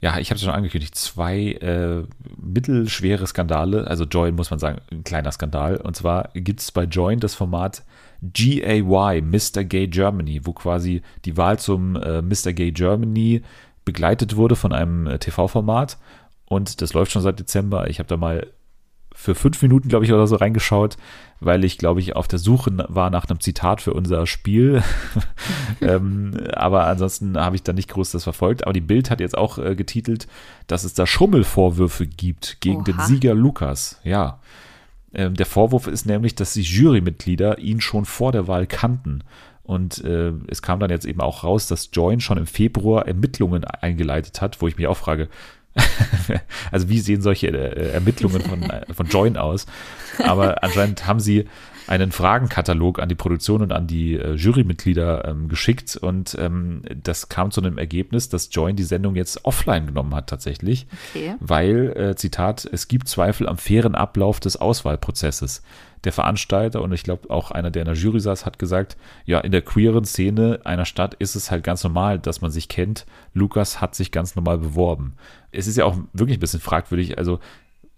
ja, 0.00 0.18
ich 0.18 0.30
habe 0.30 0.36
es 0.36 0.42
schon 0.42 0.54
angekündigt, 0.54 0.94
zwei 0.94 1.52
äh, 1.52 2.04
mittelschwere 2.40 3.26
Skandale. 3.26 3.86
Also 3.86 4.04
Join 4.04 4.34
muss 4.34 4.50
man 4.50 4.58
sagen, 4.58 4.80
ein 4.90 5.04
kleiner 5.04 5.32
Skandal. 5.32 5.76
Und 5.76 5.96
zwar 5.96 6.30
gibt 6.34 6.60
es 6.60 6.72
bei 6.72 6.84
Join 6.84 7.20
das 7.20 7.34
Format 7.34 7.84
GAY, 8.22 8.82
Mr. 9.22 9.64
Gay 9.64 9.86
Germany, 9.88 10.40
wo 10.44 10.52
quasi 10.52 11.02
die 11.24 11.36
Wahl 11.36 11.58
zum 11.58 11.96
äh, 11.96 12.22
Mr. 12.22 12.52
Gay 12.52 12.72
Germany 12.72 13.42
begleitet 13.84 14.36
wurde 14.36 14.56
von 14.56 14.72
einem 14.72 15.06
äh, 15.06 15.18
TV-Format. 15.18 15.98
Und 16.46 16.80
das 16.82 16.94
läuft 16.94 17.12
schon 17.12 17.22
seit 17.22 17.38
Dezember. 17.38 17.88
Ich 17.88 17.98
habe 17.98 18.08
da 18.08 18.16
mal 18.16 18.46
für 19.18 19.34
fünf 19.34 19.60
Minuten, 19.62 19.88
glaube 19.88 20.04
ich, 20.04 20.12
oder 20.12 20.28
so 20.28 20.36
reingeschaut, 20.36 20.96
weil 21.40 21.64
ich, 21.64 21.76
glaube 21.76 21.98
ich, 21.98 22.14
auf 22.14 22.28
der 22.28 22.38
Suche 22.38 22.70
war 22.88 23.10
nach 23.10 23.28
einem 23.28 23.40
Zitat 23.40 23.82
für 23.82 23.92
unser 23.92 24.28
Spiel. 24.28 24.80
ähm, 25.80 26.34
aber 26.52 26.86
ansonsten 26.86 27.36
habe 27.36 27.56
ich 27.56 27.64
da 27.64 27.72
nicht 27.72 27.88
groß 27.88 28.12
das 28.12 28.22
verfolgt. 28.22 28.62
Aber 28.62 28.72
die 28.72 28.80
Bild 28.80 29.10
hat 29.10 29.18
jetzt 29.18 29.36
auch 29.36 29.58
äh, 29.58 29.74
getitelt, 29.74 30.28
dass 30.68 30.84
es 30.84 30.94
da 30.94 31.04
Schummelvorwürfe 31.04 32.06
gibt 32.06 32.60
gegen 32.60 32.76
Oha. 32.76 32.84
den 32.84 33.00
Sieger 33.00 33.34
Lukas. 33.34 34.00
Ja. 34.04 34.38
Ähm, 35.12 35.34
der 35.34 35.46
Vorwurf 35.46 35.88
ist 35.88 36.06
nämlich, 36.06 36.36
dass 36.36 36.52
die 36.52 36.62
Jurymitglieder 36.62 37.58
ihn 37.58 37.80
schon 37.80 38.04
vor 38.04 38.30
der 38.30 38.46
Wahl 38.46 38.68
kannten. 38.68 39.24
Und 39.64 40.02
äh, 40.04 40.32
es 40.46 40.62
kam 40.62 40.78
dann 40.78 40.90
jetzt 40.90 41.06
eben 41.06 41.20
auch 41.20 41.42
raus, 41.42 41.66
dass 41.66 41.90
Join 41.92 42.20
schon 42.20 42.38
im 42.38 42.46
Februar 42.46 43.08
Ermittlungen 43.08 43.64
eingeleitet 43.64 44.40
hat, 44.40 44.62
wo 44.62 44.68
ich 44.68 44.78
mich 44.78 44.86
auch 44.86 44.96
frage, 44.96 45.28
also 46.70 46.88
wie 46.88 47.00
sehen 47.00 47.22
solche 47.22 47.48
äh, 47.48 47.92
Ermittlungen 47.92 48.42
von, 48.42 48.62
äh, 48.62 48.92
von 48.92 49.06
Join 49.06 49.36
aus? 49.36 49.66
Aber 50.18 50.62
anscheinend 50.62 51.06
haben 51.06 51.20
sie 51.20 51.46
einen 51.88 52.12
Fragenkatalog 52.12 52.98
an 52.98 53.08
die 53.08 53.14
Produktion 53.14 53.62
und 53.62 53.72
an 53.72 53.86
die 53.86 54.14
äh, 54.14 54.34
Jurymitglieder 54.34 55.24
ähm, 55.24 55.48
geschickt 55.48 55.96
und 55.96 56.36
ähm, 56.38 56.82
das 57.02 57.28
kam 57.28 57.50
zu 57.50 57.62
einem 57.62 57.78
Ergebnis, 57.78 58.28
dass 58.28 58.50
Join 58.52 58.76
die 58.76 58.84
Sendung 58.84 59.16
jetzt 59.16 59.44
offline 59.44 59.86
genommen 59.86 60.14
hat 60.14 60.28
tatsächlich, 60.28 60.86
okay. 61.10 61.34
weil, 61.40 61.96
äh, 61.96 62.16
Zitat, 62.16 62.68
es 62.70 62.88
gibt 62.88 63.08
Zweifel 63.08 63.48
am 63.48 63.56
fairen 63.56 63.94
Ablauf 63.94 64.40
des 64.40 64.56
Auswahlprozesses. 64.56 65.62
Der 66.04 66.12
Veranstalter 66.12 66.80
und 66.80 66.92
ich 66.92 67.02
glaube 67.02 67.28
auch 67.28 67.50
einer, 67.50 67.72
der 67.72 67.82
in 67.82 67.86
der 67.86 67.96
Jury 67.96 68.20
saß, 68.20 68.46
hat 68.46 68.60
gesagt, 68.60 68.96
ja, 69.24 69.40
in 69.40 69.50
der 69.50 69.62
queeren 69.62 70.04
Szene 70.04 70.60
einer 70.62 70.84
Stadt 70.84 71.14
ist 71.14 71.34
es 71.34 71.50
halt 71.50 71.64
ganz 71.64 71.82
normal, 71.82 72.20
dass 72.20 72.40
man 72.40 72.52
sich 72.52 72.68
kennt. 72.68 73.04
Lukas 73.34 73.80
hat 73.80 73.96
sich 73.96 74.12
ganz 74.12 74.36
normal 74.36 74.58
beworben. 74.58 75.14
Es 75.50 75.66
ist 75.66 75.76
ja 75.76 75.84
auch 75.84 75.96
wirklich 76.12 76.36
ein 76.38 76.40
bisschen 76.40 76.60
fragwürdig, 76.60 77.18
also 77.18 77.40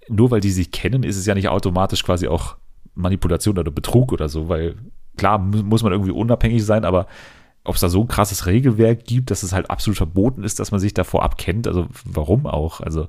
nur 0.09 0.31
weil 0.31 0.41
die 0.41 0.51
sich 0.51 0.71
kennen, 0.71 1.03
ist 1.03 1.17
es 1.17 1.27
ja 1.27 1.35
nicht 1.35 1.49
automatisch 1.49 2.03
quasi 2.03 2.27
auch 2.27 2.57
Manipulation 2.95 3.59
oder 3.59 3.71
Betrug 3.71 4.13
oder 4.13 4.29
so, 4.29 4.49
weil 4.49 4.77
klar 5.17 5.39
muss 5.39 5.83
man 5.83 5.93
irgendwie 5.93 6.13
unabhängig 6.13 6.65
sein, 6.65 6.85
aber 6.85 7.07
ob 7.65 7.75
es 7.75 7.81
da 7.81 7.89
so 7.89 8.01
ein 8.01 8.09
krasses 8.09 8.47
Regelwerk 8.47 9.05
gibt, 9.05 9.31
dass 9.31 9.43
es 9.43 9.53
halt 9.53 9.71
absolut 9.71 9.97
verboten 9.97 10.45
ist, 10.45 10.59
dass 10.59 10.71
man 10.71 10.81
sich 10.81 10.95
davor 10.95 11.23
abkennt, 11.23 11.67
also 11.67 11.87
warum 12.05 12.47
auch? 12.47 12.81
Also 12.81 13.09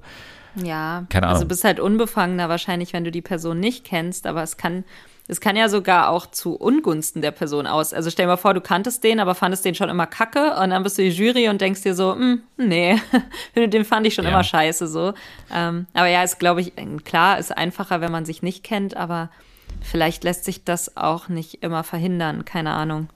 ja, 0.55 1.05
keine 1.09 1.27
Ahnung. 1.27 1.36
Also 1.36 1.47
bist 1.47 1.63
halt 1.63 1.79
unbefangener 1.79 2.49
wahrscheinlich, 2.49 2.91
wenn 2.91 3.05
du 3.05 3.11
die 3.11 3.21
Person 3.21 3.59
nicht 3.59 3.86
kennst, 3.86 4.27
aber 4.27 4.43
es 4.43 4.57
kann 4.57 4.84
es 5.27 5.39
kann 5.39 5.55
ja 5.55 5.69
sogar 5.69 6.09
auch 6.09 6.25
zu 6.25 6.55
Ungunsten 6.55 7.21
der 7.21 7.32
Person 7.32 7.65
aus. 7.65 7.93
Also 7.93 8.09
stell 8.09 8.25
dir 8.25 8.32
mal 8.32 8.38
vor, 8.38 8.53
du 8.53 8.59
kanntest 8.59 9.01
den, 9.05 9.21
aber 9.21 9.34
fandest 9.34 9.63
den 9.63 9.75
schon 9.75 9.88
immer 9.88 10.05
kacke 10.05 10.57
und 10.61 10.71
dann 10.71 10.84
bist 10.84 10.97
du 10.97 11.03
die 11.03 11.09
Jury 11.09 11.47
und 11.47 11.61
denkst 11.61 11.84
dir 11.84 11.95
so, 11.95 12.13
hm, 12.13 12.41
nee, 12.57 12.97
den 13.55 13.86
fand 13.86 14.05
ich 14.07 14.13
schon 14.13 14.25
ja. 14.25 14.32
immer 14.32 14.43
scheiße 14.43 14.88
so. 14.88 15.13
Ähm, 15.53 15.88
aber 15.93 16.07
ja, 16.07 16.23
ist 16.23 16.38
glaube 16.38 16.59
ich, 16.59 16.73
klar, 17.05 17.39
ist 17.39 17.55
einfacher, 17.55 18.01
wenn 18.01 18.11
man 18.11 18.25
sich 18.25 18.41
nicht 18.41 18.63
kennt, 18.63 18.97
aber 18.97 19.29
vielleicht 19.82 20.23
lässt 20.23 20.45
sich 20.45 20.63
das 20.63 20.97
auch 20.97 21.29
nicht 21.29 21.63
immer 21.63 21.84
verhindern, 21.84 22.45
keine 22.45 22.71
Ahnung. 22.71 23.09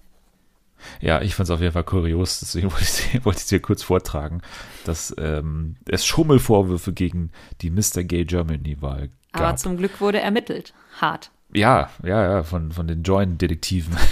Ja, 0.99 1.21
ich 1.21 1.35
fand 1.35 1.47
es 1.47 1.51
auf 1.51 1.61
jeden 1.61 1.73
Fall 1.73 1.83
kurios, 1.83 2.39
deswegen 2.39 2.71
wollte 2.71 2.85
ich, 2.85 3.25
wollte 3.25 3.39
es 3.39 3.49
hier 3.49 3.61
kurz 3.61 3.83
vortragen, 3.83 4.41
dass 4.85 5.15
ähm, 5.17 5.75
es 5.87 6.05
Schummelvorwürfe 6.05 6.93
gegen 6.93 7.31
die 7.61 7.69
Mr. 7.69 8.03
Gay 8.03 8.25
Germany-Wahl 8.25 9.09
gab. 9.31 9.41
Aber 9.41 9.55
zum 9.55 9.77
Glück 9.77 10.01
wurde 10.01 10.19
ermittelt. 10.19 10.73
Hart. 10.99 11.31
Ja, 11.53 11.89
ja, 12.03 12.23
ja, 12.23 12.43
von, 12.43 12.71
von 12.71 12.87
den 12.87 13.03
Joint-Detektiven. 13.03 13.95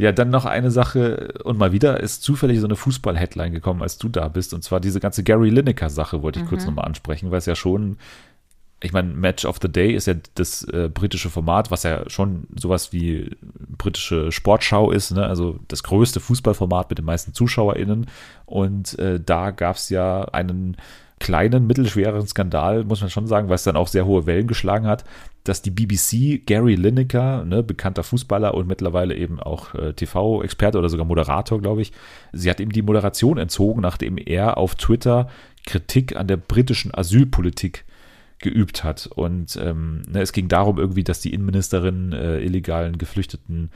Ja, 0.00 0.12
dann 0.12 0.30
noch 0.30 0.44
eine 0.44 0.70
Sache 0.70 1.34
und 1.42 1.58
mal 1.58 1.72
wieder 1.72 1.98
ist 1.98 2.22
zufällig 2.22 2.60
so 2.60 2.68
eine 2.68 2.76
Fußball-Headline 2.76 3.50
gekommen, 3.50 3.82
als 3.82 3.98
du 3.98 4.08
da 4.08 4.28
bist. 4.28 4.54
Und 4.54 4.62
zwar 4.62 4.78
diese 4.78 5.00
ganze 5.00 5.24
Gary 5.24 5.50
Lineker-Sache 5.50 6.22
wollte 6.22 6.38
ich 6.38 6.44
mhm. 6.44 6.50
kurz 6.50 6.66
nochmal 6.66 6.84
ansprechen, 6.84 7.32
weil 7.32 7.38
es 7.38 7.46
ja 7.46 7.56
schon 7.56 7.98
ich 8.80 8.92
meine, 8.92 9.12
Match 9.12 9.44
of 9.44 9.58
the 9.60 9.70
Day 9.70 9.92
ist 9.92 10.06
ja 10.06 10.14
das 10.34 10.62
äh, 10.64 10.88
britische 10.92 11.30
Format, 11.30 11.70
was 11.70 11.82
ja 11.82 12.08
schon 12.08 12.46
sowas 12.56 12.92
wie 12.92 13.36
britische 13.76 14.30
Sportschau 14.30 14.92
ist, 14.92 15.10
ne? 15.10 15.26
also 15.26 15.58
das 15.66 15.82
größte 15.82 16.20
Fußballformat 16.20 16.88
mit 16.88 16.98
den 16.98 17.04
meisten 17.04 17.34
ZuschauerInnen. 17.34 18.06
Und 18.46 18.98
äh, 18.98 19.18
da 19.18 19.50
gab 19.50 19.76
es 19.76 19.88
ja 19.88 20.22
einen 20.26 20.76
kleinen, 21.18 21.66
mittelschweren 21.66 22.24
Skandal, 22.28 22.84
muss 22.84 23.00
man 23.00 23.10
schon 23.10 23.26
sagen, 23.26 23.50
es 23.50 23.64
dann 23.64 23.76
auch 23.76 23.88
sehr 23.88 24.06
hohe 24.06 24.26
Wellen 24.26 24.46
geschlagen 24.46 24.86
hat, 24.86 25.04
dass 25.42 25.62
die 25.62 25.72
BBC 25.72 26.46
Gary 26.46 26.76
Lineker, 26.76 27.44
ne, 27.44 27.64
bekannter 27.64 28.04
Fußballer 28.04 28.54
und 28.54 28.68
mittlerweile 28.68 29.16
eben 29.16 29.40
auch 29.40 29.74
äh, 29.74 29.92
TV-Experte 29.92 30.78
oder 30.78 30.88
sogar 30.88 31.06
Moderator, 31.06 31.60
glaube 31.60 31.82
ich, 31.82 31.92
sie 32.32 32.48
hat 32.48 32.60
ihm 32.60 32.70
die 32.70 32.82
Moderation 32.82 33.38
entzogen, 33.38 33.80
nachdem 33.80 34.18
er 34.18 34.56
auf 34.56 34.76
Twitter 34.76 35.28
Kritik 35.66 36.14
an 36.14 36.28
der 36.28 36.36
britischen 36.36 36.94
Asylpolitik 36.94 37.84
geübt 38.38 38.84
hat. 38.84 39.06
Und 39.06 39.58
ähm, 39.62 40.02
ne, 40.08 40.20
es 40.22 40.32
ging 40.32 40.48
darum 40.48 40.78
irgendwie, 40.78 41.04
dass 41.04 41.20
die 41.20 41.32
Innenministerin 41.32 42.12
äh, 42.12 42.40
illegalen 42.40 42.98
Geflüchteten 42.98 43.70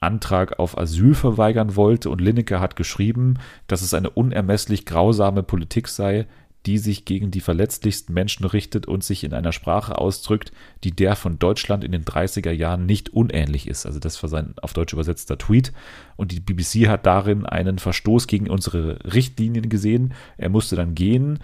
Antrag 0.00 0.58
auf 0.58 0.76
Asyl 0.76 1.14
verweigern 1.14 1.76
wollte 1.76 2.10
und 2.10 2.20
Lineker 2.20 2.60
hat 2.60 2.76
geschrieben, 2.76 3.38
dass 3.66 3.82
es 3.82 3.94
eine 3.94 4.10
unermesslich 4.10 4.84
grausame 4.84 5.42
Politik 5.42 5.88
sei, 5.88 6.26
die 6.66 6.78
sich 6.78 7.04
gegen 7.04 7.30
die 7.30 7.40
verletzlichsten 7.40 8.14
Menschen 8.14 8.46
richtet 8.46 8.86
und 8.86 9.04
sich 9.04 9.24
in 9.24 9.34
einer 9.34 9.52
Sprache 9.52 9.98
ausdrückt, 9.98 10.52
die 10.82 10.92
der 10.92 11.14
von 11.14 11.38
Deutschland 11.38 11.84
in 11.84 11.92
den 11.92 12.04
30er 12.04 12.52
Jahren 12.52 12.86
nicht 12.86 13.10
unähnlich 13.10 13.68
ist. 13.68 13.84
Also 13.84 13.98
das 13.98 14.22
war 14.22 14.30
sein 14.30 14.54
auf 14.62 14.72
Deutsch 14.72 14.94
übersetzter 14.94 15.36
Tweet. 15.36 15.72
Und 16.16 16.32
die 16.32 16.40
BBC 16.40 16.88
hat 16.88 17.04
darin 17.04 17.44
einen 17.44 17.78
Verstoß 17.78 18.26
gegen 18.26 18.48
unsere 18.48 18.98
Richtlinien 19.12 19.68
gesehen. 19.68 20.14
Er 20.38 20.48
musste 20.48 20.74
dann 20.76 20.94
gehen 20.94 21.38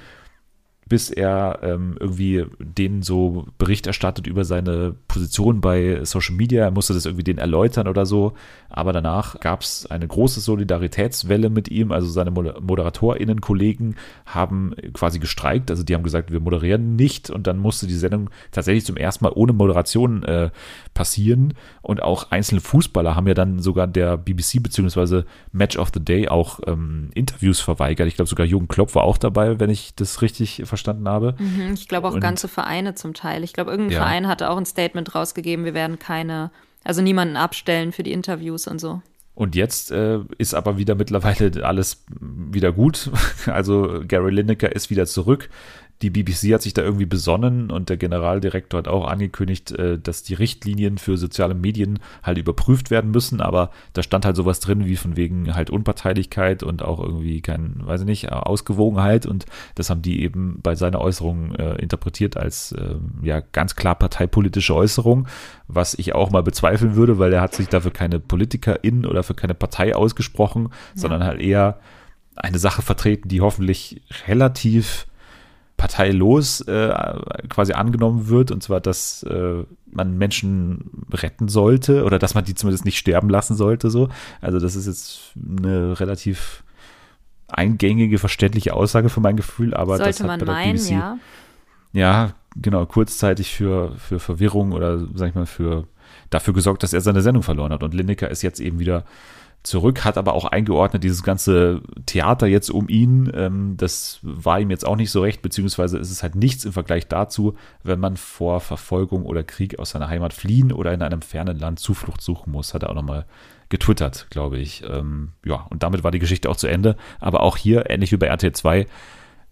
bis 0.90 1.08
er 1.08 1.60
ähm, 1.62 1.96
irgendwie 2.00 2.46
denen 2.58 3.02
so 3.02 3.46
Bericht 3.58 3.86
erstattet 3.86 4.26
über 4.26 4.44
seine 4.44 4.96
Position 5.06 5.60
bei 5.60 6.04
Social 6.04 6.34
Media. 6.34 6.64
Er 6.64 6.72
musste 6.72 6.94
das 6.94 7.06
irgendwie 7.06 7.22
denen 7.22 7.38
erläutern 7.38 7.86
oder 7.86 8.04
so. 8.06 8.32
Aber 8.68 8.92
danach 8.92 9.38
gab 9.38 9.62
es 9.62 9.86
eine 9.88 10.08
große 10.08 10.40
Solidaritätswelle 10.40 11.48
mit 11.48 11.70
ihm. 11.70 11.92
Also 11.92 12.08
seine 12.08 12.32
ModeratorInnen-Kollegen 12.32 13.94
haben 14.26 14.74
quasi 14.92 15.20
gestreikt. 15.20 15.70
Also 15.70 15.84
die 15.84 15.94
haben 15.94 16.02
gesagt, 16.02 16.32
wir 16.32 16.40
moderieren 16.40 16.96
nicht. 16.96 17.30
Und 17.30 17.46
dann 17.46 17.58
musste 17.58 17.86
die 17.86 17.94
Sendung 17.94 18.28
tatsächlich 18.50 18.84
zum 18.84 18.96
ersten 18.96 19.24
Mal 19.24 19.32
ohne 19.32 19.52
Moderation 19.52 20.24
äh, 20.24 20.50
passieren. 20.92 21.54
Und 21.82 22.02
auch 22.02 22.32
einzelne 22.32 22.60
Fußballer 22.60 23.14
haben 23.14 23.28
ja 23.28 23.34
dann 23.34 23.60
sogar 23.60 23.86
der 23.86 24.16
BBC 24.16 24.60
bzw. 24.60 25.22
Match 25.52 25.78
of 25.78 25.92
the 25.94 26.04
Day 26.04 26.26
auch 26.26 26.58
ähm, 26.66 27.10
Interviews 27.14 27.60
verweigert. 27.60 28.08
Ich 28.08 28.16
glaube 28.16 28.28
sogar 28.28 28.44
Jürgen 28.44 28.66
Klopp 28.66 28.96
war 28.96 29.04
auch 29.04 29.18
dabei, 29.18 29.60
wenn 29.60 29.70
ich 29.70 29.94
das 29.94 30.20
richtig 30.20 30.62
verstanden 30.64 30.79
verstanden 30.80 31.08
habe. 31.08 31.34
Mhm, 31.38 31.74
ich 31.74 31.88
glaube 31.88 32.08
auch 32.08 32.14
und, 32.14 32.20
ganze 32.20 32.48
Vereine 32.48 32.94
zum 32.94 33.14
Teil. 33.14 33.44
Ich 33.44 33.52
glaube, 33.52 33.70
irgendein 33.70 33.92
ja. 33.92 34.02
Verein 34.02 34.26
hatte 34.26 34.50
auch 34.50 34.56
ein 34.56 34.66
Statement 34.66 35.14
rausgegeben, 35.14 35.64
wir 35.64 35.74
werden 35.74 35.98
keine, 35.98 36.50
also 36.84 37.02
niemanden 37.02 37.36
abstellen 37.36 37.92
für 37.92 38.02
die 38.02 38.12
Interviews 38.12 38.66
und 38.66 38.80
so. 38.80 39.02
Und 39.34 39.54
jetzt 39.54 39.90
äh, 39.90 40.18
ist 40.38 40.54
aber 40.54 40.76
wieder 40.76 40.94
mittlerweile 40.94 41.64
alles 41.64 42.04
wieder 42.20 42.72
gut. 42.72 43.10
Also 43.46 44.02
Gary 44.06 44.30
Lineker 44.32 44.74
ist 44.74 44.90
wieder 44.90 45.06
zurück 45.06 45.48
die 46.02 46.10
BBC 46.10 46.54
hat 46.54 46.62
sich 46.62 46.72
da 46.72 46.82
irgendwie 46.82 47.06
besonnen 47.06 47.70
und 47.70 47.90
der 47.90 47.98
Generaldirektor 47.98 48.78
hat 48.78 48.88
auch 48.88 49.06
angekündigt, 49.06 49.72
äh, 49.72 49.98
dass 49.98 50.22
die 50.22 50.34
Richtlinien 50.34 50.96
für 50.96 51.18
soziale 51.18 51.54
Medien 51.54 51.98
halt 52.22 52.38
überprüft 52.38 52.90
werden 52.90 53.10
müssen, 53.10 53.40
aber 53.40 53.70
da 53.92 54.02
stand 54.02 54.24
halt 54.24 54.36
sowas 54.36 54.60
drin 54.60 54.86
wie 54.86 54.96
von 54.96 55.16
wegen 55.16 55.54
halt 55.54 55.68
Unparteilichkeit 55.68 56.62
und 56.62 56.82
auch 56.82 57.00
irgendwie 57.00 57.42
kein, 57.42 57.74
weiß 57.84 58.02
ich 58.02 58.06
nicht, 58.06 58.32
Ausgewogenheit 58.32 59.26
und 59.26 59.44
das 59.74 59.90
haben 59.90 60.00
die 60.00 60.22
eben 60.22 60.60
bei 60.62 60.74
seiner 60.74 61.00
Äußerung 61.00 61.54
äh, 61.56 61.74
interpretiert 61.76 62.36
als 62.36 62.72
äh, 62.72 62.96
ja 63.22 63.40
ganz 63.52 63.76
klar 63.76 63.94
parteipolitische 63.94 64.74
Äußerung, 64.74 65.28
was 65.68 65.94
ich 65.94 66.14
auch 66.14 66.30
mal 66.30 66.42
bezweifeln 66.42 66.96
würde, 66.96 67.18
weil 67.18 67.32
er 67.32 67.42
hat 67.42 67.54
sich 67.54 67.68
dafür 67.68 67.90
keine 67.90 68.20
PolitikerInnen 68.20 69.04
oder 69.04 69.22
für 69.22 69.34
keine 69.34 69.54
Partei 69.54 69.94
ausgesprochen, 69.94 70.68
ja. 70.70 70.70
sondern 70.94 71.24
halt 71.24 71.40
eher 71.40 71.78
eine 72.36 72.58
Sache 72.58 72.80
vertreten, 72.80 73.28
die 73.28 73.42
hoffentlich 73.42 74.00
relativ 74.26 75.06
parteilos 75.80 76.60
äh, 76.60 76.94
quasi 77.48 77.72
angenommen 77.72 78.28
wird, 78.28 78.50
und 78.50 78.62
zwar, 78.62 78.82
dass 78.82 79.22
äh, 79.22 79.64
man 79.90 80.18
Menschen 80.18 81.06
retten 81.10 81.48
sollte 81.48 82.04
oder 82.04 82.18
dass 82.18 82.34
man 82.34 82.44
die 82.44 82.54
zumindest 82.54 82.84
nicht 82.84 82.98
sterben 82.98 83.30
lassen 83.30 83.56
sollte. 83.56 83.88
So. 83.88 84.10
Also 84.42 84.60
das 84.60 84.76
ist 84.76 84.86
jetzt 84.86 85.32
eine 85.56 85.98
relativ 85.98 86.64
eingängige, 87.48 88.18
verständliche 88.18 88.74
Aussage 88.74 89.08
für 89.08 89.20
mein 89.20 89.36
Gefühl, 89.36 89.72
aber 89.72 89.96
sollte 89.96 90.10
das 90.10 90.20
hat 90.20 90.26
man 90.26 90.40
bei 90.40 90.44
der 90.44 90.54
meinen, 90.54 90.76
BBC, 90.76 90.90
ja. 90.90 91.18
ja, 91.92 92.32
genau, 92.56 92.84
kurzzeitig 92.84 93.50
für, 93.50 93.96
für 93.96 94.20
Verwirrung 94.20 94.72
oder 94.72 94.98
sag 95.14 95.30
ich 95.30 95.34
mal, 95.34 95.46
für 95.46 95.86
dafür 96.28 96.52
gesorgt, 96.52 96.82
dass 96.82 96.92
er 96.92 97.00
seine 97.00 97.22
Sendung 97.22 97.42
verloren 97.42 97.72
hat. 97.72 97.82
Und 97.82 97.94
Lineker 97.94 98.30
ist 98.30 98.42
jetzt 98.42 98.60
eben 98.60 98.80
wieder 98.80 99.04
zurück, 99.62 100.04
hat 100.04 100.16
aber 100.16 100.32
auch 100.32 100.46
eingeordnet, 100.46 101.04
dieses 101.04 101.22
ganze 101.22 101.82
Theater 102.06 102.46
jetzt 102.46 102.70
um 102.70 102.88
ihn, 102.88 103.30
ähm, 103.34 103.76
das 103.76 104.18
war 104.22 104.58
ihm 104.58 104.70
jetzt 104.70 104.86
auch 104.86 104.96
nicht 104.96 105.10
so 105.10 105.20
recht, 105.20 105.42
beziehungsweise 105.42 105.98
ist 105.98 106.10
es 106.10 106.22
halt 106.22 106.34
nichts 106.34 106.64
im 106.64 106.72
Vergleich 106.72 107.08
dazu, 107.08 107.56
wenn 107.82 108.00
man 108.00 108.16
vor 108.16 108.60
Verfolgung 108.60 109.26
oder 109.26 109.42
Krieg 109.42 109.78
aus 109.78 109.90
seiner 109.90 110.08
Heimat 110.08 110.32
fliehen 110.32 110.72
oder 110.72 110.94
in 110.94 111.02
einem 111.02 111.22
fernen 111.22 111.58
Land 111.58 111.78
Zuflucht 111.78 112.22
suchen 112.22 112.52
muss, 112.52 112.72
hat 112.72 112.82
er 112.82 112.90
auch 112.90 112.94
nochmal 112.94 113.26
getwittert, 113.68 114.26
glaube 114.30 114.58
ich. 114.58 114.82
Ähm, 114.88 115.32
ja, 115.44 115.66
und 115.70 115.82
damit 115.82 116.04
war 116.04 116.10
die 116.10 116.18
Geschichte 116.18 116.48
auch 116.48 116.56
zu 116.56 116.66
Ende. 116.66 116.96
Aber 117.20 117.40
auch 117.40 117.56
hier, 117.56 117.88
ähnlich 117.88 118.12
wie 118.12 118.16
bei 118.16 118.26
RTL 118.26 118.52
2, 118.52 118.86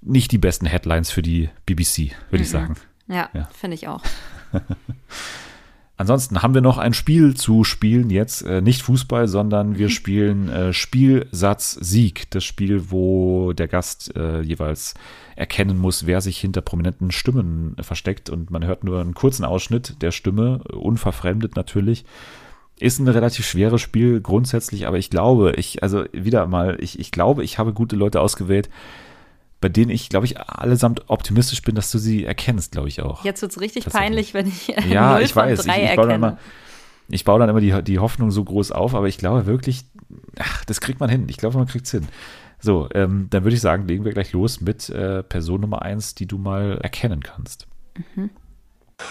nicht 0.00 0.32
die 0.32 0.38
besten 0.38 0.66
Headlines 0.66 1.11
für 1.11 1.22
die 1.22 1.50
BBC, 1.66 2.12
würde 2.30 2.38
mhm. 2.38 2.42
ich 2.42 2.50
sagen. 2.50 2.74
Ja, 3.09 3.30
ja. 3.32 3.48
finde 3.52 3.74
ich 3.74 3.88
auch. 3.88 4.02
Ansonsten 5.99 6.42
haben 6.42 6.55
wir 6.55 6.61
noch 6.61 6.78
ein 6.78 6.94
Spiel 6.94 7.34
zu 7.34 7.64
spielen 7.64 8.09
jetzt. 8.09 8.42
Äh, 8.42 8.61
nicht 8.61 8.82
Fußball, 8.82 9.26
sondern 9.26 9.78
wir 9.78 9.88
spielen 9.88 10.49
äh, 10.49 10.72
Spielsatz 10.72 11.72
Sieg. 11.72 12.30
Das 12.30 12.44
Spiel, 12.44 12.92
wo 12.92 13.53
der 13.53 13.66
Gast 13.66 14.14
äh, 14.16 14.40
jeweils 14.40 14.94
erkennen 15.34 15.76
muss, 15.76 16.07
wer 16.07 16.20
sich 16.20 16.38
hinter 16.38 16.61
prominenten 16.61 17.11
Stimmen 17.11 17.74
versteckt. 17.80 18.30
Und 18.30 18.53
man 18.53 18.64
hört 18.64 18.84
nur 18.84 19.01
einen 19.01 19.14
kurzen 19.14 19.44
Ausschnitt 19.44 20.01
der 20.01 20.12
Stimme, 20.12 20.62
unverfremdet 20.72 21.57
natürlich. 21.57 22.05
Ist 22.78 23.01
ein 23.01 23.09
relativ 23.09 23.44
schweres 23.44 23.80
Spiel 23.80 24.20
grundsätzlich, 24.20 24.86
aber 24.86 24.99
ich 24.99 25.11
glaube, 25.11 25.55
ich, 25.57 25.82
also 25.82 26.05
wieder 26.12 26.46
mal, 26.46 26.78
ich, 26.80 27.01
ich 27.01 27.11
glaube, 27.11 27.42
ich 27.42 27.59
habe 27.59 27.72
gute 27.72 27.96
Leute 27.96 28.20
ausgewählt, 28.20 28.70
bei 29.61 29.68
denen 29.68 29.90
ich, 29.90 30.09
glaube 30.09 30.26
ich, 30.26 30.40
allesamt 30.40 31.09
optimistisch 31.09 31.62
bin, 31.62 31.74
dass 31.74 31.90
du 31.90 31.98
sie 31.98 32.24
erkennst, 32.24 32.72
glaube 32.72 32.88
ich 32.88 33.02
auch. 33.02 33.24
Jetzt 33.24 33.42
wird 33.42 33.52
es 33.52 33.61
richtig 33.61 33.86
peinlich, 33.86 34.34
wenn 34.34 34.46
ich 34.46 34.76
äh, 34.76 34.88
ja, 34.88 35.14
0 35.14 35.22
ich 35.22 35.32
von 35.32 35.44
weiß. 35.44 35.64
3 35.64 35.84
ich, 35.84 35.90
ich 35.90 35.96
baue 35.96 36.06
dann 36.06 36.16
immer, 36.16 36.38
ich 37.09 37.24
baue 37.24 37.38
dann 37.40 37.48
immer 37.48 37.61
die, 37.61 37.82
die 37.82 37.98
Hoffnung 37.98 38.30
so 38.30 38.44
groß 38.44 38.72
auf, 38.72 38.94
aber 38.94 39.09
ich 39.09 39.18
glaube 39.18 39.46
wirklich, 39.46 39.84
ach, 40.38 40.64
das 40.64 40.80
kriegt 40.80 41.00
man 41.00 41.11
hin. 41.11 41.26
Ich 41.28 41.38
glaube, 41.38 41.59
man 41.59 41.66
kriegt 41.66 41.86
es 41.86 41.90
hin. 41.90 42.06
So, 42.61 42.88
ähm, 42.94 43.28
dann 43.30 43.44
würde 43.44 43.54
ich 43.54 43.61
sagen, 43.61 43.86
legen 43.86 44.04
wir 44.04 44.12
gleich 44.12 44.32
los 44.32 44.61
mit 44.61 44.88
äh, 44.90 45.22
Person 45.22 45.61
Nummer 45.61 45.82
eins, 45.82 46.14
die 46.14 46.26
du 46.26 46.38
mal 46.38 46.78
erkennen 46.82 47.22
kannst. 47.22 47.66
Mhm. 48.14 48.30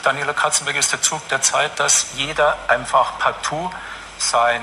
Daniela 0.04 0.34
Katzenberg 0.34 0.78
ist 0.78 0.91
der 0.91 1.02
Zug 1.02 1.28
der 1.30 1.41
Zeit, 1.41 1.80
dass 1.80 2.18
jeder 2.18 2.58
einfach 2.68 3.20
partout 3.20 3.70
sein 4.18 4.62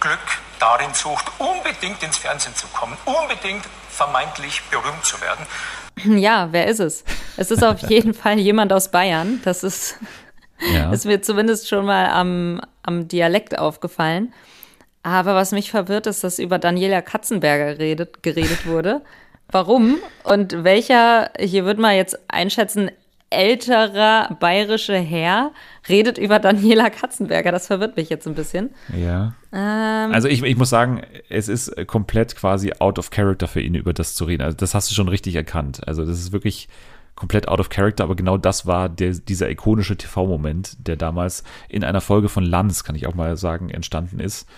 Glück 0.00 0.18
darin 0.58 0.94
sucht, 0.94 1.30
unbedingt 1.38 2.02
ins 2.02 2.18
Fernsehen 2.18 2.54
zu 2.54 2.66
kommen, 2.68 2.96
unbedingt 3.04 3.64
vermeintlich 4.02 4.62
berühmt 4.70 5.04
zu 5.04 5.20
werden. 5.20 5.46
Ja, 6.04 6.48
wer 6.52 6.68
ist 6.68 6.80
es? 6.80 7.04
Es 7.36 7.50
ist 7.50 7.62
auf 7.62 7.80
jeden 7.90 8.14
Fall 8.22 8.38
jemand 8.38 8.72
aus 8.72 8.90
Bayern. 8.90 9.42
Das 9.44 9.62
ist, 9.62 9.98
ja. 10.72 10.90
ist 10.92 11.04
mir 11.04 11.20
zumindest 11.20 11.68
schon 11.68 11.84
mal 11.84 12.06
am, 12.06 12.62
am 12.82 13.08
Dialekt 13.08 13.58
aufgefallen. 13.58 14.32
Aber 15.02 15.34
was 15.34 15.52
mich 15.52 15.70
verwirrt, 15.70 16.06
ist, 16.06 16.24
dass 16.24 16.38
über 16.38 16.58
Daniela 16.58 17.02
Katzenberger 17.02 17.78
redet, 17.78 18.22
geredet 18.22 18.66
wurde. 18.66 19.02
Warum 19.50 19.98
und 20.24 20.64
welcher, 20.64 21.30
hier 21.38 21.66
würde 21.66 21.82
man 21.82 21.94
jetzt 21.94 22.18
einschätzen, 22.28 22.90
älterer 23.32 24.36
bayerische 24.40 24.96
Herr 24.96 25.52
redet 25.88 26.18
über 26.18 26.38
Daniela 26.38 26.90
Katzenberger. 26.90 27.52
Das 27.52 27.66
verwirrt 27.66 27.96
mich 27.96 28.08
jetzt 28.08 28.26
ein 28.26 28.34
bisschen. 28.34 28.70
Ja. 28.96 29.34
Ähm, 29.52 30.12
also 30.12 30.28
ich, 30.28 30.42
ich 30.42 30.56
muss 30.56 30.70
sagen, 30.70 31.02
es 31.28 31.48
ist 31.48 31.86
komplett 31.86 32.36
quasi 32.36 32.72
out 32.78 32.98
of 32.98 33.10
character 33.10 33.48
für 33.48 33.60
ihn, 33.60 33.74
über 33.74 33.92
das 33.92 34.14
zu 34.14 34.24
reden. 34.24 34.42
Also 34.42 34.56
das 34.56 34.74
hast 34.74 34.90
du 34.90 34.94
schon 34.94 35.08
richtig 35.08 35.34
erkannt. 35.34 35.86
Also 35.86 36.04
das 36.04 36.18
ist 36.18 36.32
wirklich 36.32 36.68
komplett 37.14 37.48
out 37.48 37.60
of 37.60 37.68
character, 37.68 38.04
aber 38.04 38.16
genau 38.16 38.36
das 38.36 38.66
war 38.66 38.88
der, 38.88 39.12
dieser 39.12 39.50
ikonische 39.50 39.96
TV-Moment, 39.96 40.86
der 40.86 40.96
damals 40.96 41.44
in 41.68 41.84
einer 41.84 42.00
Folge 42.00 42.28
von 42.28 42.44
Lanz, 42.44 42.84
kann 42.84 42.96
ich 42.96 43.06
auch 43.06 43.14
mal 43.14 43.36
sagen, 43.36 43.70
entstanden 43.70 44.18
ist. 44.18 44.48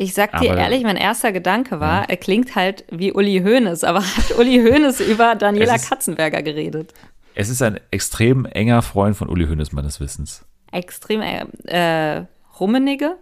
Ich 0.00 0.14
sag 0.14 0.30
dir 0.38 0.52
aber, 0.52 0.60
ehrlich, 0.60 0.84
mein 0.84 0.96
erster 0.96 1.32
Gedanke 1.32 1.80
war, 1.80 2.02
ja. 2.02 2.08
er 2.08 2.16
klingt 2.16 2.54
halt 2.54 2.84
wie 2.90 3.12
Uli 3.12 3.42
Hoeneß, 3.44 3.82
aber 3.82 4.00
hat 4.00 4.38
Uli 4.38 4.62
Hoeneß 4.62 5.00
über 5.00 5.34
Daniela 5.34 5.74
ist, 5.74 5.88
Katzenberger 5.88 6.42
geredet? 6.42 6.94
Es 7.38 7.50
ist 7.50 7.62
ein 7.62 7.78
extrem 7.92 8.46
enger 8.46 8.82
Freund 8.82 9.16
von 9.16 9.28
Uli 9.28 9.46
Hoeneß 9.46 9.70
meines 9.70 10.00
Wissens. 10.00 10.44
Extrem 10.72 11.20
äh, 11.20 12.24
Rummenige? 12.58 13.16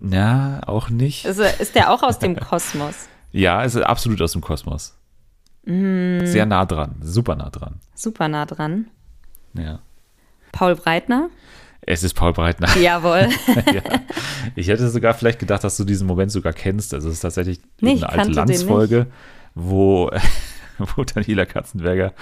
Ja, 0.00 0.62
auch 0.66 0.88
nicht. 0.88 1.26
Ist, 1.26 1.38
ist 1.38 1.74
der 1.74 1.90
auch 1.90 2.02
aus 2.02 2.18
dem 2.18 2.34
Kosmos? 2.40 3.10
Ja, 3.30 3.62
ist 3.62 3.76
absolut 3.76 4.22
aus 4.22 4.32
dem 4.32 4.40
Kosmos. 4.40 4.96
Mm. 5.66 6.24
Sehr 6.24 6.46
nah 6.46 6.64
dran, 6.64 6.94
super 7.02 7.36
nah 7.36 7.50
dran. 7.50 7.80
Super 7.94 8.28
nah 8.28 8.46
dran. 8.46 8.86
Ja. 9.52 9.80
Paul 10.52 10.76
Breitner? 10.76 11.28
Es 11.82 12.02
ist 12.02 12.14
Paul 12.14 12.32
Breitner. 12.32 12.74
Jawohl. 12.80 13.28
ja. 13.66 13.82
Ich 14.56 14.68
hätte 14.68 14.88
sogar 14.88 15.12
vielleicht 15.12 15.40
gedacht, 15.40 15.62
dass 15.62 15.76
du 15.76 15.84
diesen 15.84 16.06
Moment 16.06 16.32
sogar 16.32 16.54
kennst. 16.54 16.94
Also 16.94 17.08
es 17.08 17.16
ist 17.16 17.20
tatsächlich 17.20 17.60
nee, 17.82 18.02
eine 18.02 18.08
alte 18.08 18.30
Landsfolge, 18.30 19.08
wo 19.54 20.10
wo 20.96 21.04
Daniela 21.04 21.46
Katzenberger 21.46 22.12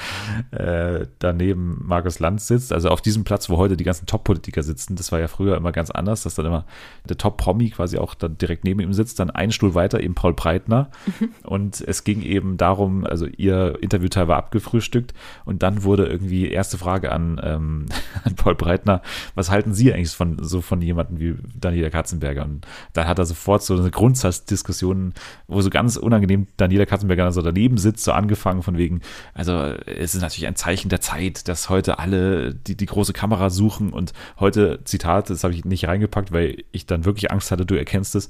äh, 0.51 1.07
daneben 1.19 1.83
Markus 1.85 2.19
Lanz 2.19 2.47
sitzt. 2.47 2.73
Also 2.73 2.89
auf 2.89 3.01
diesem 3.01 3.25
Platz, 3.25 3.49
wo 3.49 3.57
heute 3.57 3.77
die 3.77 3.85
ganzen 3.85 4.07
Top-Politiker 4.07 4.63
sitzen. 4.63 4.97
Das 4.97 5.13
war 5.13 5.21
ja 5.21 5.29
früher 5.29 5.57
immer 5.57 5.73
ganz 5.73 5.91
anders, 5.91 6.23
dass 6.23 6.35
dann 6.35 6.47
immer 6.47 6.65
der 7.09 7.19
Top-Promi 7.19 7.71
quasi 7.71 7.99
auch 7.99 8.15
dann 8.15 8.39
direkt 8.39 8.65
neben 8.65 8.81
ihm 8.81 8.93
sitzt. 8.93 9.21
Dann 9.21 9.31
einen 9.31 9.53
Stuhl 9.53 9.75
weiter 9.75 10.01
eben 10.01 10.15
Paul 10.15 10.35
Breitner. 10.35 10.91
Mhm. 11.07 11.31
Und 11.45 11.81
es 11.81 12.05
ging 12.05 12.23
eben 12.23 12.57
darum, 12.57 13.07
also 13.07 13.27
ihr 13.27 13.79
Interviewteil 13.81 14.29
war 14.29 14.37
abgefrühstückt 14.37 15.15
und 15.45 15.63
dann 15.63 15.83
wurde 15.85 16.07
irgendwie 16.07 16.51
erste 16.51 16.79
Frage 16.79 17.13
an, 17.13 17.41
ähm, 17.43 17.87
an 18.25 18.35
Paul 18.35 18.55
Breitner, 18.55 19.03
was 19.35 19.51
halten 19.51 19.75
Sie 19.75 19.93
eigentlich 19.93 20.11
von 20.11 20.39
so 20.41 20.61
von 20.61 20.81
jemandem 20.81 21.21
wie 21.21 21.37
Daniela 21.55 21.91
Katzenberger? 21.91 22.45
Und 22.45 22.67
dann 22.93 23.07
hat 23.07 23.19
er 23.19 23.27
sofort 23.27 23.63
so 23.63 23.77
eine 23.77 23.91
Grundsatzdiskussion, 23.91 25.15
wo 25.47 25.61
so 25.61 25.71
ganz 25.71 25.97
unangenehm 25.97 26.47
Daniela 26.57 26.87
Katzenberger 26.87 27.31
so 27.33 27.43
daneben 27.43 27.79
sitzt, 27.79 28.05
so 28.05 28.13
angefangen 28.13 28.48
angefangen 28.51 28.77
von 28.77 28.79
wegen, 28.79 29.01
also 29.35 29.53
es 29.87 30.15
ist 30.15 30.23
natürlich 30.23 30.47
ein 30.47 30.57
Zeichen 30.57 30.89
der 30.89 31.01
Zeit, 31.01 31.49
dass 31.49 31.69
heute 31.69 31.99
alle 31.99 32.55
die, 32.55 32.77
die 32.77 32.87
große 32.87 33.13
Kamera 33.13 33.51
suchen 33.51 33.93
und 33.93 34.13
heute, 34.39 34.81
Zitat, 34.85 35.31
das 35.31 35.45
habe 35.45 35.55
ich 35.55 35.65
nicht 35.65 35.87
reingepackt, 35.87 36.33
weil 36.33 36.65
ich 36.73 36.87
dann 36.87 37.05
wirklich 37.05 37.31
Angst 37.31 37.51
hatte, 37.51 37.67
du 37.67 37.75
erkennst 37.75 38.15
es, 38.15 38.29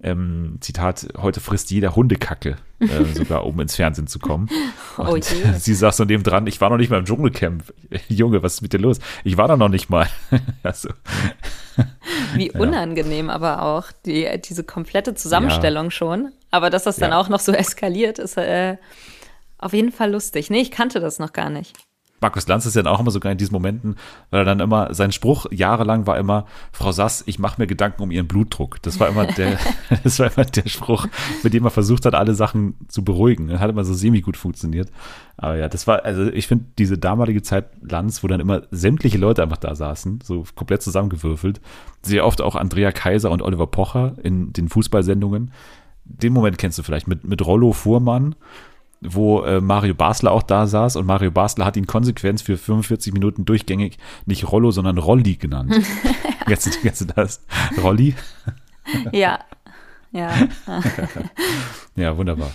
ähm, 0.00 0.58
Zitat, 0.60 1.08
heute 1.16 1.40
frisst 1.40 1.70
jeder 1.70 1.96
Hundekacke, 1.96 2.56
äh, 2.78 3.04
sogar 3.14 3.44
um 3.44 3.58
ins 3.60 3.74
Fernsehen 3.74 4.06
zu 4.06 4.18
kommen. 4.18 4.48
Oh 4.96 5.02
und 5.02 5.26
oh 5.44 5.52
sie 5.58 5.74
saß 5.74 5.96
so 5.96 6.04
neben 6.04 6.22
dran, 6.22 6.46
ich 6.46 6.60
war 6.60 6.70
noch 6.70 6.76
nicht 6.76 6.90
mal 6.90 6.98
im 6.98 7.04
Dschungelcamp. 7.04 7.64
Junge, 8.08 8.42
was 8.42 8.54
ist 8.54 8.62
mit 8.62 8.72
dir 8.72 8.78
los? 8.78 9.00
Ich 9.24 9.36
war 9.36 9.48
da 9.48 9.56
noch 9.56 9.68
nicht 9.68 9.90
mal. 9.90 10.06
also, 10.62 10.90
Wie 12.34 12.52
unangenehm 12.52 13.26
ja. 13.26 13.34
aber 13.34 13.62
auch, 13.62 13.86
die, 14.06 14.28
diese 14.48 14.62
komplette 14.62 15.14
Zusammenstellung 15.14 15.86
ja. 15.86 15.90
schon. 15.90 16.32
Aber 16.50 16.70
dass 16.70 16.84
das 16.84 16.96
dann 16.96 17.10
ja. 17.10 17.18
auch 17.18 17.28
noch 17.28 17.40
so 17.40 17.52
eskaliert, 17.52 18.18
ist 18.18 18.36
äh, 18.38 18.76
auf 19.58 19.72
jeden 19.72 19.92
Fall 19.92 20.10
lustig. 20.12 20.50
Nee, 20.50 20.60
ich 20.60 20.70
kannte 20.70 21.00
das 21.00 21.18
noch 21.18 21.32
gar 21.32 21.50
nicht. 21.50 21.74
Markus 22.20 22.48
Lanz 22.48 22.66
ist 22.66 22.74
ja 22.74 22.84
auch 22.86 23.00
immer 23.00 23.10
sogar 23.10 23.30
in 23.30 23.38
diesen 23.38 23.52
Momenten, 23.52 23.96
weil 24.30 24.40
er 24.40 24.44
dann 24.44 24.60
immer, 24.60 24.92
sein 24.92 25.12
Spruch 25.12 25.46
jahrelang 25.52 26.06
war 26.06 26.18
immer, 26.18 26.46
Frau 26.72 26.90
Sass, 26.90 27.22
ich 27.26 27.38
mache 27.38 27.60
mir 27.60 27.66
Gedanken 27.66 28.02
um 28.02 28.10
Ihren 28.10 28.26
Blutdruck. 28.26 28.82
Das 28.82 28.98
war 28.98 29.08
immer 29.08 29.26
der, 29.26 29.58
das 30.02 30.18
war 30.18 30.32
immer 30.32 30.44
der 30.44 30.68
Spruch, 30.68 31.06
mit 31.42 31.54
dem 31.54 31.64
er 31.64 31.70
versucht 31.70 32.04
hat, 32.06 32.14
alle 32.14 32.34
Sachen 32.34 32.74
zu 32.88 33.04
beruhigen. 33.04 33.48
Er 33.50 33.60
hat 33.60 33.70
immer 33.70 33.84
so 33.84 33.94
semi 33.94 34.20
gut 34.20 34.36
funktioniert. 34.36 34.90
Aber 35.36 35.56
ja, 35.56 35.68
das 35.68 35.86
war, 35.86 36.04
also 36.04 36.26
ich 36.26 36.48
finde 36.48 36.64
diese 36.78 36.98
damalige 36.98 37.42
Zeit 37.42 37.66
Lanz, 37.80 38.24
wo 38.24 38.26
dann 38.26 38.40
immer 38.40 38.62
sämtliche 38.72 39.18
Leute 39.18 39.42
einfach 39.42 39.58
da 39.58 39.74
saßen, 39.74 40.20
so 40.24 40.44
komplett 40.56 40.82
zusammengewürfelt. 40.82 41.60
Sehr 42.02 42.26
oft 42.26 42.40
auch 42.40 42.56
Andrea 42.56 42.90
Kaiser 42.90 43.30
und 43.30 43.42
Oliver 43.42 43.68
Pocher 43.68 44.16
in 44.22 44.52
den 44.52 44.68
Fußballsendungen. 44.68 45.52
Den 46.04 46.32
Moment 46.32 46.58
kennst 46.58 46.78
du 46.78 46.82
vielleicht 46.82 47.06
mit, 47.06 47.24
mit 47.24 47.44
Rollo 47.46 47.72
Fuhrmann 47.72 48.34
wo 49.00 49.42
äh, 49.42 49.60
Mario 49.60 49.94
Basler 49.94 50.32
auch 50.32 50.42
da 50.42 50.66
saß 50.66 50.96
und 50.96 51.06
Mario 51.06 51.30
Basler 51.30 51.64
hat 51.64 51.76
ihn 51.76 51.86
konsequent 51.86 52.40
für 52.40 52.56
45 52.56 53.12
Minuten 53.12 53.44
durchgängig 53.44 53.98
nicht 54.26 54.50
Rollo, 54.50 54.70
sondern 54.70 54.98
Rolli 54.98 55.36
genannt. 55.36 55.74
jetzt, 56.48 56.82
jetzt 56.82 57.06
das 57.16 57.44
Rolli? 57.82 58.14
ja, 59.12 59.40
ja. 60.10 60.32
ja, 61.96 62.16
wunderbar. 62.16 62.50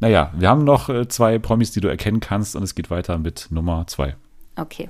Naja, 0.00 0.32
wir 0.34 0.48
haben 0.48 0.64
noch 0.64 0.88
äh, 0.88 1.06
zwei 1.08 1.38
Promis, 1.38 1.72
die 1.72 1.80
du 1.80 1.88
erkennen 1.88 2.20
kannst 2.20 2.56
und 2.56 2.62
es 2.62 2.74
geht 2.74 2.90
weiter 2.90 3.18
mit 3.18 3.48
Nummer 3.50 3.86
zwei. 3.86 4.16
Okay. 4.56 4.88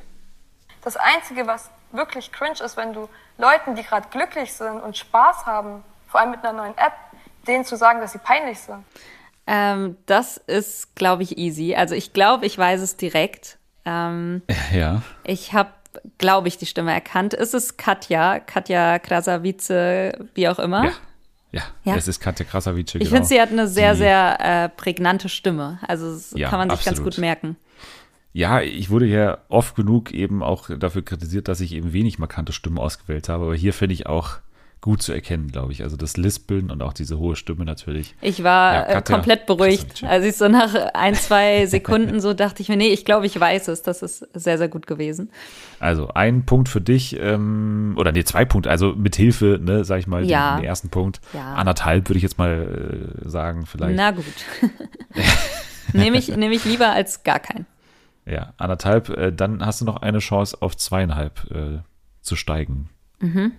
Das 0.82 0.96
Einzige, 0.96 1.46
was 1.46 1.70
wirklich 1.92 2.30
cringe 2.32 2.62
ist, 2.64 2.76
wenn 2.76 2.92
du 2.92 3.08
Leuten, 3.36 3.74
die 3.74 3.82
gerade 3.82 4.08
glücklich 4.10 4.52
sind 4.52 4.80
und 4.80 4.96
Spaß 4.96 5.46
haben, 5.46 5.82
vor 6.06 6.20
allem 6.20 6.30
mit 6.30 6.44
einer 6.44 6.52
neuen 6.52 6.78
App, 6.78 6.92
denen 7.46 7.64
zu 7.64 7.76
sagen, 7.76 8.00
dass 8.00 8.12
sie 8.12 8.18
peinlich 8.18 8.58
sind. 8.58 8.84
Ähm, 9.52 9.96
das 10.06 10.36
ist, 10.36 10.94
glaube 10.94 11.24
ich, 11.24 11.36
easy. 11.36 11.74
Also 11.74 11.96
ich 11.96 12.12
glaube, 12.12 12.46
ich 12.46 12.56
weiß 12.56 12.80
es 12.80 12.96
direkt. 12.96 13.58
Ähm, 13.84 14.42
ja. 14.72 15.02
Ich 15.24 15.52
habe, 15.52 15.70
glaube 16.18 16.46
ich, 16.46 16.56
die 16.56 16.66
Stimme 16.66 16.92
erkannt. 16.92 17.34
Ist 17.34 17.52
es 17.52 17.76
Katja, 17.76 18.38
Katja 18.38 19.00
Krasavice, 19.00 20.12
wie 20.34 20.48
auch 20.48 20.60
immer? 20.60 20.84
Ja. 20.84 20.92
Ja, 21.52 21.62
ja, 21.82 21.96
es 21.96 22.06
ist 22.06 22.20
Katja 22.20 22.46
Krasavice. 22.46 22.94
Ich 22.94 23.00
genau. 23.00 23.10
finde, 23.10 23.26
sie 23.26 23.40
hat 23.40 23.50
eine 23.50 23.66
sehr, 23.66 23.94
die, 23.94 23.98
sehr 23.98 24.38
äh, 24.38 24.68
prägnante 24.68 25.28
Stimme. 25.28 25.80
Also 25.82 26.12
das 26.12 26.32
ja, 26.36 26.48
kann 26.48 26.60
man 26.60 26.70
sich 26.70 26.78
absolut. 26.78 26.98
ganz 26.98 27.16
gut 27.16 27.20
merken. 27.20 27.56
Ja, 28.32 28.60
ich 28.60 28.88
wurde 28.88 29.06
ja 29.06 29.38
oft 29.48 29.74
genug 29.74 30.12
eben 30.12 30.44
auch 30.44 30.70
dafür 30.78 31.04
kritisiert, 31.04 31.48
dass 31.48 31.60
ich 31.60 31.72
eben 31.72 31.92
wenig 31.92 32.20
markante 32.20 32.52
Stimmen 32.52 32.78
ausgewählt 32.78 33.28
habe. 33.28 33.46
Aber 33.46 33.56
hier 33.56 33.72
finde 33.72 33.94
ich 33.94 34.06
auch, 34.06 34.36
gut 34.80 35.02
zu 35.02 35.12
erkennen, 35.12 35.48
glaube 35.48 35.72
ich. 35.72 35.82
Also 35.82 35.96
das 35.96 36.16
Lispeln 36.16 36.70
und 36.70 36.82
auch 36.82 36.92
diese 36.92 37.18
hohe 37.18 37.36
Stimme 37.36 37.64
natürlich. 37.64 38.14
Ich 38.22 38.42
war 38.42 38.74
ja, 38.74 38.98
äh, 38.98 39.02
komplett 39.02 39.46
beruhigt. 39.46 40.02
Also 40.04 40.26
ich 40.26 40.36
so 40.36 40.48
nach 40.48 40.74
ein, 40.94 41.14
zwei 41.14 41.66
Sekunden 41.66 42.20
so 42.20 42.32
dachte 42.32 42.62
ich 42.62 42.68
mir, 42.68 42.76
nee, 42.76 42.88
ich 42.88 43.04
glaube, 43.04 43.26
ich 43.26 43.38
weiß 43.38 43.68
es. 43.68 43.82
Das 43.82 44.02
ist 44.02 44.26
sehr, 44.32 44.56
sehr 44.56 44.68
gut 44.68 44.86
gewesen. 44.86 45.30
Also 45.80 46.08
ein 46.08 46.46
Punkt 46.46 46.68
für 46.68 46.80
dich, 46.80 47.18
ähm, 47.20 47.94
oder 47.98 48.12
nee, 48.12 48.24
zwei 48.24 48.44
Punkte, 48.44 48.70
also 48.70 48.94
mit 48.94 49.16
Hilfe, 49.16 49.60
ne, 49.62 49.84
sag 49.84 49.98
ich 49.98 50.06
mal, 50.06 50.24
ja. 50.24 50.54
den, 50.54 50.62
den, 50.62 50.68
ersten 50.68 50.88
Punkt. 50.88 51.20
Ja. 51.34 51.54
Anderthalb 51.54 52.08
würde 52.08 52.16
ich 52.16 52.22
jetzt 52.22 52.38
mal 52.38 53.12
äh, 53.24 53.28
sagen, 53.28 53.66
vielleicht. 53.66 53.96
Na 53.96 54.12
gut. 54.12 54.24
nehme 55.92 56.16
ich, 56.16 56.34
nehm 56.34 56.52
ich 56.52 56.64
lieber 56.64 56.90
als 56.90 57.22
gar 57.22 57.38
keinen. 57.38 57.66
Ja, 58.24 58.54
anderthalb, 58.56 59.10
äh, 59.10 59.32
dann 59.32 59.64
hast 59.64 59.80
du 59.80 59.84
noch 59.84 59.96
eine 59.96 60.20
Chance 60.20 60.56
auf 60.60 60.76
zweieinhalb 60.76 61.50
äh, 61.50 61.78
zu 62.22 62.36
steigen. 62.36 62.88
Mhm. 63.18 63.52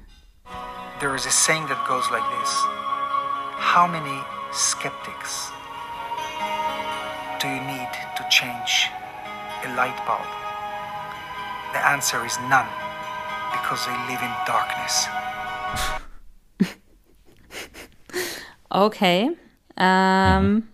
There 1.01 1.15
is 1.15 1.25
a 1.25 1.31
saying 1.31 1.65
that 1.65 1.81
goes 1.87 2.05
like 2.11 2.21
this 2.37 2.51
How 3.57 3.87
many 3.89 4.21
skeptics 4.53 5.49
do 7.41 7.49
you 7.49 7.61
need 7.65 7.89
to 8.15 8.23
change 8.29 8.93
a 9.65 9.73
light 9.73 9.97
bulb? 10.05 10.29
The 11.73 11.81
answer 11.81 12.23
is 12.23 12.37
none, 12.53 12.69
because 13.49 13.81
they 13.87 13.97
live 14.13 14.21
in 14.21 14.33
darkness. 14.45 15.07
okay. 18.71 19.31
Ähm, 19.77 20.70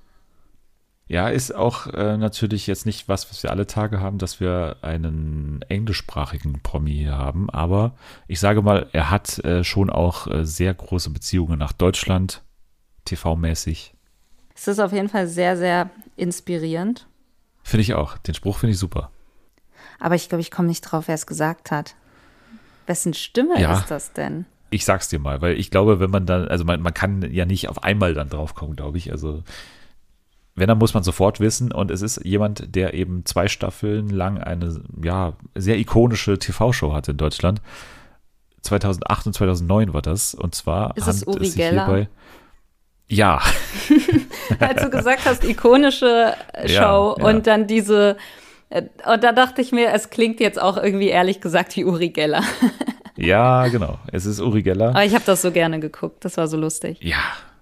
Ja, 1.10 1.30
ist 1.30 1.56
auch 1.56 1.88
äh, 1.88 2.18
natürlich 2.18 2.68
jetzt 2.68 2.86
nicht 2.86 3.08
was, 3.08 3.30
was 3.30 3.42
wir 3.42 3.52
alle 3.52 3.66
Tage 3.66 4.02
haben, 4.02 4.18
dass 4.18 4.42
wir 4.42 4.78
einen 4.82 5.62
englischsprachigen 5.70 6.60
Promi 6.62 6.92
hier 6.94 7.18
haben. 7.18 7.50
Aber 7.50 7.94
ich 8.28 8.40
sage 8.42 8.62
mal, 8.62 8.88
er 8.92 9.10
hat 9.10 9.40
äh, 9.46 9.64
schon 9.64 9.90
auch 9.90 10.28
äh, 10.28 10.46
sehr 10.46 10.74
große 10.74 11.10
Beziehungen 11.12 11.58
nach 11.58 11.72
Deutschland, 11.72 12.44
TV-mäßig. 13.06 13.94
Es 14.54 14.68
ist 14.68 14.80
auf 14.80 14.92
jeden 14.92 15.08
Fall 15.08 15.28
sehr, 15.28 15.56
sehr 15.56 15.90
inspirierend. 16.18 17.08
Finde 17.64 17.84
ich 17.84 17.94
auch. 17.94 18.18
Den 18.18 18.34
Spruch 18.34 18.58
finde 18.58 18.74
ich 18.74 18.80
super. 18.80 19.12
Aber 20.00 20.16
ich 20.16 20.28
glaube, 20.28 20.42
ich 20.42 20.52
komme 20.52 20.68
nicht 20.68 20.82
drauf, 20.82 21.08
wer 21.08 21.16
es 21.16 21.26
gesagt 21.26 21.72
hat. 21.72 21.96
Wessen 22.86 23.14
Stimme 23.14 23.60
Ja. 23.62 23.80
ist 23.80 23.90
das 23.92 24.14
denn? 24.14 24.46
Ich 24.70 24.84
sag's 24.84 25.08
dir 25.08 25.20
mal, 25.20 25.42
weil 25.42 25.58
ich 25.58 25.72
glaube, 25.72 26.02
wenn 26.02 26.10
man 26.10 26.26
dann, 26.26 26.48
also 26.50 26.66
man, 26.66 26.82
man 26.82 26.94
kann 26.94 27.22
ja 27.32 27.46
nicht 27.46 27.70
auf 27.70 27.84
einmal 27.84 28.14
dann 28.14 28.30
drauf 28.30 28.54
kommen, 28.56 28.76
glaube 28.76 28.98
ich. 28.98 29.12
Also 29.12 29.44
wenn, 30.58 30.68
dann 30.68 30.80
muss 30.80 30.94
man 30.94 31.04
sofort 31.04 31.40
wissen. 31.40 31.72
Und 31.72 31.92
es 31.92 32.02
ist 32.02 32.26
jemand, 32.26 32.76
der 32.76 32.94
eben 32.96 33.26
zwei 33.26 33.48
Staffeln 33.48 34.10
lang 34.10 34.40
eine, 34.40 34.82
ja, 35.04 35.34
sehr 35.56 35.78
ikonische 35.78 36.38
TV-Show 36.40 36.94
hatte 36.94 37.12
in 37.12 37.18
Deutschland. 37.18 37.62
2008 38.64 39.28
und 39.28 39.34
2009 39.34 39.94
war 39.94 40.02
das. 40.02 40.34
Und 40.34 40.56
zwar 40.56 40.98
Ist 40.98 41.08
es 41.08 41.26
Uri 41.26 41.50
Geller? 41.52 42.08
Ja, 43.08 43.40
Als 44.60 44.82
du 44.82 44.90
gesagt 44.90 45.26
hast, 45.26 45.44
ikonische 45.46 46.34
äh, 46.54 46.72
Ja, 46.72 46.82
Show 46.82 47.16
ja. 47.20 47.26
und 47.26 47.48
dann 47.48 47.68
diese. 47.68 48.18
äh, 48.70 48.82
Und 49.06 49.24
da 49.24 49.32
dachte 49.32 49.62
ich 49.62 49.72
mir, 49.72 49.94
es 49.94 50.10
klingt 50.10 50.40
jetzt 50.40 50.60
auch 50.62 50.76
irgendwie 50.76 51.08
ehrlich 51.10 51.40
gesagt 51.40 51.76
wie 51.78 51.86
Uri 51.86 52.10
Geller. 52.10 52.42
ja, 53.16 53.68
genau. 53.68 54.00
Es 54.12 54.26
ist 54.26 54.42
Uri 54.42 54.64
Geller. 54.64 54.90
Aber 54.90 55.06
ich 55.06 55.14
habe 55.14 55.24
das 55.26 55.42
so 55.42 55.52
gerne 55.52 55.80
geguckt. 55.80 56.26
Das 56.26 56.36
war 56.38 56.48
so 56.48 56.58
lustig. 56.58 56.98
Ja, 57.02 57.22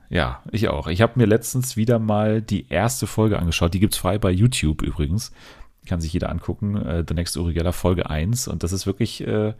ja, 0.09 0.41
ich 0.51 0.67
auch. 0.69 0.87
Ich 0.87 1.01
habe 1.01 1.13
mir 1.15 1.25
letztens 1.25 1.75
wieder 1.77 1.99
mal 1.99 2.41
die 2.41 2.67
erste 2.69 3.07
Folge 3.07 3.39
angeschaut. 3.39 3.73
Die 3.73 3.79
gibt's 3.79 3.97
frei 3.97 4.17
bei 4.17 4.31
YouTube 4.31 4.81
übrigens. 4.81 5.31
Kann 5.87 6.01
sich 6.01 6.13
jeder 6.13 6.29
angucken. 6.29 6.75
Äh, 6.77 7.03
The 7.07 7.13
Next 7.13 7.37
Uri 7.37 7.53
Geller 7.53 7.73
Folge 7.73 8.09
1. 8.09 8.47
Und 8.47 8.63
das 8.63 8.71
ist 8.71 8.85
wirklich, 8.85 9.25
äh, 9.25 9.53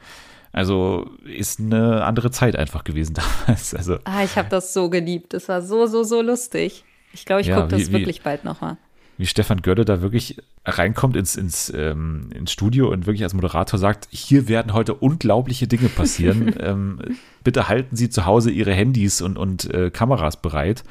also 0.51 1.09
ist 1.25 1.59
eine 1.59 2.03
andere 2.05 2.31
Zeit 2.31 2.55
einfach 2.55 2.83
gewesen 2.83 3.13
damals. 3.45 3.73
Also 3.73 3.97
Ah, 4.05 4.23
ich 4.23 4.35
habe 4.37 4.49
das 4.49 4.73
so 4.73 4.89
geliebt. 4.89 5.33
Das 5.33 5.49
war 5.49 5.61
so, 5.61 5.85
so, 5.87 6.03
so 6.03 6.21
lustig. 6.21 6.83
Ich 7.13 7.25
glaube, 7.25 7.41
ich 7.41 7.47
Ja, 7.47 7.57
gucke 7.61 7.69
das 7.69 7.81
wie- 7.81 7.87
wie- 7.89 7.91
wirklich 7.93 8.21
bald 8.23 8.43
nochmal. 8.43 8.77
Wie 9.17 9.25
Stefan 9.25 9.61
Gölle 9.61 9.85
da 9.85 10.01
wirklich 10.01 10.37
reinkommt 10.65 11.15
ins, 11.15 11.35
ins, 11.35 11.71
ähm, 11.75 12.29
ins 12.35 12.51
Studio 12.51 12.89
und 12.91 13.05
wirklich 13.05 13.23
als 13.23 13.33
Moderator 13.33 13.79
sagt, 13.79 14.07
hier 14.11 14.47
werden 14.47 14.73
heute 14.73 14.93
unglaubliche 14.93 15.67
Dinge 15.67 15.89
passieren. 15.89 16.53
ähm, 16.59 16.99
bitte 17.43 17.67
halten 17.69 17.95
Sie 17.95 18.09
zu 18.09 18.25
Hause 18.25 18.51
Ihre 18.51 18.73
Handys 18.73 19.21
und, 19.21 19.37
und 19.37 19.71
äh, 19.73 19.89
Kameras 19.91 20.41
bereit, 20.41 20.83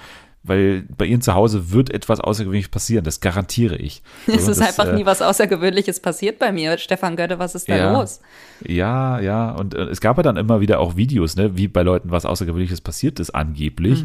weil 0.43 0.85
bei 0.97 1.07
Ihnen 1.07 1.23
zu 1.23 1.35
Hause 1.35 1.73
wird 1.73 1.91
etwas 1.91 2.21
Außergewöhnliches 2.21 2.71
passieren, 2.71 3.03
das 3.05 3.21
garantiere 3.21 3.77
ich. 3.77 4.03
Es 4.27 4.45
So, 4.45 4.53
ist 4.53 4.61
das, 4.61 4.69
einfach 4.69 4.87
äh, 4.87 4.95
nie 4.97 5.07
was 5.07 5.21
Außergewöhnliches 5.23 6.01
passiert 6.01 6.39
bei 6.39 6.53
mir. 6.53 6.79
Stefan 6.79 7.17
Götte, 7.17 7.39
was 7.39 7.55
ist 7.55 7.69
da 7.69 7.77
Ja. 7.77 7.93
los? 7.99 8.21
Ja, 8.67 9.21
ja, 9.21 9.51
und 9.53 9.75
äh, 9.75 9.85
es 9.85 10.01
gab 10.01 10.17
ja 10.19 10.23
dann 10.23 10.37
immer 10.37 10.61
wieder 10.61 10.81
auch 10.81 10.97
Videos, 10.97 11.37
ne, 11.37 11.57
wie 11.57 11.67
bei 11.69 11.83
Leuten 11.83 12.11
was 12.11 12.25
Außergewöhnliches 12.27 12.81
passiert 12.81 13.21
ist, 13.21 13.31
angeblich. 13.35 14.05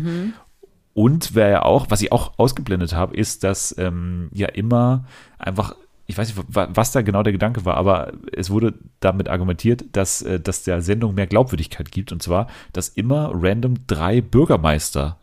Und 0.93 1.35
wer 1.35 1.49
ja 1.49 1.61
auch, 1.63 1.87
was 1.89 2.01
ich 2.01 2.11
auch 2.11 2.33
ausgeblendet 2.37 2.93
habe, 2.93 3.15
ist, 3.15 3.43
dass 3.43 3.75
ähm, 3.77 4.29
ja 4.33 4.47
immer 4.47 5.05
einfach, 5.37 5.75
ich 6.07 6.17
weiß 6.17 6.27
nicht, 6.35 6.55
wa- 6.55 6.67
was 6.73 6.91
da 6.91 7.01
genau 7.01 7.23
der 7.23 7.31
Gedanke 7.31 7.63
war, 7.63 7.75
aber 7.77 8.11
es 8.33 8.49
wurde 8.49 8.73
damit 8.99 9.29
argumentiert, 9.29 9.85
dass, 9.93 10.21
äh, 10.21 10.39
dass 10.39 10.63
der 10.63 10.81
Sendung 10.81 11.15
mehr 11.15 11.27
Glaubwürdigkeit 11.27 11.91
gibt. 11.91 12.11
Und 12.11 12.21
zwar, 12.21 12.47
dass 12.73 12.89
immer 12.89 13.31
random 13.33 13.75
drei 13.87 14.19
Bürgermeister 14.19 15.17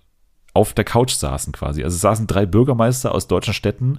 auf 0.55 0.73
der 0.73 0.85
Couch 0.85 1.13
saßen 1.13 1.53
quasi. 1.53 1.85
Also 1.85 1.99
saßen 1.99 2.27
drei 2.27 2.47
Bürgermeister 2.47 3.15
aus 3.15 3.27
deutschen 3.27 3.53
Städten. 3.53 3.99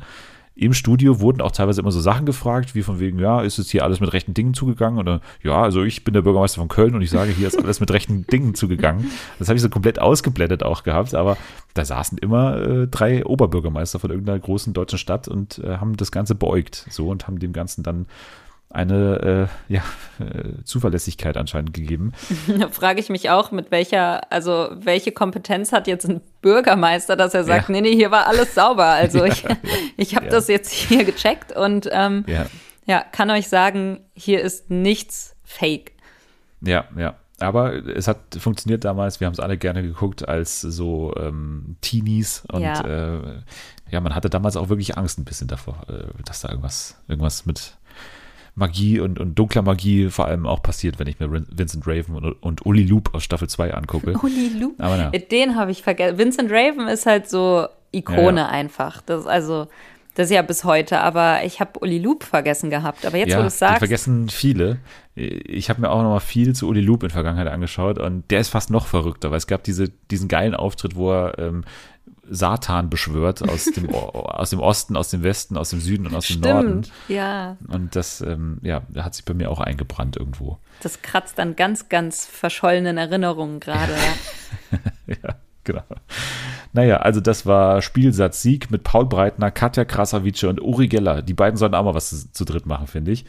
Im 0.60 0.74
Studio 0.74 1.20
wurden 1.20 1.42
auch 1.42 1.52
teilweise 1.52 1.82
immer 1.82 1.92
so 1.92 2.02
Sachen 2.02 2.26
gefragt, 2.26 2.74
wie 2.74 2.82
von 2.82 3.00
wegen, 3.00 3.20
ja, 3.20 3.42
ist 3.42 3.60
es 3.60 3.70
hier 3.70 3.84
alles 3.84 4.00
mit 4.00 4.12
rechten 4.12 4.34
Dingen 4.34 4.56
zugegangen? 4.56 4.98
Oder 4.98 5.22
ja, 5.44 5.62
also 5.62 5.84
ich 5.84 6.04
bin 6.04 6.16
der 6.16 6.24
Bürgermeister 6.24 6.60
von 6.60 6.68
Köln 6.68 6.96
und 6.96 7.04
ich 7.04 7.12
sage, 7.12 7.32
hier 7.32 7.48
ist 7.48 7.64
alles 7.64 7.80
mit 7.80 7.92
rechten 7.92 8.26
Dingen 8.32 8.56
zugegangen. 8.56 9.12
Das 9.38 9.50
habe 9.50 9.58
ich 9.58 9.62
so 9.62 9.70
komplett 9.70 10.00
ausgeblendet 10.00 10.64
auch 10.64 10.82
gehabt, 10.82 11.14
aber 11.14 11.38
da 11.76 11.86
saßen 11.86 12.18
immer 12.18 12.58
äh, 12.58 12.88
drei 12.88 13.24
Oberbürgermeister 13.24 14.00
von 14.00 14.10
irgendeiner 14.10 14.40
großen 14.40 14.74
deutschen 14.74 14.98
Stadt 14.98 15.28
und 15.28 15.60
äh, 15.60 15.78
haben 15.78 15.96
das 15.96 16.12
Ganze 16.12 16.34
beäugt 16.34 16.88
so 16.90 17.08
und 17.10 17.28
haben 17.28 17.38
dem 17.38 17.54
Ganzen 17.54 17.84
dann 17.84 18.08
eine 18.70 19.50
äh, 19.70 19.74
ja, 19.74 19.82
äh, 20.20 20.64
Zuverlässigkeit 20.64 21.38
anscheinend 21.38 21.74
gegeben. 21.74 22.14
Da 22.60 22.70
frage 22.70 23.00
ich 23.00 23.10
mich 23.10 23.30
auch, 23.30 23.52
mit 23.52 23.72
welcher, 23.72 24.32
also 24.32 24.70
welche 24.74 25.12
Kompetenz 25.12 25.72
hat 25.72 25.88
jetzt 25.88 26.08
ein 26.08 26.22
Bürgermeister, 26.42 27.16
dass 27.16 27.34
er 27.34 27.44
sagt, 27.44 27.70
Ja. 27.70 27.74
nee, 27.74 27.82
nee, 27.82 27.96
hier 27.96 28.12
war 28.12 28.28
alles 28.28 28.56
sauber. 28.56 28.86
Also 28.86 29.24
ich, 29.26 29.46
ich 29.98 30.16
habe 30.16 30.26
ja. 30.26 30.32
das 30.32 30.48
jetzt 30.48 30.72
hier 30.72 31.06
gecheckt 31.06 31.56
und 31.56 31.90
ähm, 31.92 32.26
Ja, 32.28 32.46
ja, 32.86 33.04
kann 33.12 33.30
euch 33.30 33.48
sagen, 33.48 34.02
hier 34.14 34.42
ist 34.42 34.70
nichts 34.70 35.36
fake. 35.44 35.94
Ja, 36.62 36.86
ja. 36.98 37.16
Aber 37.40 37.74
es 37.88 38.08
hat 38.08 38.18
funktioniert 38.40 38.84
damals. 38.84 39.20
Wir 39.20 39.28
haben 39.28 39.34
es 39.34 39.40
alle 39.40 39.58
gerne 39.58 39.84
geguckt 39.84 40.28
als 40.28 40.60
so 40.62 41.14
ähm, 41.18 41.76
Teenies. 41.82 42.44
Und 42.52 42.64
Ja. 42.64 42.86
ja. 42.86 43.18
Äh, 43.20 43.42
ja, 43.92 44.02
man 44.02 44.16
hatte 44.16 44.30
damals 44.30 44.58
auch 44.58 44.70
wirklich 44.70 44.98
Angst 44.98 45.20
ein 45.20 45.24
bisschen 45.24 45.48
davor, 45.48 45.86
äh, 45.88 46.24
dass 46.26 46.42
da 46.42 46.50
irgendwas, 46.50 46.98
irgendwas 47.08 47.46
mit 47.46 47.78
Magie 48.58 49.00
und, 49.00 49.20
und 49.20 49.36
dunkler 49.36 49.62
Magie 49.62 50.10
vor 50.10 50.26
allem 50.26 50.46
auch 50.48 50.64
passiert, 50.64 50.98
wenn 51.00 51.08
ich 51.08 51.20
mir 51.20 51.32
Vin- 51.32 51.48
Vincent 51.52 51.86
Raven 51.88 52.16
und, 52.16 52.44
und 52.44 52.66
Uli 52.66 52.84
Loop 52.84 53.14
aus 53.14 53.24
Staffel 53.24 53.48
2 53.48 53.74
angucke. 53.74 54.14
Uli 54.24 54.50
Lu. 54.60 54.74
Aber 54.80 54.98
ja. 54.98 55.10
Den 55.12 55.56
habe 55.56 55.72
ich 55.72 55.84
vergessen. 55.84 56.18
Vincent 56.18 56.52
Raven 56.52 56.88
ist 56.88 57.06
halt 57.06 57.30
so 57.30 57.68
Ikone 57.92 58.42
Ja, 58.42 58.48
ja. 58.48 58.48
einfach. 58.48 59.02
Das 59.04 59.22
ist 59.22 59.28
also, 59.28 59.68
das 60.16 60.26
ist 60.32 60.34
ja 60.36 60.42
bis 60.42 60.64
heute, 60.64 61.00
aber 61.02 61.44
ich 61.46 61.60
habe 61.60 61.80
Uli 61.82 62.00
Loop 62.00 62.24
vergessen 62.24 62.72
gehabt. 62.72 63.06
Aber 63.06 63.18
jetzt, 63.18 63.30
wo 63.30 63.36
ja, 63.36 63.42
du 63.42 63.48
es 63.48 63.60
sagst, 63.60 63.78
vergessen 63.78 64.28
viele. 64.30 64.80
Ich 65.14 65.70
habe 65.70 65.82
mir 65.82 65.92
auch 65.92 66.02
noch 66.02 66.10
mal 66.10 66.20
viel 66.20 66.54
zu 66.54 66.68
Uli 66.68 66.82
Loop 66.82 67.04
in 67.04 67.10
der 67.10 67.14
Vergangenheit 67.14 67.48
angeschaut 67.48 68.00
und 68.00 68.30
der 68.32 68.40
ist 68.40 68.50
fast 68.50 68.72
noch 68.72 68.88
verrückter, 68.88 69.30
weil 69.30 69.38
es 69.38 69.46
gab 69.48 69.64
diese, 69.64 69.90
diesen 70.10 70.28
geilen 70.28 70.56
Auftritt, 70.56 70.96
wo 70.96 71.12
er 71.12 71.38
ähm, 71.38 71.64
Satan 72.30 72.90
beschwört 72.90 73.48
aus 73.48 73.66
dem, 73.66 73.90
aus 73.94 74.50
dem 74.50 74.60
Osten, 74.60 74.96
aus 74.96 75.10
dem 75.10 75.24
Westen, 75.24 75.58
aus 75.58 75.70
dem 75.70 75.80
Süden 75.80 76.08
und 76.08 76.16
aus 76.16 76.28
dem 76.28 76.42
Norden. 76.42 76.88
ja. 77.08 77.58
Und 77.68 77.96
das, 77.96 78.22
ähm, 78.22 78.60
ja, 78.62 78.82
hat 78.98 79.16
sich 79.16 79.26
bei 79.26 79.34
mir 79.34 79.52
auch 79.52 79.60
eingebrannt 79.60 80.18
irgendwo. 80.18 80.58
Das 80.82 81.02
kratzt 81.02 81.40
an 81.40 81.56
ganz, 81.56 81.90
ganz 81.90 82.26
verschollenen 82.26 82.98
Erinnerungen 82.98 83.60
gerade. 83.60 83.94
Ja. 85.08 85.16
ja, 85.24 85.36
genau. 85.64 85.84
Naja, 86.74 86.98
also 86.98 87.22
das 87.22 87.46
war 87.46 87.82
Spielsatz 87.82 88.42
Sieg 88.42 88.70
mit 88.72 88.84
Paul 88.84 89.06
Breitner, 89.06 89.52
Katja 89.52 89.86
Krasavice 89.86 90.44
und 90.46 90.62
Uri 90.62 90.88
Geller. 90.88 91.22
Die 91.22 91.34
beiden 91.34 91.58
sollten 91.58 91.76
auch 91.76 91.84
mal 91.86 91.94
was 91.94 92.10
zu, 92.10 92.32
zu 92.32 92.44
dritt 92.44 92.66
machen, 92.66 92.88
finde 92.88 93.12
ich. 93.12 93.26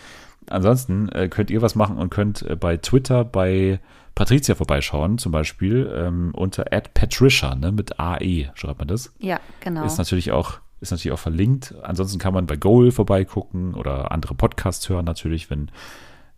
Ansonsten 0.50 1.08
äh, 1.10 1.28
könnt 1.28 1.50
ihr 1.50 1.62
was 1.62 1.74
machen 1.74 1.98
und 1.98 2.10
könnt 2.10 2.42
äh, 2.42 2.56
bei 2.56 2.76
Twitter 2.76 3.24
bei 3.24 3.80
Patricia 4.18 4.56
vorbeischauen, 4.56 5.16
zum 5.18 5.30
Beispiel 5.30 5.88
ähm, 5.94 6.32
unter 6.34 6.64
@patricia, 6.64 7.54
ne, 7.54 7.70
mit 7.70 8.00
AE 8.00 8.50
schreibt 8.54 8.80
man 8.80 8.88
das. 8.88 9.14
ja, 9.20 9.38
genau. 9.60 9.84
Ist 9.84 9.98
natürlich 9.98 10.32
auch 10.32 10.58
ist 10.80 10.90
natürlich 10.90 11.12
auch 11.12 11.20
verlinkt. 11.20 11.76
Ansonsten 11.82 12.18
kann 12.18 12.34
man 12.34 12.46
bei 12.46 12.56
Goal 12.56 12.90
vorbeigucken 12.90 13.74
oder 13.74 14.10
andere 14.10 14.34
Podcasts 14.34 14.88
hören 14.88 15.04
natürlich, 15.04 15.50
wenn 15.50 15.70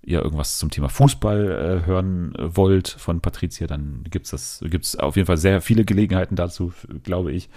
ihr 0.02 0.20
irgendwas 0.22 0.58
zum 0.58 0.70
Thema 0.70 0.90
Fußball 0.90 1.82
äh, 1.82 1.86
hören 1.86 2.34
wollt 2.38 2.88
von 2.88 3.22
Patricia, 3.22 3.66
dann 3.66 4.04
gibt's 4.10 4.30
das 4.30 4.62
gibt's 4.62 4.96
auf 4.96 5.16
jeden 5.16 5.26
Fall 5.26 5.38
sehr 5.38 5.62
viele 5.62 5.86
Gelegenheiten 5.86 6.36
dazu, 6.36 6.74
glaube 7.02 7.32
ich. 7.32 7.48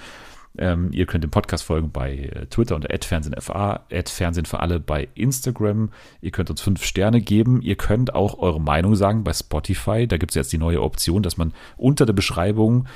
Ähm, 0.57 0.89
ihr 0.91 1.05
könnt 1.05 1.23
dem 1.23 1.31
Podcast 1.31 1.63
folgen 1.63 1.91
bei 1.91 2.15
äh, 2.15 2.45
Twitter 2.45 2.75
unter 2.75 2.89
@fernsehenfa, 2.95 3.85
@fernsehen 4.05 4.45
für 4.45 4.59
alle 4.59 4.79
bei 4.79 5.07
Instagram. 5.15 5.89
Ihr 6.21 6.31
könnt 6.31 6.49
uns 6.49 6.61
fünf 6.61 6.83
Sterne 6.83 7.21
geben. 7.21 7.61
Ihr 7.61 7.75
könnt 7.75 8.13
auch 8.13 8.37
eure 8.37 8.61
Meinung 8.61 8.95
sagen 8.95 9.23
bei 9.23 9.33
Spotify. 9.33 10.07
Da 10.07 10.17
gibt's 10.17 10.35
jetzt 10.35 10.53
die 10.53 10.59
neue 10.59 10.81
Option, 10.81 11.23
dass 11.23 11.37
man 11.37 11.53
unter 11.77 12.05
der 12.05 12.13
Beschreibung 12.13 12.87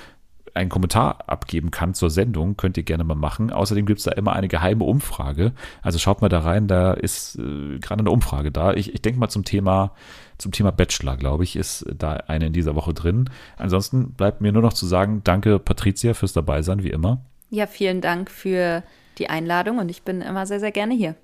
einen 0.58 0.70
Kommentar 0.70 1.24
abgeben 1.28 1.72
kann 1.72 1.94
zur 1.94 2.10
Sendung, 2.10 2.58
könnt 2.58 2.78
ihr 2.78 2.84
gerne 2.84 3.04
mal 3.04 3.16
machen. 3.16 3.52
Außerdem 3.52 3.86
gibt 3.86 4.00
es 4.00 4.06
da 4.06 4.12
immer 4.12 4.34
eine 4.34 4.48
geheime 4.48 4.84
Umfrage. 4.84 5.54
Also 5.82 6.00
schaut 6.00 6.22
mal 6.22 6.30
da 6.30 6.40
rein, 6.40 6.68
da 6.68 6.94
ist 6.94 7.38
äh, 7.38 7.80
gerade 7.80 8.00
eine 8.00 8.12
Umfrage 8.12 8.52
da. 8.52 8.74
Ich, 8.74 8.94
ich 8.94 9.02
denke 9.02 9.20
mal 9.20 9.30
zum 9.30 9.46
Thema, 9.46 9.92
zum 10.38 10.52
Thema 10.52 10.72
Bachelor, 10.72 11.16
glaube 11.16 11.44
ich, 11.44 11.56
ist 11.56 11.86
da 11.98 12.14
eine 12.14 12.48
in 12.48 12.54
dieser 12.54 12.76
Woche 12.76 12.94
drin. 12.94 13.30
Ansonsten 13.56 14.12
bleibt 14.12 14.42
mir 14.42 14.52
nur 14.52 14.64
noch 14.64 14.74
zu 14.74 14.86
sagen, 14.86 15.22
danke 15.24 15.60
Patricia 15.60 16.14
fürs 16.14 16.34
Dabeisein, 16.34 16.84
wie 16.84 16.90
immer. 16.90 17.22
Ja, 17.50 17.68
vielen 17.68 18.02
Dank 18.02 18.30
für 18.30 18.84
die 19.18 19.30
Einladung 19.30 19.80
und 19.80 19.90
ich 19.90 20.04
bin 20.04 20.22
immer 20.22 20.46
sehr, 20.46 20.60
sehr 20.60 20.72
gerne 20.72 20.94
hier. 20.94 21.16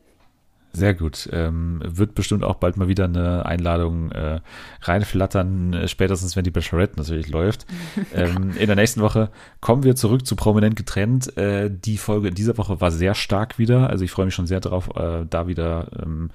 Sehr 0.76 0.95
gut. 0.95 1.30
Ähm, 1.32 1.82
wird 1.86 2.16
bestimmt 2.16 2.44
auch 2.44 2.56
bald 2.56 2.78
mal 2.78 2.88
wieder 2.88 3.06
eine 3.06 3.45
Einladung 3.45 4.12
äh, 4.12 4.40
reinflattern, 4.82 5.74
äh, 5.74 5.88
spätestens 5.88 6.36
wenn 6.36 6.44
die 6.44 6.50
Bachelorette 6.50 6.98
natürlich 6.98 7.30
läuft. 7.30 7.68
ähm, 8.16 8.56
in 8.58 8.66
der 8.66 8.76
nächsten 8.76 9.02
Woche 9.02 9.30
kommen 9.62 9.84
wir 9.84 9.95
zurück 9.95 10.26
zu 10.26 10.36
Prominent 10.36 10.76
getrennt. 10.76 11.38
Äh, 11.38 11.70
die 11.70 11.98
Folge 11.98 12.30
in 12.30 12.34
dieser 12.34 12.58
Woche 12.58 12.82
war 12.82 12.90
sehr 12.90 13.14
stark 13.14 13.60
wieder. 13.60 13.88
Also 13.91 14.04
ich 14.04 14.10
freue 14.10 14.26
mich 14.26 14.34
schon 14.34 14.48
sehr 14.48 14.62
darauf, 14.62 14.90
äh, 14.95 15.28
da 15.30 15.45
wieder 15.45 15.90
ähm, 16.02 16.32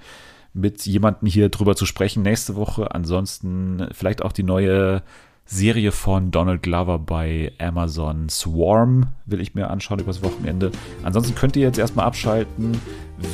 mit 0.53 0.85
jemandem 0.85 1.27
hier 1.27 1.49
drüber 1.49 1.75
zu 1.75 1.85
sprechen 1.85 2.23
nächste 2.23 2.55
Woche. 2.55 2.95
Ansonsten 2.95 3.89
vielleicht 3.91 4.21
auch 4.21 4.31
die 4.31 4.43
neue 4.43 5.03
Serie 5.51 5.91
von 5.91 6.29
Donald 6.29 6.61
Glover 6.61 6.99
bei 6.99 7.51
Amazon 7.57 8.29
Swarm 8.29 9.07
will 9.25 9.41
ich 9.41 9.55
mir 9.55 9.71
anschauen 9.71 9.99
übers 9.99 10.21
Wochenende. 10.21 10.71
Ansonsten 11.01 11.33
könnt 11.33 11.55
ihr 11.55 11.63
jetzt 11.63 11.79
erstmal 11.79 12.05
abschalten. 12.05 12.79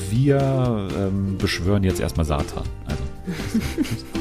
Wir 0.09 0.87
ähm, 0.97 1.37
beschwören 1.37 1.83
jetzt 1.83 1.99
erstmal 1.99 2.25
Satan. 2.25 2.63
Also, 2.85 3.03